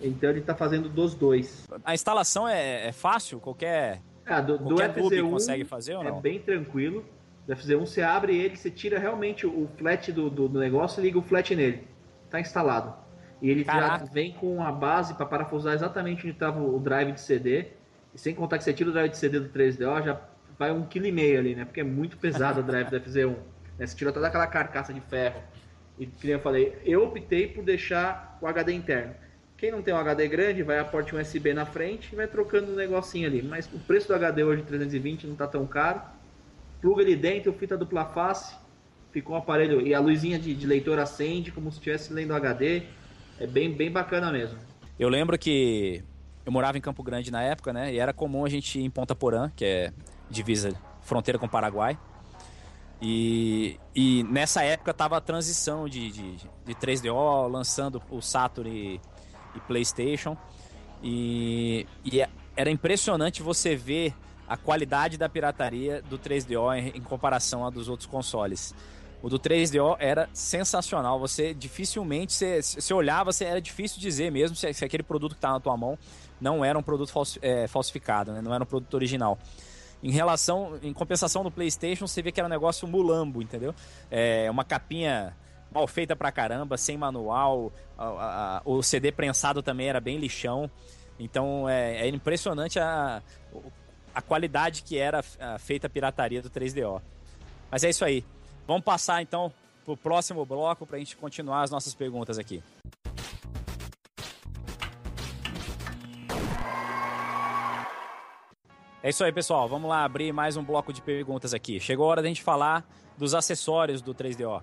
Então 0.00 0.30
ele 0.30 0.40
está 0.40 0.54
fazendo 0.54 0.88
dos 0.88 1.14
dois. 1.14 1.66
A 1.84 1.94
instalação 1.94 2.48
é, 2.48 2.88
é 2.88 2.92
fácil? 2.92 3.40
Qualquer, 3.40 4.00
ah, 4.26 4.40
do, 4.40 4.58
qualquer 4.58 4.92
do 4.92 5.00
FZ1 5.00 5.30
consegue 5.30 5.64
fazer 5.64 5.94
ou 5.94 6.02
é 6.02 6.10
não? 6.10 6.18
É 6.18 6.20
bem 6.20 6.40
tranquilo. 6.40 7.04
Do 7.46 7.54
FZ1 7.54 7.80
você 7.80 8.02
abre 8.02 8.36
ele, 8.36 8.56
você 8.56 8.70
tira 8.70 8.98
realmente 8.98 9.46
o 9.46 9.68
flat 9.76 10.10
do, 10.10 10.30
do, 10.30 10.48
do 10.48 10.58
negócio 10.58 11.00
e 11.00 11.04
liga 11.04 11.18
o 11.18 11.22
flat 11.22 11.54
nele. 11.54 11.86
Está 12.24 12.40
instalado. 12.40 12.94
E 13.40 13.50
ele 13.50 13.64
Caraca. 13.64 14.06
já 14.06 14.12
vem 14.12 14.32
com 14.32 14.62
a 14.62 14.72
base 14.72 15.14
para 15.14 15.26
parafusar 15.26 15.74
exatamente 15.74 16.20
onde 16.20 16.30
estava 16.30 16.62
o 16.62 16.78
drive 16.78 17.12
de 17.12 17.20
CD. 17.20 17.66
E 18.14 18.18
sem 18.18 18.34
contar 18.34 18.58
que 18.58 18.64
você 18.64 18.72
tira 18.72 18.88
o 18.88 18.92
drive 18.92 19.10
de 19.10 19.18
CD 19.18 19.40
do 19.40 19.50
3DO, 19.50 20.04
já 20.04 20.20
vai 20.58 20.72
um 20.72 20.84
kg 20.84 21.06
e 21.06 21.12
meio 21.12 21.38
ali, 21.38 21.54
né? 21.54 21.64
Porque 21.64 21.80
é 21.80 21.84
muito 21.84 22.16
pesado 22.16 22.60
o 22.60 22.62
drive 22.62 22.90
do 22.90 23.00
FZ1. 23.00 23.36
Né? 23.78 23.86
Você 23.86 23.96
tirou 23.96 24.12
toda 24.12 24.26
aquela 24.28 24.46
carcaça 24.46 24.92
de 24.92 25.00
ferro. 25.00 25.40
E 25.98 26.06
que 26.06 26.28
eu 26.28 26.40
falei, 26.40 26.76
eu 26.84 27.04
optei 27.04 27.46
por 27.46 27.64
deixar 27.64 28.38
o 28.40 28.46
HD 28.46 28.72
interno. 28.72 29.14
Quem 29.56 29.70
não 29.70 29.82
tem 29.82 29.94
um 29.94 29.96
HD 29.96 30.26
grande, 30.26 30.62
vai 30.62 30.78
a 30.78 30.84
porta 30.84 31.16
USB 31.16 31.54
na 31.54 31.64
frente 31.64 32.12
e 32.12 32.16
vai 32.16 32.26
trocando 32.26 32.72
um 32.72 32.74
negocinho 32.74 33.26
ali. 33.26 33.42
Mas 33.42 33.66
o 33.72 33.78
preço 33.78 34.08
do 34.08 34.14
HD 34.14 34.42
hoje, 34.42 34.62
320, 34.62 35.26
não 35.26 35.34
está 35.34 35.46
tão 35.46 35.66
caro. 35.66 36.02
Pluga 36.80 37.02
ele 37.02 37.16
dentro, 37.16 37.52
fita 37.52 37.76
dupla 37.76 38.04
face, 38.06 38.54
ficou 39.12 39.36
um 39.36 39.38
aparelho. 39.38 39.80
E 39.86 39.94
a 39.94 40.00
luzinha 40.00 40.38
de, 40.38 40.54
de 40.54 40.66
leitor 40.66 40.98
acende 40.98 41.52
como 41.52 41.70
se 41.70 41.78
estivesse 41.78 42.12
lendo 42.12 42.34
HD. 42.34 42.82
É 43.38 43.46
bem, 43.46 43.72
bem 43.72 43.90
bacana 43.90 44.30
mesmo. 44.32 44.58
Eu 44.98 45.08
lembro 45.08 45.38
que 45.38 46.02
eu 46.44 46.52
morava 46.52 46.76
em 46.76 46.80
Campo 46.80 47.02
Grande 47.02 47.30
na 47.30 47.42
época, 47.42 47.72
né? 47.72 47.92
E 47.92 47.98
era 47.98 48.12
comum 48.12 48.44
a 48.44 48.48
gente 48.48 48.78
ir 48.78 48.82
em 48.82 48.90
Ponta 48.90 49.14
Porã, 49.14 49.50
que 49.54 49.64
é 49.64 49.92
divisa, 50.30 50.72
fronteira 51.02 51.38
com 51.38 51.46
o 51.46 51.48
Paraguai. 51.48 51.98
E, 53.00 53.78
e 53.94 54.22
nessa 54.24 54.62
época 54.62 54.94
tava 54.94 55.16
a 55.16 55.20
transição 55.20 55.88
de, 55.88 56.10
de, 56.10 56.36
de 56.36 56.74
3DO, 56.74 57.50
lançando 57.50 58.02
o 58.10 58.20
Saturn 58.22 58.70
e, 58.70 59.00
e 59.54 59.60
PlayStation. 59.60 60.36
E, 61.02 61.86
e, 62.04 62.20
é, 62.20 62.28
era 62.56 62.70
impressionante 62.70 63.42
você 63.42 63.76
ver 63.76 64.14
a 64.48 64.56
qualidade 64.56 65.18
da 65.18 65.28
pirataria 65.28 66.02
do 66.02 66.18
3DO 66.18 66.78
em, 66.78 66.98
em 66.98 67.00
comparação 67.02 67.66
a 67.66 67.70
dos 67.70 67.88
outros 67.88 68.06
consoles. 68.06 68.74
O 69.22 69.28
do 69.28 69.38
3DO 69.38 69.96
era 69.98 70.28
sensacional. 70.32 71.18
Você 71.18 71.54
dificilmente, 71.54 72.32
você, 72.32 72.62
você 72.62 72.92
olhava, 72.92 73.32
você, 73.32 73.44
era 73.44 73.60
difícil 73.60 74.00
dizer 74.00 74.30
mesmo 74.30 74.54
se, 74.56 74.72
se 74.72 74.84
aquele 74.84 75.02
produto 75.02 75.32
que 75.32 75.38
está 75.38 75.50
na 75.50 75.60
tua 75.60 75.76
mão 75.76 75.98
não 76.40 76.64
era 76.64 76.78
um 76.78 76.82
produto 76.82 77.12
é, 77.40 77.66
falsificado, 77.66 78.32
né? 78.32 78.42
não 78.42 78.54
era 78.54 78.62
um 78.62 78.66
produto 78.66 78.92
original. 78.94 79.38
Em 80.04 80.10
relação, 80.10 80.78
em 80.82 80.92
compensação 80.92 81.42
do 81.42 81.50
PlayStation, 81.50 82.06
você 82.06 82.20
vê 82.20 82.30
que 82.30 82.38
era 82.38 82.46
um 82.46 82.50
negócio 82.50 82.86
mulambo, 82.86 83.40
entendeu? 83.40 83.74
É 84.10 84.50
uma 84.50 84.62
capinha 84.62 85.34
mal 85.72 85.86
feita 85.86 86.14
pra 86.14 86.30
caramba, 86.30 86.76
sem 86.76 86.98
manual. 86.98 87.72
A, 87.96 88.04
a, 88.04 88.58
a, 88.58 88.62
o 88.66 88.82
CD 88.82 89.10
prensado 89.10 89.62
também 89.62 89.88
era 89.88 90.00
bem 90.00 90.18
lixão. 90.18 90.70
Então 91.18 91.66
é, 91.66 92.06
é 92.06 92.08
impressionante 92.08 92.78
a, 92.78 93.22
a 94.14 94.20
qualidade 94.20 94.82
que 94.82 94.98
era 94.98 95.22
feita 95.58 95.86
a 95.86 95.90
pirataria 95.90 96.42
do 96.42 96.50
3DO. 96.50 97.00
Mas 97.70 97.82
é 97.82 97.88
isso 97.88 98.04
aí. 98.04 98.22
Vamos 98.66 98.84
passar 98.84 99.22
então 99.22 99.50
para 99.86 99.94
o 99.94 99.96
próximo 99.96 100.44
bloco 100.44 100.84
para 100.84 100.96
a 100.96 100.98
gente 100.98 101.16
continuar 101.16 101.62
as 101.62 101.70
nossas 101.70 101.94
perguntas 101.94 102.38
aqui. 102.38 102.62
É 109.04 109.10
isso 109.10 109.22
aí, 109.22 109.30
pessoal. 109.30 109.68
Vamos 109.68 109.86
lá 109.86 110.02
abrir 110.02 110.32
mais 110.32 110.56
um 110.56 110.64
bloco 110.64 110.90
de 110.90 111.02
perguntas 111.02 111.52
aqui. 111.52 111.78
Chegou 111.78 112.06
a 112.06 112.08
hora 112.08 112.22
da 112.22 112.28
gente 112.28 112.42
falar 112.42 112.82
dos 113.18 113.34
acessórios 113.34 114.00
do 114.00 114.14
3DO. 114.14 114.62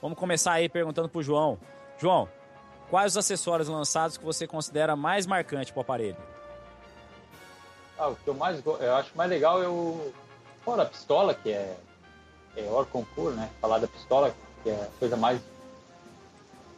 Vamos 0.00 0.16
começar 0.16 0.52
aí 0.52 0.68
perguntando 0.68 1.08
pro 1.08 1.20
João. 1.20 1.58
João, 1.98 2.28
quais 2.88 3.14
os 3.14 3.16
acessórios 3.16 3.66
lançados 3.68 4.16
que 4.16 4.24
você 4.24 4.46
considera 4.46 4.94
mais 4.94 5.26
marcante 5.26 5.72
para 5.72 5.80
o 5.80 5.82
aparelho? 5.82 6.16
Ah, 7.98 8.10
o 8.10 8.14
que 8.14 8.28
eu 8.28 8.34
mais 8.34 8.64
eu 8.64 8.94
acho 8.94 9.10
mais 9.16 9.28
legal 9.28 9.60
é 9.60 9.66
o 9.66 10.12
fora 10.64 10.84
a 10.84 10.86
pistola, 10.86 11.34
que 11.34 11.50
é 11.50 11.76
é, 12.56 12.62
hors 12.70 12.88
concours, 12.88 13.34
né? 13.34 13.50
Falar 13.60 13.80
da 13.80 13.88
pistola, 13.88 14.32
que 14.62 14.70
é 14.70 14.74
a 14.74 14.98
coisa 15.00 15.16
mais 15.16 15.40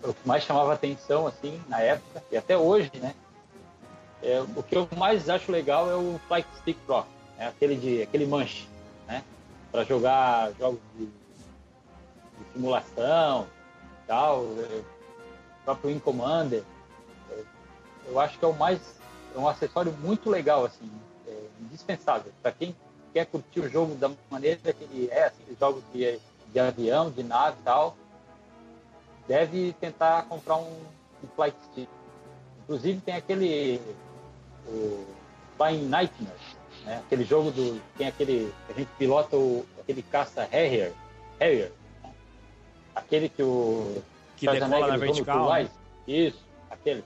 o 0.03 0.15
que 0.15 0.27
mais 0.27 0.43
chamava 0.43 0.73
atenção 0.73 1.27
assim 1.27 1.63
na 1.69 1.81
época 1.81 2.25
e 2.33 2.37
até 2.39 2.57
hoje, 2.57 2.91
né? 2.95 3.15
É, 4.23 4.41
o 4.41 4.63
que 4.63 4.77
eu 4.77 4.89
mais 4.97 5.29
acho 5.29 5.51
legal 5.51 5.91
é 5.91 5.97
o 5.97 6.21
Flight 6.29 6.49
Stick 6.59 6.79
Pro, 6.87 7.05
é 7.39 7.47
aquele 7.47 7.77
de 7.77 8.03
aquele 8.03 8.27
manche, 8.27 8.69
né? 9.07 9.23
Para 9.71 9.85
jogar 9.85 10.53
jogos 10.59 10.81
de, 10.97 11.07
de 11.07 12.53
simulação, 12.53 13.47
tal, 14.07 14.45
é, 14.59 14.81
próprio 15.65 15.91
Wing 15.91 16.01
Commander. 16.01 16.63
É, 17.31 17.43
eu 18.07 18.21
acho 18.21 18.39
que 18.39 18.45
é 18.45 18.49
o 18.49 18.55
mais 18.55 18.81
é 19.35 19.39
um 19.39 19.49
acessório 19.49 19.93
muito 20.01 20.31
legal 20.31 20.65
assim, 20.65 20.91
é, 21.27 21.37
indispensável 21.61 22.31
para 22.43 22.53
quem 22.53 22.77
quer 23.13 23.27
curtir 23.27 23.61
o 23.61 23.69
jogo 23.69 23.95
da 23.95 24.11
maneira 24.31 24.73
que 24.73 24.85
ele 24.85 25.09
é, 25.11 25.25
assim, 25.25 25.43
jogos 25.59 25.83
de, 25.93 26.19
de 26.53 26.61
avião, 26.61 27.11
de 27.11 27.23
nave 27.23 27.57
tal, 27.65 27.97
deve 29.27 29.75
tentar 29.81 30.23
comprar 30.29 30.57
um, 30.57 30.71
um 31.23 31.29
flight 31.35 31.57
stick. 31.71 31.89
Inclusive 32.63 33.01
tem 33.01 33.15
aquele 33.15 33.81
o 34.67 35.07
Flying 35.57 35.89
Nightmare, 35.89 36.37
né? 36.85 37.03
aquele 37.05 37.25
jogo 37.25 37.51
do 37.51 37.81
tem 37.97 38.07
aquele 38.07 38.53
a 38.69 38.73
gente 38.73 38.89
pilota 38.99 39.37
o, 39.37 39.65
aquele 39.81 40.03
caça 40.03 40.49
Harrier, 40.51 40.93
Harrier, 41.41 41.73
aquele 42.95 43.29
que 43.29 43.43
o 43.43 44.03
que 44.37 44.51
decola 44.51 44.89
na 44.89 44.97
vertical. 44.97 45.53
Né? 45.53 45.69
Isso, 46.07 46.41
aquele. 46.71 47.05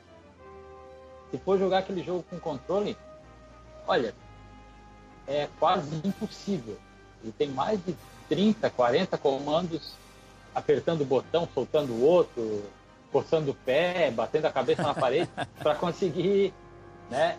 Se 1.30 1.38
for 1.38 1.58
jogar 1.58 1.78
aquele 1.78 2.02
jogo 2.02 2.24
com 2.30 2.38
controle, 2.38 2.96
olha, 3.86 4.14
é 5.26 5.48
quase 5.58 5.94
impossível. 6.04 6.78
Ele 7.22 7.32
tem 7.32 7.48
mais 7.48 7.84
de 7.84 7.94
30, 8.28 8.70
40 8.70 9.18
comandos 9.18 9.94
apertando 10.54 11.02
o 11.02 11.04
botão, 11.04 11.46
soltando 11.52 11.92
o 11.92 12.02
outro, 12.02 12.64
forçando 13.12 13.50
o 13.50 13.54
pé, 13.54 14.10
batendo 14.10 14.46
a 14.46 14.52
cabeça 14.52 14.82
na 14.82 14.94
parede 14.94 15.28
para 15.58 15.74
conseguir, 15.74 16.54
né? 17.10 17.36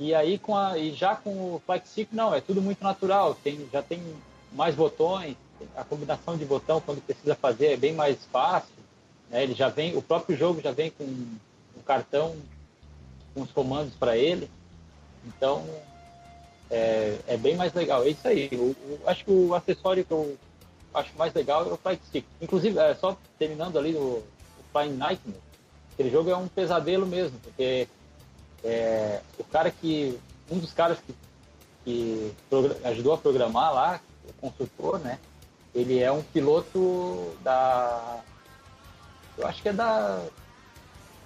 E 0.00 0.14
aí 0.14 0.38
com 0.38 0.56
a 0.56 0.78
e 0.78 0.94
já 0.94 1.14
com 1.14 1.30
o 1.30 1.62
Flex 1.66 1.94
não, 2.10 2.34
é 2.34 2.40
tudo 2.40 2.62
muito 2.62 2.82
natural, 2.82 3.34
tem 3.34 3.68
já 3.70 3.82
tem 3.82 4.02
mais 4.50 4.74
botões, 4.74 5.36
a 5.76 5.84
combinação 5.84 6.38
de 6.38 6.44
botão 6.46 6.80
quando 6.80 7.02
precisa 7.02 7.34
fazer 7.34 7.66
é 7.66 7.76
bem 7.76 7.92
mais 7.92 8.16
fácil, 8.32 8.74
né? 9.28 9.42
Ele 9.42 9.54
já 9.54 9.68
vem, 9.68 9.94
o 9.94 10.00
próprio 10.00 10.34
jogo 10.34 10.62
já 10.62 10.72
vem 10.72 10.90
com 10.90 11.04
um 11.04 11.82
cartão 11.84 12.34
com 13.34 13.42
os 13.42 13.52
comandos 13.52 13.94
para 13.94 14.16
ele. 14.16 14.50
Então, 15.26 15.68
é, 16.70 17.18
é, 17.26 17.36
bem 17.36 17.54
mais 17.54 17.74
legal. 17.74 18.02
É 18.02 18.08
isso 18.08 18.26
aí. 18.26 18.48
Eu, 18.50 18.74
eu, 18.88 19.00
acho 19.06 19.22
que 19.22 19.30
o 19.30 19.54
acessório 19.54 20.02
que 20.02 20.12
eu 20.12 20.34
acho 20.94 21.10
mais 21.18 21.34
legal 21.34 21.68
é 21.68 21.72
o 21.72 21.76
Flight 21.76 22.02
Stick. 22.06 22.24
Inclusive, 22.40 22.78
é, 22.78 22.94
só 22.94 23.16
terminando 23.38 23.78
ali 23.78 23.94
o, 23.94 24.22
o 24.22 24.24
Flying 24.72 24.96
Nightmare, 24.96 25.40
aquele 25.92 26.10
jogo 26.10 26.30
é 26.30 26.36
um 26.36 26.48
pesadelo 26.48 27.06
mesmo, 27.06 27.38
porque 27.40 27.86
é, 28.64 29.20
o 29.38 29.44
cara 29.44 29.70
que. 29.70 30.18
Um 30.50 30.58
dos 30.58 30.72
caras 30.72 30.98
que, 30.98 31.14
que 31.84 32.34
ajudou 32.84 33.14
a 33.14 33.18
programar 33.18 33.72
lá, 33.72 34.00
o 34.28 34.32
consultor, 34.34 34.98
né? 34.98 35.18
Ele 35.74 36.00
é 36.00 36.10
um 36.10 36.22
piloto 36.22 37.34
da. 37.42 38.20
Eu 39.38 39.46
acho 39.46 39.62
que 39.62 39.68
é 39.68 39.72
da. 39.72 40.24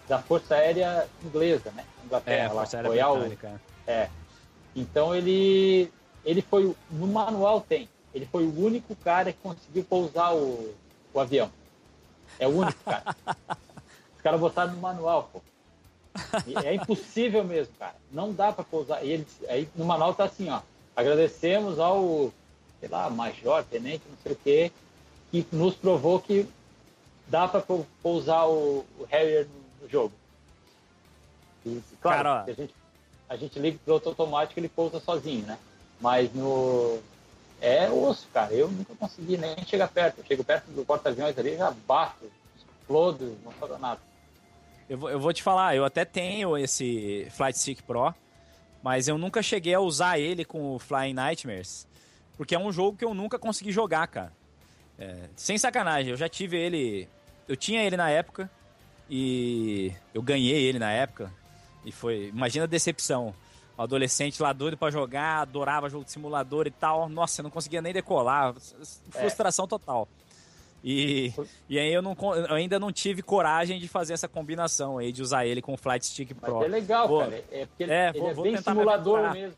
Da 0.06 0.20
Força 0.20 0.54
Aérea 0.54 1.08
Inglesa, 1.24 1.70
né? 1.70 1.84
Inglaterra, 2.04 2.44
é, 2.44 2.48
lá, 2.48 2.54
Força 2.60 2.76
Aérea 2.76 2.90
Royal, 2.90 3.16
Britânica. 3.16 3.60
É. 3.86 4.10
Então 4.76 5.14
ele. 5.14 5.90
Ele 6.24 6.42
foi. 6.42 6.74
No 6.90 7.06
manual 7.06 7.60
tem. 7.60 7.88
Ele 8.14 8.26
foi 8.26 8.44
o 8.44 8.64
único 8.64 8.94
cara 8.96 9.32
que 9.32 9.38
conseguiu 9.42 9.84
pousar 9.84 10.34
o, 10.34 10.74
o 11.12 11.20
avião. 11.20 11.50
É 12.38 12.46
o 12.46 12.50
único 12.50 12.78
cara. 12.84 13.16
Os 14.16 14.22
caras 14.22 14.40
botaram 14.40 14.72
no 14.72 14.80
manual, 14.80 15.28
pô. 15.32 15.42
É 16.64 16.74
impossível 16.74 17.44
mesmo, 17.44 17.72
cara. 17.78 17.96
Não 18.12 18.32
dá 18.32 18.52
para 18.52 18.64
pousar. 18.64 19.04
E 19.04 19.10
ele, 19.10 19.26
aí 19.48 19.68
no 19.74 19.84
manual 19.84 20.14
tá 20.14 20.24
assim, 20.24 20.48
ó. 20.48 20.60
Agradecemos 20.94 21.78
ao, 21.78 22.32
sei 22.80 22.88
lá, 22.88 23.10
major, 23.10 23.64
tenente, 23.64 24.04
não 24.08 24.16
sei 24.22 24.32
o 24.32 24.36
quê, 24.36 24.72
que 25.30 25.46
nos 25.50 25.74
provou 25.74 26.20
que 26.20 26.48
dá 27.26 27.48
para 27.48 27.64
pousar 28.02 28.46
o, 28.46 28.84
o 28.98 29.04
Harrier 29.10 29.46
no, 29.46 29.82
no 29.82 29.90
jogo. 29.90 30.12
E, 31.66 31.82
claro, 32.00 32.22
cara, 32.22 32.44
a 32.44 32.52
gente, 32.52 32.74
a 33.28 33.36
gente 33.36 33.58
liga 33.58 33.76
o 33.76 33.80
piloto 33.80 34.08
automático 34.10 34.60
ele 34.60 34.68
pousa 34.68 35.00
sozinho, 35.00 35.44
né? 35.46 35.58
Mas 36.00 36.32
no. 36.32 36.98
É 37.60 37.90
osso, 37.90 38.28
cara. 38.32 38.52
Eu 38.52 38.68
nunca 38.68 38.94
consegui 38.94 39.38
nem 39.38 39.56
chegar 39.64 39.88
perto. 39.88 40.18
Eu 40.18 40.24
chego 40.24 40.44
perto 40.44 40.66
do 40.66 40.84
porta-aviões 40.84 41.38
ali, 41.38 41.56
já 41.56 41.70
bato, 41.70 42.30
explodo, 42.56 43.36
não 43.42 43.52
faço 43.52 43.78
nada. 43.78 44.00
Eu 44.88 44.98
vou, 44.98 45.10
eu 45.10 45.18
vou 45.18 45.32
te 45.32 45.42
falar, 45.42 45.74
eu 45.74 45.84
até 45.84 46.04
tenho 46.04 46.56
esse 46.58 47.26
Flight 47.30 47.58
Stick 47.58 47.82
Pro, 47.82 48.14
mas 48.82 49.08
eu 49.08 49.16
nunca 49.16 49.42
cheguei 49.42 49.74
a 49.74 49.80
usar 49.80 50.18
ele 50.18 50.44
com 50.44 50.74
o 50.74 50.78
Flying 50.78 51.14
Nightmares, 51.14 51.86
porque 52.36 52.54
é 52.54 52.58
um 52.58 52.70
jogo 52.70 52.98
que 52.98 53.04
eu 53.04 53.14
nunca 53.14 53.38
consegui 53.38 53.72
jogar, 53.72 54.06
cara. 54.08 54.32
É, 54.98 55.28
sem 55.36 55.58
sacanagem, 55.58 56.10
eu 56.10 56.16
já 56.16 56.28
tive 56.28 56.56
ele. 56.56 57.08
Eu 57.48 57.56
tinha 57.56 57.82
ele 57.82 57.96
na 57.96 58.10
época 58.10 58.50
e 59.08 59.92
eu 60.12 60.22
ganhei 60.22 60.64
ele 60.64 60.78
na 60.78 60.90
época. 60.90 61.32
E 61.84 61.92
foi. 61.92 62.28
Imagina 62.28 62.64
a 62.64 62.68
decepção. 62.68 63.34
O 63.76 63.82
adolescente 63.82 64.40
lá 64.40 64.52
doido 64.52 64.76
pra 64.76 64.90
jogar, 64.90 65.40
adorava 65.40 65.90
jogo 65.90 66.04
de 66.04 66.12
simulador 66.12 66.66
e 66.66 66.70
tal. 66.70 67.08
Nossa, 67.08 67.40
eu 67.40 67.44
não 67.44 67.50
conseguia 67.50 67.82
nem 67.82 67.92
decolar. 67.92 68.54
Frustração 69.10 69.64
é. 69.64 69.68
total. 69.68 70.08
E, 70.86 71.32
e 71.66 71.78
aí 71.78 71.90
eu, 71.90 72.02
não, 72.02 72.14
eu 72.46 72.54
ainda 72.54 72.78
não 72.78 72.92
tive 72.92 73.22
coragem 73.22 73.80
de 73.80 73.88
fazer 73.88 74.12
essa 74.12 74.28
combinação 74.28 74.98
aí, 74.98 75.10
de 75.10 75.22
usar 75.22 75.46
ele 75.46 75.62
com 75.62 75.72
o 75.72 75.78
Flight 75.78 76.04
Stick 76.04 76.34
Pro. 76.34 76.56
Mas 76.56 76.64
é 76.66 76.68
legal, 76.68 77.08
vou, 77.08 77.20
cara. 77.20 77.42
É 77.50 77.64
porque 77.64 77.82
ele 77.84 77.92
é, 77.92 78.08
ele 78.10 78.20
vou, 78.20 78.28
é 78.28 78.50
bem 78.50 78.62
simulador 78.62 79.32
mesmo. 79.32 79.56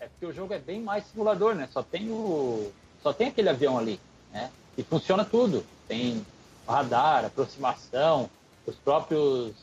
É 0.00 0.08
porque 0.08 0.26
o 0.26 0.32
jogo 0.32 0.52
é 0.52 0.58
bem 0.58 0.80
mais 0.80 1.04
simulador, 1.06 1.54
né? 1.54 1.68
Só 1.72 1.80
tem 1.80 2.10
o. 2.10 2.72
Só 3.04 3.12
tem 3.12 3.28
aquele 3.28 3.50
avião 3.50 3.78
ali, 3.78 4.00
né? 4.32 4.50
E 4.76 4.82
funciona 4.82 5.24
tudo. 5.24 5.64
Tem 5.86 6.26
radar, 6.66 7.24
aproximação, 7.24 8.28
os 8.66 8.74
próprios 8.74 9.54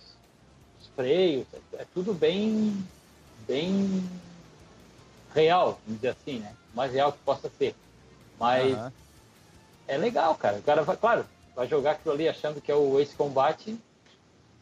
freios, 0.96 1.46
é, 1.54 1.82
é 1.82 1.86
tudo 1.94 2.14
bem, 2.14 2.74
bem 3.46 4.10
real, 5.36 5.78
vamos 5.86 6.00
dizer 6.00 6.16
assim, 6.22 6.40
né? 6.40 6.54
O 6.74 6.78
mais 6.78 6.94
real 6.94 7.12
que 7.12 7.20
possa 7.26 7.52
ser. 7.60 7.76
Mas 8.40 8.78
uhum 8.78 8.92
é 9.92 9.98
legal, 9.98 10.34
cara. 10.36 10.58
O 10.58 10.62
cara 10.62 10.84
vai, 10.84 10.96
claro, 10.96 11.26
vai 11.54 11.68
jogar 11.68 11.92
aquilo 11.92 12.14
ali 12.14 12.30
achando 12.30 12.62
que 12.62 12.72
é 12.72 12.76
o 12.76 12.98
Ace 12.98 13.14
Combat, 13.14 13.78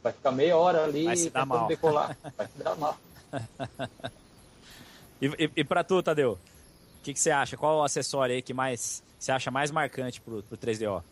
vai 0.01 0.11
ficar 0.11 0.31
meia 0.31 0.57
hora 0.57 0.83
ali 0.83 1.05
vai 1.05 1.15
se 1.15 1.29
dar 1.29 1.45
mal. 1.45 1.67
decolar. 1.67 2.17
Vai 2.35 2.47
se 2.47 2.63
dar 2.63 2.75
mal. 2.75 2.97
e, 5.21 5.27
e, 5.27 5.51
e 5.57 5.63
pra 5.63 5.83
tu, 5.83 6.01
Tadeu? 6.01 6.31
O 6.31 7.03
que, 7.03 7.13
que 7.13 7.19
você 7.19 7.29
acha? 7.29 7.55
Qual 7.55 7.77
o 7.77 7.83
acessório 7.83 8.33
aí 8.33 8.41
que 8.41 8.55
mais 8.55 9.03
você 9.19 9.31
acha 9.31 9.51
mais 9.51 9.69
marcante 9.69 10.19
pro, 10.19 10.41
pro 10.41 10.57
3DO? 10.57 11.03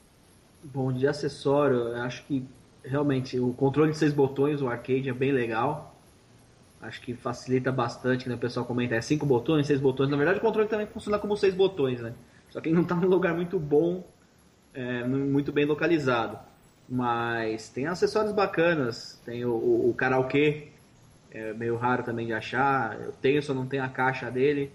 Bom, 0.64 0.92
de 0.92 1.08
acessório, 1.08 1.78
eu 1.78 2.02
acho 2.02 2.24
que 2.24 2.44
realmente 2.84 3.40
o 3.40 3.54
controle 3.54 3.92
de 3.92 3.98
seis 4.00 4.14
botões, 4.14 4.64
o 4.64 4.68
arcade 4.68 5.10
é 5.10 5.14
bem 5.14 5.32
legal. 5.32 5.96
Acho 6.82 7.02
que 7.02 7.14
facilita 7.14 7.72
bastante, 7.72 8.28
né? 8.28 8.34
O 8.34 8.40
pessoal 8.40 8.66
comenta, 8.66 8.96
é 8.96 9.02
cinco 9.02 9.28
botões, 9.28 9.68
seis 9.68 9.80
botões. 9.80 10.10
Na 10.10 10.18
verdade, 10.18 10.40
o 10.40 10.42
controle 10.42 10.68
também 10.68 10.88
funciona 10.88 11.20
como 11.20 11.38
seis 11.38 11.54
botões, 11.54 12.02
né? 12.02 12.14
Só 12.58 12.62
que 12.62 12.70
ele 12.70 12.76
não 12.76 12.82
está 12.82 12.96
num 12.96 13.08
lugar 13.08 13.36
muito 13.36 13.60
bom, 13.60 14.04
é, 14.74 15.04
muito 15.04 15.52
bem 15.52 15.64
localizado. 15.64 16.40
Mas 16.90 17.70
tem 17.70 17.86
acessórios 17.86 18.34
bacanas, 18.34 19.22
tem 19.24 19.46
o, 19.46 19.52
o, 19.52 19.92
o 19.92 19.94
karaokê, 19.94 20.70
é 21.30 21.54
meio 21.54 21.76
raro 21.76 22.02
também 22.02 22.26
de 22.26 22.34
achar. 22.34 23.00
Eu 23.00 23.12
tenho, 23.12 23.44
só 23.44 23.54
não 23.54 23.68
tenho 23.68 23.84
a 23.84 23.88
caixa 23.88 24.32
dele. 24.32 24.72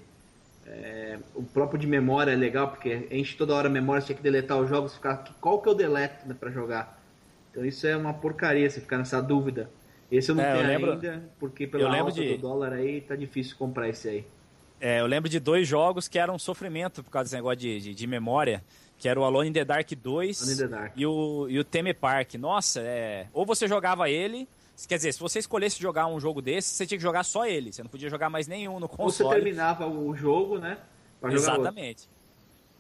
É, 0.65 1.19
o 1.35 1.43
próprio 1.43 1.77
de 1.77 1.89
memória 1.89 2.31
é 2.31 2.37
legal, 2.37 2.69
porque 2.69 3.09
enche 3.11 3.37
toda 3.37 3.53
hora 3.53 3.67
a 3.67 3.73
memória, 3.73 4.01
você 4.01 4.07
tinha 4.07 4.17
que 4.17 4.23
deletar 4.23 4.61
os 4.61 4.69
jogos, 4.69 4.95
ficar 4.95 5.25
qual 5.41 5.61
que 5.61 5.69
eu 5.69 5.75
deleto 5.75 6.29
né, 6.29 6.37
para 6.39 6.53
jogar. 6.53 7.03
Então 7.51 7.65
isso 7.65 7.85
é 7.85 7.97
uma 7.97 8.15
porcaria, 8.15 8.71
você 8.71 8.81
ficar 8.81 8.99
nessa 8.99 9.21
dúvida. 9.21 9.69
Esse 10.09 10.31
eu 10.31 10.37
não 10.37 10.45
é, 10.45 10.53
tenho 10.53 10.65
eu 10.65 10.69
lembro, 10.69 10.93
ainda, 10.93 11.25
porque 11.37 11.67
pela 11.67 11.99
alta 11.99 12.13
de... 12.13 12.37
do 12.37 12.43
dólar 12.43 12.75
aí 12.75 13.01
tá 13.01 13.17
difícil 13.17 13.57
comprar 13.57 13.89
esse 13.89 14.09
aí. 14.09 14.25
É, 14.85 14.99
eu 14.99 15.07
lembro 15.07 15.31
de 15.31 15.39
dois 15.39 15.69
jogos 15.69 16.09
que 16.09 16.19
eram 16.19 16.35
um 16.35 16.39
sofrimento 16.41 17.05
por 17.05 17.11
causa 17.11 17.27
desse 17.27 17.37
negócio 17.37 17.59
de, 17.59 17.81
de, 17.81 17.95
de 17.95 18.05
memória, 18.05 18.65
que 18.99 19.09
era 19.09 19.19
o 19.19 19.23
Alone 19.23 19.51
in 19.51 19.53
the 19.53 19.65
Dark 19.65 19.89
2 19.89 20.57
the 20.57 20.67
Dark. 20.67 20.93
E, 20.97 21.07
o, 21.07 21.47
e 21.49 21.57
o 21.57 21.63
Theme 21.63 21.95
Park. 21.95 22.35
Nossa, 22.35 22.81
é... 22.81 23.29
ou 23.33 23.47
você 23.47 23.69
jogava 23.69 24.11
ele, 24.11 24.49
quer 24.89 24.97
dizer, 24.97 25.13
se 25.13 25.21
você 25.21 25.39
escolhesse 25.39 25.81
jogar 25.81 26.09
um 26.09 26.19
jogo 26.19 26.43
desse, 26.43 26.71
você 26.71 26.85
tinha 26.85 26.99
que 26.99 27.03
jogar 27.03 27.23
só 27.23 27.47
ele, 27.47 27.73
você 27.73 27.81
não 27.81 27.89
podia 27.89 28.11
jogar 28.11 28.29
mais 28.29 28.49
nenhum 28.49 28.81
no 28.81 28.89
console. 28.89 29.05
Ou 29.07 29.13
você 29.13 29.41
terminava 29.41 29.87
o 29.87 30.17
jogo, 30.17 30.59
né? 30.59 30.77
Exatamente. 31.31 32.09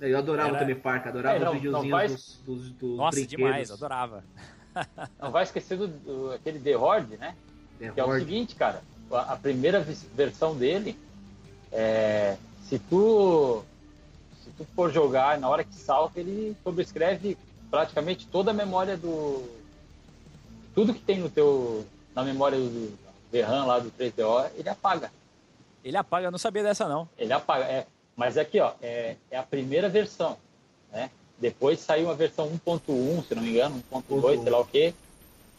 Eu 0.01 0.19
adorava 0.19 0.49
era... 0.49 0.57
o 0.57 0.59
Theme 0.59 0.75
Park, 0.75 1.07
adorava 1.07 1.37
é, 1.37 1.39
não, 1.39 1.53
os 1.53 1.61
videozinhos 1.61 1.91
vai... 1.93 2.09
dos, 2.09 2.43
dos, 2.45 2.71
dos 2.73 2.97
Nossa, 2.97 3.15
brinquedos. 3.17 3.45
demais, 3.45 3.71
adorava. 3.71 4.25
não 5.23 5.31
vai 5.31 5.45
esquecer 5.45 5.79
do, 5.79 5.87
do 5.87 6.33
aquele 6.33 6.59
The 6.59 6.77
Horde, 6.77 7.17
né? 7.17 7.37
The 7.79 7.93
que 7.93 8.01
Horde. 8.01 8.13
é 8.13 8.17
o 8.17 8.19
seguinte, 8.19 8.57
cara, 8.57 8.83
a 9.09 9.37
primeira 9.37 9.87
versão 10.17 10.57
dele 10.57 10.99
é, 11.73 12.37
se 12.69 12.79
tu 12.79 13.65
se 14.45 14.51
tu 14.51 14.67
for 14.75 14.93
jogar 14.93 15.39
na 15.39 15.49
hora 15.49 15.65
que 15.65 15.75
salta, 15.75 16.21
ele 16.21 16.57
sobrescreve 16.63 17.37
praticamente 17.71 18.27
toda 18.27 18.51
a 18.51 18.55
memória 18.55 18.97
do 18.97 19.43
tudo 20.75 20.95
que 20.95 21.01
tem 21.01 21.19
no 21.19 21.31
teu 21.31 21.85
na 22.15 22.23
memória 22.23 22.59
do, 22.59 22.99
VRAM 23.33 23.65
lá 23.65 23.79
do 23.79 23.91
3DO, 23.91 24.51
ele 24.57 24.69
apaga. 24.69 25.11
Ele 25.83 25.97
apaga, 25.97 26.27
eu 26.27 26.31
não 26.31 26.39
sabia 26.39 26.63
dessa 26.63 26.87
não. 26.87 27.09
Ele 27.17 27.33
apaga, 27.33 27.65
é. 27.65 27.87
Mas 28.15 28.37
aqui, 28.37 28.61
ó, 28.61 28.73
é, 28.83 29.17
é 29.31 29.39
a 29.39 29.43
primeira 29.43 29.89
versão, 29.89 30.37
né? 30.93 31.11
Depois 31.39 31.81
saiu 31.81 32.11
a 32.11 32.15
versão 32.15 32.49
1.1, 32.51 33.27
se 33.27 33.35
não 33.35 33.43
me 33.43 33.51
engano, 33.51 33.83
1.2, 33.91 34.43
sei 34.43 34.53
lá 34.53 34.61
o 34.61 34.67
quê, 34.67 34.95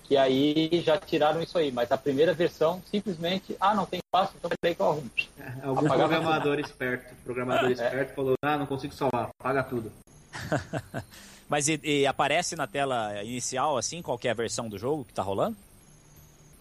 que 0.03 0.17
aí 0.17 0.81
já 0.85 0.97
tiraram 0.97 1.41
isso 1.41 1.57
aí. 1.57 1.71
Mas 1.71 1.91
a 1.91 1.97
primeira 1.97 2.33
versão, 2.33 2.81
simplesmente, 2.89 3.55
ah, 3.59 3.73
não 3.73 3.85
tem 3.85 3.99
espaço, 3.99 4.33
então 4.37 4.51
peraí 4.59 4.75
que 4.75 4.81
eu 4.81 4.89
arrumo. 4.89 5.11
É, 5.39 5.65
algum 5.65 5.87
programador 5.87 6.59
esperto, 6.59 7.15
programador 7.23 7.69
é. 7.69 7.73
esperto 7.73 8.15
falou, 8.15 8.35
ah, 8.41 8.57
não 8.57 8.65
consigo 8.65 8.93
salvar, 8.93 9.29
paga 9.37 9.63
tudo. 9.63 9.91
Mas 11.49 11.67
e, 11.67 11.79
e, 11.83 12.07
aparece 12.07 12.55
na 12.55 12.65
tela 12.65 13.21
inicial, 13.23 13.77
assim, 13.77 14.01
qualquer 14.01 14.29
é 14.29 14.33
versão 14.33 14.67
do 14.67 14.77
jogo 14.77 15.05
que 15.05 15.13
tá 15.13 15.21
rolando? 15.21 15.55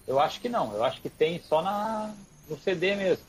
Eu 0.06 0.18
acho 0.18 0.40
que 0.40 0.48
não, 0.48 0.72
eu 0.74 0.84
acho 0.84 1.00
que 1.00 1.08
tem 1.08 1.40
só 1.40 1.62
na, 1.62 2.12
no 2.48 2.58
CD 2.58 2.94
mesmo. 2.96 3.24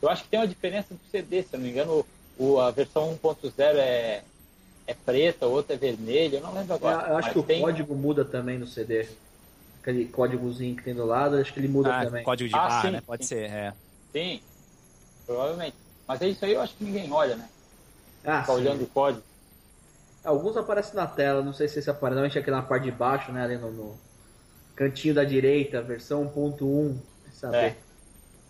Eu 0.00 0.08
acho 0.08 0.22
que 0.22 0.28
tem 0.28 0.40
uma 0.40 0.46
diferença 0.46 0.94
do 0.94 1.00
CD, 1.10 1.42
se 1.42 1.48
eu 1.52 1.58
não 1.58 1.66
me 1.66 1.72
engano, 1.72 2.06
o, 2.38 2.60
a 2.60 2.70
versão 2.70 3.18
1.0 3.22 3.52
é, 3.58 4.22
é 4.88 4.94
preta, 4.94 5.46
outra 5.46 5.74
é 5.74 5.78
vermelha, 5.78 6.38
eu 6.38 6.40
não 6.40 6.54
lembro 6.54 6.74
agora. 6.74 7.10
Eu, 7.10 7.18
acho 7.18 7.30
que 7.30 7.38
o 7.38 7.42
tem... 7.42 7.60
código 7.60 7.94
muda 7.94 8.24
também 8.24 8.58
no 8.58 8.66
CD. 8.66 9.06
Aquele 9.82 10.06
códigozinho 10.06 10.74
que 10.74 10.82
tem 10.82 10.94
do 10.94 11.04
lado, 11.04 11.36
acho 11.36 11.52
que 11.52 11.60
ele 11.60 11.68
muda 11.68 11.94
ah, 11.94 12.06
também. 12.06 12.24
Código 12.24 12.48
de 12.48 12.54
ah, 12.54 12.58
barra, 12.58 12.80
sim, 12.80 12.90
né? 12.92 13.02
Pode 13.06 13.22
sim. 13.22 13.28
ser, 13.28 13.50
é. 13.50 13.74
Sim, 14.10 14.40
provavelmente. 15.26 15.76
Mas 16.06 16.22
é 16.22 16.28
isso 16.28 16.42
aí, 16.42 16.54
eu 16.54 16.62
acho 16.62 16.74
que 16.74 16.84
ninguém 16.84 17.12
olha, 17.12 17.36
né? 17.36 17.50
Ah, 18.24 18.40
Fica 18.40 18.52
olhando 18.52 18.82
o 18.82 18.86
código. 18.86 19.22
Alguns 20.24 20.56
aparecem 20.56 20.94
na 20.94 21.06
tela, 21.06 21.42
não 21.42 21.52
sei 21.52 21.68
se 21.68 21.78
esse 21.78 21.90
aparece, 21.90 22.14
normalmente 22.14 22.38
aqui 22.38 22.50
na 22.50 22.62
parte 22.62 22.84
de 22.84 22.90
baixo, 22.90 23.30
né? 23.30 23.44
Ali 23.44 23.58
no, 23.58 23.70
no 23.70 23.98
cantinho 24.74 25.14
da 25.14 25.22
direita, 25.22 25.82
versão 25.82 26.26
1.1, 26.34 26.96
saber. 27.30 27.56
É. 27.58 27.76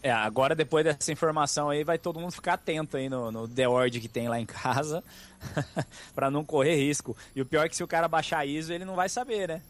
É, 0.03 0.13
agora 0.13 0.55
depois 0.55 0.85
dessa 0.85 1.11
informação 1.11 1.71
aí, 1.71 1.83
vai 1.83 1.99
todo 1.99 2.21
mundo 2.21 2.33
ficar 2.33 2.55
atento 2.55 2.97
aí 2.97 3.09
no, 3.09 3.33
no 3.33 3.49
The 3.49 3.67
Word 3.67 4.01
que 4.01 4.09
tem 4.09 4.29
lá 4.29 4.39
em 4.39 4.47
casa, 4.47 5.03
para 6.15 6.31
não 6.31 6.45
correr 6.45 6.77
risco. 6.77 7.17
E 7.35 7.43
o 7.43 7.47
pior 7.47 7.67
é 7.67 7.69
que 7.69 7.77
se 7.77 7.83
o 7.83 7.89
cara 7.89 8.07
baixar 8.07 8.39
a 8.39 8.47
ISO, 8.47 8.73
ele 8.73 8.85
não 8.85 8.95
vai 8.95 9.09
saber, 9.09 9.49
né? 9.49 9.63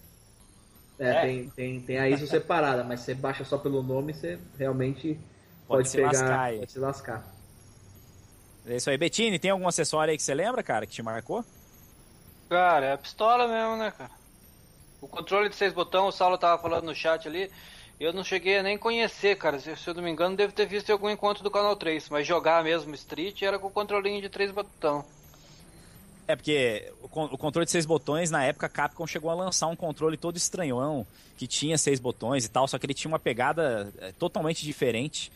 É, 0.98 1.10
é. 1.10 1.20
Tem, 1.22 1.48
tem, 1.50 1.80
tem 1.80 1.98
a 1.98 2.08
ISO 2.08 2.26
separada, 2.26 2.84
mas 2.84 3.00
você 3.00 3.14
baixa 3.14 3.44
só 3.44 3.56
pelo 3.56 3.82
nome, 3.82 4.12
você 4.12 4.38
realmente 4.58 5.14
pode, 5.66 5.84
pode 5.84 5.88
se 5.88 5.96
pegar, 5.96 6.08
lascar 6.08 6.58
pode 6.58 6.72
se 6.72 6.78
lascar. 6.78 7.38
É 8.66 8.76
isso 8.76 8.90
aí. 8.90 8.98
Bettini, 8.98 9.38
tem 9.38 9.50
algum 9.50 9.66
acessório 9.66 10.10
aí 10.10 10.16
que 10.16 10.22
você 10.22 10.34
lembra, 10.34 10.62
cara, 10.62 10.86
que 10.86 10.92
te 10.92 11.02
marcou? 11.02 11.44
Cara, 12.50 12.86
é 12.86 12.92
a 12.92 12.98
pistola 12.98 13.48
mesmo, 13.48 13.76
né, 13.76 13.90
cara? 13.96 14.10
O 15.00 15.08
controle 15.08 15.48
de 15.48 15.54
seis 15.54 15.72
botões, 15.72 16.14
o 16.14 16.16
Saulo 16.16 16.36
tava 16.36 16.60
falando 16.60 16.84
no 16.84 16.94
chat 16.94 17.26
ali. 17.28 17.50
Eu 18.00 18.12
não 18.12 18.22
cheguei 18.22 18.58
a 18.58 18.62
nem 18.62 18.78
conhecer, 18.78 19.36
cara. 19.36 19.58
Se, 19.58 19.74
se 19.74 19.90
eu 19.90 19.94
não 19.94 20.02
me 20.02 20.10
engano, 20.10 20.36
devo 20.36 20.52
ter 20.52 20.66
visto 20.66 20.88
em 20.88 20.92
algum 20.92 21.10
encontro 21.10 21.42
do 21.42 21.50
Canal 21.50 21.74
3. 21.74 22.08
Mas 22.10 22.26
jogar 22.26 22.62
mesmo 22.62 22.94
Street 22.94 23.42
era 23.42 23.58
com 23.58 23.66
o 23.66 23.70
controlinho 23.70 24.22
de 24.22 24.28
três 24.28 24.52
botões. 24.52 25.04
É 26.28 26.36
porque 26.36 26.92
o, 27.02 27.06
o, 27.06 27.38
controle 27.38 27.64
de 27.64 27.72
seis 27.72 27.86
botões, 27.86 28.30
na 28.30 28.44
época, 28.44 28.66
a 28.66 28.68
Capcom 28.68 29.06
chegou 29.06 29.30
a 29.30 29.34
lançar 29.34 29.66
um 29.66 29.74
controle 29.74 30.16
todo 30.16 30.36
estranhão, 30.36 31.06
que 31.38 31.46
tinha 31.46 31.78
seis 31.78 31.98
botões 31.98 32.44
e 32.44 32.50
tal, 32.50 32.68
só 32.68 32.78
que 32.78 32.84
ele 32.84 32.92
tinha 32.92 33.10
uma 33.10 33.18
pegada 33.18 33.90
é, 33.98 34.12
totalmente 34.12 34.62
diferente. 34.62 35.32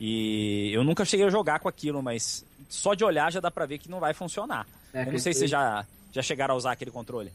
E 0.00 0.70
eu 0.72 0.82
nunca 0.82 1.04
cheguei 1.04 1.24
a 1.24 1.30
jogar 1.30 1.60
com 1.60 1.68
aquilo, 1.68 2.02
mas 2.02 2.44
só 2.68 2.92
de 2.92 3.04
olhar 3.04 3.30
já 3.30 3.38
dá 3.38 3.52
pra 3.52 3.66
ver 3.66 3.78
que 3.78 3.88
não 3.88 4.00
vai 4.00 4.12
funcionar. 4.12 4.66
É, 4.92 5.06
eu 5.06 5.12
não 5.12 5.18
sei 5.18 5.32
se 5.32 5.46
já, 5.46 5.86
já 6.10 6.20
chegaram 6.20 6.54
a 6.54 6.56
usar 6.56 6.72
aquele 6.72 6.90
controle. 6.90 7.32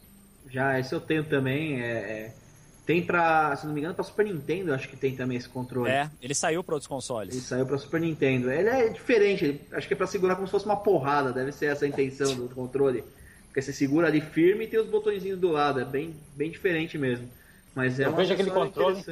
Já, 0.50 0.78
esse 0.78 0.94
eu 0.94 1.00
tenho 1.00 1.24
também. 1.24 1.80
É, 1.80 1.86
é 1.86 2.32
tem 2.88 3.02
pra, 3.02 3.54
se 3.54 3.66
não 3.66 3.74
me 3.74 3.80
engano, 3.80 3.94
pra 3.94 4.02
Super 4.02 4.24
Nintendo, 4.24 4.72
acho 4.72 4.88
que 4.88 4.96
tem 4.96 5.14
também 5.14 5.36
esse 5.36 5.46
controle. 5.46 5.90
É, 5.90 6.10
ele 6.22 6.34
saiu 6.34 6.64
para 6.64 6.74
outros 6.74 6.86
consoles. 6.86 7.34
Ele 7.34 7.44
saiu 7.44 7.66
pra 7.66 7.76
Super 7.76 8.00
Nintendo. 8.00 8.50
Ele 8.50 8.66
é 8.66 8.88
diferente, 8.88 9.44
ele, 9.44 9.60
acho 9.72 9.86
que 9.86 9.92
é 9.92 9.96
pra 9.96 10.06
segurar 10.06 10.36
como 10.36 10.46
se 10.46 10.50
fosse 10.52 10.64
uma 10.64 10.78
porrada, 10.78 11.30
deve 11.30 11.52
ser 11.52 11.66
essa 11.66 11.84
a 11.84 11.88
intenção 11.88 12.34
do 12.34 12.48
controle. 12.48 13.04
Porque 13.44 13.60
você 13.60 13.74
segura 13.74 14.06
ali 14.06 14.22
firme 14.22 14.64
e 14.64 14.68
tem 14.68 14.80
os 14.80 14.86
botõezinhos 14.86 15.38
do 15.38 15.50
lado, 15.50 15.80
é 15.80 15.84
bem, 15.84 16.16
bem 16.34 16.50
diferente 16.50 16.96
mesmo. 16.96 17.28
Mas 17.74 18.00
é 18.00 18.06
eu 18.06 18.16
vejo 18.16 18.32
aquele 18.32 18.50
controle, 18.50 19.04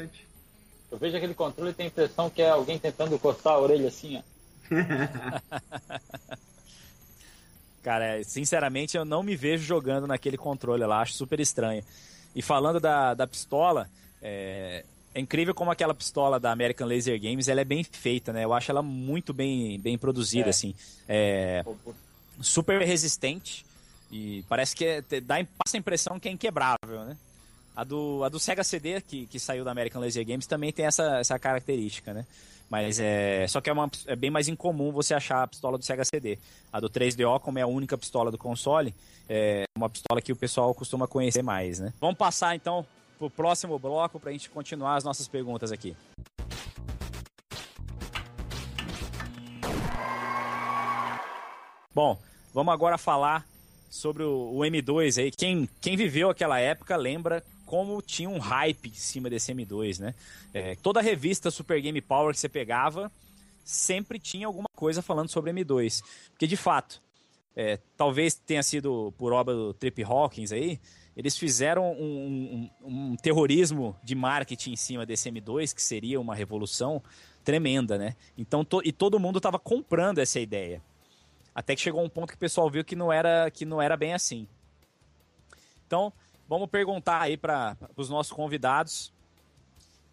Eu 0.91 0.97
vejo 0.97 1.15
aquele 1.19 1.35
controle 1.35 1.71
e 1.73 1.75
tenho 1.75 1.91
a 1.91 1.93
impressão 1.93 2.31
que 2.31 2.41
é 2.41 2.49
alguém 2.49 2.79
tentando 2.79 3.19
coçar 3.19 3.53
a 3.53 3.59
orelha 3.59 3.89
assim, 3.89 4.17
ó. 4.17 4.23
Cara, 7.85 8.25
sinceramente 8.25 8.97
eu 8.97 9.05
não 9.05 9.23
me 9.23 9.37
vejo 9.37 9.65
jogando 9.65 10.07
naquele 10.07 10.39
controle 10.39 10.83
lá, 10.87 11.03
acho 11.03 11.13
super 11.13 11.39
estranho. 11.41 11.85
E 12.37 12.43
falando 12.43 12.79
da, 12.79 13.15
da 13.15 13.27
pistola, 13.27 13.89
é, 14.21 14.85
é, 15.15 15.21
incrível 15.21 15.55
como 15.55 15.71
aquela 15.71 15.95
pistola 15.95 16.39
da 16.39 16.53
American 16.53 16.87
Laser 16.87 17.19
Games 17.19 17.49
ela 17.49 17.63
é 17.63 17.65
bem 17.65 17.83
feita, 17.83 18.31
né? 18.31 18.45
Eu 18.45 18.53
acho 18.53 18.71
ela 18.71 18.83
muito 18.83 19.33
bem, 19.33 19.81
bem 19.81 19.97
produzida, 19.97 20.49
é. 20.49 20.51
assim. 20.51 20.75
É, 21.09 21.65
super 22.43 22.83
resistente 22.83 23.65
e 24.13 24.45
parece 24.51 24.77
que 24.77 24.85
é, 24.85 25.03
dá, 25.23 25.37
passa 25.65 25.77
a 25.77 25.79
impressão 25.79 26.21
que 26.21 26.29
é 26.29 26.31
inquebrável, 26.31 27.07
né? 27.07 27.17
A 27.75 27.83
do, 27.83 28.23
a 28.23 28.29
do 28.29 28.39
Sega 28.39 28.63
CD, 28.63 29.01
que, 29.01 29.27
que 29.27 29.41
saiu 29.41 29.65
da 29.65 29.71
American 29.71 30.03
Laser 30.03 30.25
Games, 30.27 30.47
também 30.47 30.71
tem 30.71 30.85
essa, 30.85 31.19
essa 31.19 31.39
característica, 31.39 32.13
né? 32.13 32.27
Mas 32.69 32.99
é. 32.99 33.47
Só 33.49 33.61
que 33.61 33.71
é, 33.71 33.73
uma, 33.73 33.91
é 34.07 34.17
bem 34.17 34.31
mais 34.31 34.49
incomum 34.49 34.91
você 34.91 35.15
achar 35.15 35.43
a 35.43 35.47
pistola 35.47 35.79
do 35.79 35.85
Sega 35.85 36.05
CD. 36.05 36.39
A 36.73 36.81
do 36.81 36.91
3DO, 36.91 37.41
como 37.41 37.59
é 37.59 37.63
a 37.63 37.67
única 37.67 37.97
pistola 37.97 38.31
do 38.31 38.39
console, 38.39 38.95
é 39.29 39.65
uma 39.77 39.89
pistola 39.89 40.21
que 40.21 40.33
o 40.33 40.37
pessoal 40.37 40.75
costuma 40.75 41.07
conhecer 41.07 41.43
mais, 41.43 41.79
né? 41.79 41.93
Vamos 42.01 42.17
passar 42.17 42.57
então 42.57 42.85
pro 43.19 43.31
próximo 43.31 43.79
bloco 43.79 44.21
pra 44.21 44.33
gente 44.33 44.51
continuar 44.51 44.97
as 44.97 45.05
nossas 45.05 45.29
perguntas 45.29 45.73
aqui. 45.73 45.97
Bom, 51.95 52.19
vamos 52.53 52.75
agora 52.75 52.99
falar 52.99 53.47
sobre 53.89 54.23
o, 54.23 54.51
o 54.53 54.59
M2 54.59 55.23
aí. 55.23 55.31
Quem, 55.31 55.69
quem 55.81 55.97
viveu 55.97 56.29
aquela 56.29 56.59
época 56.59 56.95
lembra 56.97 57.43
como 57.67 58.01
tinha 58.01 58.31
um 58.31 58.39
hype 58.39 58.89
em 58.89 58.95
cima 58.95 59.29
desse 59.29 59.53
M2, 59.53 59.99
né? 59.99 60.15
É, 60.55 60.77
toda 60.77 61.01
revista 61.03 61.51
Super 61.51 61.81
Game 61.83 62.01
Power 62.01 62.33
que 62.33 62.41
você 62.41 62.49
pegava 62.49 63.13
sempre 63.65 64.19
tinha 64.19 64.47
alguma 64.47 64.69
coisa 64.75 65.03
falando 65.03 65.29
sobre 65.29 65.53
M2. 65.53 66.03
Porque, 66.31 66.47
de 66.47 66.57
fato, 66.57 67.03
é, 67.55 67.79
talvez 67.97 68.35
tenha 68.35 68.63
sido 68.63 69.13
por 69.19 69.33
obra 69.33 69.55
do 69.55 69.75
Trip 69.75 70.03
Hawkins 70.05 70.53
aí, 70.53 70.81
eles 71.17 71.37
fizeram 71.37 71.93
um, 71.93 72.71
um, 72.83 72.89
um, 72.89 73.17
terrorismo 73.17 73.97
de 74.05 74.15
marketing 74.15 74.73
em 74.73 74.77
cima 74.77 75.05
desse 75.05 75.31
M2, 75.31 75.75
que 75.75 75.83
seria 75.83 76.21
uma 76.21 76.35
revolução 76.35 77.03
tremenda, 77.43 77.97
né? 77.99 78.15
Então, 78.37 78.65
to, 78.65 78.83
e 78.85 78.93
todo 78.93 79.19
mundo 79.19 79.39
estava 79.39 79.59
comprando 79.59 80.19
essa 80.19 80.39
ideia. 80.39 80.83
Até 81.55 81.75
que 81.75 81.81
chegou 81.81 82.05
um 82.05 82.09
ponto 82.09 82.29
que 82.29 82.35
o 82.35 82.39
pessoal 82.39 82.71
viu 82.71 82.85
que 82.85 82.95
não 82.95 83.11
era, 83.11 83.51
que 83.51 83.65
não 83.65 83.81
era 83.81 83.97
bem 83.97 84.13
assim. 84.13 84.47
Então, 85.87 86.13
Vamos 86.49 86.69
perguntar 86.69 87.21
aí 87.21 87.37
para 87.37 87.77
os 87.97 88.09
nossos 88.09 88.33
convidados 88.33 89.13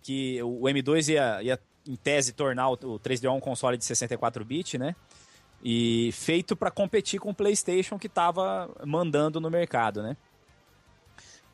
que 0.02 0.42
o 0.44 0.62
M2 0.64 1.10
ia, 1.10 1.44
ia 1.44 1.60
em 1.88 1.96
tese, 1.96 2.34
tornar 2.34 2.70
o 2.70 2.78
3DO 2.78 3.34
um 3.34 3.40
console 3.40 3.78
de 3.78 3.84
64-bit, 3.84 4.78
né? 4.78 4.96
E 5.64 6.12
feito 6.14 6.56
para 6.56 6.72
competir 6.72 7.20
com 7.20 7.30
o 7.30 7.36
PlayStation 7.36 7.98
que 7.98 8.08
estava 8.08 8.70
mandando 8.86 9.40
no 9.40 9.50
mercado, 9.50 10.02
né? 10.02 10.18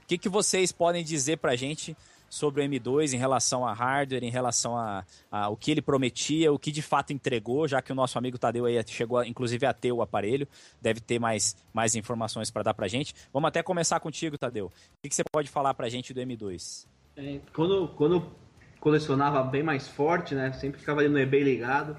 O 0.03 0.07
que, 0.07 0.17
que 0.17 0.29
vocês 0.29 0.71
podem 0.71 1.03
dizer 1.03 1.37
para 1.37 1.51
a 1.51 1.55
gente 1.55 1.95
sobre 2.29 2.63
o 2.63 2.69
M2 2.69 3.13
em 3.13 3.17
relação 3.17 3.65
a 3.65 3.73
hardware, 3.73 4.23
em 4.23 4.29
relação 4.29 4.77
a, 4.77 5.03
a, 5.31 5.49
o 5.49 5.57
que 5.57 5.71
ele 5.71 5.81
prometia, 5.81 6.51
o 6.51 6.59
que 6.59 6.71
de 6.71 6.81
fato 6.81 7.11
entregou, 7.11 7.67
já 7.67 7.81
que 7.81 7.91
o 7.91 7.95
nosso 7.95 8.17
amigo 8.17 8.37
Tadeu 8.37 8.65
aí 8.65 8.81
chegou 8.87 9.23
inclusive 9.23 9.65
a 9.65 9.73
ter 9.73 9.91
o 9.91 10.01
aparelho, 10.01 10.47
deve 10.81 10.99
ter 10.99 11.19
mais, 11.19 11.55
mais 11.73 11.95
informações 11.95 12.51
para 12.51 12.63
dar 12.63 12.73
para 12.73 12.87
gente. 12.87 13.13
Vamos 13.33 13.47
até 13.47 13.63
começar 13.63 13.99
contigo, 13.99 14.37
Tadeu. 14.37 14.67
O 14.67 14.71
que, 15.01 15.09
que 15.09 15.15
você 15.15 15.23
pode 15.31 15.49
falar 15.49 15.73
para 15.73 15.89
gente 15.89 16.13
do 16.13 16.21
M2? 16.21 16.85
É, 17.17 17.39
quando, 17.53 17.87
quando 17.89 18.25
colecionava 18.79 19.43
bem 19.43 19.63
mais 19.63 19.87
forte, 19.87 20.35
né, 20.35 20.53
sempre 20.53 20.79
ficava 20.79 21.01
ali 21.01 21.09
no 21.09 21.19
eBay 21.19 21.43
ligado, 21.43 21.97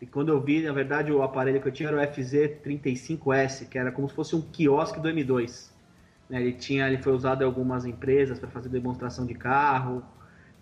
e 0.00 0.06
quando 0.06 0.30
eu 0.30 0.40
vi, 0.40 0.62
na 0.62 0.72
verdade, 0.72 1.12
o 1.12 1.22
aparelho 1.22 1.60
que 1.60 1.68
eu 1.68 1.72
tinha 1.72 1.88
era 1.88 1.96
o 1.96 2.00
FZ35S, 2.00 3.68
que 3.68 3.78
era 3.78 3.92
como 3.92 4.08
se 4.08 4.14
fosse 4.14 4.34
um 4.34 4.40
quiosque 4.40 4.98
do 4.98 5.08
M2. 5.08 5.71
Né? 6.32 6.40
Ele 6.40 6.52
tinha, 6.52 6.86
ele 6.86 6.96
foi 6.96 7.12
usado 7.12 7.42
em 7.42 7.44
algumas 7.44 7.84
empresas 7.84 8.38
para 8.38 8.48
fazer 8.48 8.70
demonstração 8.70 9.26
de 9.26 9.34
carro 9.34 10.02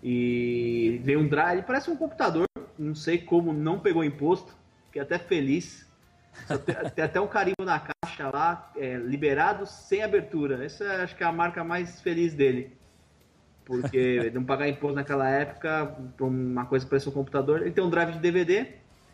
e 0.03 0.99
veio 1.01 1.21
um 1.21 1.27
drive, 1.29 1.59
ele 1.59 1.65
parece 1.65 1.89
um 1.89 1.95
computador, 1.95 2.45
não 2.77 2.93
sei 2.93 3.17
como 3.19 3.53
não 3.53 3.79
pegou 3.79 4.03
imposto, 4.03 4.53
fiquei 4.87 5.01
até 5.01 5.17
feliz. 5.17 5.89
Tem, 6.93 7.05
até 7.05 7.21
um 7.21 7.27
carimbo 7.27 7.63
na 7.63 7.79
caixa 7.79 8.29
lá, 8.29 8.71
é, 8.75 8.97
liberado 8.97 9.65
sem 9.65 10.03
abertura. 10.03 10.65
Essa 10.65 10.83
é, 10.83 11.03
acho 11.03 11.15
que 11.15 11.23
é 11.23 11.25
a 11.25 11.31
marca 11.31 11.63
mais 11.63 12.01
feliz 12.01 12.33
dele. 12.33 12.75
Porque 13.63 14.29
não 14.35 14.43
pagar 14.43 14.67
imposto 14.67 14.95
naquela 14.95 15.29
época, 15.29 15.95
por 16.17 16.27
uma 16.27 16.65
coisa 16.65 16.85
que 16.85 16.89
parece 16.89 17.07
um 17.07 17.13
computador. 17.13 17.61
Ele 17.61 17.71
tem 17.71 17.83
um 17.83 17.89
drive 17.89 18.13
de 18.13 18.19
DVD, 18.19 18.65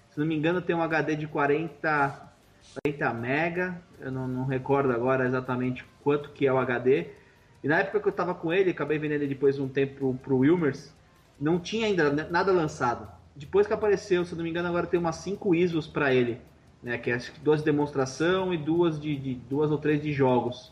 se 0.10 0.18
não 0.18 0.26
me 0.26 0.36
engano, 0.36 0.62
tem 0.62 0.76
um 0.76 0.82
HD 0.82 1.16
de 1.16 1.28
40 1.28 2.28
40 2.84 3.14
mega, 3.14 3.82
eu 4.00 4.12
não, 4.12 4.28
não, 4.28 4.46
recordo 4.46 4.92
agora 4.92 5.26
exatamente 5.26 5.86
quanto 6.08 6.30
que 6.30 6.48
é 6.48 6.54
o 6.54 6.58
HD. 6.58 7.08
E 7.62 7.68
na 7.68 7.80
época 7.80 8.00
que 8.00 8.08
eu 8.08 8.14
tava 8.14 8.34
com 8.34 8.54
ele, 8.54 8.72
acabei 8.72 8.98
vendendo 8.98 9.28
depois 9.28 9.60
um 9.60 9.68
tempo 9.68 9.96
pro, 9.96 10.14
pro 10.14 10.38
Wilmers, 10.38 10.96
não 11.38 11.60
tinha 11.60 11.86
ainda 11.86 12.10
nada 12.30 12.54
lançado. 12.54 13.12
Depois 13.36 13.68
que 13.68 13.74
apareceu, 13.74 14.24
se 14.24 14.34
não 14.34 14.42
me 14.42 14.50
engano, 14.50 14.70
agora 14.70 14.88
tem 14.88 14.98
umas 14.98 15.18
5 15.18 15.54
ISOs 15.54 15.86
para 15.86 16.14
ele, 16.14 16.40
né? 16.82 16.98
Que 16.98 17.12
é 17.12 17.20
duas 17.44 17.60
de 17.60 17.66
demonstração 17.66 18.54
e 18.54 18.58
duas 18.58 18.98
de, 18.98 19.18
de, 19.18 19.34
duas 19.34 19.70
ou 19.70 19.78
três 19.78 20.02
de 20.02 20.14
jogos. 20.14 20.72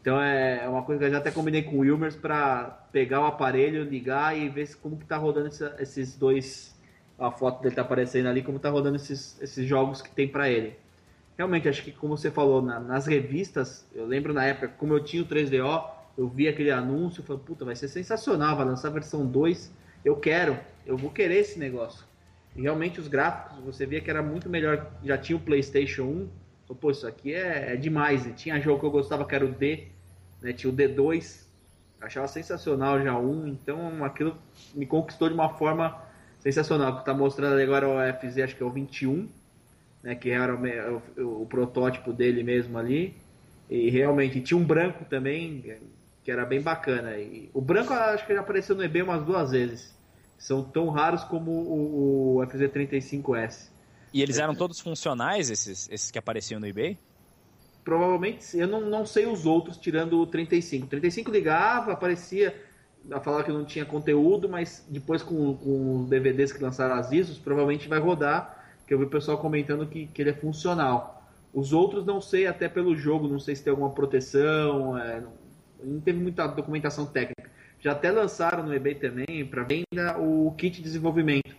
Então 0.00 0.22
é, 0.22 0.64
é 0.64 0.68
uma 0.68 0.84
coisa 0.84 1.00
que 1.00 1.06
eu 1.06 1.10
já 1.10 1.18
até 1.18 1.32
combinei 1.32 1.64
com 1.64 1.74
o 1.74 1.80
Wilmers 1.80 2.14
para 2.14 2.86
pegar 2.92 3.22
o 3.22 3.26
aparelho, 3.26 3.82
ligar 3.82 4.38
e 4.38 4.48
ver 4.48 4.72
como 4.76 4.96
que 4.96 5.04
tá 5.04 5.16
rodando 5.16 5.48
esses 5.80 6.14
dois. 6.14 6.78
A 7.18 7.32
foto 7.32 7.60
dele 7.60 7.74
tá 7.74 7.82
aparecendo 7.82 8.28
ali, 8.28 8.40
como 8.40 8.60
tá 8.60 8.70
rodando 8.70 8.94
esses, 8.94 9.36
esses 9.42 9.66
jogos 9.66 10.00
que 10.00 10.10
tem 10.10 10.28
para 10.28 10.48
ele. 10.48 10.78
Realmente, 11.40 11.70
acho 11.70 11.82
que 11.82 11.90
como 11.90 12.18
você 12.18 12.30
falou, 12.30 12.60
na, 12.60 12.78
nas 12.78 13.06
revistas, 13.06 13.86
eu 13.94 14.04
lembro 14.04 14.34
na 14.34 14.44
época, 14.44 14.68
como 14.68 14.92
eu 14.92 15.02
tinha 15.02 15.22
o 15.22 15.26
3DO, 15.26 15.90
eu 16.18 16.28
vi 16.28 16.46
aquele 16.46 16.70
anúncio 16.70 17.22
falei, 17.22 17.42
puta, 17.42 17.64
vai 17.64 17.74
ser 17.74 17.88
sensacional, 17.88 18.58
vai 18.58 18.66
lançar 18.66 18.88
a 18.88 18.90
versão 18.90 19.24
2, 19.24 19.72
eu 20.04 20.16
quero, 20.16 20.58
eu 20.84 20.98
vou 20.98 21.10
querer 21.10 21.36
esse 21.36 21.58
negócio. 21.58 22.04
E 22.54 22.60
realmente 22.60 23.00
os 23.00 23.08
gráficos, 23.08 23.58
você 23.64 23.86
via 23.86 24.02
que 24.02 24.10
era 24.10 24.22
muito 24.22 24.50
melhor, 24.50 24.92
já 25.02 25.16
tinha 25.16 25.34
o 25.34 25.40
PlayStation 25.40 26.02
1, 26.02 26.28
então, 26.64 26.76
pô, 26.76 26.90
isso 26.90 27.06
aqui 27.06 27.32
é, 27.32 27.72
é 27.72 27.76
demais. 27.76 28.26
Né? 28.26 28.34
Tinha 28.36 28.60
jogo 28.60 28.80
que 28.80 28.84
eu 28.84 28.90
gostava 28.90 29.24
que 29.24 29.34
era 29.34 29.46
o 29.46 29.50
D, 29.50 29.88
né? 30.42 30.52
tinha 30.52 30.70
o 30.70 30.76
D2, 30.76 31.46
achava 32.02 32.28
sensacional 32.28 33.02
já 33.02 33.16
um, 33.16 33.48
então 33.48 34.04
aquilo 34.04 34.36
me 34.74 34.84
conquistou 34.84 35.26
de 35.28 35.32
uma 35.32 35.48
forma 35.48 36.02
sensacional. 36.38 36.98
Que 36.98 37.04
tá 37.06 37.14
mostrando 37.14 37.58
agora 37.58 37.88
o 37.88 37.96
FZ, 38.20 38.36
acho 38.40 38.56
que 38.56 38.62
é 38.62 38.66
o 38.66 38.70
21, 38.70 39.39
né? 40.02 40.14
que 40.14 40.30
era 40.30 40.54
o, 40.54 41.02
o, 41.22 41.42
o 41.42 41.46
protótipo 41.46 42.12
dele 42.12 42.42
mesmo 42.42 42.78
ali. 42.78 43.14
E 43.68 43.88
realmente 43.88 44.40
tinha 44.40 44.58
um 44.58 44.64
branco 44.64 45.04
também, 45.04 45.78
que 46.24 46.30
era 46.30 46.44
bem 46.44 46.60
bacana. 46.60 47.16
E 47.16 47.48
o 47.54 47.60
branco 47.60 47.92
acho 47.92 48.26
que 48.26 48.34
já 48.34 48.40
apareceu 48.40 48.74
no 48.74 48.82
eBay 48.82 49.02
umas 49.02 49.24
duas 49.24 49.52
vezes. 49.52 49.94
São 50.38 50.62
tão 50.62 50.88
raros 50.88 51.22
como 51.24 51.50
o, 51.50 52.38
o 52.38 52.46
FZ35S. 52.46 53.68
E 54.12 54.22
eles 54.22 54.38
eram 54.38 54.54
todos 54.54 54.80
funcionais, 54.80 55.50
esses, 55.50 55.88
esses 55.90 56.10
que 56.10 56.18
apareciam 56.18 56.58
no 56.58 56.66
eBay? 56.66 56.98
Provavelmente, 57.84 58.56
eu 58.58 58.66
não, 58.66 58.80
não 58.80 59.06
sei 59.06 59.26
os 59.26 59.46
outros, 59.46 59.76
tirando 59.76 60.20
o 60.20 60.26
35. 60.26 60.86
O 60.86 60.88
35 60.88 61.30
ligava, 61.30 61.92
aparecia, 61.92 62.54
falava 63.22 63.44
que 63.44 63.52
não 63.52 63.64
tinha 63.64 63.84
conteúdo, 63.84 64.48
mas 64.48 64.84
depois 64.88 65.22
com, 65.22 65.56
com 65.56 66.00
os 66.00 66.08
DVDs 66.08 66.52
que 66.52 66.62
lançaram 66.62 66.96
as 66.96 67.12
ISOs, 67.12 67.38
provavelmente 67.38 67.88
vai 67.88 68.00
rodar, 68.00 68.59
que 68.90 68.94
eu 68.94 68.98
vi 68.98 69.04
o 69.04 69.08
pessoal 69.08 69.38
comentando 69.38 69.86
que, 69.86 70.08
que 70.08 70.20
ele 70.20 70.30
é 70.30 70.34
funcional. 70.34 71.22
Os 71.54 71.72
outros 71.72 72.04
não 72.04 72.20
sei, 72.20 72.48
até 72.48 72.68
pelo 72.68 72.96
jogo, 72.96 73.28
não 73.28 73.38
sei 73.38 73.54
se 73.54 73.62
tem 73.62 73.70
alguma 73.70 73.90
proteção, 73.90 74.98
é, 74.98 75.20
não, 75.20 75.32
não 75.84 76.00
teve 76.00 76.18
muita 76.18 76.48
documentação 76.48 77.06
técnica. 77.06 77.48
Já 77.78 77.92
até 77.92 78.10
lançaram 78.10 78.64
no 78.64 78.74
eBay 78.74 78.96
também, 78.96 79.46
para 79.46 79.62
venda, 79.62 80.18
o 80.18 80.52
kit 80.58 80.78
de 80.78 80.82
desenvolvimento 80.82 81.54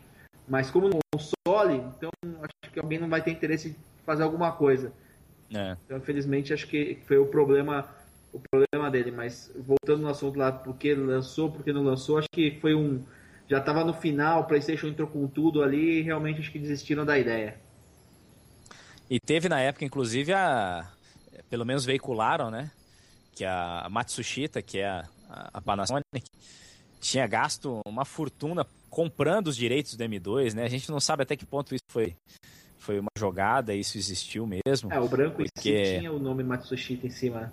mas 0.45 0.69
como 0.69 0.89
no 0.89 0.99
console, 1.13 1.77
então 1.95 2.11
acho 2.41 2.73
que 2.73 2.77
alguém 2.77 2.99
não 2.99 3.07
vai 3.07 3.21
ter 3.21 3.31
interesse 3.31 3.69
em 3.69 3.75
fazer 4.05 4.23
alguma 4.23 4.51
coisa. 4.51 4.91
É. 5.53 5.77
Então, 5.85 5.97
infelizmente, 5.97 6.53
acho 6.53 6.67
que 6.67 6.97
foi 7.05 7.17
o 7.17 7.25
problema 7.25 7.87
o 8.33 8.39
problema 8.39 8.91
dele. 8.91 9.11
Mas 9.11 9.49
voltando 9.55 10.01
no 10.01 10.09
assunto 10.09 10.37
lá, 10.37 10.51
porque 10.51 10.93
lançou, 10.93 11.49
porque 11.49 11.71
não 11.71 11.83
lançou, 11.83 12.17
acho 12.17 12.27
que 12.29 12.57
foi 12.59 12.75
um. 12.75 13.01
Já 13.51 13.57
estava 13.57 13.83
no 13.83 13.93
final, 13.93 14.39
o 14.39 14.43
PlayStation 14.45 14.87
entrou 14.87 15.09
com 15.09 15.27
tudo 15.27 15.61
ali 15.61 15.99
e 15.99 16.01
realmente 16.01 16.39
acho 16.39 16.49
que 16.49 16.57
desistiram 16.57 17.05
da 17.05 17.19
ideia. 17.19 17.59
E 19.09 19.19
teve 19.19 19.49
na 19.49 19.59
época, 19.59 19.83
inclusive, 19.83 20.31
a. 20.31 20.89
Pelo 21.49 21.65
menos 21.65 21.83
veicularam, 21.83 22.49
né? 22.49 22.71
Que 23.35 23.43
a 23.43 23.89
Matsushita, 23.91 24.61
que 24.61 24.79
é 24.79 24.87
a, 24.87 25.05
a 25.27 25.61
Panasonic, 25.61 26.23
tinha 27.01 27.27
gasto 27.27 27.81
uma 27.85 28.05
fortuna 28.05 28.65
comprando 28.89 29.47
os 29.47 29.57
direitos 29.57 29.97
do 29.97 30.03
M2, 30.05 30.53
né? 30.53 30.63
A 30.63 30.69
gente 30.69 30.89
não 30.89 31.01
sabe 31.01 31.23
até 31.23 31.35
que 31.35 31.45
ponto 31.45 31.75
isso 31.75 31.83
foi, 31.91 32.15
foi 32.79 32.99
uma 32.99 33.11
jogada, 33.17 33.75
isso 33.75 33.97
existiu 33.97 34.47
mesmo. 34.47 34.93
É, 34.93 34.97
o 35.01 35.09
branco 35.09 35.43
porque... 35.43 35.97
tinha 35.99 36.13
o 36.13 36.19
nome 36.19 36.41
Matsushita 36.41 37.05
em 37.05 37.09
cima. 37.09 37.51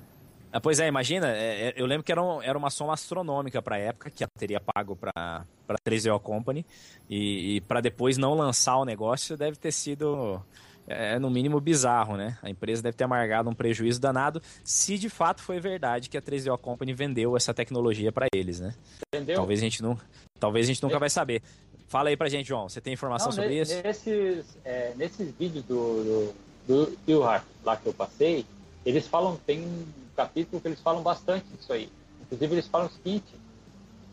Ah, 0.51 0.61
pois 0.61 0.81
é, 0.81 0.89
imagina, 0.89 1.29
é, 1.29 1.69
é, 1.69 1.75
eu 1.77 1.85
lembro 1.85 2.03
que 2.03 2.11
era, 2.11 2.23
um, 2.23 2.43
era 2.43 2.57
uma 2.57 2.71
soma 2.71 2.95
astronômica 2.95 3.61
para 3.61 3.77
a 3.77 3.79
época, 3.79 4.11
que 4.11 4.25
ela 4.25 4.31
teria 4.39 4.61
pago 4.61 4.97
para 4.97 5.13
a 5.15 5.75
3DO 5.87 6.19
Company, 6.21 6.65
e, 7.09 7.57
e 7.57 7.61
para 7.61 7.81
depois 7.81 8.17
não 8.17 8.35
lançar 8.35 8.77
o 8.79 8.85
negócio 8.85 9.37
deve 9.37 9.59
ter 9.59 9.73
sido 9.73 10.43
é 10.91 11.19
no 11.19 11.29
mínimo 11.29 11.61
bizarro, 11.61 12.17
né? 12.17 12.39
A 12.43 12.49
empresa 12.49 12.83
deve 12.83 12.97
ter 12.97 13.05
amargado 13.05 13.51
um 13.51 13.55
prejuízo 13.55 14.01
danado, 14.01 14.41
se 14.65 14.97
de 14.97 15.11
fato 15.11 15.43
foi 15.43 15.61
verdade 15.61 16.09
que 16.09 16.17
a 16.17 16.23
3DO 16.23 16.57
Company 16.59 16.95
vendeu 16.95 17.37
essa 17.37 17.53
tecnologia 17.53 18.11
para 18.11 18.27
eles, 18.35 18.59
né? 18.59 18.75
Vendeu? 19.15 19.37
Talvez 19.37 19.61
a 19.61 19.63
gente 19.63 19.83
não, 19.83 19.99
talvez 20.41 20.65
a 20.65 20.69
gente 20.69 20.83
nunca 20.83 20.99
vai 20.99 21.11
saber. 21.11 21.43
Fala 21.89 22.09
aí 22.09 22.17
pra 22.17 22.29
gente, 22.31 22.49
João. 22.49 22.69
Você 22.69 22.81
tem 22.81 22.95
informação 22.95 23.29
não, 23.29 23.33
sobre 23.35 23.51
nesse, 23.51 23.75
isso? 23.75 23.83
Nesses, 23.83 24.59
é, 24.65 24.95
nesses 24.97 25.31
vídeos 25.39 25.65
do, 25.65 26.35
do, 26.67 26.87
do, 26.87 26.99
do 27.07 27.19
lá 27.21 27.77
que 27.77 27.87
eu 27.87 27.93
passei, 27.93 28.47
eles 28.89 29.07
falam, 29.07 29.37
tem 29.47 29.61
um 29.61 29.87
capítulo 30.17 30.61
que 30.61 30.69
eles 30.69 30.81
falam 30.81 31.03
bastante 31.03 31.47
disso 31.49 31.73
aí. 31.73 31.91
Inclusive 32.23 32.55
eles 32.55 32.67
falam 32.67 32.87
o 32.87 32.91
seguinte, 32.91 33.27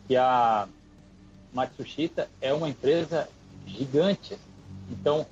que 0.08 0.16
a 0.16 0.68
Matsushita 1.54 2.30
é 2.42 2.54
uma 2.54 2.68
empresa 2.68 3.30
gigante. 3.66 4.38
Então, 4.90 5.26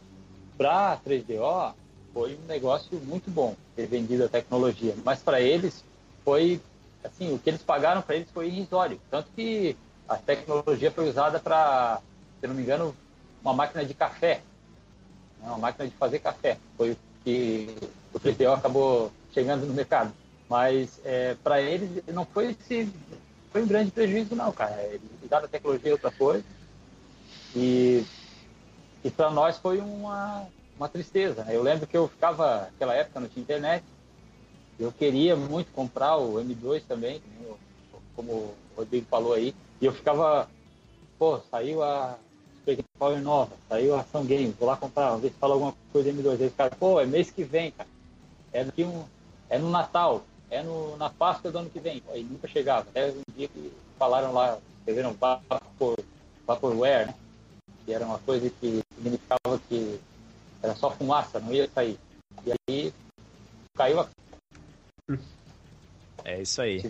para 0.57 0.93
a 0.93 0.97
3DO 0.97 1.73
foi 2.13 2.35
um 2.35 2.47
negócio 2.47 2.97
muito 2.99 3.29
bom 3.29 3.55
ter 3.75 3.85
vendido 3.85 4.23
a 4.23 4.29
tecnologia, 4.29 4.95
mas 5.03 5.19
para 5.19 5.41
eles 5.41 5.83
foi 6.23 6.61
assim, 7.03 7.33
o 7.33 7.39
que 7.39 7.49
eles 7.49 7.61
pagaram 7.61 8.01
para 8.01 8.15
eles 8.15 8.29
foi 8.31 8.47
irrisório, 8.47 8.99
tanto 9.11 9.27
que 9.35 9.75
a 10.07 10.15
tecnologia 10.15 10.89
foi 10.89 11.09
usada 11.09 11.37
para, 11.37 11.99
se 12.39 12.47
não 12.47 12.55
me 12.55 12.61
engano, 12.61 12.95
uma 13.41 13.53
máquina 13.53 13.83
de 13.83 13.93
café, 13.93 14.41
né, 15.41 15.47
uma 15.47 15.57
máquina 15.57 15.89
de 15.89 15.95
fazer 15.95 16.19
café, 16.19 16.57
foi 16.77 16.91
o 16.91 16.97
que 17.25 17.75
o 18.13 18.19
3DO 18.19 18.57
acabou 18.57 19.11
chegando 19.33 19.65
no 19.65 19.73
mercado. 19.73 20.13
Mas 20.49 20.99
é, 21.03 21.35
para 21.43 21.61
eles 21.61 21.89
não 22.07 22.25
foi 22.25 22.51
esse, 22.51 22.91
foi 23.51 23.63
um 23.63 23.67
grande 23.67 23.91
prejuízo 23.91 24.35
não, 24.35 24.51
cara. 24.51 24.81
Eles 24.83 25.01
usaram 25.23 25.45
a 25.45 25.49
tecnologia 25.49 25.91
outra 25.91 26.11
coisa 26.11 26.43
e 27.55 28.03
e 29.03 29.11
para 29.11 29.29
nós 29.29 29.57
foi 29.57 29.79
uma, 29.79 30.47
uma 30.77 30.87
tristeza. 30.87 31.43
Né? 31.43 31.55
Eu 31.55 31.61
lembro 31.61 31.85
que 31.85 31.97
eu 31.97 32.07
ficava, 32.07 32.61
naquela 32.71 32.95
época 32.95 33.19
não 33.19 33.27
tinha 33.27 33.43
internet, 33.43 33.83
eu 34.79 34.91
queria 34.91 35.35
muito 35.35 35.71
comprar 35.71 36.17
o 36.17 36.35
M2 36.35 36.83
também, 36.87 37.21
como 38.15 38.31
o 38.31 38.55
Rodrigo 38.77 39.05
falou 39.09 39.33
aí, 39.33 39.53
e 39.81 39.85
eu 39.85 39.91
ficava, 39.91 40.49
pô, 41.19 41.39
saiu 41.51 41.83
a 41.83 42.17
Power 42.97 43.21
nova, 43.21 43.51
saiu 43.67 43.93
a 43.93 43.99
Ação 43.99 44.23
Game, 44.23 44.55
vou 44.57 44.69
lá 44.69 44.77
comprar, 44.77 45.07
vamos 45.07 45.23
ver 45.23 45.29
se 45.31 45.35
fala 45.37 45.53
alguma 45.53 45.75
coisa 45.91 46.11
do 46.11 46.23
M2. 46.23 46.41
Aí 46.41 46.69
os 46.69 46.77
pô, 46.77 46.99
é 46.99 47.05
mês 47.05 47.29
que 47.29 47.43
vem, 47.43 47.71
cara. 47.71 47.89
É, 48.53 48.63
daqui 48.63 48.85
um, 48.85 49.03
é 49.53 49.59
no 49.59 49.69
Natal, 49.69 50.25
é 50.49 50.63
no, 50.63 50.97
na 50.97 51.11
Páscoa 51.11 51.51
do 51.51 51.59
ano 51.59 51.69
que 51.69 51.79
vem. 51.79 52.01
Aí 52.09 52.23
nunca 52.23 52.47
chegava. 52.47 52.89
Até 52.89 53.11
um 53.11 53.21
dia 53.37 53.47
que 53.47 53.71
falaram 53.99 54.33
lá, 54.33 54.57
escreveram 54.79 55.13
Vapor, 55.13 55.95
Vaporware, 56.47 57.05
né? 57.05 57.15
que 57.85 57.93
era 57.93 58.03
uma 58.03 58.17
coisa 58.17 58.49
que 58.49 58.81
significava 58.95 59.61
que 59.69 59.99
era 60.61 60.73
só 60.75 60.89
fumaça, 60.89 61.39
não 61.39 61.53
ia 61.53 61.69
sair. 61.69 61.99
E 62.47 62.51
aí 62.51 62.93
caiu 63.77 63.99
a. 63.99 64.07
É 66.25 66.41
isso 66.41 66.59
aí. 66.59 66.81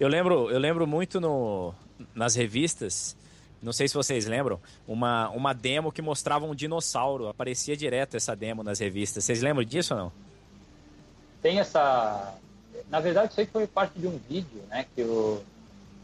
Eu 0.00 0.08
lembro, 0.08 0.50
eu 0.50 0.58
lembro 0.58 0.88
muito 0.88 1.20
no, 1.20 1.72
nas 2.16 2.34
revistas, 2.34 3.14
não 3.62 3.72
sei 3.72 3.86
se 3.86 3.94
vocês 3.94 4.26
lembram, 4.26 4.58
uma, 4.88 5.28
uma 5.28 5.52
demo 5.52 5.92
que 5.92 6.02
mostrava 6.02 6.46
um 6.46 6.54
dinossauro. 6.54 7.28
Aparecia 7.28 7.76
direto 7.76 8.16
essa 8.16 8.34
demo 8.34 8.64
nas 8.64 8.80
revistas. 8.80 9.22
Vocês 9.24 9.40
lembram 9.40 9.64
disso 9.64 9.94
ou 9.94 10.00
não? 10.00 10.27
Tem 11.42 11.58
essa. 11.58 12.34
Na 12.88 13.00
verdade, 13.00 13.32
isso 13.32 13.40
aí 13.40 13.46
foi 13.46 13.66
parte 13.66 13.98
de 13.98 14.06
um 14.06 14.18
vídeo 14.28 14.62
né, 14.68 14.86
que 14.94 15.02
o, 15.02 15.42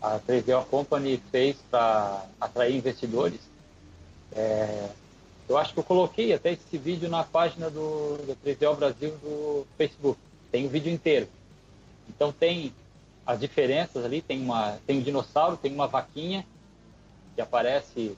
a 0.00 0.18
3DO 0.20 0.66
Company 0.66 1.22
fez 1.30 1.56
para 1.70 2.24
atrair 2.40 2.76
investidores. 2.76 3.40
É, 4.32 4.88
eu 5.48 5.56
acho 5.56 5.72
que 5.72 5.80
eu 5.80 5.84
coloquei 5.84 6.32
até 6.32 6.52
esse 6.52 6.78
vídeo 6.78 7.08
na 7.08 7.24
página 7.24 7.70
do, 7.70 8.16
do 8.18 8.36
3DO 8.44 8.76
Brasil 8.76 9.10
do 9.22 9.66
Facebook. 9.76 10.18
Tem 10.50 10.66
o 10.66 10.68
vídeo 10.68 10.92
inteiro. 10.92 11.28
Então 12.08 12.32
tem 12.32 12.72
as 13.26 13.40
diferenças 13.40 14.04
ali, 14.04 14.20
tem, 14.20 14.40
uma, 14.40 14.78
tem 14.86 14.98
um 14.98 15.02
dinossauro, 15.02 15.56
tem 15.56 15.72
uma 15.72 15.86
vaquinha, 15.86 16.46
que 17.34 17.40
aparece 17.40 18.16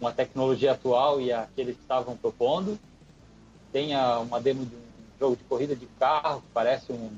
uma 0.00 0.12
tecnologia 0.12 0.72
atual 0.72 1.20
e 1.20 1.32
a 1.32 1.46
que 1.54 1.60
eles 1.60 1.76
estavam 1.78 2.16
propondo. 2.16 2.78
Tem 3.72 3.94
a, 3.94 4.18
uma 4.18 4.40
demo 4.40 4.64
de 4.64 4.74
um 4.74 4.87
jogo 5.18 5.36
de 5.36 5.44
corrida 5.44 5.74
de 5.74 5.86
carro, 5.98 6.40
que 6.40 6.48
parece 6.52 6.92
um 6.92 7.10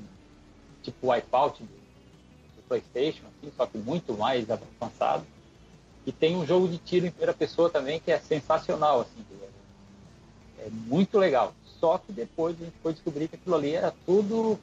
tipo 0.83 1.11
Wipeout 1.11 1.63
do, 1.63 1.81
Playstation, 2.69 3.25
assim, 3.27 3.53
só 3.57 3.67
que 3.67 3.77
muito 3.77 4.13
mais 4.15 4.47
avançado. 4.49 5.25
E 6.07 6.13
tem 6.13 6.37
um 6.37 6.47
jogo 6.47 6.69
de 6.69 6.79
tiro 6.79 7.05
em 7.05 7.11
primeira 7.11 7.35
pessoa 7.35 7.69
também 7.69 7.99
que 7.99 8.13
é 8.13 8.19
sensacional, 8.21 9.01
assim, 9.01 9.25
é, 10.61 10.67
é 10.67 10.71
muito 10.71 11.19
legal. 11.19 11.53
Só 11.81 11.99
que 11.99 12.13
depois 12.13 12.55
a 12.61 12.65
gente 12.65 12.77
foi 12.81 12.93
descobrir 12.93 13.27
que 13.27 13.35
aquilo 13.35 13.57
ali 13.57 13.75
era 13.75 13.93
tudo 14.07 14.57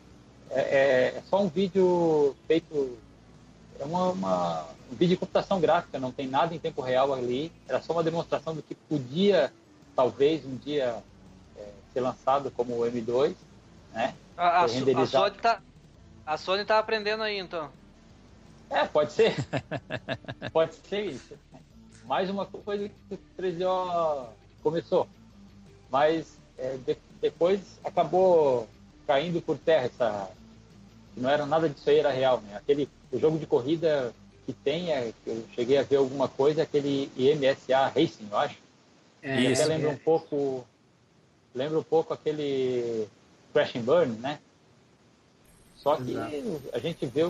é, 0.50 0.60
é, 0.60 1.18
é 1.18 1.24
só 1.30 1.42
um 1.42 1.50
vídeo 1.50 2.36
feito 2.48 2.98
é 3.80 3.86
uma, 3.86 4.12
uma, 4.12 4.66
um 4.92 4.96
vídeo 4.96 5.10
de 5.10 5.18
computação 5.18 5.60
gráfica, 5.60 6.00
não 6.00 6.12
tem 6.12 6.28
nada 6.28 6.56
em 6.56 6.60
tempo 6.60 6.82
real 6.82 7.14
ali, 7.14 7.52
era 7.68 7.82
só 7.82 7.94
uma 7.94 8.04
demonstração 8.04 8.56
do 8.56 8.64
que 8.64 8.74
podia, 8.74 9.54
talvez, 9.96 10.46
um 10.46 10.56
dia 10.56 10.98
ser 11.98 12.02
lançado 12.02 12.52
como 12.52 12.76
o 12.76 12.82
M2, 12.82 13.34
né? 13.92 14.14
A, 14.38 14.62
a, 14.62 14.64
a 14.64 14.68
Sony 14.68 15.38
tá, 15.42 15.62
a 16.26 16.38
Sony 16.38 16.64
tá 16.64 16.78
aprendendo 16.78 17.24
aí, 17.24 17.40
então. 17.40 17.72
É, 18.70 18.86
pode 18.86 19.14
ser. 19.14 19.36
pode 20.54 20.76
ser 20.76 21.06
isso. 21.06 21.34
Mais 22.06 22.30
uma 22.30 22.46
coisa 22.46 22.88
que 22.88 23.16
o 23.16 23.20
3DO 23.42 24.28
começou. 24.62 25.08
Mas 25.90 26.38
é, 26.58 26.78
de, 26.86 26.98
depois 27.20 27.62
acabou 27.84 28.68
caindo 29.08 29.42
por 29.42 29.58
terra 29.58 29.86
essa. 29.86 30.30
Não 31.16 31.30
era 31.30 31.46
nada 31.48 31.68
disso 31.68 31.90
aí, 31.90 31.98
era 31.98 32.12
real, 32.12 32.42
né? 32.42 32.58
Aquele 32.58 32.88
o 33.12 33.18
jogo 33.18 33.40
de 33.40 33.48
corrida 33.48 34.14
que 34.46 34.54
tem, 34.54 34.92
é, 34.92 35.12
que 35.24 35.30
eu 35.30 35.46
cheguei 35.56 35.78
a 35.78 35.84
ver 35.84 35.96
alguma 35.96 36.28
coisa, 36.28 36.62
aquele 36.62 37.12
IMSA 37.18 37.88
Racing, 37.88 38.28
eu 38.30 38.38
acho. 38.38 38.58
É, 39.24 39.42
isso, 39.42 39.64
até 39.64 39.74
lembra 39.74 39.90
é. 39.90 39.94
um 39.94 39.98
pouco. 39.98 40.66
Lembra 41.58 41.80
um 41.80 41.84
pouco 41.84 42.14
aquele 42.14 43.08
Crash 43.52 43.76
and 43.76 43.82
Burn, 43.82 44.14
né? 44.20 44.40
Só 45.78 45.96
que 45.96 46.12
Exato. 46.12 46.62
a 46.72 46.80
gente 46.80 47.06
vê 47.08 47.22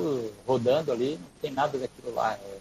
rodando 0.45 0.91
ali, 0.91 1.17
não 1.17 1.29
tem 1.41 1.51
nada 1.51 1.77
daquilo 1.77 2.13
lá. 2.13 2.33
É, 2.33 2.59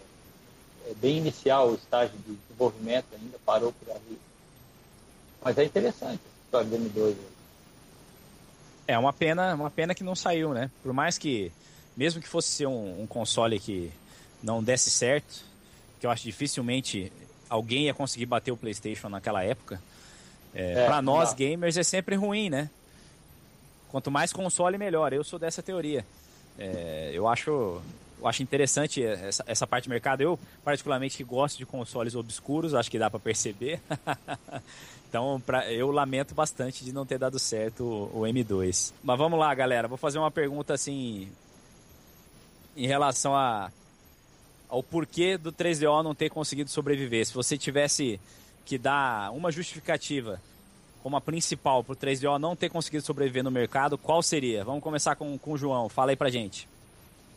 é, 0.91 0.95
bem 0.95 1.19
inicial 1.19 1.71
o 1.71 1.75
estágio 1.75 2.17
de 2.19 2.37
desenvolvimento 2.37 3.07
ainda, 3.13 3.37
parou 3.45 3.73
por 3.73 3.91
ali. 3.91 4.19
Mas 5.43 5.59
é 5.59 5.65
interessante 5.65 6.21
a 6.25 6.45
história 6.45 6.69
do 6.69 6.77
M2. 6.77 7.17
É 8.87 8.97
uma 8.97 9.13
pena, 9.13 9.53
uma 9.55 9.71
pena 9.71 9.93
que 9.93 10.05
não 10.05 10.15
saiu, 10.15 10.55
né? 10.55 10.71
Por 10.85 10.93
mais 10.93 11.19
que, 11.19 11.51
mesmo 11.97 12.23
que 12.23 12.29
fosse 12.29 12.51
ser 12.51 12.67
um, 12.67 13.03
um 13.03 13.07
console 13.09 13.59
que 13.59 13.91
não 14.41 14.63
desse 14.63 14.89
certo, 14.91 15.43
que 15.99 16.07
eu 16.07 16.11
acho 16.11 16.23
dificilmente 16.23 17.13
alguém 17.51 17.87
ia 17.87 17.95
conseguir 17.95 18.27
bater 18.27 18.53
o 18.53 18.57
PlayStation 18.57 19.09
naquela 19.09 19.43
época. 19.43 19.81
É, 20.57 20.73
é, 20.73 20.87
para 20.87 21.03
nós 21.03 21.31
não. 21.31 21.37
gamers 21.37 21.77
é 21.77 21.83
sempre 21.83 22.17
ruim, 22.17 22.49
né? 22.49 22.71
Quanto 23.91 24.11
mais 24.11 24.33
console, 24.33 24.79
melhor. 24.79 25.13
Eu 25.13 25.23
sou 25.23 25.39
dessa 25.39 25.63
teoria. 25.63 26.05
É, 26.59 27.11
eu 27.13 27.29
acho 27.29 27.83
eu 28.19 28.27
acho 28.27 28.43
interessante 28.43 29.05
essa, 29.05 29.45
essa, 29.47 29.67
parte 29.67 29.85
do 29.85 29.91
mercado. 29.91 30.23
Eu, 30.23 30.39
particularmente, 30.65 31.19
que 31.19 31.25
gosto 31.25 31.59
de 31.59 31.67
consoles 31.67 32.15
obscuros, 32.15 32.75
acho 32.75 32.91
que 32.91 32.99
dá 32.99 33.11
para 33.11 33.21
perceber. 33.21 33.79
então, 35.09 35.41
pra, 35.45 35.71
eu 35.71 35.91
lamento 35.91 36.35
bastante 36.35 36.83
de 36.83 36.93
não 36.93 37.05
ter 37.05 37.19
dado 37.19 37.39
certo 37.39 37.85
o, 37.85 38.21
o, 38.21 38.23
M2. 38.23 38.93
Mas 39.05 39.19
vamos 39.19 39.39
lá, 39.39 39.55
galera. 39.55 39.87
Vou 39.87 39.99
fazer 39.99 40.19
uma 40.19 40.31
pergunta 40.31 40.73
assim. 40.73 41.29
Em 42.75 42.87
relação 42.87 43.35
a, 43.37 43.71
ao 44.69 44.83
porquê 44.83 45.37
do 45.37 45.53
3DO 45.53 46.03
não 46.03 46.15
ter 46.15 46.31
conseguido 46.31 46.71
sobreviver. 46.71 47.27
Se 47.27 47.35
você 47.35 47.59
tivesse 47.59 48.19
que 48.67 48.77
dar 48.77 49.33
uma 49.33 49.51
justificativa 49.51 50.41
como 51.03 51.17
a 51.17 51.21
principal 51.21 51.85
para 51.85 51.93
o 51.93 51.97
3DO 51.97 52.37
não 52.37 52.57
ter 52.57 52.69
conseguido 52.69 53.07
sobreviver 53.07 53.45
no 53.45 53.51
mercado, 53.51 53.97
qual 53.97 54.21
seria? 54.21 54.65
Vamos 54.65 54.83
começar 54.83 55.15
com, 55.15 55.39
com 55.39 55.53
o 55.53 55.57
João. 55.57 55.89
Fala 55.89 56.11
aí 56.11 56.17
pra 56.17 56.29
gente. 56.29 56.69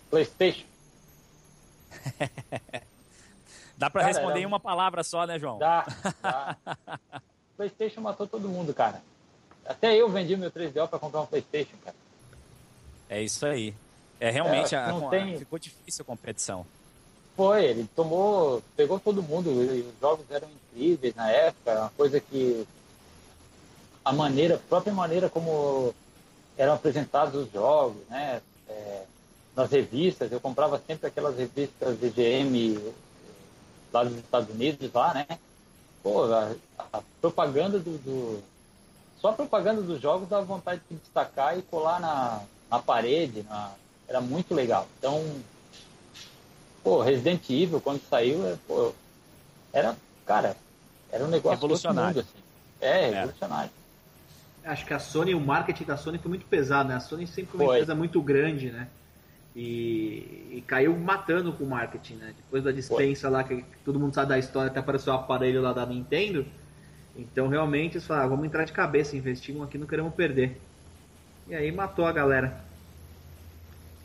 PlayStation. 0.10 0.66
Dá 3.78 3.90
para 3.92 4.06
responder 4.08 4.40
em 4.40 4.46
uma 4.48 4.60
palavra 4.60 5.04
só, 5.04 5.28
né, 5.28 5.38
João? 5.38 5.60
Dá. 5.60 5.86
dá. 6.22 6.58
PlayStation 7.56 8.02
matou 8.02 8.26
todo 8.26 8.50
mundo, 8.50 8.74
cara. 8.74 9.04
Até 9.64 9.96
eu 9.96 10.10
vendi 10.10 10.36
meu 10.36 10.50
3DO 10.50 10.88
para 10.88 10.98
comprar 10.98 11.22
um 11.22 11.28
PlayStation, 11.28 11.78
cara. 11.86 11.96
É 13.08 13.22
isso 13.22 13.46
aí. 13.46 13.76
É 14.20 14.32
realmente 14.32 14.74
é, 14.74 14.80
a, 14.80 14.90
a, 14.90 15.10
tem... 15.10 15.38
ficou 15.38 15.60
difícil 15.60 16.02
a 16.02 16.06
competição. 16.06 16.66
Foi, 17.40 17.64
ele 17.64 17.90
tomou, 17.96 18.62
pegou 18.76 19.00
todo 19.00 19.24
mundo. 19.24 19.50
Os 19.50 19.98
jogos 20.02 20.26
eram 20.30 20.50
incríveis 20.50 21.16
na 21.16 21.32
época, 21.32 21.80
uma 21.80 21.90
coisa 21.92 22.20
que 22.20 22.68
a 24.04 24.12
maneira, 24.12 24.56
a 24.56 24.58
própria 24.58 24.92
maneira 24.92 25.30
como 25.30 25.96
eram 26.58 26.74
apresentados 26.74 27.42
os 27.42 27.50
jogos, 27.50 27.96
né? 28.10 28.42
É, 28.68 29.04
nas 29.56 29.72
revistas, 29.72 30.30
eu 30.30 30.42
comprava 30.42 30.82
sempre 30.86 31.08
aquelas 31.08 31.38
revistas 31.38 31.96
VGM 31.96 32.78
lá 33.94 34.04
dos 34.04 34.18
Estados 34.18 34.50
Unidos, 34.54 34.92
lá, 34.92 35.14
né? 35.14 35.26
Pô, 36.04 36.26
a, 36.26 36.54
a 36.92 37.02
propaganda 37.22 37.80
do, 37.80 37.98
do, 38.00 38.44
Só 39.22 39.30
a 39.30 39.34
propaganda 39.34 39.82
dos 39.82 40.02
jogos 40.02 40.28
dava 40.28 40.44
vontade 40.44 40.82
de 40.92 40.98
destacar 40.98 41.58
e 41.58 41.62
colar 41.62 42.02
na, 42.02 42.42
na 42.70 42.80
parede, 42.80 43.44
na, 43.44 43.72
era 44.10 44.20
muito 44.20 44.54
legal. 44.54 44.86
Então, 44.98 45.24
pô, 46.84 47.02
Resident 47.02 47.50
Evil, 47.50 47.82
quando 47.82 48.02
saiu, 48.10 48.46
é, 48.46 48.56
pô, 48.68 48.94
era, 49.74 49.96
cara, 50.26 50.56
era 51.12 51.24
um 51.24 51.28
negócio 51.28 51.58
revolucionário. 51.58 52.18
Mundo, 52.18 52.20
assim. 52.20 52.44
É, 52.82 53.10
é, 53.10 53.10
revolucionário. 53.12 53.72
Acho 54.64 54.86
que 54.86 54.94
a 54.94 55.00
Sony, 55.00 55.34
o 55.34 55.40
marketing 55.40 55.86
da 55.86 55.98
Sony 55.98 56.18
foi 56.18 56.30
muito 56.30 56.46
pesado, 56.46 56.90
né? 56.90 56.96
A 56.96 57.00
Sony 57.00 57.26
sempre 57.26 57.52
foi 57.58 57.66
uma 57.66 57.74
empresa 57.74 57.96
muito 57.96 58.22
grande, 58.22 58.72
né? 58.72 58.88
E, 59.56 60.48
e, 60.52 60.64
caiu 60.68 60.98
matando 60.98 61.52
com 61.52 61.64
o 61.64 61.70
marketing, 61.70 62.16
né? 62.16 62.34
Depois 62.38 62.64
da 62.64 62.72
dispensa 62.72 63.22
Foi. 63.22 63.30
lá, 63.32 63.44
que 63.44 63.66
todo 63.84 64.00
mundo 64.00 64.14
sabe 64.14 64.30
da 64.30 64.38
história, 64.38 64.70
até 64.70 64.80
apareceu 64.80 65.12
o 65.12 65.16
aparelho 65.16 65.62
lá 65.62 65.74
da 65.74 65.86
Nintendo. 65.86 66.46
Então 67.16 67.48
realmente 67.48 67.94
eles 67.98 68.06
falaram, 68.06 68.28
ah, 68.28 68.30
vamos 68.30 68.46
entrar 68.46 68.64
de 68.64 68.72
cabeça, 68.72 69.18
investimos 69.18 69.64
aqui, 69.64 69.78
não 69.78 69.88
queremos 69.88 70.14
perder. 70.14 70.60
E 71.48 71.56
aí 71.56 71.72
matou 71.72 72.06
a 72.06 72.12
galera. 72.12 72.64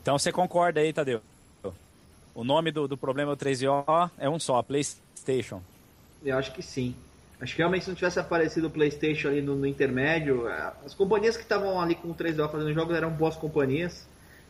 Então 0.01 0.17
você 0.17 0.31
concorda 0.31 0.81
aí, 0.81 0.91
Tadeu? 0.91 1.21
O 2.35 2.43
nome 2.43 2.69
do, 2.71 2.87
do 2.87 2.97
problema 2.97 3.35
do 3.35 3.43
3DO 3.43 4.11
é 4.17 4.29
um 4.29 4.37
só, 4.37 4.61
PlayStation. 4.61 5.61
Eu 6.23 6.37
acho 6.37 6.51
que 6.51 6.61
sim. 6.61 6.93
Acho 7.41 7.53
que 7.53 7.59
realmente 7.59 7.85
se 7.85 7.89
não 7.89 7.95
tivesse 7.95 8.19
aparecido 8.19 8.67
o 8.67 8.69
PlayStation 8.69 9.29
ali 9.29 9.41
no, 9.41 9.55
no 9.55 9.65
intermédio, 9.65 10.47
as 10.85 10.93
companhias 10.93 11.35
que 11.35 11.43
estavam 11.43 11.79
ali 11.81 11.95
com 11.95 12.09
o 12.09 12.15
3DO 12.15 12.51
fazendo 12.51 12.73
jogos 12.73 12.95
eram 12.95 13.09
boas 13.09 13.35
companhias 13.35 14.05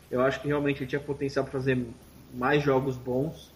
eu 0.09 0.21
acho 0.21 0.39
que 0.39 0.47
realmente 0.47 0.83
ele 0.83 0.89
tinha 0.89 0.99
potencial 0.99 1.43
para 1.43 1.53
fazer 1.53 1.85
mais 2.33 2.63
jogos 2.63 2.95
bons. 2.95 3.53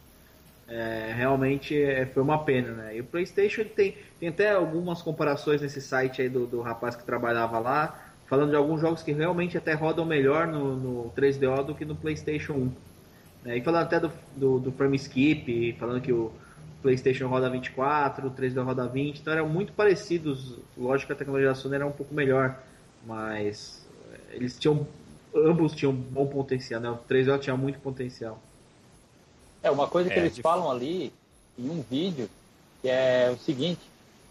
É, 0.68 1.14
realmente 1.16 1.80
é, 1.82 2.06
foi 2.06 2.22
uma 2.22 2.44
pena, 2.44 2.72
né? 2.72 2.98
E 2.98 3.02
o 3.02 3.04
PlayStation 3.04 3.64
tem, 3.64 3.98
tem 4.20 4.30
até 4.30 4.52
algumas 4.52 5.02
comparações 5.02 5.62
nesse 5.62 5.82
site 5.82 6.22
aí 6.22 6.30
do, 6.30 6.46
do 6.46 6.62
rapaz 6.62 6.96
que 6.96 7.04
trabalhava 7.04 7.58
lá, 7.58 8.00
falando 8.28 8.52
de 8.52 8.56
alguns 8.56 8.80
jogos 8.80 9.02
que 9.02 9.12
realmente 9.12 9.58
até 9.58 9.74
rodam 9.74 10.06
melhor 10.06 10.46
no, 10.46 10.76
no 10.76 11.12
3DO 11.12 11.66
do 11.66 11.74
que 11.74 11.86
no 11.86 11.96
PlayStation 11.96 12.54
1. 12.54 12.72
É, 13.46 13.58
e 13.58 13.62
falando 13.62 13.84
até 13.84 14.00
do, 14.00 14.12
do, 14.36 14.60
do 14.60 14.72
frame 14.72 14.98
skip, 14.98 15.74
falando 15.80 16.02
que 16.02 16.12
o 16.12 16.32
PlayStation 16.82 17.28
roda 17.28 17.50
24, 17.50 18.28
o 18.28 18.32
3DO 18.32 18.64
roda 18.64 18.88
20, 18.88 19.20
então 19.20 19.34
eram 19.34 19.48
muito 19.48 19.74
parecidos. 19.74 20.58
Lógico 20.78 21.08
que 21.08 21.14
a 21.14 21.16
tecnologia 21.16 21.50
da 21.50 21.56
Sony 21.56 21.76
era 21.76 21.88
um 21.88 21.92
pouco 21.92 22.14
melhor, 22.14 22.58
mas 23.06 23.86
é, 24.12 24.36
eles 24.36 24.58
tinham 24.58 24.86
ambos 25.36 25.74
tinham 25.74 25.94
bom 25.94 26.26
potencial, 26.26 26.82
né? 26.82 26.90
O 26.90 26.98
3O 26.98 27.40
tinha 27.40 27.56
muito 27.56 27.80
potencial. 27.80 28.42
É, 29.62 29.70
uma 29.70 29.88
coisa 29.88 30.10
que 30.10 30.16
é, 30.16 30.20
eles 30.20 30.36
de... 30.36 30.42
falam 30.42 30.70
ali 30.72 31.14
em 31.58 31.70
um 31.70 31.82
vídeo 31.82 32.30
que 32.82 32.88
é 32.88 33.30
o 33.30 33.38
seguinte, 33.38 33.82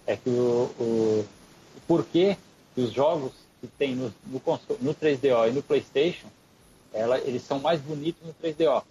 é 0.06 0.16
que 0.16 0.30
o, 0.30 0.70
o, 0.80 1.26
o 1.76 1.80
porquê 1.86 2.36
que 2.74 2.80
os 2.80 2.90
jogos 2.90 3.32
que 3.60 3.66
tem 3.66 3.94
no, 3.94 4.12
no, 4.26 4.40
no 4.80 4.94
3DO 4.94 5.48
e 5.48 5.52
no 5.52 5.62
PlayStation, 5.62 6.28
ela, 6.93 7.18
eles 7.18 7.43
são 7.43 7.59
mais 7.59 7.80
bonitos 7.80 8.26
no 8.26 8.32
3DO. 8.35 8.82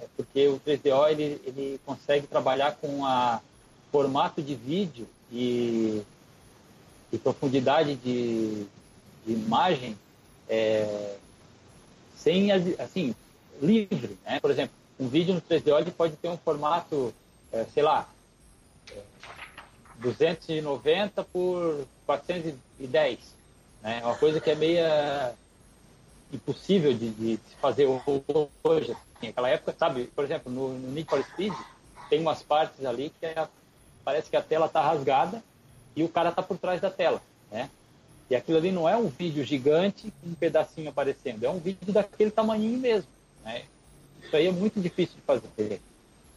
É 0.00 0.06
porque 0.16 0.48
o 0.48 0.60
3DO 0.60 1.10
ele, 1.10 1.40
ele 1.44 1.80
consegue 1.84 2.26
trabalhar 2.26 2.72
com 2.72 3.04
a 3.04 3.40
formato 3.90 4.42
de 4.42 4.54
vídeo 4.54 5.08
e, 5.32 6.02
e 7.12 7.18
profundidade 7.18 7.96
de, 7.96 8.66
de 9.24 9.32
imagem 9.32 9.96
é, 10.48 11.16
sem, 12.16 12.50
assim, 12.52 13.14
livre, 13.60 14.18
né? 14.24 14.40
Por 14.40 14.50
exemplo, 14.50 14.74
um 14.98 15.08
vídeo 15.08 15.34
no 15.34 15.40
3D 15.40 15.90
pode 15.92 16.16
ter 16.16 16.28
um 16.28 16.36
formato, 16.36 17.14
é, 17.52 17.64
sei 17.72 17.82
lá, 17.82 18.08
é, 18.90 19.00
290 19.98 21.24
por 21.24 21.86
410, 22.04 23.18
né? 23.82 24.00
Uma 24.04 24.16
coisa 24.16 24.40
que 24.40 24.50
é 24.50 24.54
meio 24.54 24.84
impossível 26.32 26.92
de, 26.92 27.10
de 27.10 27.36
se 27.36 27.56
fazer 27.60 27.86
hoje. 28.62 28.96
Assim, 29.26 29.28
naquela 29.28 29.48
época, 29.48 29.74
sabe, 29.78 30.04
por 30.14 30.24
exemplo, 30.24 30.52
no, 30.52 30.78
no 30.78 30.92
Need 30.92 31.08
for 31.08 31.22
Speed, 31.22 31.52
tem 32.08 32.20
umas 32.20 32.42
partes 32.42 32.84
ali 32.84 33.12
que 33.18 33.26
é, 33.26 33.48
parece 34.04 34.30
que 34.30 34.36
a 34.36 34.42
tela 34.42 34.66
está 34.66 34.80
rasgada 34.80 35.42
e 35.94 36.04
o 36.04 36.08
cara 36.08 36.30
está 36.30 36.42
por 36.42 36.56
trás 36.58 36.80
da 36.80 36.90
tela, 36.90 37.20
né? 37.50 37.68
E 38.28 38.34
aquilo 38.34 38.58
ali 38.58 38.72
não 38.72 38.88
é 38.88 38.96
um 38.96 39.08
vídeo 39.08 39.44
gigante 39.44 40.12
com 40.20 40.30
um 40.30 40.34
pedacinho 40.34 40.90
aparecendo, 40.90 41.44
é 41.44 41.50
um 41.50 41.58
vídeo 41.58 41.92
daquele 41.92 42.30
tamanhinho 42.30 42.78
mesmo. 42.78 43.08
Né? 43.44 43.64
Isso 44.22 44.34
aí 44.34 44.46
é 44.48 44.52
muito 44.52 44.80
difícil 44.80 45.14
de 45.14 45.22
fazer. 45.22 45.80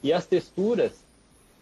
E 0.03 0.13
as 0.13 0.25
texturas, 0.25 0.91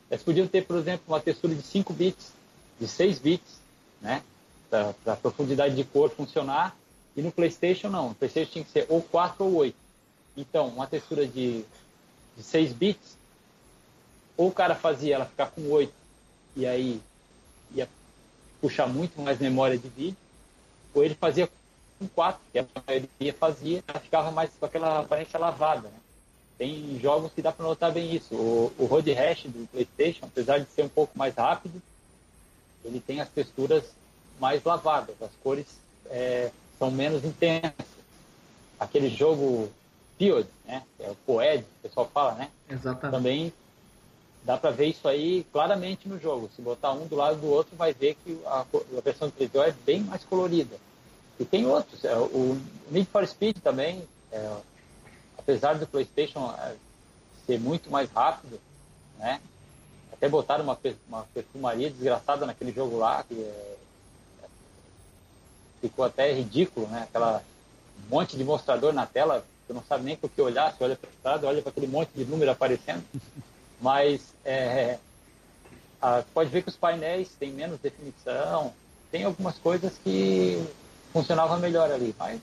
elas 0.09 0.21
podiam 0.21 0.45
ter, 0.45 0.65
por 0.65 0.75
exemplo, 0.75 1.03
uma 1.07 1.21
textura 1.21 1.55
de 1.55 1.61
5 1.61 1.93
bits, 1.93 2.33
de 2.77 2.87
6 2.89 3.19
bits, 3.19 3.59
né? 4.01 4.21
para 4.69 4.93
a 5.05 5.15
profundidade 5.15 5.75
de 5.75 5.85
cor 5.85 6.09
funcionar. 6.09 6.75
E 7.15 7.21
no 7.21 7.31
PlayStation 7.31 7.87
não, 7.87 8.09
no 8.09 8.15
PlayStation 8.15 8.51
tinha 8.51 8.65
que 8.65 8.71
ser 8.71 8.85
ou 8.89 9.01
4 9.01 9.45
ou 9.45 9.55
8. 9.55 9.86
Então, 10.38 10.68
uma 10.68 10.85
textura 10.85 11.26
de, 11.26 11.65
de 12.38 12.43
6 12.43 12.72
bits 12.73 13.18
ou 14.38 14.49
o 14.49 14.51
cara 14.51 14.76
fazia 14.76 15.15
ela 15.15 15.26
ficar 15.26 15.47
com 15.47 15.68
8 15.72 15.91
e 16.55 16.65
aí 16.65 17.01
ia 17.73 17.89
puxar 18.61 18.88
muito 18.88 19.19
mais 19.22 19.39
memória 19.39 19.77
de 19.77 19.89
vídeo, 19.89 20.18
ou 20.93 21.03
ele 21.03 21.15
fazia 21.15 21.49
com 21.99 22.07
4, 22.07 22.39
que 22.51 22.59
a 22.59 22.65
maioria 22.88 23.34
fazia, 23.34 23.84
ela 23.88 23.99
ficava 23.99 24.31
mais 24.31 24.49
com 24.59 24.65
aquela 24.65 24.99
aparência 24.99 25.39
lavada. 25.39 25.88
Né? 25.88 25.99
Tem 26.57 26.99
jogos 26.99 27.31
que 27.34 27.41
dá 27.41 27.51
para 27.51 27.65
notar 27.65 27.91
bem 27.91 28.15
isso. 28.15 28.34
O, 28.34 28.73
o 28.77 28.85
Road 28.85 29.11
Rash 29.14 29.43
do 29.43 29.68
PlayStation, 29.68 30.26
apesar 30.26 30.59
de 30.59 30.69
ser 30.72 30.84
um 30.84 30.89
pouco 30.89 31.18
mais 31.18 31.35
rápido, 31.35 31.81
ele 32.84 32.99
tem 32.99 33.19
as 33.19 33.30
texturas 33.30 33.84
mais 34.39 34.64
lavadas, 34.64 35.15
as 35.22 35.31
cores 35.43 35.65
é, 36.07 36.51
são 36.80 36.89
menos 36.89 37.23
intensas. 37.23 37.85
Aquele 38.80 39.09
jogo 39.09 39.72
Field, 40.18 40.49
né? 40.65 40.84
É 40.99 41.10
o 41.10 41.15
Poed, 41.15 41.64
o 41.64 41.81
pessoal 41.84 42.10
fala, 42.14 42.34
né? 42.34 42.49
Exatamente. 42.69 43.11
Também 43.11 43.53
dá 44.44 44.57
para 44.57 44.72
ver 44.72 44.88
isso 44.88 45.07
aí 45.07 45.45
claramente 45.52 46.07
no 46.07 46.19
jogo. 46.19 46.49
Se 46.56 46.61
botar 46.61 46.94
um 46.94 47.06
do 47.06 47.15
lado 47.15 47.39
do 47.39 47.48
outro, 47.48 47.76
vai 47.76 47.94
ver 47.94 48.15
que 48.23 48.39
a, 48.45 48.61
a 48.98 49.02
versão 49.02 49.30
3D 49.30 49.68
é 49.68 49.72
bem 49.85 50.02
mais 50.02 50.23
colorida. 50.23 50.77
E 51.39 51.45
tem 51.45 51.65
outros. 51.65 52.03
É, 52.03 52.15
o 52.15 52.60
Need 52.89 53.10
for 53.11 53.27
Speed 53.27 53.57
também, 53.60 54.07
é, 54.31 54.57
apesar 55.38 55.77
do 55.77 55.85
PlayStation 55.85 56.53
é, 56.60 56.76
ser 57.45 57.60
muito 57.60 57.91
mais 57.91 58.10
rápido, 58.11 58.60
né? 59.19 59.41
Até 60.11 60.27
botaram 60.27 60.64
uma, 60.64 60.80
uma 61.07 61.23
perfumaria 61.34 61.91
desgraçada 61.91 62.45
naquele 62.45 62.72
jogo 62.72 62.98
lá, 62.98 63.23
que 63.23 63.35
é, 63.35 63.76
ficou 65.81 66.06
até 66.06 66.34
ridículo, 66.34 66.88
né? 66.88 67.03
Aquela 67.03 67.44
monte 68.10 68.38
de 68.38 68.44
mostrador 68.44 68.94
na 68.94 69.06
tela, 69.06 69.45
você 69.68 69.73
não 69.73 69.84
sabe 69.84 70.06
nem 70.06 70.15
por 70.15 70.30
que 70.30 70.41
olhar, 70.41 70.73
você 70.73 70.84
olha 70.84 70.95
para 70.95 71.10
o 71.10 71.14
estrada, 71.14 71.48
olha 71.48 71.61
para 71.61 71.69
aquele 71.69 71.88
monte 71.88 72.10
de 72.15 72.23
número 72.23 72.49
aparecendo. 72.49 73.03
Mas 73.81 74.34
é, 74.45 74.98
a, 76.02 76.23
pode 76.34 76.49
ver 76.49 76.64
que 76.64 76.69
os 76.69 76.77
painéis 76.77 77.30
têm 77.39 77.52
menos 77.52 77.80
definição, 77.80 78.73
tem 79.11 79.23
algumas 79.23 79.57
coisas 79.57 79.94
que 80.03 80.64
funcionavam 81.14 81.60
melhor 81.60 81.91
ali, 81.91 82.14
mas... 82.18 82.41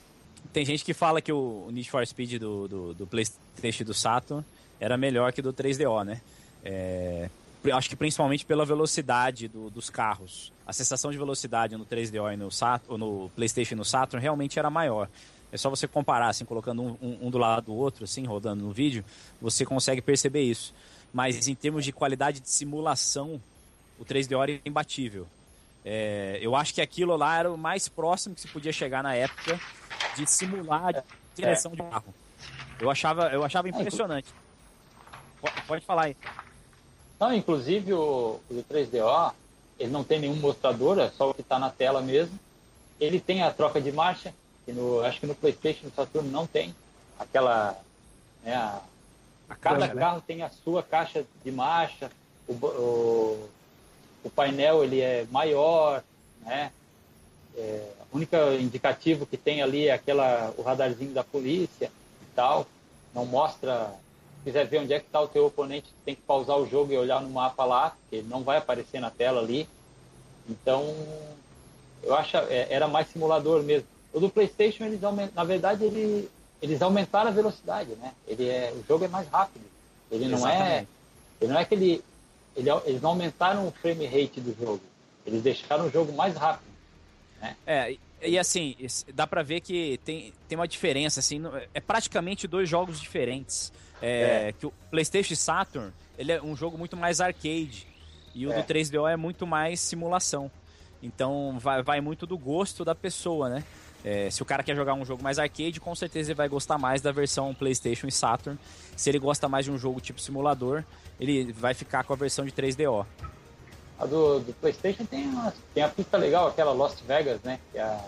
Tem 0.51 0.65
gente 0.65 0.83
que 0.83 0.93
fala 0.93 1.21
que 1.21 1.31
o 1.31 1.67
Need 1.71 1.89
for 1.89 2.05
Speed 2.05 2.39
do, 2.39 2.67
do, 2.67 2.93
do 2.93 3.07
PlayStation 3.07 3.83
do 3.83 3.93
Saturn 3.93 4.43
era 4.79 4.97
melhor 4.97 5.31
que 5.33 5.41
do 5.41 5.53
3DO, 5.53 6.03
né? 6.03 6.21
É, 6.63 7.29
acho 7.73 7.89
que 7.89 7.95
principalmente 7.95 8.45
pela 8.45 8.65
velocidade 8.65 9.47
do, 9.47 9.69
dos 9.69 9.89
carros. 9.89 10.51
A 10.65 10.73
sensação 10.73 11.11
de 11.11 11.17
velocidade 11.17 11.75
no 11.75 11.85
3DO 11.85 12.33
e 12.33 12.37
no, 12.37 12.51
Saturn, 12.51 12.97
no 12.97 13.29
PlayStation 13.35 13.75
e 13.75 13.77
no 13.77 13.85
Saturn 13.85 14.21
realmente 14.21 14.57
era 14.57 14.69
maior. 14.69 15.09
É 15.55 15.57
só 15.57 15.69
você 15.69 15.87
comparar, 15.87 16.27
assim, 16.27 16.43
colocando 16.43 16.81
um, 16.81 16.97
um, 17.01 17.17
um, 17.27 17.29
do 17.29 17.37
lado 17.37 17.67
do 17.67 17.73
outro, 17.73 18.03
assim, 18.03 18.25
rodando 18.25 18.61
no 18.61 18.71
vídeo, 18.73 19.05
você 19.41 19.65
consegue 19.65 20.01
perceber 20.01 20.41
isso. 20.41 20.73
Mas 21.13 21.47
em 21.47 21.55
termos 21.55 21.85
de 21.85 21.93
qualidade 21.93 22.41
de 22.41 22.49
simulação, 22.49 23.41
o 23.97 24.03
3DO 24.03 24.43
era 24.43 24.59
imbatível. 24.65 25.25
É, 25.85 26.39
eu 26.41 26.57
acho 26.57 26.73
que 26.73 26.81
aquilo 26.81 27.15
lá 27.15 27.39
era 27.39 27.49
o 27.49 27.57
mais 27.57 27.87
próximo 27.87 28.35
que 28.35 28.41
se 28.41 28.49
podia 28.49 28.73
chegar 28.73 29.01
na 29.01 29.15
época 29.15 29.57
de 30.17 30.29
simular 30.29 30.93
a 30.93 31.03
direção 31.33 31.71
é. 31.71 31.75
de 31.77 31.83
carro. 31.83 32.13
Eu 32.77 32.91
achava, 32.91 33.29
eu 33.29 33.41
achava 33.41 33.69
impressionante. 33.69 34.27
Pode, 35.39 35.61
pode 35.61 35.85
falar 35.85 36.05
aí. 36.07 36.17
Não, 37.17 37.33
inclusive 37.33 37.93
o, 37.93 38.41
o 38.51 38.65
3DO, 38.69 39.33
ele 39.79 39.89
não 39.89 40.03
tem 40.03 40.19
nenhum 40.19 40.35
mostrador, 40.35 40.99
é 40.99 41.09
só 41.11 41.29
o 41.29 41.33
que 41.33 41.39
está 41.39 41.57
na 41.57 41.69
tela 41.69 42.01
mesmo. 42.01 42.37
Ele 42.99 43.21
tem 43.21 43.41
a 43.41 43.51
troca 43.51 43.79
de 43.79 43.93
marcha, 43.93 44.33
que 44.65 44.71
no, 44.71 45.01
acho 45.01 45.19
que 45.19 45.27
no 45.27 45.35
PlayStation, 45.35 45.85
no 45.85 45.91
Saturn 45.91 46.29
não 46.29 46.47
tem 46.47 46.75
aquela. 47.19 47.77
Né, 48.43 48.55
a, 48.55 48.81
a 49.49 49.55
cada 49.55 49.87
carro 49.89 50.21
tem 50.25 50.41
a 50.41 50.49
sua 50.49 50.81
caixa 50.81 51.25
de 51.43 51.51
marcha, 51.51 52.11
o, 52.47 52.53
o, 52.53 53.49
o 54.23 54.29
painel 54.29 54.83
ele 54.83 55.01
é 55.01 55.25
maior, 55.31 56.03
né? 56.41 56.71
É, 57.57 57.91
o 58.11 58.17
único 58.17 58.35
indicativo 58.59 59.25
que 59.25 59.37
tem 59.37 59.61
ali 59.61 59.87
é 59.87 59.93
aquela, 59.93 60.53
o 60.57 60.61
radarzinho 60.61 61.13
da 61.13 61.23
polícia 61.23 61.91
e 62.21 62.35
tal. 62.35 62.67
Não 63.13 63.25
mostra 63.25 63.93
quiser 64.45 64.67
ver 64.67 64.79
onde 64.79 64.93
é 64.93 64.99
que 64.99 65.07
está 65.07 65.19
o 65.19 65.27
teu 65.27 65.47
oponente, 65.47 65.87
tem 66.05 66.13
que 66.13 66.21
pausar 66.21 66.57
o 66.57 66.69
jogo 66.69 66.93
e 66.93 66.97
olhar 66.97 67.19
no 67.19 67.29
mapa 67.31 67.65
lá, 67.65 67.89
porque 67.89 68.17
ele 68.17 68.27
não 68.27 68.43
vai 68.43 68.57
aparecer 68.57 69.01
na 69.01 69.09
tela 69.09 69.41
ali. 69.41 69.67
Então, 70.47 70.95
eu 72.03 72.13
acho 72.13 72.37
é, 72.37 72.67
era 72.69 72.87
mais 72.87 73.07
simulador 73.07 73.63
mesmo. 73.63 73.87
O 74.15 74.19
do 74.21 74.29
PlayStation, 74.29 74.85
eles 74.85 75.01
na 75.35 75.43
verdade, 75.43 75.83
ele, 75.83 76.29
eles 76.61 76.81
aumentaram 76.81 77.29
a 77.29 77.33
velocidade, 77.33 77.89
né? 77.95 78.13
Ele 78.25 78.47
é, 78.47 78.71
o 78.73 78.81
jogo 78.87 79.03
é 79.03 79.09
mais 79.09 79.27
rápido. 79.27 79.65
Ele 80.09 80.29
não 80.29 80.47
é, 80.47 80.51
Exatamente. 80.51 80.71
é, 80.71 80.87
ele 81.41 81.51
não 81.51 81.59
é 81.59 81.65
que 81.65 81.75
ele, 81.75 82.03
ele, 82.55 82.69
eles 82.85 83.01
não 83.01 83.09
aumentaram 83.09 83.67
o 83.67 83.71
frame 83.71 84.05
rate 84.05 84.39
do 84.39 84.55
jogo. 84.57 84.79
Eles 85.25 85.41
deixaram 85.41 85.87
o 85.87 85.91
jogo 85.91 86.13
mais 86.13 86.33
rápido. 86.37 86.71
Né? 87.41 87.57
É, 87.67 87.97
e 88.21 88.39
assim, 88.39 88.77
dá 89.13 89.27
pra 89.27 89.43
ver 89.43 89.59
que 89.59 89.99
tem, 90.05 90.33
tem 90.47 90.57
uma 90.57 90.67
diferença, 90.67 91.19
assim, 91.19 91.41
é 91.73 91.81
praticamente 91.81 92.47
dois 92.47 92.69
jogos 92.69 93.01
diferentes. 93.01 93.73
É, 94.01 94.47
é. 94.47 94.53
Que 94.53 94.65
o 94.65 94.73
PlayStation 94.89 95.35
Saturn, 95.35 95.91
ele 96.17 96.31
é 96.31 96.41
um 96.41 96.55
jogo 96.55 96.77
muito 96.77 96.95
mais 96.95 97.19
arcade. 97.19 97.85
E 98.33 98.47
o 98.47 98.53
é. 98.53 98.61
do 98.61 98.63
3DO 98.65 99.11
é 99.11 99.17
muito 99.17 99.45
mais 99.45 99.81
simulação. 99.81 100.49
Então 101.03 101.57
vai, 101.59 101.83
vai 101.83 101.99
muito 101.99 102.25
do 102.25 102.37
gosto 102.37 102.85
da 102.85 102.95
pessoa, 102.95 103.49
né? 103.49 103.63
É, 104.05 104.29
se 104.29 104.39
o 104.43 104.45
cara 104.45 104.61
quer 104.61 104.75
jogar 104.75 104.93
um 104.93 105.03
jogo 105.03 105.23
mais 105.23 105.39
arcade, 105.39 105.79
com 105.79 105.95
certeza 105.95 106.29
ele 106.29 106.37
vai 106.37 106.47
gostar 106.47 106.77
mais 106.77 107.01
da 107.01 107.11
versão 107.11 107.55
PlayStation 107.55 108.05
e 108.05 108.11
Saturn. 108.11 108.59
Se 108.95 109.09
ele 109.09 109.17
gosta 109.17 109.49
mais 109.49 109.65
de 109.65 109.71
um 109.71 109.79
jogo 109.79 109.99
tipo 109.99 110.21
simulador, 110.21 110.83
ele 111.19 111.51
vai 111.51 111.73
ficar 111.73 112.03
com 112.03 112.13
a 112.13 112.15
versão 112.15 112.45
de 112.45 112.51
3DO. 112.51 113.03
A 113.97 114.05
do, 114.05 114.41
do 114.41 114.53
PlayStation 114.53 115.05
tem, 115.05 115.25
uma, 115.25 115.51
tem 115.73 115.81
a 115.81 115.89
pista 115.89 116.17
legal, 116.17 116.47
aquela 116.47 116.71
Lost 116.71 117.01
Vegas, 117.01 117.41
né? 117.41 117.59
Que 117.71 117.79
é, 117.79 117.99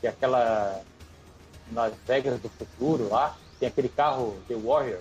que 0.00 0.06
é 0.06 0.10
aquela 0.10 0.80
Las 1.72 1.94
Vegas 2.06 2.40
do 2.40 2.48
futuro 2.48 3.08
lá. 3.08 3.36
Tem 3.58 3.68
aquele 3.68 3.88
carro 3.88 4.38
The 4.46 4.54
Warrior, 4.54 5.00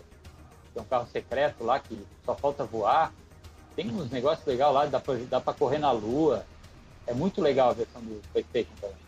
que 0.74 0.80
é 0.80 0.82
um 0.82 0.86
carro 0.86 1.08
secreto 1.12 1.64
lá 1.64 1.78
que 1.78 2.04
só 2.26 2.34
falta 2.34 2.64
voar. 2.64 3.14
Tem 3.76 3.92
uns 3.92 4.10
negócios 4.10 4.44
legais 4.48 4.74
lá, 4.74 4.86
dá 4.88 5.00
pra, 5.00 5.14
dá 5.30 5.40
pra 5.40 5.54
correr 5.54 5.78
na 5.78 5.92
lua. 5.92 6.44
É 7.06 7.14
muito 7.14 7.42
legal 7.42 7.70
a 7.70 7.74
versão 7.74 8.02
do 8.02 8.20
PlayStation 8.32 8.72
também. 8.82 9.03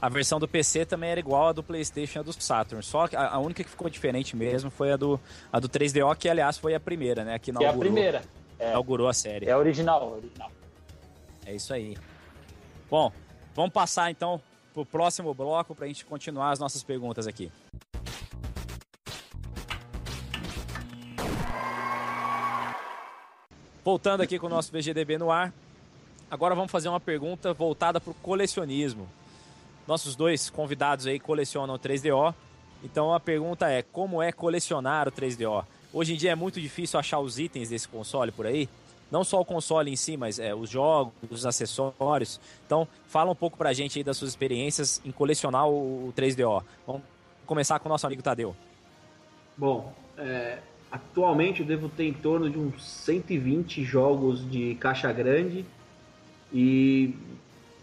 A 0.00 0.08
versão 0.08 0.40
do 0.40 0.48
PC 0.48 0.86
também 0.86 1.10
era 1.10 1.20
igual 1.20 1.48
a 1.48 1.52
do 1.52 1.62
PlayStation 1.62 2.18
e 2.18 2.20
a 2.20 2.22
do 2.22 2.32
Saturn. 2.32 2.82
Só 2.82 3.06
que 3.06 3.14
a, 3.14 3.38
única 3.38 3.62
que 3.62 3.68
ficou 3.68 3.90
diferente 3.90 4.34
mesmo 4.34 4.70
foi 4.70 4.92
a 4.92 4.96
do, 4.96 5.20
a 5.52 5.60
do 5.60 5.68
3DO, 5.68 6.16
que 6.16 6.28
aliás 6.28 6.56
foi 6.56 6.74
a 6.74 6.80
primeira, 6.80 7.22
né? 7.22 7.38
Que, 7.38 7.52
que 7.52 7.64
é 7.64 7.68
a 7.68 7.72
primeira. 7.72 8.22
É, 8.58 8.70
inaugurou 8.70 9.08
a 9.08 9.12
série. 9.12 9.46
É 9.46 9.54
original, 9.54 10.12
original. 10.12 10.50
É 11.44 11.54
isso 11.54 11.72
aí. 11.74 11.98
Bom, 12.90 13.12
vamos 13.54 13.72
passar 13.72 14.10
então 14.10 14.40
pro 14.72 14.86
próximo 14.86 15.34
bloco 15.34 15.74
para 15.74 15.84
a 15.84 15.88
gente 15.88 16.06
continuar 16.06 16.52
as 16.52 16.58
nossas 16.58 16.82
perguntas 16.82 17.26
aqui. 17.26 17.52
Voltando 23.84 24.22
aqui 24.22 24.38
com 24.38 24.46
o 24.46 24.50
nosso 24.50 24.72
VGDB 24.72 25.18
no 25.18 25.30
ar, 25.30 25.52
agora 26.30 26.54
vamos 26.54 26.70
fazer 26.70 26.88
uma 26.88 27.00
pergunta 27.00 27.52
voltada 27.52 28.00
para 28.00 28.10
o 28.10 28.14
colecionismo. 28.14 29.08
Nossos 29.90 30.14
dois 30.14 30.48
convidados 30.48 31.08
aí 31.08 31.18
colecionam 31.18 31.74
o 31.74 31.78
3DO, 31.78 32.32
então 32.84 33.12
a 33.12 33.18
pergunta 33.18 33.68
é: 33.68 33.82
como 33.82 34.22
é 34.22 34.30
colecionar 34.30 35.08
o 35.08 35.10
3DO? 35.10 35.64
Hoje 35.92 36.14
em 36.14 36.16
dia 36.16 36.30
é 36.30 36.34
muito 36.36 36.60
difícil 36.60 36.96
achar 36.96 37.18
os 37.18 37.40
itens 37.40 37.70
desse 37.70 37.88
console 37.88 38.30
por 38.30 38.46
aí. 38.46 38.68
Não 39.10 39.24
só 39.24 39.40
o 39.40 39.44
console 39.44 39.90
em 39.90 39.96
si, 39.96 40.16
mas 40.16 40.38
é, 40.38 40.54
os 40.54 40.70
jogos, 40.70 41.12
os 41.28 41.44
acessórios. 41.44 42.40
Então, 42.64 42.86
fala 43.08 43.32
um 43.32 43.34
pouco 43.34 43.58
pra 43.58 43.72
gente 43.72 43.98
aí 43.98 44.04
das 44.04 44.16
suas 44.16 44.30
experiências 44.30 45.02
em 45.04 45.10
colecionar 45.10 45.68
o 45.68 46.12
3DO. 46.16 46.62
Vamos 46.86 47.02
começar 47.44 47.80
com 47.80 47.88
o 47.88 47.90
nosso 47.90 48.06
amigo 48.06 48.22
Tadeu. 48.22 48.54
Bom, 49.58 49.92
é, 50.16 50.60
Atualmente 50.90 51.62
eu 51.62 51.66
devo 51.66 51.88
ter 51.88 52.04
em 52.04 52.12
torno 52.12 52.48
de 52.48 52.58
uns 52.58 52.84
120 52.84 53.84
jogos 53.84 54.48
de 54.48 54.76
caixa 54.76 55.12
grande 55.12 55.64
e 56.52 57.14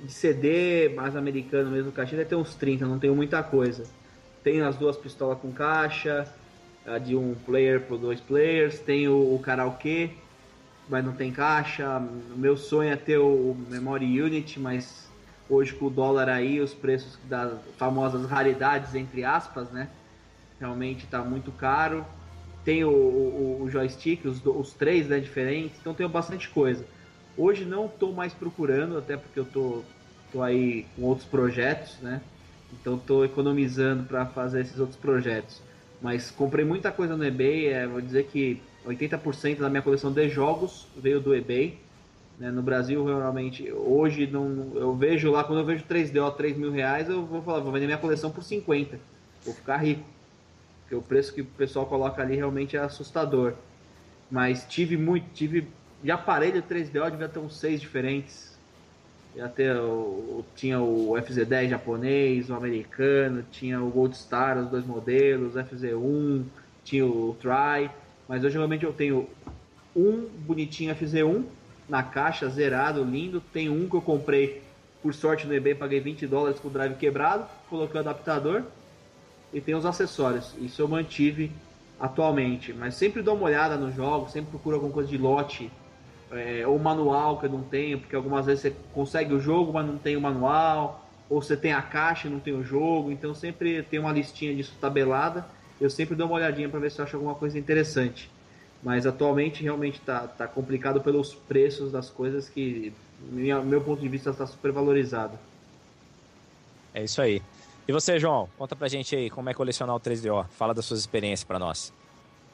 de 0.04 0.12
CD 0.12 0.90
mais 0.90 1.16
americano 1.16 1.72
mesmo, 1.72 1.92
caixa 1.92 2.16
deve 2.16 2.30
ter 2.30 2.36
uns 2.36 2.56
30, 2.56 2.86
não 2.86 3.00
tenho 3.00 3.16
muita 3.16 3.42
coisa. 3.44 3.84
Tenho 4.44 4.66
as 4.66 4.76
duas 4.76 4.96
pistolas 4.96 5.40
com 5.40 5.52
caixa, 5.52 6.28
a 6.86 6.98
de 6.98 7.16
um 7.16 7.36
player 7.46 7.82
para 7.82 7.98
dois 7.98 8.20
players, 8.22 8.80
tenho 8.80 9.14
o 9.14 9.40
karaokê, 9.40 10.12
mas 10.88 11.04
não 11.04 11.14
tem 11.14 11.32
caixa. 11.32 12.02
Meu 12.36 12.56
sonho 12.56 12.92
é 12.92 12.96
ter 12.96 13.18
o 13.18 13.56
Memory 13.70 14.22
Unit, 14.22 14.60
mas 14.60 15.10
hoje 15.50 15.74
com 15.74 15.88
o 15.88 15.90
dólar 15.90 16.30
aí, 16.30 16.62
os 16.62 16.74
preços 16.74 17.18
das 17.26 17.60
famosas 17.78 18.26
raridades, 18.30 18.96
entre 18.96 19.24
aspas, 19.24 19.70
né? 19.72 19.90
Realmente 20.60 21.06
está 21.06 21.20
muito 21.20 21.52
caro 21.52 22.06
tem 22.68 22.84
o, 22.84 22.90
o, 22.90 23.62
o 23.64 23.70
joystick, 23.70 24.26
os, 24.26 24.46
os, 24.46 24.74
três 24.74 25.08
né, 25.08 25.22
diferentes, 25.22 25.80
então 25.80 25.94
tenho 25.94 26.10
bastante 26.10 26.50
coisa. 26.50 26.86
Hoje 27.38 27.66
não 27.66 27.86
estou 27.86 28.12
mais 28.14 28.34
procurando, 28.34 28.98
até 28.98 29.16
porque 29.16 29.40
eu 29.40 29.46
tô, 29.46 29.84
tô 30.32 30.42
aí 30.42 30.86
com 30.96 31.04
outros 31.04 31.28
projetos, 31.28 31.98
né? 32.02 32.22
Então 32.74 32.96
estou 32.96 33.24
economizando 33.24 34.04
para 34.04 34.26
fazer 34.26 34.62
esses 34.62 34.80
outros 34.80 34.98
projetos. 34.98 35.62
Mas 36.02 36.32
comprei 36.32 36.66
muita 36.66 36.92
coisa 36.92 37.16
no 37.16 37.26
eBay, 37.26 37.68
é, 37.68 37.88
vou 37.88 38.02
dizer 38.02 38.26
que 38.26 38.62
80% 38.86 39.60
da 39.60 39.70
minha 39.70 39.82
coleção 39.82 40.12
de 40.12 40.30
jogos 40.30 40.88
veio 40.98 41.20
do 41.20 41.36
eBay. 41.36 41.78
Né? 42.40 42.52
No 42.52 42.62
Brasil, 42.62 43.04
realmente, 43.06 43.72
hoje 43.72 44.28
não, 44.28 44.72
eu 44.76 44.96
vejo 44.96 45.32
lá, 45.32 45.44
quando 45.44 45.60
eu 45.60 45.66
vejo 45.66 45.84
3DO 45.86 46.36
3 46.36 46.58
mil 46.58 46.72
reais, 46.72 47.10
eu 47.10 47.26
vou 47.26 47.42
falar, 47.42 47.60
vou 47.60 47.72
vender 47.72 47.86
minha 47.86 47.98
coleção 47.98 48.32
por 48.32 48.44
50. 48.44 49.00
Vou 49.44 49.54
ficar 49.54 49.78
rico. 49.78 50.04
Porque 50.82 50.96
o 50.96 51.02
preço 51.02 51.34
que 51.34 51.42
o 51.42 51.46
pessoal 51.46 51.86
coloca 51.86 52.22
ali 52.22 52.36
realmente 52.36 52.78
é 52.78 52.80
assustador. 52.80 53.54
Mas 54.30 54.66
tive 54.68 54.98
muito, 54.98 55.26
tive 55.34 55.68
de 56.04 56.12
aparelho 56.12 56.62
3DO, 56.62 57.12
devia 57.12 57.28
ter 57.28 57.40
uns 57.40 57.58
seis 57.60 57.82
diferentes. 57.82 58.58
Já 59.36 59.48
ter 59.48 59.76
o, 59.76 60.44
tinha 60.56 60.82
o 60.82 61.12
FZ10 61.12 61.70
japonês, 61.70 62.50
o 62.50 62.56
americano, 62.56 63.46
tinha 63.52 63.80
o 63.82 63.90
Gold 63.90 64.18
Star, 64.18 64.58
os 64.58 64.70
dois 64.70 64.86
modelos, 64.86 65.54
FZ1, 65.54 66.44
tinha 66.84 67.06
o 67.06 67.36
Try. 67.40 67.92
Mas 68.28 68.44
hoje 68.44 68.56
realmente 68.56 68.84
eu 68.84 68.94
tenho 68.94 69.30
um 69.96 70.28
bonitinho 70.40 70.96
FZ1 70.96 71.44
na 71.88 72.02
caixa, 72.02 72.50
zerado, 72.50 73.04
lindo. 73.04 73.42
Tem 73.54 73.70
um 73.70 73.88
que 73.88 73.96
eu 73.96 74.02
comprei 74.02 74.64
por 75.02 75.14
sorte 75.14 75.46
no 75.46 75.54
eBay, 75.54 75.76
paguei 75.76 76.00
20 76.00 76.26
dólares 76.26 76.60
com 76.60 76.68
o 76.68 76.72
drive 76.72 76.96
quebrado, 76.96 77.46
coloquei 77.70 78.00
o 78.00 78.04
adaptador 78.04 78.64
e 79.54 79.62
tem 79.62 79.76
os 79.76 79.86
acessórios. 79.86 80.54
Isso 80.60 80.82
eu 80.82 80.88
mantive 80.88 81.52
atualmente, 82.00 82.74
mas 82.74 82.96
sempre 82.96 83.22
dou 83.22 83.36
uma 83.36 83.46
olhada 83.46 83.78
no 83.78 83.92
jogo, 83.92 84.30
sempre 84.30 84.52
procuro 84.52 84.76
alguma 84.76 84.94
coisa 84.94 85.10
de 85.10 85.18
lote 85.18 85.72
é, 86.32 86.66
ou 86.68 86.78
manual 86.78 87.40
que 87.40 87.46
eu 87.46 87.50
não 87.50 87.64
tenho, 87.64 88.00
porque 88.00 88.16
algumas 88.16 88.46
vezes 88.46 88.62
você 88.62 88.76
consegue 88.94 89.34
o 89.34 89.40
jogo, 89.40 89.74
mas 89.74 89.86
não 89.86 89.98
tem 89.98 90.16
o 90.16 90.22
manual, 90.22 91.06
ou 91.30 91.42
você 91.42 91.56
tem 91.56 91.74
a 91.74 91.82
caixa 91.82 92.28
e 92.28 92.32
não 92.32 92.40
tem 92.40 92.54
o 92.54 92.64
jogo, 92.64 93.12
então 93.12 93.34
sempre 93.34 93.84
tem 93.84 94.00
uma 94.00 94.12
listinha 94.12 94.54
disso 94.56 94.74
tabelada. 94.80 95.46
Eu 95.80 95.90
sempre 95.90 96.16
dou 96.16 96.28
uma 96.28 96.36
olhadinha 96.36 96.68
para 96.68 96.80
ver 96.80 96.92
se 96.92 97.00
eu 97.00 97.06
acho 97.06 97.16
alguma 97.16 97.36
coisa 97.36 97.58
interessante. 97.58 98.30
Mas 98.82 99.06
atualmente 99.06 99.64
realmente 99.64 100.00
está 100.00 100.28
tá 100.28 100.48
complicado 100.48 101.02
pelos 101.02 101.34
preços 101.34 101.92
das 101.92 102.10
coisas 102.10 102.48
que, 102.50 102.94
minha, 103.30 103.60
meu 103.62 103.82
ponto 103.82 104.02
de 104.02 104.08
vista, 104.08 104.30
está 104.30 104.46
super 104.46 104.72
valorizado. 104.72 105.38
É 106.94 107.04
isso 107.04 107.22
aí. 107.22 107.42
E 107.88 107.92
você, 107.92 108.20
João, 108.20 108.50
conta 108.58 108.76
pra 108.76 108.88
gente 108.88 109.16
aí 109.16 109.30
como 109.30 109.50
é 109.50 109.54
colecionar 109.54 109.96
o 109.96 110.00
3DO. 110.00 110.46
Fala 110.50 110.74
das 110.74 110.86
suas 110.86 111.00
experiências 111.00 111.44
para 111.44 111.58
nós. 111.58 111.94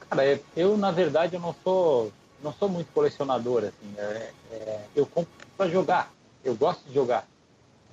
Cara, 0.08 0.40
eu 0.56 0.76
na 0.76 0.90
verdade 0.90 1.34
eu 1.34 1.40
não 1.40 1.54
sou 1.64 2.12
não 2.44 2.52
sou 2.52 2.68
muito 2.68 2.92
colecionador 2.92 3.64
assim. 3.64 3.94
É, 3.96 4.30
é, 4.52 4.84
eu 4.94 5.06
compro 5.06 5.32
para 5.56 5.70
jogar. 5.70 6.12
Eu 6.44 6.54
gosto 6.54 6.84
de 6.84 6.92
jogar. 6.92 7.26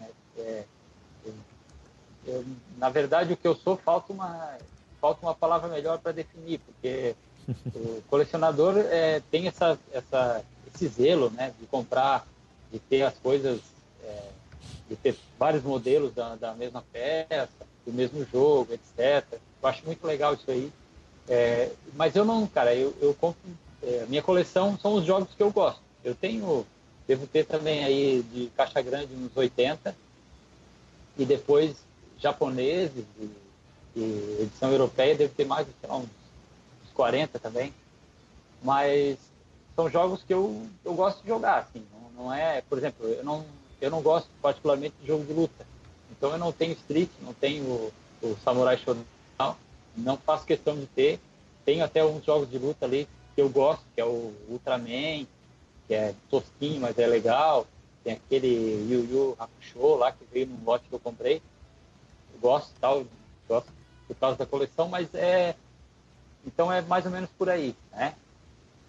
É, 0.01 0.05
é, 0.37 0.63
eu, 1.25 1.33
eu, 2.27 2.45
na 2.77 2.89
verdade 2.89 3.31
o 3.31 3.37
que 3.37 3.47
eu 3.47 3.55
sou 3.55 3.77
falta 3.77 4.11
uma 4.11 4.57
falta 4.99 5.25
uma 5.25 5.33
palavra 5.33 5.69
melhor 5.69 5.97
para 5.97 6.11
definir, 6.11 6.59
porque 6.59 7.15
o 7.73 8.03
colecionador 8.07 8.77
é, 8.77 9.21
tem 9.31 9.47
essa, 9.47 9.79
essa, 9.91 10.43
esse 10.75 10.87
zelo 10.87 11.31
né, 11.31 11.53
de 11.59 11.65
comprar, 11.65 12.27
de 12.71 12.77
ter 12.77 13.01
as 13.01 13.17
coisas, 13.17 13.61
é, 14.03 14.29
de 14.89 14.95
ter 14.97 15.17
vários 15.39 15.63
modelos 15.63 16.13
da, 16.13 16.35
da, 16.35 16.53
mesma 16.53 16.83
peça, 16.91 17.49
do 17.83 17.91
mesmo 17.91 18.23
jogo, 18.31 18.73
etc. 18.73 19.25
Eu 19.63 19.69
acho 19.69 19.83
muito 19.85 20.05
legal 20.05 20.35
isso 20.35 20.51
aí. 20.51 20.71
Mas 21.95 22.15
eu 22.15 22.25
não, 22.25 22.45
cara, 22.45 22.75
eu, 22.75 22.93
eu 23.01 23.13
compro. 23.15 23.41
É, 23.83 24.05
minha 24.07 24.21
coleção 24.21 24.77
são 24.79 24.93
os 24.93 25.05
jogos 25.05 25.33
que 25.35 25.41
eu 25.41 25.51
gosto. 25.51 25.81
Eu 26.03 26.13
tenho, 26.13 26.65
devo 27.07 27.25
ter 27.25 27.45
também 27.45 27.83
aí 27.83 28.23
de 28.23 28.47
caixa 28.55 28.81
grande 28.81 29.13
uns 29.15 29.35
80 29.35 29.95
e 31.17 31.25
depois 31.25 31.75
japoneses 32.19 33.05
e, 33.19 33.29
e 33.95 34.37
edição 34.41 34.71
europeia 34.71 35.15
deve 35.15 35.33
ter 35.33 35.45
mais 35.45 35.65
de 35.65 35.73
uns 35.89 36.07
40 36.93 37.39
também. 37.39 37.73
Mas 38.63 39.17
são 39.75 39.89
jogos 39.89 40.23
que 40.23 40.33
eu, 40.33 40.67
eu 40.85 40.93
gosto 40.93 41.21
de 41.23 41.27
jogar, 41.27 41.59
assim. 41.59 41.83
Não, 41.91 42.25
não 42.25 42.33
é, 42.33 42.61
por 42.61 42.77
exemplo, 42.77 43.07
eu 43.07 43.23
não, 43.23 43.43
eu 43.79 43.89
não 43.89 44.01
gosto 44.01 44.29
particularmente 44.41 44.95
de 45.01 45.07
jogo 45.07 45.25
de 45.25 45.33
luta. 45.33 45.65
Então 46.11 46.31
eu 46.31 46.37
não 46.37 46.51
tenho 46.51 46.73
Street, 46.73 47.09
não 47.21 47.33
tenho 47.33 47.63
o, 47.63 47.91
o 48.21 48.37
Samurai 48.43 48.77
Shodown, 48.77 49.03
não 49.97 50.17
faço 50.17 50.45
questão 50.45 50.75
de 50.77 50.85
ter. 50.85 51.19
Tenho 51.65 51.83
até 51.83 52.05
uns 52.05 52.23
jogos 52.23 52.49
de 52.49 52.59
luta 52.59 52.85
ali 52.85 53.07
eu 53.41 53.49
gosto, 53.49 53.83
que 53.93 54.01
é 54.01 54.05
o 54.05 54.33
Ultraman, 54.49 55.25
que 55.87 55.93
é 55.93 56.13
tosquinho, 56.29 56.81
mas 56.81 56.97
é 56.97 57.07
legal. 57.07 57.67
Tem 58.03 58.13
aquele 58.13 58.87
Yu 58.89 59.05
Yu 59.05 59.35
Hakusho 59.37 59.95
lá 59.95 60.11
que 60.11 60.23
veio 60.31 60.47
num 60.47 60.63
lote 60.63 60.85
que 60.87 60.93
eu 60.93 60.99
comprei. 60.99 61.41
Eu 62.33 62.39
gosto 62.39 62.71
tal, 62.79 63.05
gosto 63.47 63.69
por 64.07 64.15
causa 64.15 64.37
da 64.37 64.45
coleção, 64.45 64.87
mas 64.87 65.13
é 65.13 65.55
então 66.45 66.71
é 66.71 66.81
mais 66.81 67.05
ou 67.05 67.11
menos 67.11 67.29
por 67.37 67.49
aí, 67.49 67.75
né? 67.91 68.15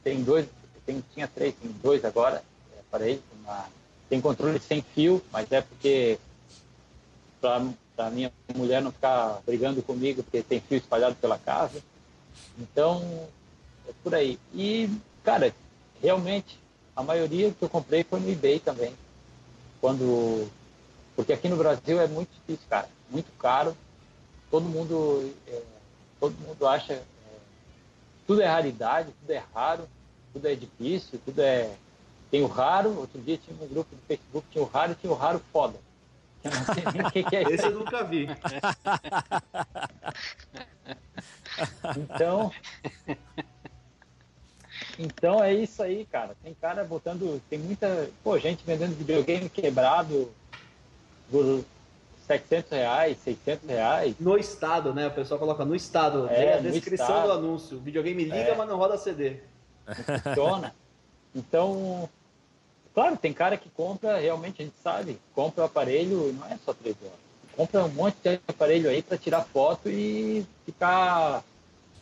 Tem 0.02 0.22
dois, 0.22 0.46
tem, 0.86 1.04
tinha 1.12 1.28
três, 1.28 1.54
tem 1.54 1.70
dois 1.82 2.04
agora, 2.04 2.42
é, 2.74 2.80
aparelhos, 2.80 3.22
uma, 3.40 3.66
tem 4.08 4.20
controle 4.20 4.58
sem 4.58 4.82
fio, 4.82 5.22
mas 5.30 5.50
é 5.52 5.60
porque 5.60 6.18
para 7.40 8.10
minha 8.10 8.32
mulher 8.54 8.80
não 8.80 8.90
ficar 8.90 9.40
brigando 9.44 9.82
comigo 9.82 10.22
porque 10.22 10.42
tem 10.42 10.60
fio 10.60 10.78
espalhado 10.78 11.14
pela 11.16 11.38
casa. 11.38 11.82
Então, 12.58 13.28
é 13.88 13.92
por 14.02 14.14
aí. 14.14 14.38
E, 14.54 14.88
cara, 15.24 15.54
realmente, 16.02 16.58
a 16.94 17.02
maioria 17.02 17.50
que 17.50 17.62
eu 17.62 17.68
comprei 17.68 18.04
foi 18.04 18.20
no 18.20 18.30
eBay 18.30 18.58
também. 18.60 18.94
Quando. 19.80 20.48
Porque 21.16 21.32
aqui 21.32 21.48
no 21.48 21.56
Brasil 21.56 22.00
é 22.00 22.06
muito 22.06 22.30
difícil, 22.34 22.66
cara. 22.68 22.88
Muito 23.10 23.30
caro. 23.38 23.76
Todo 24.50 24.64
mundo, 24.64 25.32
é, 25.46 25.62
todo 26.20 26.34
mundo 26.46 26.66
acha 26.66 27.02
tudo 28.26 28.40
é 28.40 28.46
raridade, 28.46 29.12
tudo 29.20 29.30
é 29.30 29.42
raro, 29.54 29.88
tudo 30.32 30.48
é 30.48 30.54
difícil, 30.54 31.20
tudo 31.24 31.40
é. 31.40 31.76
Tem 32.30 32.42
o 32.42 32.46
raro, 32.46 32.98
outro 32.98 33.20
dia 33.20 33.36
tinha 33.36 33.54
um 33.60 33.68
grupo 33.68 33.94
do 33.94 34.00
Facebook, 34.08 34.46
tinha 34.50 34.64
o 34.64 34.66
raro 34.66 34.92
e 34.92 34.94
tinha 34.94 35.12
o 35.12 35.16
raro 35.16 35.42
foda. 35.52 35.78
Eu 36.42 36.50
não 36.50 36.64
sei 36.64 36.82
nem 36.94 37.02
o 37.06 37.10
que, 37.10 37.22
que 37.22 37.36
é 37.36 37.42
Esse 37.42 37.66
eu 37.66 37.72
nunca 37.72 38.02
vi. 38.04 38.26
então. 41.98 42.50
Então 44.98 45.42
é 45.42 45.54
isso 45.54 45.82
aí, 45.82 46.06
cara. 46.10 46.36
Tem 46.42 46.54
cara 46.54 46.84
botando. 46.84 47.40
Tem 47.48 47.58
muita. 47.58 48.08
Pô, 48.22 48.38
gente 48.38 48.64
vendendo 48.64 48.96
videogame 48.96 49.48
quebrado 49.48 50.30
por 51.30 51.64
700 52.26 52.70
reais, 52.70 53.18
600 53.24 53.68
reais. 53.68 54.14
No 54.20 54.36
estado, 54.36 54.94
né? 54.94 55.08
O 55.08 55.10
pessoal 55.10 55.40
coloca 55.40 55.64
no 55.64 55.74
estado. 55.74 56.28
É, 56.28 56.54
a 56.54 56.60
descrição 56.60 57.06
estado. 57.06 57.26
do 57.26 57.32
anúncio. 57.32 57.78
O 57.78 57.80
videogame 57.80 58.24
liga, 58.24 58.36
é. 58.36 58.54
mas 58.54 58.68
não 58.68 58.76
roda 58.76 58.98
CD. 58.98 59.36
Funciona. 60.22 60.74
Então, 61.34 62.08
claro, 62.94 63.16
tem 63.16 63.32
cara 63.32 63.56
que 63.56 63.70
compra, 63.70 64.18
realmente 64.18 64.60
a 64.60 64.64
gente 64.64 64.76
sabe, 64.82 65.18
compra 65.34 65.62
o 65.62 65.66
aparelho, 65.66 66.32
não 66.34 66.46
é 66.46 66.58
só 66.62 66.74
3 66.74 66.94
horas. 67.02 67.18
Compra 67.56 67.84
um 67.84 67.88
monte 67.88 68.16
de 68.22 68.40
aparelho 68.46 68.90
aí 68.90 69.02
para 69.02 69.18
tirar 69.18 69.42
foto 69.44 69.88
e 69.88 70.46
ficar 70.64 71.42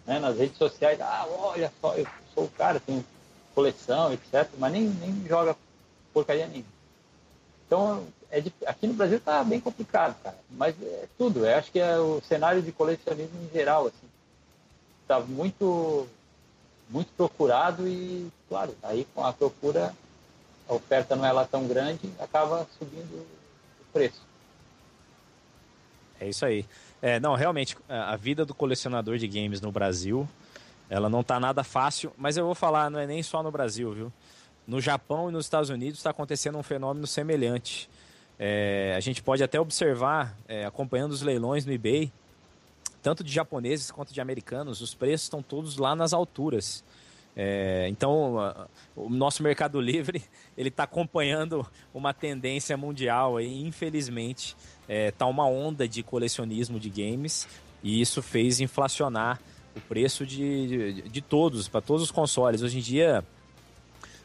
né, 0.06 0.18
nas 0.18 0.36
redes 0.36 0.56
sociais. 0.56 1.00
Ah, 1.00 1.26
olha 1.28 1.72
só, 1.80 1.94
eu 1.94 2.06
sou 2.35 2.44
o 2.44 2.51
cara, 2.51 2.81
tenho 2.81 3.05
coleção, 3.55 4.12
etc. 4.12 4.48
Mas 4.59 4.73
nem, 4.73 4.89
nem 4.89 5.27
joga 5.27 5.57
porcaria 6.12 6.47
nenhuma. 6.47 6.69
Então, 7.66 8.07
é 8.31 8.40
de, 8.40 8.52
aqui 8.66 8.86
no 8.86 8.94
Brasil 8.94 9.19
está 9.19 9.43
bem 9.44 9.61
complicado, 9.61 10.16
cara. 10.23 10.36
Mas 10.51 10.74
é 10.82 11.07
tudo. 11.16 11.47
Eu 11.47 11.57
acho 11.57 11.70
que 11.70 11.78
é 11.78 11.98
o 11.98 12.20
cenário 12.20 12.62
de 12.62 12.73
colecionismo 12.73 13.40
em 13.44 13.52
geral, 13.52 13.86
assim. 13.86 14.09
Está 15.02 15.20
muito, 15.20 16.09
muito 16.89 17.12
procurado 17.16 17.86
e, 17.86 18.28
claro, 18.48 18.74
aí 18.82 19.07
com 19.15 19.24
a 19.24 19.32
procura, 19.32 19.94
a 20.69 20.74
oferta 20.74 21.16
não 21.16 21.24
é 21.24 21.32
lá 21.32 21.44
tão 21.44 21.66
grande, 21.66 22.11
acaba 22.19 22.66
subindo 22.78 23.15
o 23.15 23.93
preço. 23.93 24.20
É 26.20 26.28
isso 26.28 26.44
aí. 26.44 26.65
É, 27.02 27.19
não, 27.19 27.35
realmente, 27.35 27.77
a 27.89 28.15
vida 28.16 28.44
do 28.44 28.55
colecionador 28.55 29.16
de 29.16 29.27
games 29.27 29.61
no 29.61 29.73
Brasil, 29.73 30.28
ela 30.90 31.08
não 31.08 31.22
tá 31.22 31.38
nada 31.38 31.62
fácil, 31.62 32.12
mas 32.18 32.36
eu 32.36 32.44
vou 32.44 32.54
falar, 32.54 32.90
não 32.90 32.98
é 32.98 33.06
nem 33.06 33.22
só 33.22 33.44
no 33.44 33.50
Brasil, 33.52 33.92
viu? 33.92 34.12
No 34.66 34.80
Japão 34.80 35.28
e 35.28 35.32
nos 35.32 35.46
Estados 35.46 35.70
Unidos 35.70 36.00
está 36.00 36.10
acontecendo 36.10 36.58
um 36.58 36.64
fenômeno 36.64 37.06
semelhante. 37.06 37.88
É, 38.36 38.92
a 38.96 39.00
gente 39.00 39.22
pode 39.22 39.42
até 39.42 39.60
observar, 39.60 40.36
é, 40.48 40.64
acompanhando 40.64 41.12
os 41.12 41.22
leilões 41.22 41.64
no 41.64 41.72
eBay, 41.72 42.12
tanto 43.00 43.22
de 43.22 43.32
japoneses 43.32 43.90
quanto 43.92 44.12
de 44.12 44.20
americanos, 44.20 44.80
os 44.80 44.92
preços 44.92 45.26
estão 45.26 45.42
todos 45.42 45.76
lá 45.76 45.94
nas 45.94 46.12
alturas. 46.12 46.82
É, 47.36 47.86
então, 47.88 48.34
o 48.96 49.08
nosso 49.08 49.44
Mercado 49.44 49.80
Livre 49.80 50.24
ele 50.58 50.70
está 50.70 50.82
acompanhando 50.82 51.64
uma 51.94 52.12
tendência 52.12 52.76
mundial. 52.76 53.40
E, 53.40 53.62
infelizmente, 53.62 54.56
está 54.88 55.26
uma 55.26 55.46
onda 55.46 55.86
de 55.86 56.02
colecionismo 56.02 56.80
de 56.80 56.90
games 56.90 57.46
e 57.82 58.00
isso 58.00 58.20
fez 58.20 58.60
inflacionar 58.60 59.40
o 59.76 59.80
preço 59.80 60.26
de, 60.26 60.66
de, 60.66 61.02
de 61.02 61.20
todos, 61.20 61.68
para 61.68 61.80
todos 61.80 62.02
os 62.02 62.10
consoles. 62.10 62.62
Hoje 62.62 62.78
em 62.78 62.82
dia, 62.82 63.24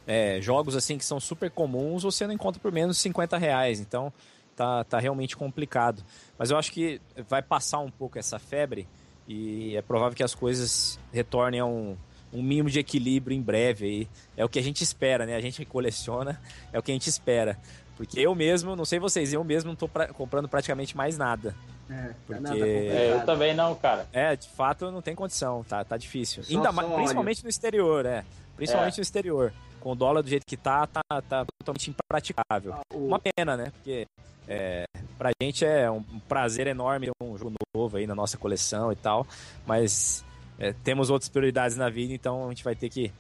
é, 0.08 0.40
jogos 0.42 0.76
assim 0.76 0.98
que 0.98 1.06
são 1.06 1.20
super 1.20 1.50
comuns, 1.50 2.04
você 2.04 2.26
não 2.28 2.34
encontra 2.34 2.62
por 2.62 2.72
menos 2.72 2.98
de 2.98 3.02
50 3.04 3.38
reais. 3.38 3.80
Então 3.80 4.12
tá, 4.56 4.84
tá 4.84 5.00
realmente 5.00 5.36
complicado. 5.36 6.04
Mas 6.38 6.52
eu 6.52 6.58
acho 6.58 6.72
que 6.72 7.02
vai 7.28 7.42
passar 7.42 7.80
um 7.80 7.92
pouco 7.92 8.18
essa 8.18 8.40
febre 8.40 8.88
E 9.28 9.76
é 9.76 9.82
provável 9.82 10.16
que 10.16 10.24
as 10.24 10.36
coisas 10.36 11.00
retornem 11.12 11.60
a 11.60 11.66
um, 11.66 11.98
um 12.32 12.42
mínimo 12.42 12.70
de 12.70 12.80
equilíbrio 12.80 13.36
em 13.36 13.42
breve 13.42 13.86
aí. 13.86 14.08
É 14.38 14.46
o 14.46 14.50
que 14.50 14.60
a 14.60 14.64
gente 14.64 14.84
espera, 14.84 15.26
né? 15.26 15.36
A 15.36 15.42
gente 15.42 15.64
coleciona, 15.66 16.40
é 16.72 16.80
o 16.80 16.84
que 16.84 16.92
a 16.92 16.94
gente 16.94 17.08
espera. 17.08 17.60
Porque 17.98 18.20
eu 18.20 18.36
mesmo, 18.36 18.76
não 18.76 18.84
sei 18.86 19.00
vocês, 19.00 19.32
eu 19.34 19.44
mesmo 19.44 19.70
não 19.70 19.76
tô 19.76 19.88
pra, 19.88 20.08
comprando 20.10 20.50
praticamente 20.50 20.96
mais 20.98 21.18
nada. 21.18 21.56
É, 21.90 22.12
Porque- 22.26 22.42
nada 22.42 22.58
É, 22.68 23.14
eu 23.14 23.26
também 23.26 23.54
não, 23.54 23.74
cara. 23.76 24.08
É, 24.12 24.36
de 24.36 24.48
fato 24.50 24.90
não 24.92 25.02
tem 25.02 25.16
condição, 25.16 25.64
tá, 25.64 25.84
tá 25.84 25.96
difícil. 25.98 26.44
Só- 26.44 26.52
Ainda 26.54 26.70
só 26.70 26.74
mais, 26.74 26.94
principalmente 26.94 27.44
no 27.44 27.50
exterior, 27.50 28.06
é. 28.06 28.24
Principalmente 28.56 28.96
É. 28.96 28.98
no 28.98 29.04
exterior. 29.04 29.54
Com 29.80 29.92
o 29.92 29.96
dólar 29.96 30.22
do 30.24 30.30
jeito 30.30 30.44
que 30.48 30.58
tá, 30.58 30.88
tá, 30.88 31.02
tá 31.22 31.46
totalmente 31.60 31.92
impraticável. 31.92 32.74
Ah, 32.74 32.82
o- 32.94 33.08
Uma 33.08 33.20
pena, 33.20 33.56
né? 33.56 33.72
Porque 33.72 34.06
é, 34.48 34.86
pra 35.18 35.30
gente 35.42 35.64
é 35.64 35.90
um 35.90 36.02
prazer 36.28 36.68
enorme 36.68 37.08
ter 37.08 37.12
um 37.24 37.38
jogo 37.38 37.54
novo 37.76 37.98
aí 37.98 38.06
na 38.08 38.16
nossa 38.16 38.38
coleção 38.38 38.92
e 38.92 38.96
tal, 38.96 39.26
mas 39.66 40.24
é, 40.60 40.74
temos 40.84 41.10
outras 41.10 41.30
prioridades 41.30 41.78
na 41.78 41.90
vida, 41.90 42.14
então 42.14 42.46
a 42.46 42.50
gente 42.50 42.64
vai 42.64 42.76
ter 42.76 42.90
que, 42.90 43.12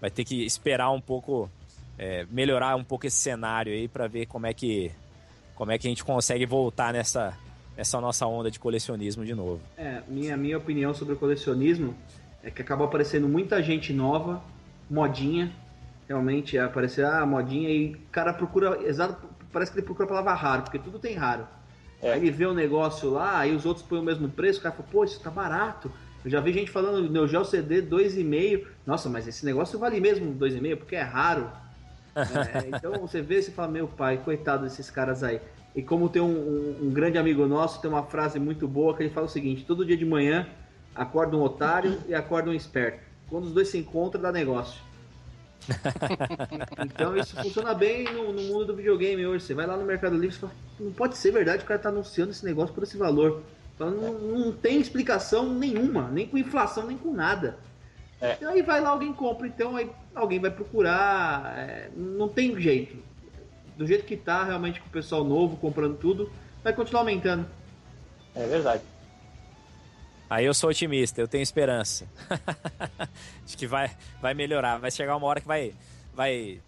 vai 0.00 0.10
ter 0.10 0.24
que 0.24 0.44
esperar 0.44 0.90
um 0.90 1.00
pouco, 1.00 1.50
é, 2.00 2.26
melhorar 2.30 2.76
um 2.76 2.82
pouco 2.82 3.06
esse 3.06 3.16
cenário 3.16 3.70
aí 3.70 3.86
pra 3.86 4.06
ver 4.06 4.24
como 4.24 4.46
é 4.46 4.54
que, 4.54 4.90
como 5.54 5.70
é 5.70 5.76
que 5.76 5.86
a 5.86 5.90
gente 5.90 6.02
consegue 6.02 6.46
voltar 6.46 6.94
nessa, 6.94 7.36
nessa 7.76 8.00
nossa 8.00 8.26
onda 8.26 8.50
de 8.50 8.58
colecionismo 8.58 9.22
de 9.22 9.34
novo. 9.34 9.60
É, 9.76 10.00
minha, 10.08 10.34
minha 10.34 10.56
opinião 10.56 10.94
sobre 10.94 11.12
o 11.12 11.16
colecionismo 11.18 11.94
é 12.42 12.50
que 12.50 12.62
acaba 12.62 12.86
aparecendo 12.86 13.28
muita 13.28 13.62
gente 13.62 13.92
nova, 13.92 14.42
modinha, 14.88 15.52
realmente 16.08 16.56
é 16.56 16.62
aparecer 16.62 17.04
a 17.04 17.26
modinha 17.26 17.68
e 17.68 17.92
o 17.92 17.98
cara 18.10 18.32
procura, 18.32 18.80
exato, 18.82 19.28
parece 19.52 19.70
que 19.70 19.78
ele 19.78 19.84
procura 19.84 20.06
a 20.06 20.08
palavra 20.08 20.32
raro, 20.32 20.62
porque 20.62 20.78
tudo 20.78 20.98
tem 20.98 21.14
raro. 21.14 21.46
É. 22.00 22.14
Aí 22.14 22.20
ele 22.20 22.30
vê 22.30 22.46
o 22.46 22.54
negócio 22.54 23.10
lá, 23.10 23.40
aí 23.40 23.54
os 23.54 23.66
outros 23.66 23.84
põem 23.84 24.00
o 24.00 24.02
mesmo 24.02 24.26
preço, 24.26 24.58
o 24.58 24.62
cara 24.62 24.74
fala, 24.74 24.88
pô, 24.90 25.04
isso 25.04 25.20
tá 25.20 25.28
barato. 25.28 25.92
Eu 26.24 26.30
já 26.30 26.40
vi 26.40 26.50
gente 26.54 26.70
falando 26.70 27.10
Neo 27.10 27.28
Geo 27.28 27.44
CD 27.44 27.82
2,5. 27.82 28.66
Nossa, 28.86 29.08
mas 29.10 29.26
esse 29.26 29.44
negócio 29.44 29.78
vale 29.78 30.00
mesmo 30.00 30.34
2,5 30.34 30.76
porque 30.76 30.96
é 30.96 31.02
raro. 31.02 31.50
É, 32.16 32.76
então 32.76 32.92
você 33.00 33.20
vê 33.22 33.38
e 33.38 33.42
fala, 33.44 33.68
meu 33.68 33.86
pai, 33.88 34.18
coitado 34.18 34.64
desses 34.64 34.90
caras 34.90 35.22
aí. 35.22 35.40
E 35.74 35.82
como 35.82 36.08
tem 36.08 36.20
um, 36.20 36.26
um- 36.26 36.76
um 36.82 36.90
grande 36.90 37.16
amigo 37.18 37.46
nosso, 37.46 37.80
tem 37.80 37.88
uma 37.90 38.02
frase 38.02 38.40
muito 38.40 38.66
boa 38.66 38.96
que 38.96 39.02
ele 39.04 39.10
fala 39.10 39.26
o 39.26 39.30
seguinte: 39.30 39.64
todo 39.64 39.84
dia 39.84 39.96
de 39.96 40.04
manhã 40.04 40.48
acorda 40.94 41.36
um 41.36 41.42
otário 41.42 42.00
e 42.08 42.14
acorda 42.14 42.50
um 42.50 42.54
esperto. 42.54 43.00
Quando 43.28 43.44
os 43.44 43.52
dois 43.52 43.68
se 43.68 43.78
encontram, 43.78 44.20
dá 44.20 44.32
negócio. 44.32 44.80
então 46.84 47.16
isso 47.16 47.36
funciona 47.36 47.74
bem 47.74 48.04
no, 48.12 48.32
no 48.32 48.42
mundo 48.42 48.66
do 48.66 48.76
videogame 48.76 49.24
hoje. 49.26 49.44
Você 49.44 49.54
vai 49.54 49.66
lá 49.66 49.76
no 49.76 49.84
Mercado 49.84 50.16
Livre 50.16 50.34
e 50.34 50.38
fala, 50.38 50.52
não 50.80 50.92
pode 50.92 51.16
ser 51.16 51.30
verdade 51.30 51.58
que 51.58 51.64
o 51.64 51.68
cara 51.68 51.78
tá 51.80 51.88
anunciando 51.90 52.30
esse 52.32 52.44
negócio 52.44 52.74
por 52.74 52.82
esse 52.82 52.96
valor. 52.96 53.42
Fala, 53.78 53.90
não, 53.92 54.12
não 54.18 54.52
tem 54.52 54.80
explicação 54.80 55.52
nenhuma, 55.54 56.08
nem 56.10 56.26
com 56.26 56.36
inflação, 56.36 56.86
nem 56.86 56.96
com 56.98 57.12
nada. 57.12 57.58
É. 58.20 58.36
E 58.40 58.44
aí 58.44 58.62
vai 58.62 58.80
lá, 58.80 58.90
alguém 58.90 59.12
compra, 59.12 59.46
então 59.46 59.76
aí 59.76 59.90
alguém 60.14 60.38
vai 60.38 60.50
procurar. 60.50 61.58
é, 61.58 61.90
não 61.96 62.28
tem 62.28 62.58
jeito. 62.60 62.96
Do 63.76 63.86
jeito 63.86 64.04
que 64.04 64.16
tá, 64.16 64.44
realmente 64.44 64.80
com 64.80 64.88
o 64.88 64.90
pessoal 64.90 65.24
novo 65.24 65.56
comprando 65.56 65.96
tudo, 65.96 66.30
vai 66.62 66.72
continuar 66.72 67.00
aumentando. 67.00 67.46
É 68.34 68.46
verdade. 68.46 68.82
Aí 70.28 70.44
eu 70.44 70.54
sou 70.54 70.70
otimista, 70.70 71.20
eu 71.20 71.26
tenho 71.26 71.42
esperança. 71.42 72.06
Acho 73.44 73.56
que 73.56 73.66
vai, 73.66 73.90
vai 74.20 74.34
melhorar, 74.34 74.78
vai 74.78 74.90
chegar 74.90 75.16
uma 75.16 75.26
hora 75.26 75.40
que 75.40 75.46
vai 75.46 75.74
vai 76.14 76.60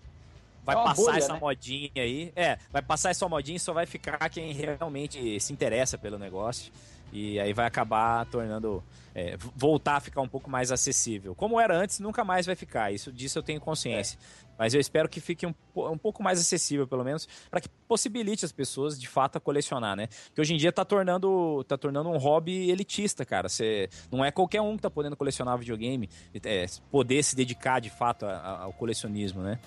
vai 0.64 0.76
É 0.76 0.82
passar 0.82 1.02
bolha, 1.02 1.18
essa 1.18 1.32
né? 1.34 1.38
modinha 1.40 1.90
aí. 1.96 2.32
É, 2.34 2.58
vai 2.72 2.82
passar 2.82 3.10
essa 3.10 3.28
modinha 3.28 3.56
e 3.56 3.60
só 3.60 3.72
vai 3.72 3.86
ficar 3.86 4.18
quem 4.30 4.52
realmente 4.52 5.38
se 5.38 5.52
interessa 5.52 5.98
pelo 5.98 6.18
negócio. 6.18 6.72
E 7.12 7.38
aí 7.38 7.52
vai 7.52 7.66
acabar 7.66 8.24
tornando 8.26 8.82
é, 9.14 9.36
voltar 9.54 9.96
a 9.96 10.00
ficar 10.00 10.22
um 10.22 10.28
pouco 10.28 10.48
mais 10.48 10.72
acessível. 10.72 11.34
Como 11.34 11.60
era 11.60 11.76
antes, 11.76 12.00
nunca 12.00 12.24
mais 12.24 12.46
vai 12.46 12.56
ficar. 12.56 12.90
Isso 12.92 13.12
disso 13.12 13.38
eu 13.38 13.42
tenho 13.42 13.60
consciência. 13.60 14.18
Mas 14.58 14.72
eu 14.74 14.80
espero 14.80 15.08
que 15.08 15.20
fique 15.20 15.46
um, 15.46 15.52
um 15.76 15.98
pouco 15.98 16.22
mais 16.22 16.38
acessível, 16.38 16.86
pelo 16.86 17.02
menos, 17.04 17.28
para 17.50 17.60
que 17.60 17.68
possibilite 17.88 18.44
as 18.44 18.52
pessoas 18.52 18.98
de 18.98 19.08
fato 19.08 19.36
a 19.36 19.40
colecionar, 19.40 19.96
né? 19.96 20.08
Que 20.34 20.40
hoje 20.40 20.54
em 20.54 20.56
dia 20.56 20.70
tá 20.72 20.84
tornando, 20.84 21.64
tá 21.64 21.76
tornando 21.76 22.08
um 22.08 22.16
hobby 22.16 22.70
elitista, 22.70 23.24
cara. 23.24 23.48
Você 23.48 23.88
não 24.10 24.24
é 24.24 24.30
qualquer 24.30 24.60
um 24.60 24.76
que 24.76 24.82
tá 24.82 24.90
podendo 24.90 25.16
colecionar 25.16 25.58
videogame, 25.58 26.08
é, 26.44 26.66
poder 26.90 27.22
se 27.22 27.34
dedicar 27.36 27.80
de 27.80 27.90
fato 27.90 28.24
a- 28.24 28.32
a- 28.32 28.58
ao 28.62 28.72
colecionismo, 28.72 29.42
né? 29.42 29.58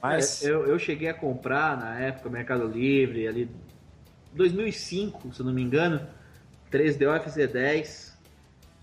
Mas 0.00 0.44
É, 0.44 0.50
eu, 0.50 0.66
eu 0.66 0.78
cheguei 0.78 1.08
a 1.08 1.14
comprar 1.14 1.76
na 1.76 1.98
época 1.98 2.28
Mercado 2.30 2.66
Livre, 2.68 3.26
ali 3.26 3.50
2005, 4.32 5.32
se 5.34 5.40
eu 5.40 5.46
não 5.46 5.52
me 5.52 5.62
engano, 5.62 6.06
3DO 6.74 7.24
FZ10, 7.24 8.14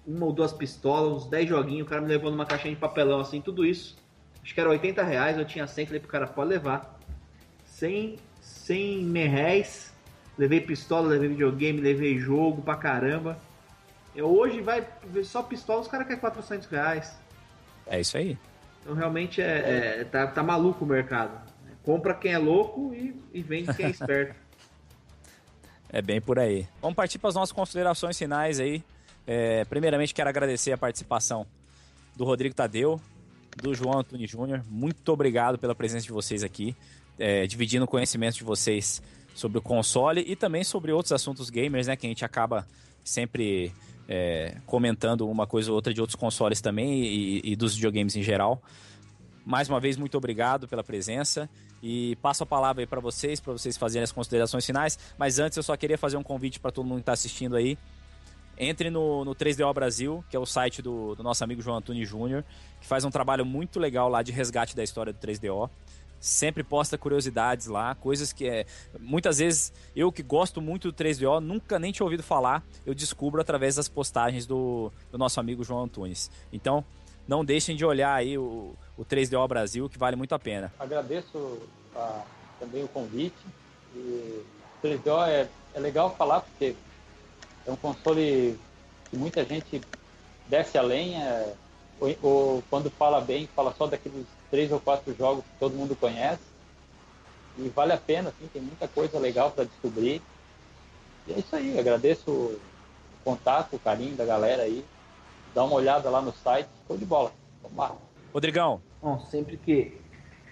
uma 0.08 0.26
ou 0.26 0.32
duas 0.32 0.54
pistolas, 0.54 1.12
uns 1.24 1.30
10 1.30 1.50
joguinhos, 1.50 1.86
o 1.86 1.90
cara 1.90 2.02
me 2.02 2.08
levou 2.08 2.32
numa 2.32 2.46
caixinha 2.46 2.74
de 2.74 2.80
papelão 2.80 3.20
assim, 3.20 3.42
tudo 3.42 3.66
isso. 3.66 3.98
Acho 4.42 4.54
que 4.54 4.60
era 4.62 4.70
80 4.70 5.04
reais, 5.04 5.38
eu 5.38 5.44
tinha 5.44 5.68
100, 5.68 5.86
falei 5.88 6.00
pro 6.00 6.10
cara, 6.10 6.26
pode 6.26 6.50
levar. 6.50 6.98
100, 7.66 8.18
100 8.42 9.04
merréis, 9.04 9.94
levei 10.38 10.62
pistola, 10.62 11.10
levei 11.10 11.28
videogame, 11.30 11.82
levei 11.82 12.18
jogo 12.18 12.62
pra 12.62 12.76
caramba. 12.76 13.38
Eu, 14.16 14.28
hoje 14.28 14.62
vai 14.62 14.88
ver 15.04 15.26
só 15.26 15.44
pistola, 15.44 15.82
os 15.82 15.88
caras 15.88 16.08
querem 16.08 16.22
400 16.22 16.68
reais. 16.68 17.18
é 17.88 18.00
isso 18.00 18.16
aí. 18.18 18.38
Então 18.82 18.96
realmente 18.96 19.42
é, 19.42 20.00
é- 20.00 20.04
tá, 20.06 20.28
tá 20.28 20.42
maluco 20.42 20.86
o 20.86 20.88
mercado. 20.88 21.40
Compra 21.84 22.14
quem 22.14 22.32
é 22.32 22.38
louco 22.38 22.94
e, 22.94 23.16
e 23.34 23.42
vende 23.42 23.74
quem 23.74 23.86
é 23.86 23.90
esperto. 23.90 24.36
É 25.94 26.02
bem 26.02 26.22
por 26.22 26.40
aí. 26.40 26.66
Vamos 26.82 26.96
partir 26.96 27.20
para 27.20 27.30
as 27.30 27.36
nossas 27.36 27.52
considerações 27.52 28.18
finais 28.18 28.62
aí. 28.62 28.82
É, 29.28 29.66
primeiramente, 29.66 30.14
quero 30.14 30.30
agradecer 30.30 30.72
a 30.72 30.78
participação 30.78 31.46
do 32.16 32.24
Rodrigo 32.24 32.56
Tadeu, 32.56 33.00
do 33.62 33.74
João 33.76 34.00
Antunes 34.00 34.30
Júnior. 34.30 34.64
Muito 34.70 35.10
obrigado 35.12 35.58
pela 35.58 35.76
presença 35.76 36.06
de 36.06 36.12
vocês 36.14 36.44
aqui, 36.44 36.76
é, 37.20 37.46
dividindo 37.46 37.84
o 37.84 37.88
conhecimento 37.88 38.36
de 38.36 38.44
vocês 38.44 39.02
sobre 39.36 39.58
o 39.58 39.62
console 39.62 40.24
e 40.26 40.34
também 40.34 40.64
sobre 40.64 40.94
outros 40.94 41.12
assuntos 41.12 41.50
gamers, 41.50 41.88
né? 41.88 41.98
Que 41.98 42.08
a 42.08 42.10
gente 42.10 42.24
acaba 42.24 42.66
sempre 43.04 43.74
é, 44.08 44.56
comentando 44.66 45.30
uma 45.30 45.46
coisa 45.46 45.72
ou 45.72 45.76
outra 45.76 45.94
de 45.94 46.00
outros 46.00 46.16
consoles 46.16 46.62
também 46.62 47.04
e, 47.04 47.42
e 47.44 47.56
dos 47.56 47.76
videogames 47.76 48.16
em 48.16 48.24
geral. 48.24 48.62
Mais 49.46 49.68
uma 49.68 49.80
vez, 49.80 49.98
muito 49.98 50.18
obrigado 50.18 50.68
pela 50.70 50.84
presença. 50.84 51.50
E 51.82 52.16
passo 52.18 52.44
a 52.44 52.46
palavra 52.46 52.84
aí 52.84 52.88
para 52.88 53.00
vocês, 53.00 53.40
para 53.40 53.54
vocês 53.54 53.78
fazerem 53.78 54.04
as 54.04 54.12
considerações 54.12 54.66
finais. 54.66 55.00
Mas 55.18 55.40
antes, 55.40 55.58
eu 55.58 55.64
só 55.64 55.76
queria 55.76 55.98
fazer 55.98 56.18
um 56.18 56.24
convite 56.24 56.60
para 56.60 56.72
todo 56.72 56.86
mundo 56.86 56.98
que 56.98 57.04
está 57.04 57.14
assistindo 57.14 57.56
aí. 57.56 57.78
Entre 58.58 58.92
no, 58.92 59.26
no 59.26 59.34
3DO 59.34 59.74
Brasil, 59.74 60.24
que 60.30 60.36
é 60.36 60.40
o 60.40 60.46
site 60.46 60.82
do, 60.82 61.16
do 61.16 61.24
nosso 61.24 61.44
amigo 61.44 61.62
João 61.62 61.78
Antunes 61.78 62.08
Júnior, 62.08 62.44
que 62.80 62.86
faz 62.86 63.04
um 63.04 63.10
trabalho 63.10 63.44
muito 63.46 63.80
legal 63.80 64.08
lá 64.08 64.22
de 64.22 64.32
resgate 64.32 64.76
da 64.76 64.84
história 64.84 65.12
do 65.12 65.20
3DO. 65.20 65.70
Sempre 66.20 66.64
posta 66.64 66.96
curiosidades 67.00 67.66
lá, 67.66 67.96
coisas 67.96 68.32
que 68.32 68.48
é. 68.48 68.68
Muitas 69.00 69.40
vezes 69.40 69.74
eu 69.96 70.12
que 70.12 70.22
gosto 70.22 70.62
muito 70.62 70.92
do 70.92 70.94
3DO, 70.94 71.40
nunca 71.40 71.80
nem 71.80 71.92
tinha 71.92 72.06
ouvido 72.06 72.22
falar, 72.22 72.64
eu 72.86 72.94
descubro 72.94 73.42
através 73.42 73.78
das 73.78 73.90
postagens 73.90 74.46
do, 74.46 74.92
do 75.12 75.18
nosso 75.18 75.40
amigo 75.40 75.64
João 75.64 75.86
Antunes. 75.86 76.30
Então, 76.54 76.86
não 77.32 77.46
deixem 77.46 77.78
de 77.78 77.86
olhar 77.86 78.14
aí 78.14 78.38
o, 78.38 78.76
o 78.98 79.06
3DO 79.06 79.48
Brasil, 79.48 79.88
que 79.88 79.98
vale 79.98 80.18
muito 80.18 80.36
a 80.36 80.40
pena. 80.40 80.70
Agradeço 80.78 81.60
ah, 81.96 82.24
também 82.60 82.84
o 82.84 82.90
convite. 82.90 83.42
E 83.96 84.44
3DO 84.84 85.30
é, 85.30 85.48
é 85.74 85.80
legal 85.80 86.14
falar 86.18 86.42
porque 86.42 86.76
é 87.66 87.72
um 87.72 87.78
console 87.78 88.60
que 89.10 89.16
muita 89.16 89.46
gente 89.46 89.82
desce 90.48 90.78
a 90.78 90.82
lenha, 90.82 91.54
ou, 92.02 92.18
ou 92.22 92.64
quando 92.70 92.92
fala 92.92 93.22
bem, 93.22 93.48
fala 93.56 93.74
só 93.78 93.88
daqueles 93.88 94.26
três 94.50 94.70
ou 94.70 94.82
quatro 94.82 95.16
jogos 95.16 95.46
que 95.46 95.58
todo 95.58 95.74
mundo 95.78 95.96
conhece. 95.96 96.44
E 97.58 97.70
vale 97.70 97.94
a 97.94 97.98
pena, 97.98 98.28
assim, 98.28 98.50
tem 98.52 98.62
muita 98.62 98.90
coisa 98.90 99.18
legal 99.18 99.52
para 99.52 99.64
descobrir. 99.64 100.22
E 101.26 101.32
é 101.32 101.40
isso 101.40 101.56
aí, 101.56 101.80
agradeço 101.80 102.30
o 102.30 102.60
contato, 103.24 103.78
o 103.78 103.80
carinho 103.80 104.18
da 104.18 104.26
galera 104.26 104.64
aí. 104.64 104.84
Dá 105.54 105.64
uma 105.64 105.76
olhada 105.76 106.10
lá 106.10 106.22
no 106.22 106.32
site, 106.32 106.68
show 106.88 106.98
de 106.98 107.06
bola. 107.06 107.32
Vamos 107.62 107.78
lá. 107.78 107.96
Rodrigão, 108.34 108.82
Bom, 109.02 109.20
sempre 109.20 109.58
que 109.58 110.00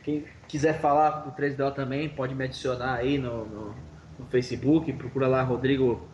quem 0.03 0.25
quiser 0.47 0.79
falar 0.79 1.21
do 1.21 1.31
3DO 1.31 1.73
também, 1.73 2.09
pode 2.09 2.33
me 2.33 2.43
adicionar 2.43 2.95
aí 2.95 3.17
no, 3.17 3.45
no, 3.45 3.75
no 4.17 4.25
Facebook, 4.25 4.91
procura 4.93 5.27
lá 5.27 5.43
Rodrigo 5.43 6.07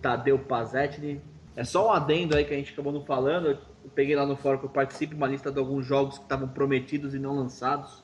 Tadeu 0.00 0.38
Pazetti. 0.38 1.20
É 1.54 1.64
só 1.64 1.88
um 1.88 1.92
adendo 1.92 2.34
aí 2.34 2.44
que 2.44 2.54
a 2.54 2.56
gente 2.56 2.72
acabou 2.72 2.92
não 2.92 3.04
falando. 3.04 3.48
Eu 3.48 3.58
peguei 3.94 4.16
lá 4.16 4.24
no 4.24 4.36
fórum 4.36 4.58
que 4.58 4.64
eu 4.64 4.70
participo 4.70 5.14
uma 5.14 5.26
lista 5.26 5.52
de 5.52 5.58
alguns 5.58 5.84
jogos 5.84 6.16
que 6.16 6.24
estavam 6.24 6.48
prometidos 6.48 7.14
e 7.14 7.18
não 7.18 7.36
lançados. 7.36 8.02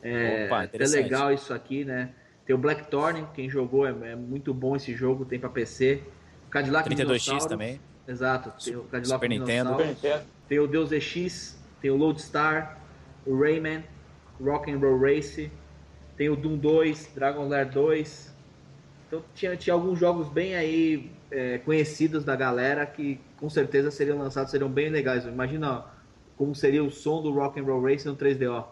É, 0.00 0.46
Opa, 0.46 0.64
é 0.72 0.86
legal 0.86 1.32
isso 1.32 1.52
aqui, 1.52 1.84
né? 1.84 2.10
Tem 2.44 2.54
o 2.54 2.58
Blackthorn, 2.58 3.26
quem 3.34 3.50
jogou, 3.50 3.88
é, 3.88 3.90
é 4.12 4.14
muito 4.14 4.54
bom 4.54 4.76
esse 4.76 4.94
jogo, 4.94 5.24
tem 5.24 5.40
pra 5.40 5.48
PC. 5.48 6.00
O 6.46 6.50
Cadillac 6.50 6.88
32X 6.88 6.94
Dinossauros. 6.96 7.46
também. 7.46 7.80
Exato, 8.08 8.52
tem 8.62 8.76
o 8.76 8.84
Cadillac 8.84 9.06
Super 9.06 9.28
Nintendo. 9.28 9.70
Dinossauros. 9.70 9.96
Super 9.96 10.08
Nintendo. 10.08 10.36
Tem 10.48 10.58
o 10.60 10.66
Deus 10.66 10.92
Ex, 10.92 11.58
tem 11.80 11.90
o 11.90 11.96
Lodestar, 11.96 12.78
o 13.26 13.36
Rayman, 13.38 13.84
Rock 14.40 14.70
and 14.70 14.78
Roll 14.78 14.98
Race, 15.00 15.50
tem 16.16 16.28
o 16.28 16.36
Doom 16.36 16.56
2, 16.56 17.10
Dragon 17.14 17.48
Lair 17.48 17.70
2, 17.70 18.34
Então 19.06 19.22
tinha, 19.34 19.56
tinha 19.56 19.74
alguns 19.74 19.98
jogos 19.98 20.28
bem 20.28 20.54
aí 20.54 21.10
é, 21.30 21.58
conhecidos 21.58 22.24
da 22.24 22.36
galera 22.36 22.86
que 22.86 23.20
com 23.38 23.50
certeza 23.50 23.90
seriam 23.90 24.18
lançados, 24.18 24.50
seriam 24.50 24.70
bem 24.70 24.88
legais. 24.88 25.24
Imagina 25.24 25.84
como 26.36 26.54
seria 26.54 26.82
o 26.82 26.90
som 26.90 27.22
do 27.22 27.32
Rock 27.32 27.60
and 27.60 27.64
Roll 27.64 27.82
Racing 27.82 28.08
no 28.08 28.16
3DO. 28.16 28.64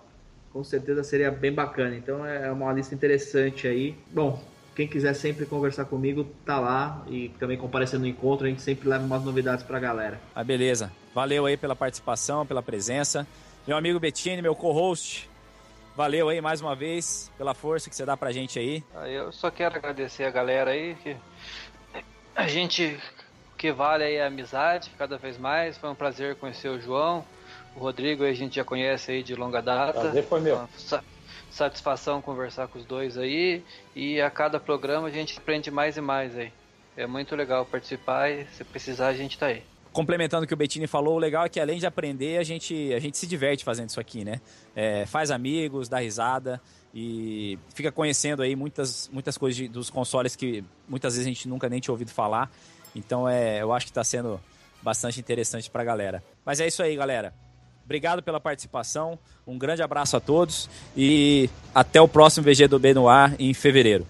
Com 0.52 0.62
certeza 0.62 1.02
seria 1.02 1.30
bem 1.30 1.52
bacana. 1.52 1.96
Então 1.96 2.24
é 2.24 2.50
uma 2.50 2.72
lista 2.72 2.94
interessante 2.94 3.66
aí. 3.66 3.96
Bom, 4.12 4.42
quem 4.74 4.88
quiser 4.88 5.14
sempre 5.14 5.46
conversar 5.46 5.84
comigo, 5.84 6.24
tá 6.44 6.58
lá 6.58 7.02
e 7.08 7.28
também 7.38 7.56
comparecer 7.56 7.98
no 7.98 8.06
encontro, 8.06 8.46
a 8.46 8.50
gente 8.50 8.62
sempre 8.62 8.88
leva 8.88 9.04
umas 9.04 9.24
novidades 9.24 9.64
pra 9.64 9.78
galera. 9.78 10.20
Ah, 10.34 10.42
beleza. 10.42 10.92
Valeu 11.14 11.46
aí 11.46 11.56
pela 11.56 11.76
participação, 11.76 12.44
pela 12.44 12.62
presença. 12.62 13.26
Meu 13.66 13.76
amigo 13.76 14.00
Bettini, 14.00 14.42
meu 14.42 14.54
co-host, 14.54 15.30
valeu 15.96 16.28
aí 16.28 16.40
mais 16.40 16.60
uma 16.60 16.74
vez 16.74 17.30
pela 17.38 17.54
força 17.54 17.88
que 17.88 17.96
você 17.96 18.04
dá 18.04 18.16
pra 18.16 18.32
gente 18.32 18.58
aí. 18.58 18.82
Ah, 18.94 19.08
eu 19.08 19.32
só 19.32 19.50
quero 19.50 19.76
agradecer 19.76 20.24
a 20.24 20.30
galera 20.30 20.72
aí, 20.72 20.96
que 20.96 21.16
a 22.34 22.48
gente 22.48 22.98
que 23.56 23.72
vale 23.72 24.04
aí 24.04 24.20
a 24.20 24.26
amizade 24.26 24.90
cada 24.98 25.16
vez 25.16 25.38
mais. 25.38 25.78
Foi 25.78 25.88
um 25.88 25.94
prazer 25.94 26.36
conhecer 26.36 26.68
o 26.68 26.80
João. 26.80 27.24
O 27.74 27.80
Rodrigo 27.80 28.24
a 28.24 28.32
gente 28.32 28.56
já 28.56 28.64
conhece 28.64 29.12
aí 29.12 29.22
de 29.22 29.34
longa 29.34 29.62
data. 29.62 30.00
Prazer 30.00 30.24
foi 30.24 30.40
meu 30.40 30.68
satisfação 31.54 32.20
conversar 32.20 32.68
com 32.68 32.78
os 32.78 32.84
dois 32.84 33.16
aí. 33.16 33.62
E 33.94 34.20
a 34.20 34.30
cada 34.30 34.58
programa 34.58 35.08
a 35.08 35.10
gente 35.10 35.38
aprende 35.38 35.70
mais 35.70 35.96
e 35.96 36.00
mais 36.00 36.36
aí. 36.36 36.52
É 36.96 37.06
muito 37.06 37.34
legal 37.34 37.64
participar 37.64 38.30
e 38.30 38.46
se 38.52 38.64
precisar 38.64 39.08
a 39.08 39.14
gente 39.14 39.38
tá 39.38 39.46
aí. 39.46 39.62
Complementando 39.92 40.44
o 40.44 40.48
que 40.48 40.54
o 40.54 40.56
Bettini 40.56 40.88
falou, 40.88 41.14
o 41.14 41.18
legal 41.18 41.44
é 41.44 41.48
que 41.48 41.60
além 41.60 41.78
de 41.78 41.86
aprender, 41.86 42.38
a 42.38 42.42
gente, 42.42 42.92
a 42.92 42.98
gente 42.98 43.16
se 43.16 43.26
diverte 43.26 43.64
fazendo 43.64 43.88
isso 43.88 44.00
aqui, 44.00 44.24
né? 44.24 44.40
É, 44.74 45.06
faz 45.06 45.30
amigos, 45.30 45.88
dá 45.88 45.98
risada 45.98 46.60
e 46.92 47.56
fica 47.74 47.92
conhecendo 47.92 48.42
aí 48.42 48.56
muitas, 48.56 49.08
muitas 49.12 49.38
coisas 49.38 49.56
de, 49.56 49.68
dos 49.68 49.90
consoles 49.90 50.34
que 50.34 50.64
muitas 50.88 51.14
vezes 51.14 51.26
a 51.26 51.28
gente 51.28 51.48
nunca 51.48 51.68
nem 51.68 51.78
tinha 51.78 51.92
ouvido 51.92 52.10
falar. 52.10 52.50
Então 52.94 53.28
é, 53.28 53.62
eu 53.62 53.72
acho 53.72 53.86
que 53.86 53.90
está 53.92 54.02
sendo 54.02 54.40
bastante 54.82 55.20
interessante 55.20 55.70
para 55.70 55.82
a 55.82 55.84
galera. 55.84 56.24
Mas 56.44 56.60
é 56.60 56.66
isso 56.66 56.82
aí, 56.82 56.96
galera. 56.96 57.32
Obrigado 57.84 58.22
pela 58.22 58.40
participação, 58.40 59.18
um 59.46 59.58
grande 59.58 59.82
abraço 59.82 60.16
a 60.16 60.20
todos 60.20 60.70
e 60.96 61.50
até 61.74 62.00
o 62.00 62.08
próximo 62.08 62.44
VG 62.44 62.66
do 62.66 62.78
B 62.78 62.94
no 62.94 63.08
ar 63.08 63.34
em 63.38 63.52
fevereiro. 63.52 64.06